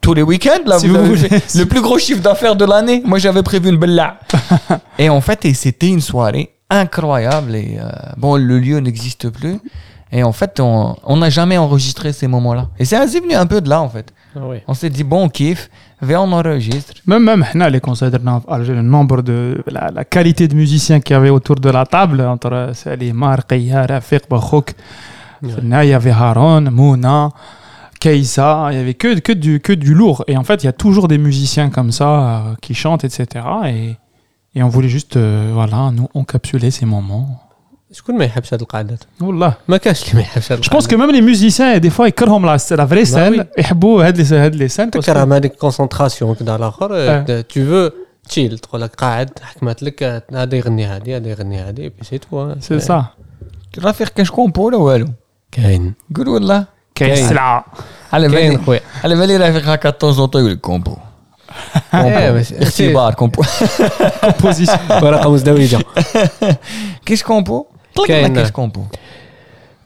tous 0.00 0.14
les 0.14 0.22
week-ends, 0.22 0.62
là. 0.66 0.78
Si 0.78 0.88
vous 0.88 0.94
vous 0.94 1.00
avez 1.00 1.14
voulez. 1.14 1.28
fait 1.40 1.58
le 1.58 1.66
plus 1.66 1.80
gros 1.80 1.98
chiffre 1.98 2.22
d'affaires 2.22 2.56
de 2.56 2.64
l'année. 2.64 3.02
Moi, 3.04 3.18
j'avais 3.18 3.42
prévu 3.42 3.68
une 3.68 3.76
bella. 3.76 4.18
et 4.98 5.08
en 5.08 5.20
fait, 5.20 5.44
et 5.44 5.54
c'était 5.54 5.88
une 5.88 6.00
soirée 6.00 6.50
incroyable. 6.68 7.54
Et 7.54 7.78
euh, 7.80 7.90
bon, 8.16 8.36
le 8.36 8.58
lieu 8.58 8.78
n'existe 8.78 9.28
plus. 9.30 9.58
Et 10.12 10.22
en 10.24 10.32
fait, 10.32 10.58
on 10.60 11.16
n'a 11.16 11.30
jamais 11.30 11.56
enregistré 11.56 12.12
ces 12.12 12.26
moments-là. 12.26 12.68
Et 12.78 12.84
c'est 12.84 12.96
venu 13.20 13.34
un 13.34 13.46
peu 13.46 13.60
de 13.60 13.68
là, 13.68 13.80
en 13.80 13.88
fait. 13.88 14.12
Ah 14.34 14.40
oui. 14.44 14.58
On 14.66 14.74
s'est 14.74 14.90
dit, 14.90 15.04
bon, 15.04 15.24
on 15.24 15.28
kiffe, 15.28 15.70
viens, 16.02 16.20
on 16.20 16.32
enregistre. 16.32 16.94
Même, 17.06 17.24
même, 17.24 17.44
les 17.70 17.80
concerts 17.80 18.10
le 18.10 18.82
nombre 18.82 19.22
de, 19.22 19.62
la, 19.66 19.90
la 19.92 20.04
qualité 20.04 20.48
de 20.48 20.54
musiciens 20.54 21.00
qu'il 21.00 21.14
y 21.14 21.16
avait 21.16 21.30
autour 21.30 21.56
de 21.56 21.70
la 21.70 21.84
table, 21.86 22.20
entre 22.22 22.70
Salim, 22.74 23.16
Marqiya, 23.16 23.86
Rafiq, 23.86 24.22
Bakhouk, 24.28 24.74
il 25.42 25.68
y 25.68 25.92
avait 25.92 26.10
Haron, 26.10 26.62
Mouna, 26.70 27.30
Kaïsa, 27.99 28.69
il 28.71 28.77
y 28.77 28.81
avait 28.81 28.93
que, 28.93 29.19
que, 29.19 29.31
du, 29.31 29.59
que 29.59 29.73
du 29.73 29.93
lourd. 29.93 30.23
Et 30.27 30.37
en 30.37 30.43
fait, 30.43 30.63
il 30.63 30.65
y 30.65 30.69
a 30.69 30.73
toujours 30.73 31.07
des 31.07 31.17
musiciens 31.17 31.69
comme 31.69 31.91
ça 31.91 32.09
euh, 32.09 32.55
qui 32.61 32.73
chantent, 32.73 33.03
etc. 33.09 33.45
Et, 33.67 33.95
et 34.55 34.63
on 34.63 34.69
voulait 34.69 34.89
juste, 34.97 35.17
euh, 35.17 35.51
voilà, 35.53 35.91
nous 35.97 36.07
encapsuler 36.13 36.71
ces 36.71 36.85
moments. 36.85 37.27
شكون 37.91 38.17
ما 38.17 38.25
يحبش 38.25 38.53
هاد 38.53 38.61
القعدات 38.61 38.99
Wallah. 39.21 39.51
ما 39.67 39.77
كاش 39.77 40.03
اللي 40.03 40.15
ما 40.15 40.21
يحبش 40.21 40.51
هاد 40.51 40.65
Je 40.65 40.69
pense 40.69 40.87
que 40.87 40.95
même 40.95 41.11
les 41.11 41.21
musiciens, 41.21 41.79
des 41.79 41.89
fois, 41.89 42.07
ils 42.09 42.13
كرههم 42.13 42.45
la, 42.45 42.57
la 42.71 42.85
vraie 42.85 43.05
scène. 43.05 43.39
oui. 43.41 43.59
يحبوا 43.59 44.07
هاد 44.07 44.17
les, 44.21 44.33
هاد 44.33 44.55
les 44.55 44.69
scènes. 44.69 44.89
parce 44.91 45.05
que- 45.05 45.11
كرهنا 45.11 45.35
هذيك 45.35 45.55
كونسونطراسيون 45.55 46.35
كذا 46.35 46.51
على 46.53 46.59
الاخر 46.59 46.89
آه. 46.93 47.41
تو 47.41 47.65
فو 47.65 47.89
تشيل 48.29 48.59
تقول 48.59 48.81
لك 48.81 48.95
قاعد 48.95 49.29
حكمت 49.41 49.83
لك 49.83 50.23
هذا 50.33 50.55
يغني 50.55 50.85
هذه 50.85 51.15
هذا 51.17 51.27
يغني 51.29 51.59
هذه 51.61 51.87
بي 51.87 51.93
سي 52.03 52.17
تو 52.17 52.53
C'est 52.55 52.87
ça. 52.87 53.01
رفيق 53.79 54.09
كاش 54.09 54.31
كومبو 54.31 54.65
ولا 54.67 54.77
والو 54.77 55.07
كاين 55.51 55.93
قول 56.15 56.27
والله 56.27 56.65
كاين. 57.00 57.24
السلعة. 57.24 57.64
على 58.12 58.28
بالي 58.28 58.58
خويا. 58.58 58.80
على 59.04 59.16
بالي 59.16 59.36
رفيق 59.36 59.68
هكا 59.68 59.90
طوزوطو 59.90 60.38
يقول 60.38 60.52
لك 60.52 60.60
كومبو. 60.60 60.96
إيه، 61.94 62.44
اختبار 62.62 63.14
كومبو. 63.14 63.42
Position. 64.42 65.02
ورقة 65.02 65.30
مزدوجة. 65.30 65.78
كاش 67.06 67.22
كومبو؟ 67.22 67.66
طلق 67.94 68.06
كاين. 68.06 68.34
كاش 68.34 68.50
كومبو. 68.50 68.82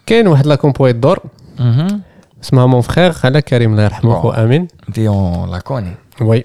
كاين 0.07 0.29
واحد 0.29 0.47
لا 0.47 0.55
كومبو 0.55 0.87
يدور. 0.87 1.19
اسمها 2.45 2.67
مون 2.67 2.81
فخير 2.81 3.15
على 3.25 3.43
كريم 3.43 3.73
الله 3.73 3.85
يرحمه 3.85 4.21
خو 4.21 4.31
آمين. 4.31 4.69
دي 4.89 5.09
اون 5.09 5.51
لا 5.51 5.59
كوني 5.59 5.95
وي. 6.21 6.45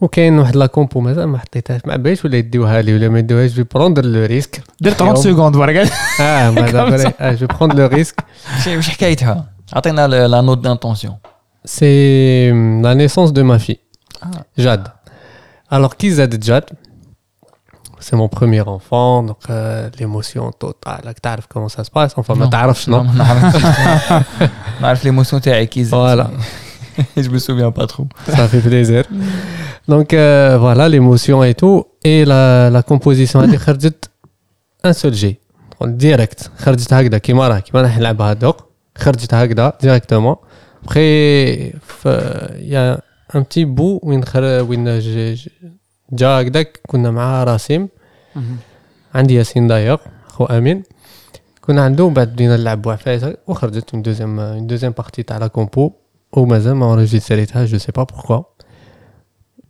وكاين 0.00 0.38
واحد 0.38 0.56
لا 0.56 0.66
كومبو 0.66 1.00
مازال 1.00 1.28
ما 1.28 1.38
حطيتهاش. 1.38 1.80
ما 1.84 1.96
باليش 1.96 2.24
ولا 2.24 2.36
يديوها 2.36 2.82
لي 2.82 2.94
ولا 2.94 3.08
ما 3.08 3.18
يديوهاش. 3.18 3.50
جو 3.50 3.64
بروندر 3.74 4.04
لو 4.04 4.26
ريسك 4.26 4.62
دير 4.80 4.92
30 4.92 5.16
سكوند 5.16 5.56
برك. 5.56 5.90
آه 6.20 6.50
بعدا 6.50 7.32
جو 7.34 7.46
بروندر 7.46 7.78
لو 7.78 7.86
ريسك 7.86 8.24
واش 8.66 8.88
حكايتها. 8.88 9.49
Atteindre 9.72 10.06
l'anneau 10.26 10.56
d'intention. 10.56 11.18
C'est 11.64 12.50
hum, 12.52 12.82
la 12.82 12.94
naissance 12.94 13.32
de 13.32 13.42
ma 13.42 13.58
fille, 13.58 13.80
ah. 14.22 14.28
Jade. 14.56 14.88
Alors, 15.70 15.96
qui 15.96 16.10
Zad 16.10 16.42
Jade? 16.42 16.70
C'est 18.00 18.16
mon 18.16 18.28
premier 18.28 18.62
enfant, 18.62 19.22
donc 19.22 19.38
euh, 19.50 19.90
l'émotion 19.98 20.50
totale. 20.52 21.02
Tu 21.04 21.30
sais 21.30 21.36
comment 21.52 21.68
ça 21.68 21.84
se 21.84 21.90
passe? 21.90 22.14
Enfin, 22.16 22.34
non, 22.34 22.48
tu 22.72 22.90
non? 22.90 23.06
Tu 24.98 25.04
l'émotion, 25.04 25.38
tu 25.38 25.50
es 25.50 25.66
qui 25.66 25.84
Voilà. 25.84 26.30
Je 27.16 27.28
me 27.28 27.38
souviens 27.38 27.70
pas 27.70 27.86
trop. 27.86 28.06
Ça 28.26 28.48
fait 28.48 28.60
plaisir. 28.60 29.04
Donc, 29.86 30.14
euh, 30.14 30.56
voilà, 30.58 30.88
l'émotion 30.88 31.44
et 31.44 31.54
tout. 31.54 31.84
Et 32.02 32.24
la, 32.24 32.82
composition, 32.86 33.42
elle 33.42 33.54
est 33.54 34.10
un 34.82 34.92
seul 34.94 35.12
G. 35.12 35.38
Direct. 35.82 36.50
Kharjit 36.64 36.86
Hakda, 36.90 37.20
Kimara, 37.20 37.60
Kimara, 37.60 37.88
Hlaba, 37.88 38.28
Hadok. 38.28 38.69
خرجت 39.00 39.34
هكذا. 39.34 39.72
Après, 40.82 41.74
il 42.58 42.68
y 42.68 42.76
a 42.76 42.98
un 43.34 43.42
petit 43.42 43.66
bout 43.66 44.00
وين 44.02 44.24
خر... 44.24 44.42
وين 44.42 45.00
جا 46.12 46.28
هكذاك 46.28 46.80
كنا 46.86 47.10
مع 47.10 47.44
راسم. 47.44 47.88
عندي 49.14 49.34
ياسين 49.34 49.66
دايوغ 49.66 49.98
خو 50.26 50.44
أمين. 50.44 50.82
كنا 51.60 51.84
عنده 51.84 52.08
بعد 52.08 52.32
بدينا 52.32 52.56
نلعبوا 52.56 52.92
عفايس 52.92 53.24
وخرجت 53.46 53.94
اون 53.94 54.02
دوزيام 54.02 54.40
اون 54.40 54.66
دوزيام 54.66 54.92
بارتي 54.92 55.22
تاع 55.22 55.38
لا 55.38 55.46
كومبو 55.46 55.92
ومازال 56.32 56.74
ما 56.74 56.86
اونجستريتها 56.86 57.64
جو 57.64 57.78
سي 57.78 57.92
با 57.92 58.02
بوركوا 58.02 58.42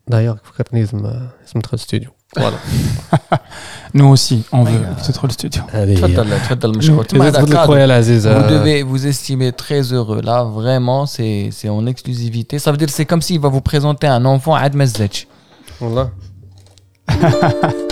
دايوغ 0.09 0.37
فكرتني 0.37 0.81
لازم 0.81 0.99
لازم 1.07 1.57
ندخل 1.57 1.79
ستوديو 1.79 2.11
فوالا 2.36 2.58
Nous 3.98 4.08
aussi, 4.16 4.44
on 4.52 4.64
veut 4.64 4.82
peut-être 4.98 5.26
le 5.28 5.32
studio. 5.32 5.62
هذه 5.72 5.90
هي 5.90 5.96
تفضل 5.96 6.30
تفضل 6.40 6.78
مشكور 6.78 7.04
تما 7.06 7.28
إذا 7.28 7.30
هذا 7.30 7.40
تفضل 7.46 7.54
كادو. 7.54 7.68
خويا 7.68 7.86
العزيز 7.86 8.28
Vous 8.28 8.32
آه، 8.32 8.50
devez 8.50 8.84
vous 8.84 9.06
estimer 9.08 9.52
très 9.54 9.94
heureux. 9.94 10.22
Là, 10.22 10.44
vraiment, 10.44 11.06
c'est 11.06 11.50
c'est 11.52 11.70
en 11.70 11.86
exclusivité. 11.86 12.60
Ça 12.60 12.72
veut 12.72 12.78
dire 12.78 12.90
c'est 12.90 13.06
comme 13.06 13.22
s'il 13.22 13.40
va 13.40 13.50
vous 13.50 13.62
présenter 13.62 14.08
un 14.08 14.26
enfant 14.26 14.54
à 14.56 14.60
Admezzetch. 14.60 15.28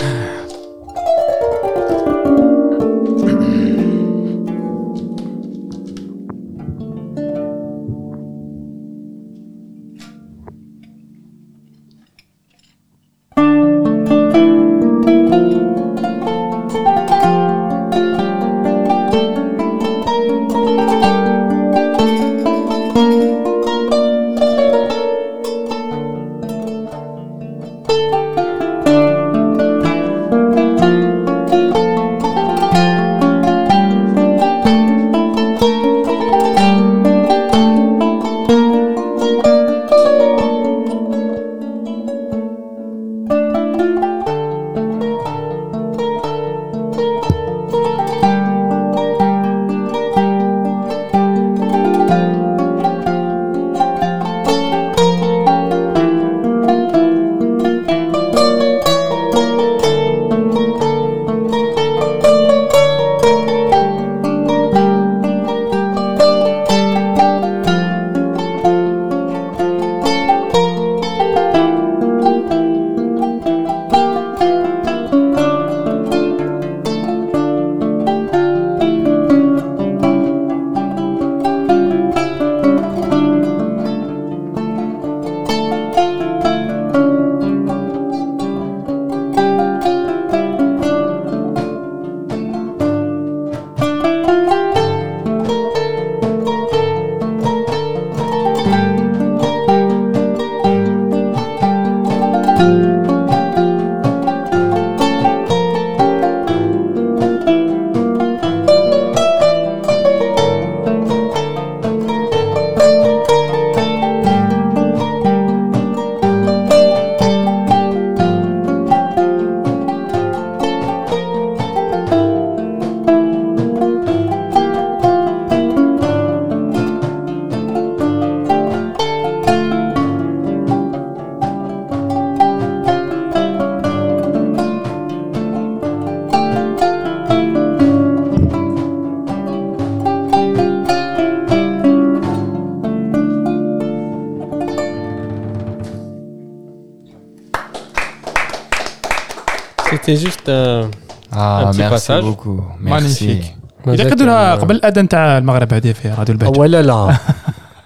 C'était 149.90 150.16
juste 150.16 150.48
un 150.48 150.90
Ah, 151.36 151.66
Un 151.66 151.70
petit 151.70 151.78
merci 151.78 151.90
passage. 151.94 152.24
beaucoup. 152.24 152.60
Merci. 152.80 153.26
Magnifique. 153.26 153.56
إذا 153.86 153.92
مازال 154.04 154.10
كدوها 154.10 154.54
كان- 154.56 154.60
قبل 154.64 154.74
الأذان 154.76 155.08
تاع 155.08 155.38
المغرب 155.38 155.74
هذه 155.74 155.92
في 155.92 156.08
راديو 156.08 156.24
Ah 156.24 156.30
البهجة. 156.30 156.58
ولا 156.60 156.82
لا 156.82 157.16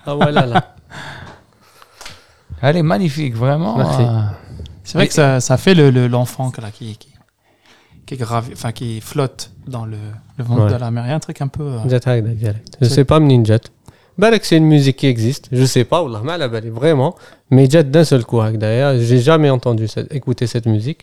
ah 0.06 0.08
ولا 0.08 0.46
لا 0.46 0.62
Elle 2.62 2.76
est 2.76 2.82
magnifique, 2.82 3.34
vraiment. 3.36 3.76
Merci. 3.76 4.02
euh, 4.02 4.22
C'est 4.84 4.96
vrai 4.98 5.06
que 5.08 5.14
ça, 5.14 5.40
ça 5.40 5.56
fait 5.56 5.74
le- 5.74 5.90
le- 5.90 6.08
l'enfant 6.08 6.50
que 6.50 6.60
là, 6.60 6.70
qui, 6.76 6.96
qui, 7.02 7.08
qui 8.06 8.14
est 8.14 8.16
grave, 8.16 8.46
enfin 8.56 8.72
qui 8.72 9.00
flotte 9.00 9.50
dans 9.74 9.84
le, 9.92 9.98
le 10.38 10.44
ventre 10.44 10.64
Ouais. 10.64 10.72
de 10.72 10.76
la 10.84 10.90
mer. 10.90 11.02
Il 11.06 11.10
y 11.10 11.12
a 11.12 11.18
un 11.20 11.24
truc 11.28 11.40
un 11.46 11.48
peu. 11.48 11.62
euh, 11.62 11.86
جات 11.88 12.08
هكذا 12.08 12.32
ديريكت 12.32 12.76
جو 12.82 12.88
C'est- 12.88 12.92
سي 12.92 13.02
با 13.02 13.18
منين 13.18 13.42
جات 13.42 13.66
Balak, 14.20 14.44
c'est 14.44 14.56
une 14.56 14.64
musique 14.76 14.96
qui 14.96 15.06
existe. 15.06 15.44
Je 15.52 15.64
sais 15.74 15.84
pas, 15.84 16.02
wallah, 16.02 16.22
ma 16.24 16.32
ala 16.34 16.48
bali, 16.48 16.70
vraiment. 16.80 17.12
Mais 17.52 17.64
déjà 17.68 17.82
d'un 17.84 18.02
seul 18.12 18.24
coup, 18.24 18.40
d'ailleurs, 18.64 18.92
j'ai 19.08 19.20
jamais 19.30 19.48
entendu 19.58 19.84
cette- 19.94 20.12
écouter 20.18 20.46
cette 20.54 20.66
musique. 20.74 21.02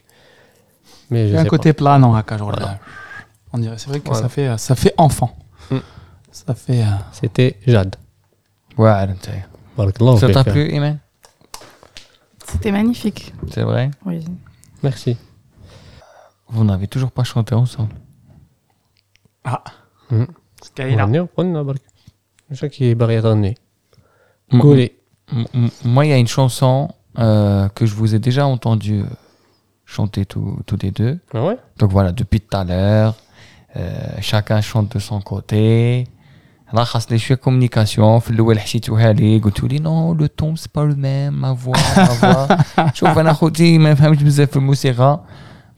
Mais 1.10 1.28
Il 1.28 1.34
y 1.34 1.36
a 1.36 1.40
un 1.40 1.44
côté 1.44 1.72
plat 1.72 1.98
dans 1.98 2.14
Hakajorda. 2.14 2.58
Voilà. 2.58 2.78
On 3.52 3.58
dirait, 3.58 3.78
c'est 3.78 3.88
vrai 3.88 4.00
que 4.00 4.14
ça, 4.14 4.28
fait, 4.28 4.56
ça 4.58 4.74
fait 4.74 4.94
enfant. 4.96 5.36
Ça 6.30 6.54
fait. 6.54 6.82
Euh, 6.82 6.86
C'était 7.12 7.58
Jade. 7.66 7.96
Ouais, 8.78 9.06
Ça 10.18 10.28
t'a 10.30 10.44
plu, 10.44 10.72
Iman 10.72 10.98
C'était 12.46 12.70
magnifique. 12.72 13.34
C'est 13.50 13.62
vrai? 13.62 13.90
Oui. 14.06 14.24
Merci. 14.82 15.16
Vous 16.48 16.64
n'avez 16.64 16.86
toujours 16.86 17.10
pas 17.10 17.24
chanté 17.24 17.54
ensemble 17.54 17.94
Ah 19.44 19.62
mm. 20.10 20.24
Skyla. 20.62 21.06
Mm, 25.32 25.40
mm. 25.40 25.44
Mm, 25.54 25.68
Moi, 25.84 26.06
il 26.06 26.08
y 26.08 26.12
a 26.12 26.18
une 26.18 26.26
chanson 26.26 26.90
euh, 27.18 27.68
que 27.68 27.86
je 27.86 27.94
vous 27.94 28.14
ai 28.14 28.18
déjà 28.18 28.46
entendue 28.46 29.02
euh, 29.02 29.06
chanter 29.95 30.23
tous 30.31 30.49
tous 30.67 30.77
les 30.83 30.91
deux. 30.99 31.15
Ah 31.33 31.43
ouais 31.47 31.57
Donc 31.79 31.89
voilà, 31.95 32.11
depuis 32.21 32.39
tout 32.41 32.57
à 32.57 32.63
l'heure, 32.69 33.13
euh, 33.77 33.81
chacun 34.29 34.59
chante 34.69 34.89
de 34.95 34.99
son 34.99 35.19
côté. 35.31 35.65
là 36.73 36.83
خاصني 36.83 37.17
شويه 37.17 37.39
communication 37.45 38.19
في 38.19 38.29
الاول 38.29 38.59
حشيتوها 38.59 39.13
لي 39.13 39.39
قلتوا 39.39 39.67
لي 39.67 39.79
نو 39.79 40.13
لو 40.13 40.25
تون 40.25 40.55
سي 40.55 40.69
با 40.75 40.81
لو 40.81 40.95
ميم 40.95 41.41
ما 41.41 41.55
فوا 41.55 41.73
ما 41.97 42.05
فوا 42.05 42.57
شوف 42.93 43.17
انا 43.19 43.33
خوتي 43.33 43.77
ما 43.77 43.95
فهمتش 43.95 44.23
بزاف 44.23 44.49
في 44.49 44.55
الموسيقى 44.57 45.19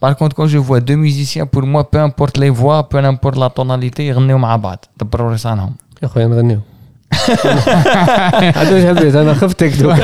Par 0.06 0.16
contre, 0.16 0.36
quand 0.38 0.46
je 0.56 0.60
vois 0.68 0.80
deux 0.90 1.00
musiciens, 1.08 1.48
pour 1.54 1.64
moi, 1.74 1.82
peu 1.92 2.00
importe 2.00 2.36
les 2.38 2.52
voix, 2.62 2.80
peu 2.90 2.98
importe 2.98 3.36
la 3.44 3.50
tonalité, 3.50 4.00
يغنيو 4.00 4.38
مع 4.38 4.56
بعض. 4.56 4.86
دبروا 5.00 5.32
راسانهم. 5.32 5.76
يا 6.04 6.08
خويا 6.08 6.28
نغنيو 6.28 6.60
هذا 8.56 8.74
واش 8.74 8.98
حبيت 8.98 9.16
انا 9.16 9.34
خفتك 9.34 9.74
دوك 9.74 9.98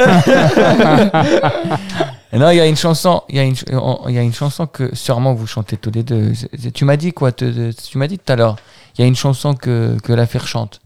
Et 1.94 2.17
non, 2.33 2.51
il 2.51 2.57
y 2.57 2.61
a 2.61 2.67
une 2.67 2.77
chanson, 2.77 3.23
il 3.31 3.37
y, 3.37 3.39
y, 3.39 4.19
a 4.19 4.23
une 4.23 4.35
chanson 4.35 4.67
que 4.67 4.95
sûrement 4.95 5.33
vous 5.33 5.47
chantez 5.47 5.79
tous 5.79 5.91
les 5.91 6.03
deux. 6.03 6.33
Tu 6.75 6.85
m'as 6.85 6.97
dit 6.97 7.13
quoi 7.13 7.33
te, 7.33 7.73
Tu 7.73 7.97
m'as 7.97 8.07
dit 8.07 8.19
tout 8.19 8.33
à 8.33 8.37
l'heure. 8.37 8.57
Il 8.97 9.01
y 9.01 9.05
a 9.05 9.07
une 9.07 9.17
chanson 9.17 9.55
que, 9.55 9.97
que 10.03 10.13
l'affaire 10.13 10.47
chante. 10.47 10.81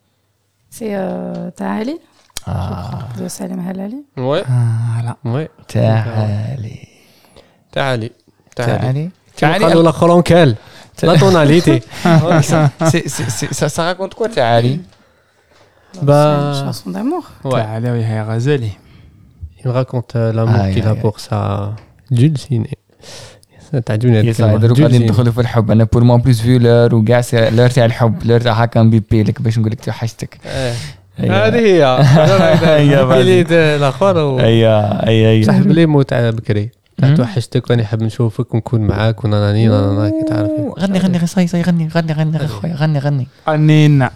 C'est 0.71 0.95
euh, 0.95 1.51
Ta'ali 1.51 1.99
ah. 2.47 3.09
de 3.19 3.29
Salim 3.29 3.67
Halali. 3.69 4.05
Ouais. 4.17 4.43
Ah, 4.49 4.61
voilà. 4.95 5.37
Ouais. 5.37 5.51
Ta'ali. 5.67 6.79
Ta'ali. 7.73 8.13
Ta'ali. 8.55 9.11
Ta'ali. 9.37 9.65
Ta'ali. 10.15 10.57
Ah. 11.03 11.07
La 11.07 11.19
tonalité. 11.19 11.83
Ah, 12.05 12.43
ça, 12.43 13.69
ça 13.69 13.85
raconte 13.85 14.15
quoi, 14.15 14.29
Ta'ali 14.29 14.81
bah... 16.01 16.53
C'est 16.55 16.61
une 16.61 16.67
chanson 16.67 16.91
d'amour. 16.91 17.31
Ouais. 17.45 17.63
Ta'ali, 17.63 17.91
oui, 17.91 18.21
Razali. 18.21 18.79
Il 19.65 19.71
raconte 19.71 20.13
euh, 20.17 20.33
l'amour 20.37 20.65
qu'il 20.73 20.87
a 20.93 20.95
pour 21.03 21.21
sa 21.21 21.39
dulcinée. 22.11 22.79
تعجبني 23.87 24.21
الكلمة. 24.21 24.57
دروك 24.57 24.81
غادي. 24.81 24.99
ندخلوا 24.99 25.33
في 25.33 25.41
الحب 25.41 25.71
أنا 25.71 25.85
بور 25.85 26.05
مون 26.05 26.21
بلوس 26.21 26.41
فيو 26.41 26.59
لور 26.59 26.95
وكاع 26.95 27.23
لور 27.33 27.69
تاع 27.69 27.85
الحب 27.85 28.25
لور 28.25 28.41
تاع 28.41 28.53
هكا 28.53 28.83
نبيبي 28.83 29.23
لك 29.23 29.43
باش 29.43 29.59
نقول 29.59 29.73
لك 29.73 29.85
توحشتك 29.85 30.39
إيه. 30.47 30.73
أيوة. 31.21 31.47
هذه 31.47 31.59
هي 31.59 31.85
هي 32.65 33.77
الآخر 33.77 34.41
اي 34.41 34.67
اي 35.09 35.31
اي 35.31 35.45
صاحب 35.45 35.67
لي 35.67 35.87
موت 35.87 36.15
بكري. 36.15 36.71
توحشتك 37.17 37.71
وأنا 37.71 37.85
حاب 37.85 38.03
نشوفك 38.03 38.55
ونكون 38.55 38.81
معاك 38.81 39.25
وناناني 39.25 39.69
نانانا 39.69 40.11
كي 40.11 40.25
تعرفي 40.29 40.73
غني 40.79 40.99
غني 40.99 41.19
غني 41.19 41.27
صاي 41.27 41.47
صاي 41.47 41.63
غني 41.63 41.89
غني 41.89 42.13
غني 42.13 42.39
غني 42.39 42.75
غني 42.75 42.99
غني 42.99 43.27
أنينا. 43.49 44.11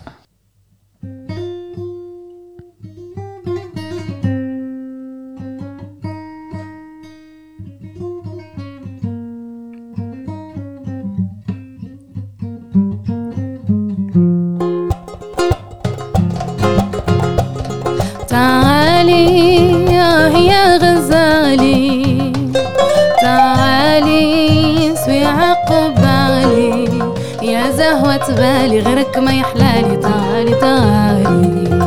يا 27.97 28.03
زهوة 28.03 28.35
بالي 28.37 28.81
غيرك 28.81 29.19
ما 29.19 29.33
يحلالي. 29.33 29.97
تعالي 29.97 30.55
تعالي. 30.61 31.81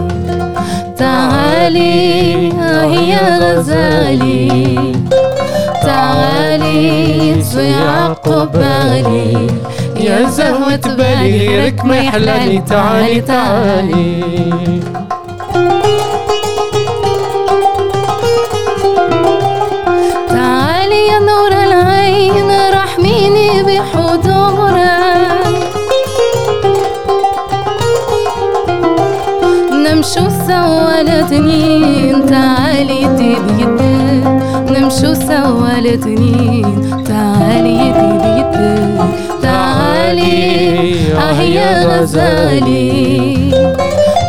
تعالي 0.97 2.49
يا 3.09 3.37
غزالي. 3.37 4.93
تعالي 5.83 7.43
سوي 7.43 7.73
عقبالي. 7.73 9.47
يا 9.99 10.29
زهوة 10.29 10.95
بالي 10.97 11.47
غيرك 11.47 11.85
ما 11.85 11.97
يحلالي. 11.97 12.59
تعالي 12.59 13.21
تعالي. 13.21 14.23
تعالي 20.29 21.07
يا 21.07 21.19
نور 21.19 21.51
العين 21.51 22.51
رحميني 22.73 23.63
بحضورك 23.63 24.78
نمشو 29.99 30.29
سوا 30.47 31.01
الاثنين 31.01 32.25
تعالي 32.25 33.01
تبيت. 33.19 33.79
نمشو 34.71 35.13
سوا 35.13 35.79
الاثنين 35.79 37.03
تعالي 37.07 37.79
تبيت. 37.97 38.55
تعالي 39.41 40.95
آه 41.15 41.41
يا 41.41 41.71
غزالي. 41.87 43.51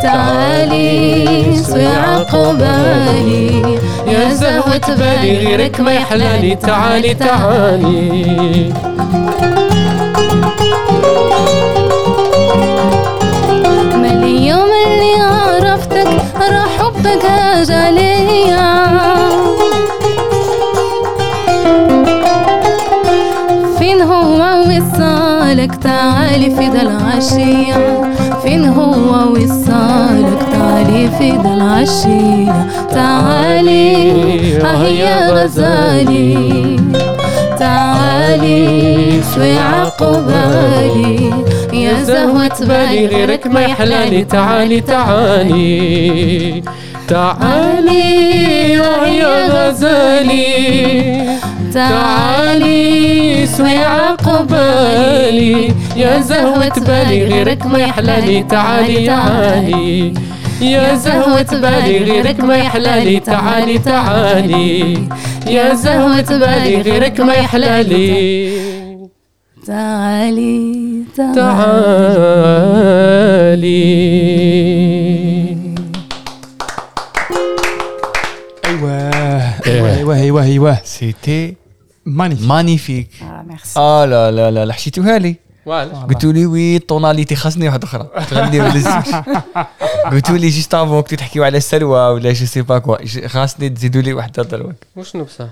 تعالي 0.03 1.57
سوي 1.57 1.87
عقبالي. 1.87 3.63
يا 4.07 4.35
زهوة 4.35 4.87
بالي 4.89 5.39
غيرك 5.39 5.81
ما 5.81 5.93
يحلالي. 5.93 6.55
تعالي 6.55 7.15
تعالي. 7.15 8.73
حبك 17.01 17.25
هاجا 17.25 17.91
ليا 17.91 18.89
فين 23.79 24.03
هو 24.03 24.61
وصالك؟ 24.61 25.75
تعالي 25.75 26.51
في 26.51 26.69
ذا 26.69 26.83
العشية. 26.83 28.03
فين 28.43 28.65
هو 28.65 29.33
وصالك؟ 29.33 30.39
تعالي 30.53 31.11
في 31.19 31.31
ذا 31.31 31.55
العشية. 31.55 32.67
تعالي 32.91 34.63
آه 34.65 34.85
يا 34.85 35.31
غزالي. 35.31 36.77
تعالي 37.59 39.23
شوي 39.35 39.59
عقبالي. 39.59 41.31
يا 41.73 42.03
زهوة 42.03 42.59
بالي 42.61 43.07
غيرك 43.07 43.47
ما 43.47 43.61
يحلالي 43.61 44.25
تعالي 44.25 44.81
تعالي. 44.81 46.63
تعالي 47.11 48.73
يا 49.19 49.47
غزالي. 49.49 50.47
تعالي 51.75 53.47
سوي 53.47 53.79
عقبالي. 53.79 55.75
يا 55.97 56.21
زهوة 56.21 56.77
بالي 56.87 57.25
غيرك 57.25 57.67
ما 57.67 57.79
يحلالي. 57.79 58.43
تعالي 58.43 59.07
تعالي 59.07 60.15
يا 60.61 60.95
زهوة 60.95 61.51
بالي 61.63 61.99
غيرك 61.99 62.41
ما 62.41 62.57
يحلالي. 62.57 63.21
تعالي 63.21 63.79
تعالي. 63.79 65.09
يا 65.47 65.75
زهوة 65.75 66.31
بالي 66.43 66.83
غيرك 66.83 67.21
ما 67.21 67.35
يحلالي. 67.35 68.51
تعالي. 69.67 71.05
تعالي. 71.17 71.71
سيتي 81.01 81.57
مانيفيك 82.07 82.49
مانيفيك 82.49 83.09
Ah, 83.21 83.53
merci. 83.53 83.77
آه 83.77 84.05
لا 84.05 84.31
لا 84.31 84.51
لا 84.51 84.65
لا 84.65 84.73
حشيتوها 84.73 85.19
لي 85.19 85.37
قلتوا 86.09 86.33
لي 86.33 86.47
وي 86.47 86.79
طوناليتي 86.79 87.35
خاصني 87.37 87.69
واحدة 87.69 87.85
أخرى. 87.85 88.09
تغني 88.31 88.61
ولا 88.61 89.03
قلتوا 90.13 90.37
لي 90.37 90.49
جيست 90.49 90.75
افون 90.75 91.01
كنتو 91.01 91.17
تحكيو 91.17 91.45
على 91.45 91.57
السلوى 91.59 92.01
ولا 92.15 92.33
جو 92.33 92.47
سي 92.47 92.63
با 92.63 92.79
كوا 92.79 93.27
خاصني 93.27 93.69
تزيدوا 93.69 94.03
لي 94.03 94.13
واحدة 94.13 94.43
دروك 94.43 94.75
وشنو 94.97 95.25
بصح؟ 95.25 95.49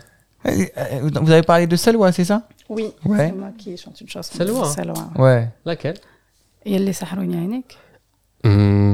Vous 1.14 1.30
avez 1.34 1.42
parlé 1.52 1.66
de 1.72 1.76
Salwa, 1.84 2.12
c'est 2.16 2.28
ça؟ 2.32 2.38
Oui, 2.76 2.86
c'est 3.02 3.08
Ouais. 3.12 3.30
moi 3.40 3.50
qui 3.60 3.70
chante 3.82 4.00
une 4.02 4.08
chanson. 4.14 4.32
Salwa. 4.38 4.64
Salwa. 4.76 5.04
Ouais. 5.18 5.48
لكن 5.66 5.94
يلي 6.66 6.92
سحروني 6.92 7.36
عينيك 7.36 7.72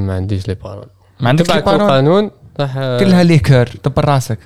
ما 0.07 0.15
عنديش 0.15 0.49
لي 0.49 0.55
بارول 0.55 0.87
ما 1.21 1.29
عندكش 1.29 1.49
تبعت 1.49 1.65
بارول 1.65 1.81
القانون؟ 1.83 2.31
راح 2.61 2.73
كلها 2.75 3.23
ليكور 3.23 3.69
دبر 3.85 4.05
راسك 4.05 4.39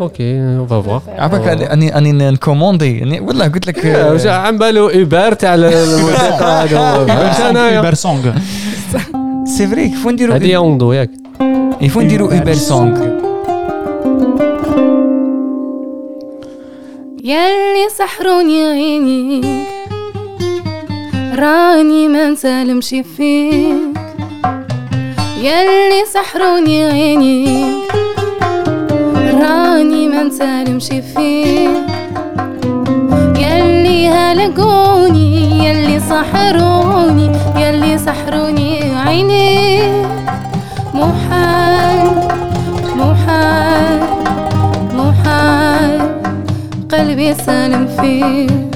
أوكي 0.00 0.38
اون 0.40 0.66
فوا 0.66 1.00
عباك 1.08 1.48
اني 1.62 1.98
اني 1.98 2.12
نكوموندي 2.12 2.98
يعني 2.98 3.20
والله 3.20 3.48
قلت 3.48 3.66
لك 3.66 3.84
واش 3.84 4.26
عم 4.26 4.58
بالو 4.58 4.88
اوبر 4.88 5.32
تاع 5.32 5.54
الموسيقى 5.54 6.68
هذا 6.68 7.82
Uber 7.82 7.94
Song. 7.94 8.38
سي 9.48 9.66
فري 9.66 9.88
كيفو 9.88 10.10
نديرو 10.10 10.32
هذه 10.32 10.52
يوندو 10.52 10.92
ياك 10.92 11.10
يفو 11.80 12.00
نديرو 12.00 12.30
اوبر 12.30 12.54
سونغ 12.54 13.20
ياللي 17.24 17.88
سحروني 17.98 18.64
عينيك 18.64 19.66
راني 21.38 22.08
ما 22.08 22.28
نسالمش 22.28 22.88
فيك. 23.16 23.74
ياللي 25.42 26.04
سحروني 26.14 26.84
عينيك 26.84 27.90
راني 29.40 30.08
ما 30.08 30.22
نسالمش 30.22 30.86
فيك 30.88 31.70
ياللي 33.38 34.08
هلقوني 34.08 35.64
ياللي 35.64 36.00
سحروني 36.00 37.30
ياللي 37.56 37.98
سحروني 37.98 38.96
عينيك 38.96 40.06
محال 40.94 42.06
محال 42.96 44.00
محال 44.94 46.00
قلبي 46.92 47.34
سالم 47.34 47.86
فيه. 47.86 48.70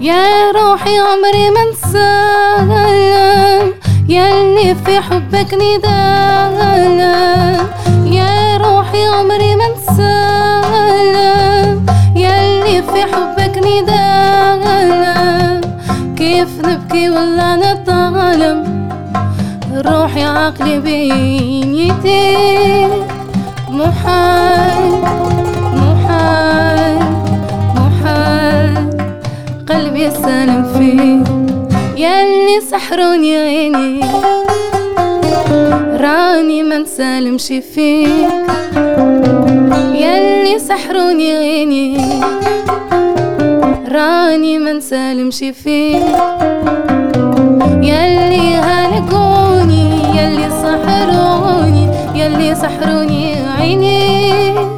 يا 0.00 0.50
روحي 0.56 0.98
عمري 0.98 1.50
ما 1.50 1.60
انسالم 1.70 3.72
ياللي 4.08 4.74
في 4.74 5.00
حبك 5.00 5.54
ندالم 5.54 7.66
يا 8.06 8.56
روحي 8.56 9.06
عمري 9.06 9.56
ما 9.56 9.64
انسالم 9.74 11.86
ياللي 12.16 12.82
في 12.82 13.02
حبك 13.02 13.58
ندالم 13.58 15.60
كيف 16.16 16.48
نبكي 16.64 17.10
ولا 17.10 17.56
نتعلم 17.56 18.88
روحي 19.86 20.24
عقلي 20.24 20.80
بين 20.80 21.74
يديك 21.74 22.90
محال 23.70 24.90
محال 25.74 26.98
محال. 27.74 28.90
قلبي 29.68 30.10
سالم 30.10 30.64
فيه. 30.78 31.24
ياللي 31.96 32.35
عيني 32.46 32.60
سحرون 32.60 33.24
يا 33.24 33.40
عيني. 33.40 34.00
راني 36.00 36.62
ما 36.62 36.78
نسالمش 36.78 37.46
فيك. 37.46 38.28
يلي 39.94 40.58
سحرون 40.58 41.20
يا 41.20 41.38
عيني. 41.38 41.98
راني 43.92 44.58
ما 44.58 44.72
نسالمش 44.72 45.38
فيك. 45.38 46.02
يلي 47.82 48.54
هلكوني 48.54 49.84
يلي 50.16 50.50
سحروني 50.62 51.88
يلي 52.14 52.54
سحروني 52.54 53.34
عيني. 53.58 54.75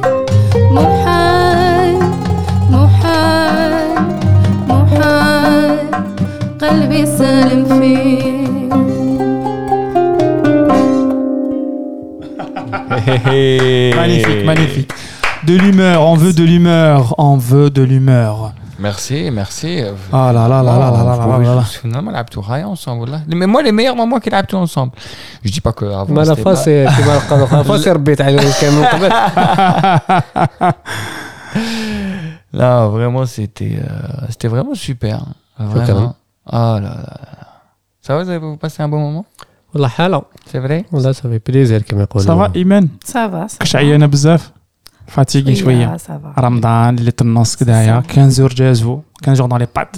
Magnifique, 13.95 14.45
magnifique. 14.45 14.91
De 15.45 15.55
l'humeur, 15.55 16.05
on 16.05 16.15
veut 16.15 16.33
de 16.33 16.43
l'humeur, 16.43 17.15
on 17.17 17.37
veut 17.37 17.69
de 17.69 17.81
l'humeur. 17.81 18.53
Merci, 18.77 19.29
merci. 19.31 19.81
Ah 20.11 20.33
là 20.33 20.47
là 20.47 20.61
là 20.61 20.77
là 20.77 20.91
là 20.91 21.03
là 21.03 21.15
oh, 22.65 22.71
ensemble. 22.71 23.21
Mais 23.27 23.47
moi, 23.47 23.61
les 23.61 23.71
meilleurs 23.71 23.95
moments 23.95 24.19
qu'il 24.19 24.33
a 24.33 24.43
ensemble. 24.53 24.91
Je 25.43 25.51
dis 25.51 25.61
pas 25.61 25.73
que 25.73 25.85
avant. 25.85 26.07
Mais 26.09 26.25
la 26.25 26.35
fois, 26.35 26.55
c'est 26.55 26.85
Là, 32.53 32.87
vraiment, 32.91 33.25
c'était, 33.25 33.79
euh, 33.81 34.25
c'était 34.29 34.49
vraiment 34.49 34.75
super. 34.75 35.25
Vraiment. 35.57 36.15
Ah 36.51 36.79
là 36.83 36.91
là 37.07 37.15
là. 37.39 37.47
Ça 38.05 38.15
va, 38.15 38.23
vous 38.23 38.29
avez 38.29 38.57
passé 38.57 38.81
un 38.83 38.89
bon 38.89 38.99
moment? 38.99 39.25
والله 39.73 39.87
حالة 39.87 40.21
سي 40.45 40.61
فري 40.61 40.85
والله 40.91 41.11
صافي 41.11 41.39
بليزير 41.47 41.81
كما 41.81 42.01
يقولوا. 42.01 42.27
صافا 42.27 42.55
ايمان 42.55 42.89
صافا 43.03 43.47
كنت 43.61 43.75
عيانه 43.75 44.05
بزاف. 44.05 44.51
فاتيكي 45.07 45.55
شوية. 45.55 45.97
رمضان 46.37 46.97
اللي 46.97 47.11
النص 47.21 47.55
كدايا 47.55 47.99
كان 47.99 48.29
زور 48.29 48.53
جازو 48.53 49.01
كان 49.21 49.33
جور 49.33 49.47
دون 49.47 49.59
لي 49.59 49.67
بات 49.75 49.95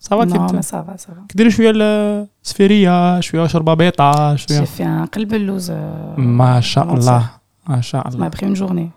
صافا 0.00 0.24
كي 0.24 0.62
صافا 0.62 0.96
صافا 0.96 1.26
كديري 1.28 1.50
شوية 1.50 1.72
السفيرية 1.74 3.20
شوية 3.20 3.46
شوربه 3.46 3.74
بيضاء 3.74 4.36
شوية 4.36 4.58
شوفي 4.58 5.06
قلب 5.12 5.34
اللوز 5.34 5.70
ما 6.16 6.60
شاء 6.60 6.94
الله 6.94 7.30
ما 7.68 7.80
شاء 7.80 8.08
الله. 8.08 8.20
ما 8.20 8.28
بخي 8.28 8.46
اون 8.46 8.54
جورني 8.54 8.90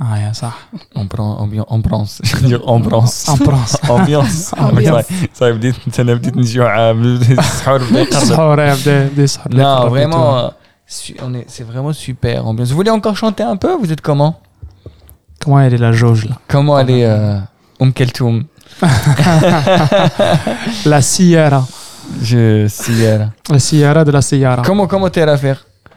اه 0.00 0.16
يا 0.18 0.32
صح 0.32 0.68
On 0.96 1.06
prend 1.08 1.38
ambiance. 1.44 1.66
Ambiance. 1.68 2.20
Je 2.24 2.36
veux 2.36 2.48
dire 2.48 2.62
ambiance. 2.68 3.28
امبرونس 3.30 3.76
Ambiance. 3.76 4.54
Ambiance. 4.58 5.04
صايب 5.34 5.56
بديت 5.56 6.00
انا 6.00 6.14
بديت 6.14 6.36
نجوع 6.36 6.90
السحور 6.90 7.78
بدا 7.84 8.00
يقرب. 8.00 8.22
السحور 8.22 8.60
يا 8.60 8.74
بدا 8.74 9.08
بدا 9.08 9.22
يسحر 9.22 9.50
Non, 9.50 9.88
vraiment, 9.88 10.38
euh, 10.38 10.50
su- 10.86 11.16
on 11.26 11.34
est, 11.34 11.46
c'est 11.54 11.64
vraiment 11.72 11.92
super 11.92 12.46
ambiance. 12.46 12.68
Vous 12.70 12.76
voulez 12.76 12.90
encore 12.98 13.16
chanter 13.16 13.42
un 13.42 13.56
peu 13.56 13.72
Vous 13.82 13.92
êtes 13.92 14.00
comment 14.00 14.32
كمان 15.40 15.66
elle 15.66 15.74
est 15.74 15.82
la 15.88 15.92
jauge 15.92 16.24
là 16.30 16.36
Comment 16.52 16.76
aller 16.76 17.02
euh, 17.04 17.40
Om 17.80 17.92
Keltoum 17.92 18.44
La 20.92 21.00
Sierra 21.02 21.62
Je 22.22 22.66
Sierra. 22.68 23.26
La 23.50 23.58
Sierra 23.58 24.04
de 24.04 24.10
la 24.10 24.22
Sierra 24.22 24.62
Comment 24.68 24.86
comment 24.86 25.10
t'es 25.10 25.24
Rafir 25.24 25.56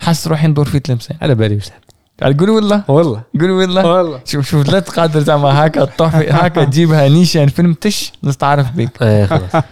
حاس 0.00 0.28
روحي 0.28 0.46
ندور 0.46 0.64
في 0.64 0.78
تلمسان 0.78 1.16
على 1.22 1.34
بالي 1.34 1.54
واش 1.54 1.64
قال 2.22 2.36
قول 2.36 2.50
والله. 2.50 2.82
والله. 2.88 3.20
قول 3.40 3.50
والله. 3.50 3.86
والله. 3.86 4.20
شوف 4.24 4.46
شوف 4.48 4.68
لا 4.72 4.80
تقادر 4.80 5.20
زعما 5.20 5.66
هكا 5.66 5.84
تطوح 5.84 6.18
في- 6.18 6.30
هكا 6.30 6.64
تجيبها 6.64 7.08
نيشان 7.08 7.46
فيلم 7.48 7.72
تش 7.74 8.12
نستعرف 8.24 8.66
بك. 8.76 9.02
إيه 9.02 9.26
خلاص. 9.26 9.62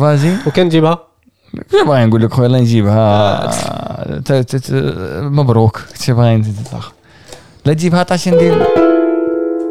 فازي 0.00 0.34
وكان 0.46 0.66
نجيبها 0.66 0.98
شو 1.70 1.84
باغي 1.86 2.04
نقول 2.06 2.22
لك 2.22 2.32
خويا؟ 2.32 2.46
الله 2.46 2.58
نجيبها. 2.60 3.46
ت- 4.20 4.32
ت- 4.32 4.56
ت- 4.56 4.72
مبروك. 5.22 5.80
شو 6.04 6.14
باغي 6.14 6.42
لا 7.66 7.72
تجيبها 7.74 8.02
طاش 8.02 8.28
ندير 8.28 8.66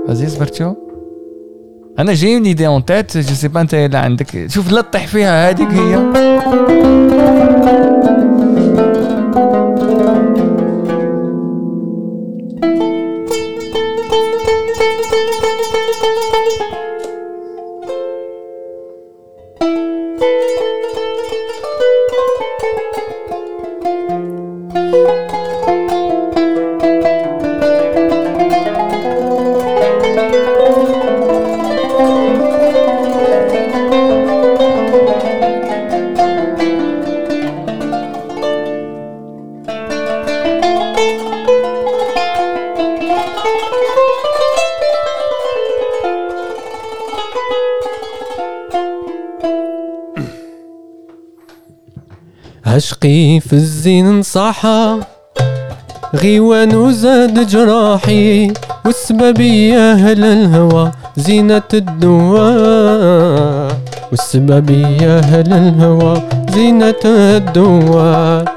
فازي 0.08 0.28
صبرتو. 0.30 0.74
أنا 2.00 2.14
جايني 2.14 2.48
ايدي 2.50 2.68
اون 2.68 2.86
تيت 2.86 3.18
جو 3.18 3.34
سي 3.36 3.48
با 3.48 3.62
أنت 3.62 3.74
اللي 3.74 3.98
عندك. 3.98 4.52
شوف 4.52 4.72
لا 4.72 4.82
تطيح 4.82 5.08
فيها 5.08 5.50
هذيك 5.50 5.70
هي. 5.70 7.37
عشقي 52.98 53.40
في 53.40 53.54
الزين 53.54 54.22
صحا. 54.22 55.00
غيوان 56.16 56.76
وزاد 56.76 57.48
جراحي 57.48 58.54
والسبب 58.86 59.40
يا 59.40 59.94
أهل 59.94 60.24
الهوى 60.24 60.92
زينة 61.18 61.62
الدواء. 61.74 63.78
والسبب 64.12 64.70
يا 65.02 65.20
أهل 65.20 65.54
الهوى 65.54 66.22
زينة 66.54 67.04
الدواء. 67.06 68.57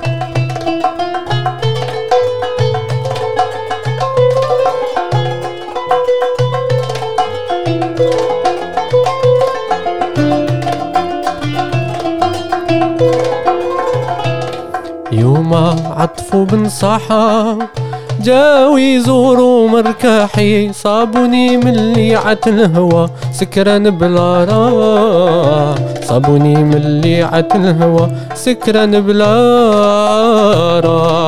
يوم 16.00 16.08
عطفوا 16.08 16.44
بنصحى 16.44 17.56
جاو 18.22 18.76
يزوروا 18.76 19.68
مركاحي 19.68 20.72
صابوني 20.72 21.56
من 21.56 21.92
ليعة 21.92 22.40
الهوى 22.46 23.10
سكران 23.32 23.90
بلا 23.90 24.44
راح 24.44 25.74
صابوني 26.08 26.54
من 26.64 27.00
ليعة 27.00 27.48
الهوى 27.54 28.10
سكران 28.34 29.00
بلا 29.00 29.34
راح 30.84 31.19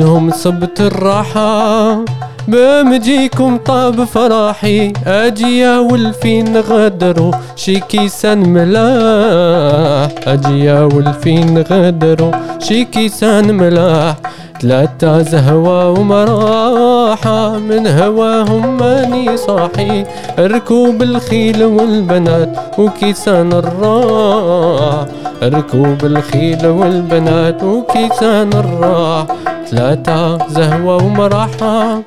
لهم 0.00 0.30
صبت 0.30 0.80
الراحة 0.80 2.04
بمجيكم 2.48 3.56
طاب 3.56 4.04
فراحي. 4.04 4.92
أجي 5.06 5.58
يا 5.58 5.78
ولفين 5.78 6.56
غدروا 6.56 7.32
شي 7.56 7.80
كيسان 7.80 8.48
ملاح 8.48 10.10
أجي 10.26 10.64
يا 10.64 10.80
ولفين 10.80 11.58
غدروا 11.58 12.32
شي 12.58 12.84
كيسان 12.84 13.54
ملاح 13.54 14.16
ثلاثة 14.62 15.22
زهوة 15.22 15.90
ومراحة 15.90 17.58
من 17.58 17.86
هواهم 17.86 18.76
ماني 18.76 19.36
صاحي. 19.36 20.04
ركوب 20.38 21.02
الخيل 21.02 21.64
والبنات 21.64 22.56
وكيسان 22.78 23.52
الراح 23.52 25.06
ركوب 25.42 26.04
الخيل 26.04 26.66
والبنات 26.66 27.62
وكيسان 27.62 28.50
الراح 28.52 29.26
ثلاثة 29.70 30.48
زهوة 30.48 30.96
ومراحة 31.04 32.02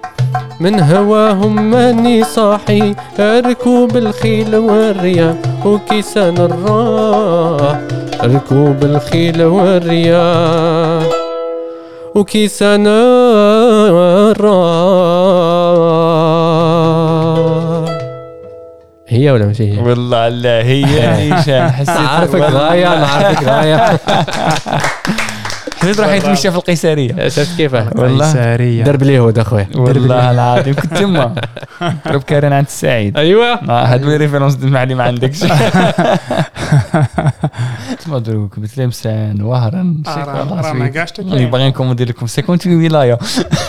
من 0.60 0.80
هواهم 0.80 1.72
ماني 1.72 2.24
صاحي 2.24 2.96
ركوب 3.20 3.98
الخيل 3.98 4.56
والرياح 4.56 5.36
وكيسان 5.66 6.38
الراح. 6.38 7.80
ركوب 8.24 8.84
الخيل 8.84 9.44
والرياح 9.44 11.04
وكيسان 12.16 12.88
الراح. 17.28 17.98
هي 19.08 19.32
ولا 19.32 19.46
مش 19.46 19.62
هي؟ 19.62 19.78
والله 19.80 20.30
لا 20.30 20.64
هي 20.64 20.84
هشام 21.34 21.70
حسيت 21.78 21.90
عارفك 21.98 22.40
غاية 22.42 22.94
أنا 22.94 23.08
عارفك 23.08 23.44
غاية. 23.44 24.00
حسيت 25.84 26.00
راح 26.00 26.10
يتمشى 26.14 26.52
في 26.52 26.58
القيسارية. 26.58 27.28
شفت 27.28 27.58
كيف؟ 27.58 27.74
والله. 27.74 28.34
سارية 28.34 28.84
درب 28.84 29.02
اليهود 29.04 29.40
اخويا 29.40 29.68
والله. 29.76 30.32
العظيم 30.32 30.74
كنت 30.76 30.94
تما 30.98 31.36
ضرب 32.08 32.24
كارين 32.30 32.54
عند 32.54 32.66
السعيد 32.66 33.18
أيوه. 33.18 33.60
ما 33.64 33.94
هاد 33.94 34.06
لي 34.06 34.18
ريفيرونس 34.18 34.56
اللي 34.56 34.96
ما 34.96 35.04
عندكش 35.04 35.40
تما 38.06 38.20
دروك 38.20 38.60
بتلمسان 38.60 39.42
وهران 39.42 40.04
رانا 40.08 40.88
كاع 40.88 41.06
اللي 41.20 41.46
باغي 41.46 41.68
نكون 41.68 41.90
ندير 41.92 42.10
لكم. 42.10 42.26
58 42.26 42.86
ولاية. 42.86 43.18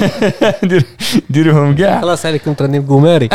دير- 0.70 0.86
ديروهم 1.30 1.74
كاع 1.74 2.00
خلاص 2.00 2.26
عليكم 2.26 2.52
ترني 2.52 2.78
بقماري 2.80 3.28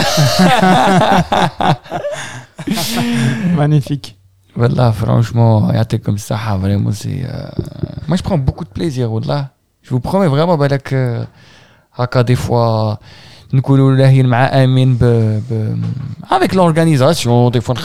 مانيفيك. 3.57 4.18
Wallah, 4.55 4.91
franchement, 4.91 5.71
comme 6.03 6.17
ça, 6.17 6.37
vraiment, 6.59 6.91
c'est. 6.91 7.23
Euh, 7.23 7.49
moi, 8.07 8.17
je 8.17 8.23
prends 8.23 8.37
beaucoup 8.37 8.65
de 8.65 8.69
plaisir, 8.69 9.11
Wallah. 9.11 9.51
Je 9.81 9.91
vous 9.91 9.99
promets 9.99 10.27
vraiment, 10.27 10.57
Balak, 10.57 10.91
euh, 10.93 11.23
des 12.25 12.35
fois, 12.35 12.99
nous 13.51 13.61
avec 16.29 16.53
l'organisation, 16.53 17.49
des 17.49 17.61
fois, 17.61 17.75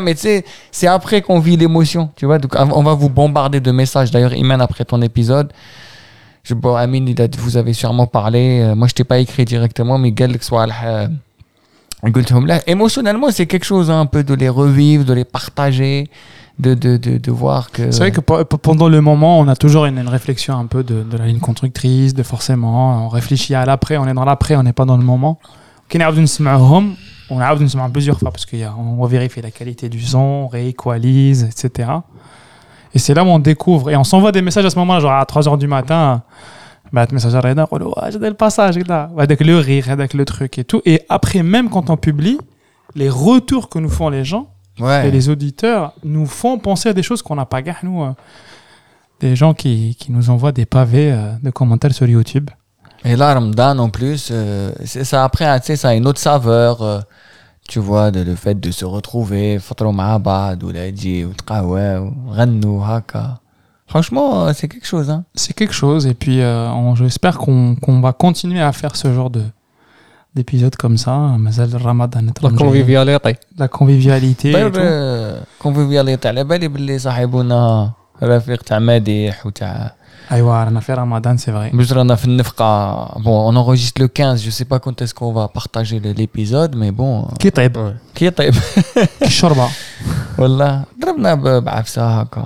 mais 0.00 0.14
tu 0.14 0.20
sais, 0.20 0.44
c'est 0.70 0.86
après 0.86 1.22
qu'on 1.22 1.40
vit 1.40 1.56
l'émotion, 1.56 2.10
tu 2.14 2.26
vois. 2.26 2.38
Donc, 2.38 2.54
on 2.56 2.82
va 2.82 2.94
vous 2.94 3.08
bombarder 3.08 3.60
de 3.60 3.72
messages. 3.72 4.10
D'ailleurs, 4.10 4.34
Iman, 4.34 4.60
après 4.60 4.84
ton 4.84 5.02
épisode, 5.02 5.52
je, 6.44 6.54
bon, 6.54 6.76
Amine, 6.76 7.12
vous 7.38 7.56
avez 7.56 7.72
sûrement 7.72 8.06
parlé. 8.06 8.60
Euh, 8.60 8.74
moi, 8.74 8.88
je 8.88 8.94
t'ai 8.94 9.04
pas 9.04 9.18
écrit 9.18 9.44
directement, 9.44 9.98
mais 9.98 10.12
Galek, 10.12 10.42
soit 10.42 10.66
euh, 10.84 11.08
émotionnellement, 12.66 13.30
c'est 13.30 13.46
quelque 13.46 13.64
chose 13.64 13.90
hein, 13.90 14.00
un 14.00 14.06
peu 14.06 14.22
de 14.22 14.34
les 14.34 14.48
revivre, 14.48 15.04
de 15.04 15.12
les 15.12 15.24
partager, 15.24 16.08
de, 16.58 16.74
de, 16.74 16.96
de, 16.96 17.18
de 17.18 17.30
voir 17.30 17.70
que. 17.70 17.90
C'est 17.90 17.98
vrai 17.98 18.12
que 18.12 18.20
pendant 18.20 18.88
le 18.88 19.00
moment, 19.00 19.38
on 19.40 19.48
a 19.48 19.56
toujours 19.56 19.84
une, 19.86 19.98
une 19.98 20.08
réflexion 20.08 20.56
un 20.56 20.66
peu 20.66 20.82
de, 20.82 21.02
de, 21.02 21.16
la 21.16 21.26
ligne 21.26 21.40
constructrice, 21.40 22.14
de 22.14 22.22
forcément, 22.22 23.06
on 23.06 23.08
réfléchit 23.08 23.54
à 23.54 23.64
l'après, 23.64 23.96
on 23.96 24.06
est 24.06 24.14
dans 24.14 24.24
l'après, 24.24 24.56
on 24.56 24.62
n'est 24.62 24.72
pas 24.72 24.84
dans 24.84 24.96
le 24.96 25.04
moment. 25.04 25.38
Hum, 25.94 26.94
on 27.30 27.40
a 27.40 27.54
on 27.54 27.90
plusieurs 27.90 28.18
fois 28.18 28.30
parce 28.30 28.46
qu'on 28.46 29.04
vérifie 29.06 29.40
la 29.42 29.50
qualité 29.50 29.88
du 29.88 30.00
son, 30.00 30.18
on 30.18 30.48
rééqualise, 30.48 31.44
etc. 31.44 31.90
Et 32.94 32.98
c'est 32.98 33.14
là 33.14 33.24
où 33.24 33.28
on 33.28 33.38
découvre. 33.38 33.90
Et 33.90 33.96
on 33.96 34.04
s'envoie 34.04 34.32
des 34.32 34.42
messages 34.42 34.64
à 34.64 34.70
ce 34.70 34.78
moment-là, 34.78 35.00
genre 35.00 35.12
à 35.12 35.24
3h 35.24 35.58
du 35.58 35.66
matin. 35.66 36.22
بعت 36.93 37.13
message 37.13 37.35
à 37.35 37.41
Reda, 37.41 37.63
نقولوا 37.63 37.93
"Ouais, 38.01 38.11
j'ai 38.11 38.19
le 38.19 38.33
passage 38.33 38.77
là, 38.87 39.09
avec 39.17 39.39
le 39.41 39.57
rire, 39.57 39.89
avec 39.89 40.13
le 40.13 40.25
truc 40.25 40.57
et 40.59 40.63
tout. 40.63 40.81
Et 40.85 41.01
après, 41.09 41.41
même 41.43 41.69
quand 41.69 41.89
on 41.89 41.97
publie, 41.97 42.37
les 42.95 43.09
retours 43.09 43.65
que 43.69 43.79
nous 43.79 43.89
font 43.97 44.09
les 44.17 44.23
gens, 44.31 44.45
ouais 44.79 45.07
et 45.07 45.11
les 45.17 45.25
auditeurs 45.33 45.85
nous 46.15 46.27
font 46.39 46.55
penser 46.67 46.87
à 46.89 46.93
des 46.99 47.05
choses 47.09 47.21
qu'on 47.25 47.35
n'a 47.41 47.45
pas 47.53 47.61
gagné, 47.67 47.79
nous. 47.87 47.99
euh, 48.03 48.13
des 49.19 49.35
gens 49.41 49.53
qui, 49.61 49.95
qui 49.99 50.11
nous 50.15 50.25
envoient 50.33 50.51
des 50.61 50.65
pavés 50.77 51.11
euh, 51.11 51.31
de 51.45 51.49
commentaires 51.59 51.93
sur 51.99 52.07
YouTube. 52.17 52.47
et 53.11 53.15
là 53.21 53.27
Ramadan 53.37 53.75
en 53.85 53.89
plus 53.97 54.21
euh, 54.31 54.71
c'est 54.91 55.05
ça 55.11 55.17
après 55.27 55.45
hein, 55.51 55.59
tu 55.59 55.67
sais 55.67 55.77
ça 55.83 55.87
a 55.91 55.95
une 55.99 56.07
autre 56.11 56.23
saveur 56.31 56.73
euh, 56.81 56.99
tu 57.71 57.79
vois 57.87 58.07
de, 58.15 58.21
le 58.29 58.35
fait 58.43 58.57
de 58.65 58.71
se 58.79 58.85
retrouver 58.95 59.57
فترة 59.59 59.91
مع 59.91 60.17
بعض 60.17 60.63
ولا 60.63 60.89
تجي 60.89 61.25
وتقهوى 61.25 61.97
وغنوا 61.97 62.85
هكا 62.85 63.37
franchement 63.91 64.27
euh, 64.47 64.53
c'est 64.57 64.69
quelque 64.73 64.87
chose 64.93 65.07
hein 65.13 65.21
C'est 65.43 65.53
quelque 65.59 65.77
chose. 65.83 66.03
Et 66.11 66.15
puis, 66.23 66.37
euh, 66.41 66.79
on- 66.81 66.95
j'espère 67.01 67.35
qu'on 67.43 67.59
qu'on 67.83 67.97
va 68.05 68.11
continuer 68.25 68.61
à 68.69 68.71
faire 68.81 68.93
ce 69.01 69.07
genre 69.17 69.31
de 69.37 69.43
d'épisodes 70.35 70.75
comme 70.75 70.97
ça. 70.97 71.09
مازال 71.37 71.75
الرمضان 71.75 72.23
لا 72.25 72.29
نترجع. 72.31 72.57
كونفيفياليتي 72.57 73.33
La 73.59 73.67
convivialité. 73.67 74.51
et 74.51 74.53
طيب 74.53 74.73
tout. 74.73 75.61
كونفيفياليتي 75.63 76.27
على 76.27 76.43
بالي 76.43 76.67
باللي 76.67 76.99
صاحبنا 76.99 77.91
رفيق 78.23 78.61
تاع 78.61 78.79
مديح 78.79 79.45
وتاع 79.45 79.93
أيوة 80.31 80.63
رانا 80.63 80.79
في 80.79 80.93
رمضان 80.93 81.37
c'est 81.37 81.41
vrai. 81.51 81.75
باش 81.75 81.93
رانا 81.93 82.15
في 82.15 82.25
النفقة 82.25 83.05
bon 83.07 83.51
on 83.53 83.55
enregistre 83.55 84.01
le 84.03 84.07
15 84.07 84.41
je 84.43 84.49
sais 84.49 84.65
pas 84.65 84.79
quand 84.79 85.01
est-ce 85.01 85.13
qu'on 85.13 85.33
va 85.33 85.47
partager 85.47 85.99
le- 85.99 86.13
l'épisode 86.13 86.75
mais 86.75 86.91
bon 86.91 87.33
كي 87.39 87.49
طيب 87.49 87.95
كي 88.15 88.29
طيب 88.29 88.53
كي 89.19 89.25
الشوربة. 89.25 89.67
والله 90.37 90.83
ضربنا 91.01 91.33
ب- 91.35 91.63
بعفسه 91.63 92.21
هكا 92.21 92.45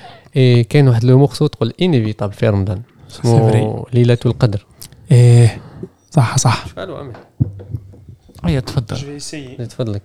اي 0.35 0.63
كاين 0.63 0.87
واحد 0.87 1.03
لو 1.03 1.17
مورسو 1.17 1.47
تقول 1.47 1.73
انيفيتابل 1.81 2.33
في 2.33 2.49
رمضان 2.49 2.81
اسمه 3.09 3.85
ليلة 3.93 4.17
القدر. 4.25 4.65
إيه 5.11 5.61
صح 6.11 6.37
صح. 6.37 6.67
شحال 6.67 6.93
عامل 6.93 7.13
هيا 8.45 8.59
تفضل. 8.59 9.19
تفضلك. 9.67 10.01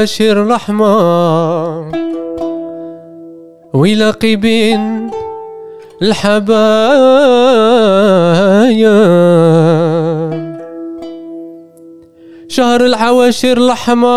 واشر 0.00 0.46
رحمة 0.46 1.90
ويلاقي 3.74 4.36
بين 4.36 5.10
الحبايا. 6.02 6.60
شهر 12.48 12.80
العواشر 12.84 13.58
لحمة 13.58 14.16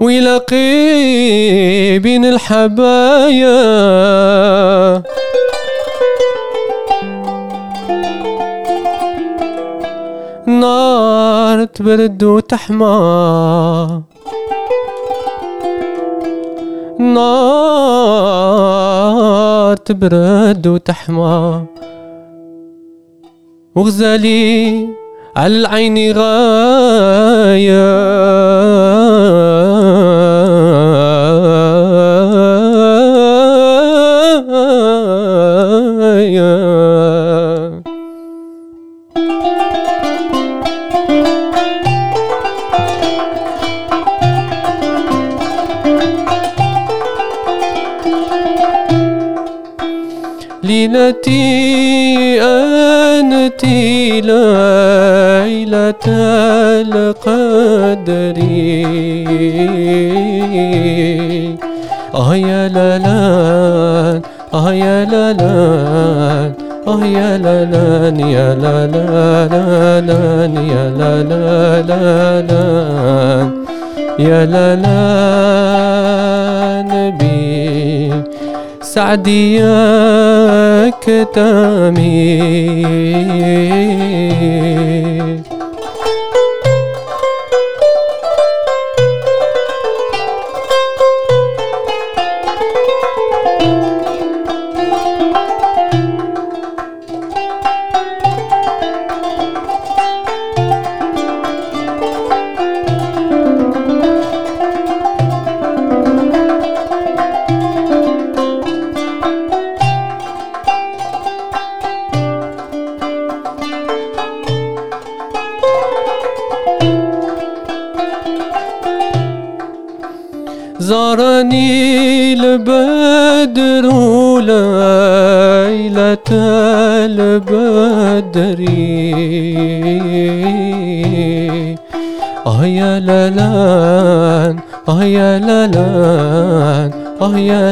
ويلاقي 0.00 1.98
بين 1.98 2.24
الحبايا. 2.24 3.62
نار 10.62 11.64
تبرد 11.64 12.24
وتحمى. 12.24 14.02
نار 16.98 17.36
تبرد 19.76 20.66
وتحمى. 20.66 21.64
وغزالي 23.76 24.88
على 25.36 25.56
العين 25.56 25.96
غاية. 26.18 28.01
ليلتي 50.92 52.42
أنت 52.42 53.64
ليلة 54.28 56.04
القدر. 56.82 58.36
آه 62.14 62.36
يا 62.36 62.68
لالان 62.68 64.22
آه 64.54 64.72
يا 64.72 65.04
لالان 65.04 66.52
آه 66.88 67.04
يا 67.04 67.38
لالان 67.38 68.20
يا 68.20 68.54
لالان 68.54 70.56
يا 70.56 70.90
لالان 70.98 72.48
يا 74.18 74.46
لالان. 74.46 74.92
بي 77.18 77.31
سعدية 78.92 80.90
كتامي 80.90 82.42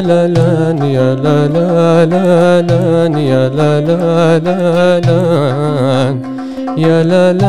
لالان 0.00 0.82
يا 0.82 1.14
لالان 1.14 3.18
يا 3.18 3.48
لالان 3.48 5.16
يا 6.78 7.02
لالان 7.02 7.46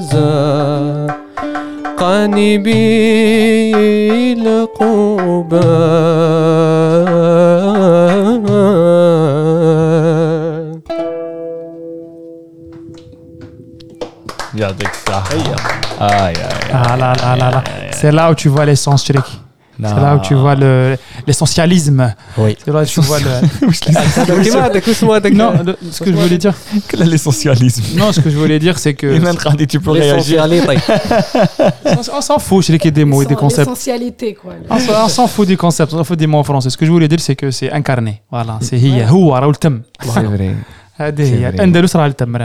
زار 0.00 1.14
قاني 1.98 2.58
بالقبى 2.58 2.80
يعطيك 14.54 14.90
الصحة 14.90 15.36
آه 16.00 16.28
يا 16.28 16.48
Ah 16.72 16.96
là 16.96 17.12
là 17.22 17.36
là 17.36 17.50
là. 17.50 17.64
C'est 17.90 18.12
là 18.12 18.30
où 18.30 18.34
tu 18.34 18.48
vois 18.48 18.64
l'essence, 18.64 19.04
Chrik. 19.04 19.24
C'est 19.77 19.95
là 19.95 20.15
où 20.15 20.19
tu 20.21 20.33
vois 20.33 20.55
l'essentialisme. 21.27 22.13
Oui. 22.37 22.57
C'est 22.63 22.71
là 22.71 22.81
où 22.81 22.85
tu 22.85 23.01
vois 23.01 23.19
le. 23.19 23.25
Ah, 23.95 24.69
non, 25.31 25.75
ce 25.91 26.03
que 26.03 26.11
je 26.11 26.15
voulais 26.15 26.37
dire. 26.37 26.53
Quel 26.87 27.01
est 27.01 27.05
l'essentialisme 27.05 27.97
Non, 27.97 28.11
ce 28.11 28.21
que 28.21 28.29
je 28.29 28.37
voulais 28.37 28.59
dire, 28.59 28.77
c'est 28.79 28.93
que. 28.93 29.65
Tu 29.65 29.79
peux 29.79 29.91
réagir. 29.91 30.45
on 32.13 32.21
s'en 32.21 32.39
fout, 32.39 32.65
je 32.65 32.73
qu'il 32.73 32.85
y 32.85 32.87
a 32.87 32.91
des 32.91 33.05
mots 33.05 33.21
et 33.21 33.25
des 33.25 33.35
concepts. 33.35 33.67
L'essentialité, 33.67 34.33
quoi. 34.33 34.53
On 34.69 35.07
s'en 35.09 35.27
fout 35.27 35.47
des 35.47 35.57
concepts, 35.57 35.93
on 35.93 35.97
s'en 35.97 36.03
fout 36.03 36.17
des 36.17 36.27
mots 36.27 36.39
en 36.39 36.43
français. 36.43 36.69
Ce 36.69 36.77
que 36.77 36.85
je 36.85 36.91
voulais 36.91 37.07
dire, 37.07 37.19
c'est 37.19 37.35
que 37.35 37.51
c'est 37.51 37.71
incarné. 37.71 38.21
Voilà, 38.31 38.57
c'est 38.61 38.77
hiya, 38.77 39.09
huwa, 39.09 39.39
raoul 39.39 39.57
tam. 39.57 39.81
C'est 40.01 40.21
vrai. 40.21 40.55
Andalus, 41.59 41.89
raoul 41.93 42.15
tam, 42.15 42.37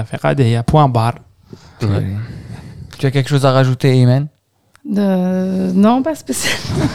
point 0.67 0.89
barre. 0.89 1.15
Tu 2.99 3.07
as 3.07 3.11
quelque 3.11 3.29
chose 3.31 3.47
à 3.47 3.53
rajouter, 3.53 3.97
Iman? 3.97 4.27
Euh, 4.97 5.73
non, 5.73 6.03
pas 6.03 6.15
spécialement. 6.15 6.89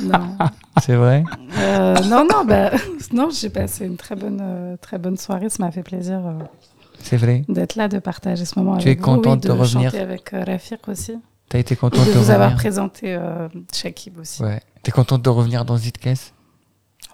C'est 0.82 0.94
vrai? 0.94 1.24
Euh, 1.58 1.94
non, 2.04 2.24
non, 2.30 2.44
bah, 2.44 2.70
non, 3.12 3.28
j'ai 3.30 3.50
passé 3.50 3.84
une 3.86 3.96
très 3.96 4.14
bonne, 4.14 4.40
euh, 4.40 4.76
très 4.80 4.98
bonne 4.98 5.16
soirée. 5.16 5.48
Ça 5.48 5.64
m'a 5.64 5.70
fait 5.72 5.82
plaisir 5.82 6.20
euh, 6.24 6.38
C'est 7.00 7.16
vrai 7.16 7.44
d'être 7.48 7.74
là, 7.76 7.88
de 7.88 7.98
partager 7.98 8.44
ce 8.44 8.58
moment 8.58 8.76
Tu 8.76 8.88
avec 8.88 8.98
es 8.98 9.00
vous, 9.00 9.06
contente 9.06 9.44
oui, 9.44 9.48
de 9.48 9.52
revenir? 9.52 9.90
chanter 9.90 10.02
avec 10.02 10.30
Rafik 10.30 10.86
aussi. 10.88 11.14
T'as 11.48 11.58
été 11.58 11.74
Et 11.74 11.76
contente 11.76 12.06
de 12.06 12.12
de 12.12 12.18
vous 12.18 12.30
avoir 12.30 12.50
revenir? 12.50 12.56
présenté 12.56 13.18
Shakib 13.72 14.18
aussi. 14.18 14.42
Ouais. 14.42 14.60
T'es 14.82 14.92
contente 14.92 15.22
de 15.22 15.30
revenir 15.30 15.64
dans 15.64 15.76
Zitkes 15.76 16.32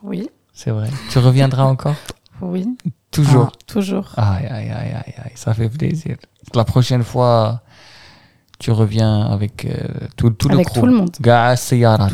Oui, 0.02 0.28
C'est 0.52 0.70
vrai. 0.70 0.88
Tu 1.10 1.18
reviendras 1.18 1.64
encore? 1.64 1.96
Oui, 2.40 2.66
Toujours? 3.10 3.52
toujours. 3.66 4.08
Aïe, 4.16 4.46
aïe, 4.46 4.70
aïe, 4.70 4.92
aïe, 4.94 5.14
aïe, 5.24 5.32
ça 5.34 5.52
fait 5.54 5.68
plaisir. 5.68 6.16
La 6.54 6.64
prochaine 6.64 7.04
fois, 7.04 7.60
tu 8.62 8.70
reviens 8.70 9.22
avec 9.22 9.64
euh, 9.64 9.76
tout, 10.16 10.30
tout 10.30 10.48
avec 10.48 10.66
le 10.66 10.70
crew. 10.70 10.80
tout 10.80 10.86
le 10.86 10.92
monde. 10.92 11.10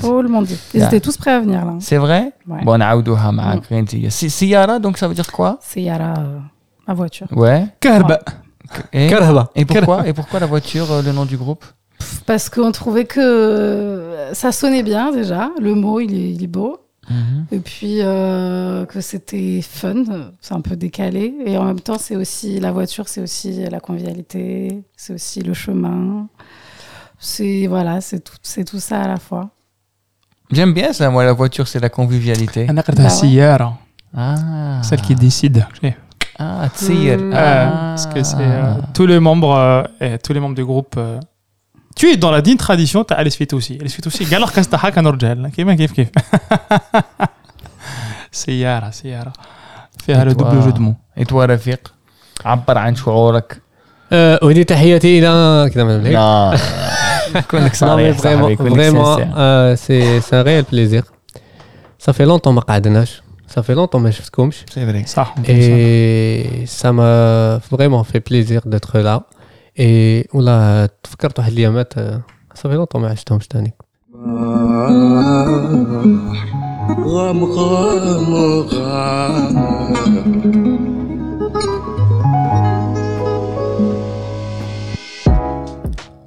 Tout 0.00 0.22
le 0.22 0.28
monde. 0.28 0.46
Ils 0.72 0.82
étaient 0.82 1.00
tous 1.00 1.18
prêts 1.18 1.32
à 1.32 1.40
venir 1.40 1.64
là. 1.64 1.74
C'est 1.78 1.98
vrai 1.98 2.32
ouais. 2.48 2.64
Bon. 2.64 2.78
Mm. 2.78 4.10
Siyara, 4.10 4.78
donc 4.78 4.96
ça 4.96 5.08
veut 5.08 5.14
dire 5.14 5.30
quoi 5.30 5.58
Siyara, 5.60 6.14
euh, 6.18 6.38
la 6.86 6.94
voiture. 6.94 7.26
Ouais. 7.32 7.66
Karba. 7.80 8.20
Et, 8.92 9.10
et, 9.54 9.64
pourquoi, 9.64 10.08
et 10.08 10.12
pourquoi 10.14 10.40
la 10.40 10.46
voiture, 10.46 10.90
euh, 10.90 11.02
le 11.02 11.12
nom 11.12 11.26
du 11.26 11.36
groupe 11.36 11.64
Parce 12.24 12.48
qu'on 12.48 12.72
trouvait 12.72 13.04
que 13.04 13.20
euh, 13.20 14.34
ça 14.34 14.50
sonnait 14.50 14.82
bien 14.82 15.12
déjà. 15.12 15.50
Le 15.60 15.74
mot, 15.74 16.00
il 16.00 16.42
est 16.42 16.46
beau. 16.46 16.78
Mhm. 17.10 17.46
Et 17.52 17.58
puis 17.58 17.98
euh, 18.00 18.84
que 18.86 19.00
c'était 19.00 19.60
fun, 19.62 20.04
c'est 20.40 20.54
un 20.54 20.60
peu 20.60 20.76
décalé. 20.76 21.34
Et 21.46 21.56
en 21.56 21.64
même 21.64 21.80
temps, 21.80 21.98
c'est 21.98 22.16
aussi 22.16 22.60
la 22.60 22.72
voiture, 22.72 23.08
c'est 23.08 23.20
aussi 23.20 23.64
la 23.68 23.80
convivialité, 23.80 24.82
c'est 24.96 25.14
aussi 25.14 25.40
le 25.40 25.54
chemin. 25.54 26.28
C'est 27.18 27.66
voilà, 27.66 28.00
c'est 28.00 28.20
tout, 28.20 28.36
c'est 28.42 28.64
tout 28.64 28.80
ça 28.80 29.02
à 29.02 29.08
la 29.08 29.16
fois. 29.16 29.50
J'aime 30.50 30.72
bien 30.72 30.92
ça, 30.92 31.10
moi, 31.10 31.24
la 31.24 31.32
voiture, 31.32 31.68
c'est 31.68 31.80
la 31.80 31.90
convivialité. 31.90 32.66
Ah, 32.68 32.72
bah 32.72 32.82
ouais. 32.86 33.58
ah. 34.14 34.80
Celle 34.82 35.02
qui 35.02 35.14
décide. 35.14 35.66
Ah, 36.38 36.66
mmh. 36.66 37.30
Parce 37.30 38.06
que 38.06 38.22
c'est 38.22 38.36
euh, 38.38 38.74
ah. 38.76 38.86
tous 38.94 39.06
les 39.06 39.20
membres, 39.20 39.84
tous 40.22 40.32
les 40.32 40.40
membres 40.40 40.54
du 40.54 40.64
groupe 40.64 40.98
tu 41.97 42.05
es 42.11 42.17
dans 42.17 42.31
la 42.31 42.41
digne 42.41 42.57
tradition 42.57 43.05
تاع 43.07 43.21
السفيتوسي 43.21 43.75
السفيتوسي 43.81 44.25
كاع 44.25 44.37
الأركان 44.37 44.69
تاعها 44.69 44.89
كانوا 44.89 45.11
رجال 45.11 45.47
كيما 45.55 45.75
كيف 45.75 45.91
كيف 45.91 46.09
سيارة 48.31 48.89
سيارة 48.89 49.33
فيها 50.05 50.23
لو 50.23 50.31
Et 50.31 50.33
toi- 50.35 50.37
دوبل 50.37 50.61
جو 50.61 50.69
دو 50.69 50.81
مو 50.81 50.95
Et 51.19 51.23
toi, 51.23 51.33
رفيق 51.35 51.93
عبر 52.45 52.77
عن 52.77 52.95
شعورك 52.95 53.61
Euh, 54.11 54.43
ودي 54.43 54.63
تحياتي 54.63 55.19
الى 55.19 55.69
كذا 55.73 55.83
من 55.83 56.05
هيك 56.05 56.13
لا 56.15 57.41
كون 57.51 57.65
لك 57.65 57.71
Non, 57.71 57.75
mais 57.75 57.77
صريح 57.77 58.17
vraiment, 58.17 58.21
صاحبي 58.21 58.55
كون 58.55 58.67
لك 58.67 58.73
vraiment 58.93 59.05
sincère. 59.05 59.35
euh, 59.35 59.75
c'est 59.75 60.21
c'est 60.21 60.35
un 60.35 60.43
réel 60.43 60.63
plaisir. 60.65 61.03
Ça 61.99 62.13
fait 62.13 62.25
longtemps 62.25 62.47
ما 62.51 62.61
قعدناش. 62.61 63.21
Ça 63.55 63.61
fait 63.63 63.75
longtemps 63.75 63.95
ما 63.99 64.11
شفتكمش. 64.11 64.65
C'est 64.71 64.91
vrai. 64.91 65.07
صح 65.09 65.33
Et 65.47 66.67
ça 66.81 66.91
m'a 66.91 67.59
vraiment 67.71 68.03
fait 68.03 68.19
plaisir 68.19 68.61
d'être 68.65 68.99
là. 68.99 69.21
اي 69.80 70.24
والله 70.34 70.86
تفكرت 70.86 71.38
واحد 71.38 71.52
اليامات 71.52 71.94
صافي 72.54 72.74
لونتو 72.74 72.98
ما 72.98 73.08
عشتهمش 73.08 73.46
تاني. 73.48 73.74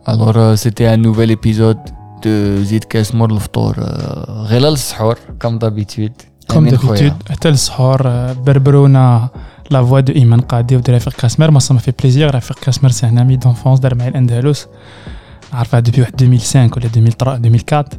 الوغ 0.09 0.55
سيتي 0.55 0.93
ان 0.93 1.01
نوفيل 1.01 1.29
ايبيزود 1.29 1.77
دو 2.25 2.63
زيد 2.63 2.83
كاس 2.83 3.15
مور 3.15 3.31
الفطور 3.31 3.79
غير 4.29 4.61
للسحور 4.61 5.17
كم 5.39 5.57
دابيتود 5.57 6.11
كم 6.49 6.67
دابيتود 6.67 7.13
حتى 7.29 7.49
السحور 7.49 8.01
بربرونا 8.33 9.29
la 9.71 9.81
voix 9.81 10.01
de 10.01 10.13
Iman 10.13 10.41
Qadi 10.41 10.75
ou 10.75 10.81
de 10.81 10.91
la 10.91 10.97
Rafik 10.97 11.15
Krasmer. 11.15 11.47
Moi, 11.49 11.61
ça 11.61 11.73
m'a 11.73 11.79
fait 11.79 11.91
plaisir. 11.91 12.27
La 12.27 12.33
Rafik 12.33 12.59
Krasmer, 12.59 12.89
c'est 12.89 13.05
un 13.05 13.17
ami 13.17 13.37
d'enfance 13.37 13.79
d'Armaïl 13.79 14.15
Andalus. 14.15 14.67
Depuis 15.83 16.03
2005 16.17 16.75
ou 16.75 16.79
2003, 16.79 17.39
2004. 17.39 17.97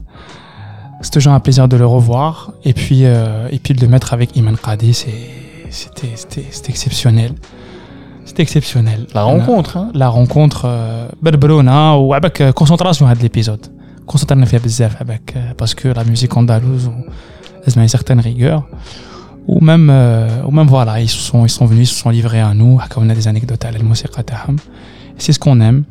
C'est 1.03 1.11
toujours 1.11 1.33
un 1.33 1.41
plaisir 1.41 1.67
de 1.69 1.77
le 1.77 1.85
revoir 1.85 2.53
et 2.65 2.73
puis, 2.73 3.05
euh, 3.05 3.49
et 3.51 3.59
puis 3.59 3.75
de 3.75 3.81
le 3.81 3.89
mettre 3.89 4.13
avec 4.13 4.37
Iman 4.37 4.57
Qadi. 4.57 4.95
C'était 5.71 6.13
exceptionnel. 6.69 7.33
C'était 8.25 8.43
exceptionnel. 8.43 9.07
La 9.13 9.25
rencontre. 9.25 9.77
Hein. 9.77 9.91
La 9.95 10.09
rencontre. 10.09 10.63
Euh, 10.67 11.09
Berberona 11.21 11.99
ou 11.99 12.15
avec 12.15 12.41
euh, 12.41 12.53
concentration 12.53 13.07
à 13.07 13.15
l'épisode. 13.15 13.67
Concentration 14.07 14.47
fait 14.47 14.85
avec 15.01 15.35
parce 15.57 15.75
que 15.75 15.89
la 15.89 16.05
musique 16.05 16.37
andalouse, 16.37 16.91
elle 17.67 17.79
a 17.79 17.83
une 17.83 17.89
certaine 17.89 18.21
rigueur 18.21 18.67
ou 19.48 19.60
même 19.70 19.88
euh, 19.90 20.48
ou 20.48 20.52
même 20.52 20.68
voilà 20.76 20.94
ils 21.06 21.10
se 21.10 21.22
sont 21.30 21.42
ils 21.46 21.54
sont 21.58 21.66
venus 21.72 21.90
ils 21.90 21.94
se 21.96 22.00
sont 22.04 22.10
livrés 22.10 22.42
à 22.42 22.54
nous 22.54 22.80
حكاونا 22.80 23.14
des 23.16 23.28
anecdotes 23.28 23.66
على 23.66 23.78
الموسيقى 23.78 24.24
تاعهم 24.24 24.56
c'est 25.20 25.32
ce 25.34 25.40
qu'on 25.40 25.60
aime 25.62 25.84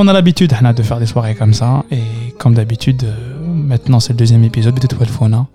on 0.00 0.08
a 0.08 0.12
l'habitude 0.12 0.52
حنا 0.54 0.72
de 0.74 0.82
faire 0.82 0.98
des 1.00 1.06
soirées 1.14 1.34
comme 1.40 1.54
ça 1.54 1.82
et 1.92 2.02
comme 2.42 2.54
d'habitude 2.54 3.02
euh, 3.04 3.46
maintenant 3.70 4.00
c'est 4.00 4.12
le 4.12 4.18
deuxième 4.18 4.44
épisode 4.44 4.74
de 4.80 4.86
Twelfona 4.86 5.46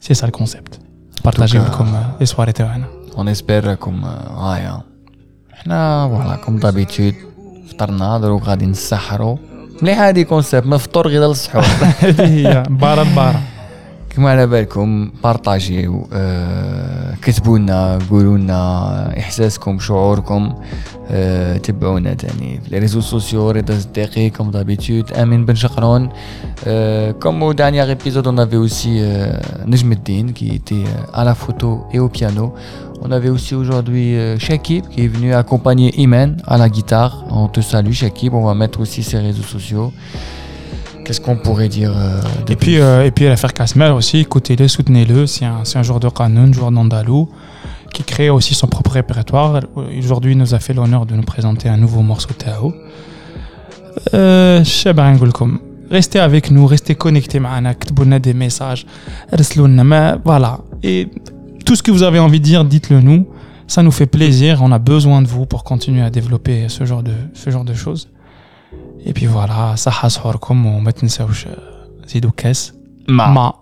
c'est 0.00 0.14
ça 0.14 0.26
le 0.26 0.32
concept 0.32 0.80
partager 1.24 1.58
cas- 1.58 1.70
comme 1.78 1.92
euh, 1.94 2.20
les 2.20 2.26
soirées 2.26 2.52
تاعنا 2.52 2.86
On 3.16 3.26
espère 3.26 3.76
comme 3.84 4.04
euh, 4.04 4.30
هايا 4.38 4.80
حنا 5.52 6.08
فوالا 6.08 6.36
كوم 6.36 6.58
دابيتود 6.58 7.14
فطرنا 7.68 8.18
دروك 8.18 8.42
غادي 8.42 8.66
نسحروا 8.66 9.36
مليح 9.82 9.98
هادي 10.00 10.24
كونسيبت 10.24 10.66
من 10.66 10.72
الفطور 10.72 11.08
غير 11.08 11.28
للسحور 11.28 11.62
هذه 12.00 12.24
هي 12.26 12.62
بارا 12.70 13.02
بارا 13.16 13.40
كما 14.12 14.30
على 14.30 14.46
بالكم 14.46 15.10
بارطاجيو 15.24 16.08
آه، 16.12 17.14
كتبوا 17.22 17.58
لنا 17.58 17.98
قولوا 18.10 18.38
لنا 18.38 19.18
احساسكم 19.18 19.78
شعوركم 19.78 20.54
آه، 21.10 21.56
تبعونا 21.56 22.14
تاني 22.14 22.60
في 22.64 22.70
لي 22.70 22.78
ريزو 22.78 23.00
سوسيو 23.00 23.50
رضا 23.50 23.78
صديقي 23.78 24.30
كوم 24.30 24.50
دابيتود 24.50 25.12
امين 25.12 25.46
بن 25.46 25.54
شقرون 25.54 26.08
كوم 27.20 27.52
au 27.52 27.54
dernier 27.54 27.90
épisode 27.90 28.26
on 28.26 28.38
avait 28.38 28.56
aussi 28.56 28.98
euh, 28.98 29.66
نجم 29.66 29.92
الدين 29.92 30.34
qui 30.34 30.48
était 30.54 30.74
euh, 30.74 31.20
à 31.20 31.24
la 31.24 31.34
photo 31.34 31.86
et 31.92 31.98
au 31.98 32.08
piano 32.08 32.54
on 33.02 33.10
avait 33.12 33.28
aussi 33.28 33.54
aujourd'hui 33.54 34.16
euh, 34.16 34.38
Shakib 34.38 34.88
qui 34.88 35.04
est 35.04 35.08
venu 35.08 35.34
accompagner 35.34 35.94
Imen 36.00 36.36
à 36.46 36.58
la 36.58 36.68
guitare 36.68 37.24
on 37.30 37.48
te 37.48 37.60
salue 37.60 37.92
Shakib 37.92 38.34
on 38.34 38.44
va 38.44 38.54
mettre 38.54 38.80
aussi 38.80 39.02
ses 39.02 39.18
réseaux 39.18 39.48
sociaux 39.56 39.92
qu'est-ce 41.04 41.20
qu'on 41.20 41.36
pourrait 41.36 41.68
dire 41.68 41.92
euh, 41.96 42.20
de 42.46 42.52
Et 42.52 42.56
puis, 42.56 42.78
euh, 42.78 43.04
et 43.04 43.10
puis 43.10 43.24
l'affaire 43.26 43.52
Casmer 43.52 43.90
aussi, 43.90 44.18
écoutez-le, 44.18 44.68
soutenez-le. 44.68 45.26
C'est 45.26 45.44
un, 45.44 45.64
c'est 45.64 45.78
un 45.78 45.82
joueur 45.82 46.00
de 46.00 46.08
Qanoun, 46.08 46.52
joueur 46.52 46.70
d'Andalou, 46.70 47.28
qui 47.94 48.02
crée 48.02 48.30
aussi 48.30 48.54
son 48.54 48.66
propre 48.66 48.92
répertoire. 48.92 49.60
Aujourd'hui, 49.98 50.32
il 50.32 50.38
nous 50.38 50.54
a 50.54 50.58
fait 50.58 50.74
l'honneur 50.74 51.06
de 51.06 51.14
nous 51.14 51.22
présenter 51.22 51.68
un 51.68 51.76
nouveau 51.76 52.02
morceau 52.02 52.34
Tao. 52.34 52.74
Euh, 54.14 54.62
شباب 54.62 55.14
نقولكم 55.14 55.58
restez 55.90 56.18
avec 56.20 56.50
nous, 56.50 56.66
restez 56.66 56.94
connectés 56.94 57.38
معنا, 57.38 57.70
اكتبوا 57.70 58.04
لنا 58.04 58.18
des 58.18 58.34
messages, 58.34 58.86
ارسلوا 59.32 59.68
لنا 59.68 59.82
ما 59.82 60.20
voilà. 60.24 60.60
Et 60.84 61.08
tout 61.64 61.74
ce 61.74 61.82
que 61.82 61.90
vous 61.90 62.02
avez 62.02 62.18
envie 62.18 62.38
de 62.38 62.44
dire, 62.44 62.64
dites-le 62.64 63.00
nous. 63.00 63.26
Ça 63.66 63.82
nous 63.82 63.90
fait 63.90 64.06
plaisir, 64.06 64.60
on 64.62 64.72
a 64.72 64.78
besoin 64.78 65.20
de 65.20 65.28
vous 65.28 65.44
pour 65.44 65.62
continuer 65.62 66.02
à 66.02 66.10
développer 66.10 66.68
ce 66.68 66.86
genre 66.86 67.02
de, 67.02 67.12
ce 67.34 67.50
genre 67.50 67.64
de 67.64 67.74
choses. 67.74 68.08
اي 69.07 69.11
بي 69.11 69.27
فوالا 69.27 69.75
صحة 69.75 70.07
سحوركم 70.07 70.65
وما 70.65 70.91
تنساوش 70.91 71.47
زيدو 72.07 72.31
كاس 72.31 72.73
ما 73.07 73.27
ما 73.27 73.53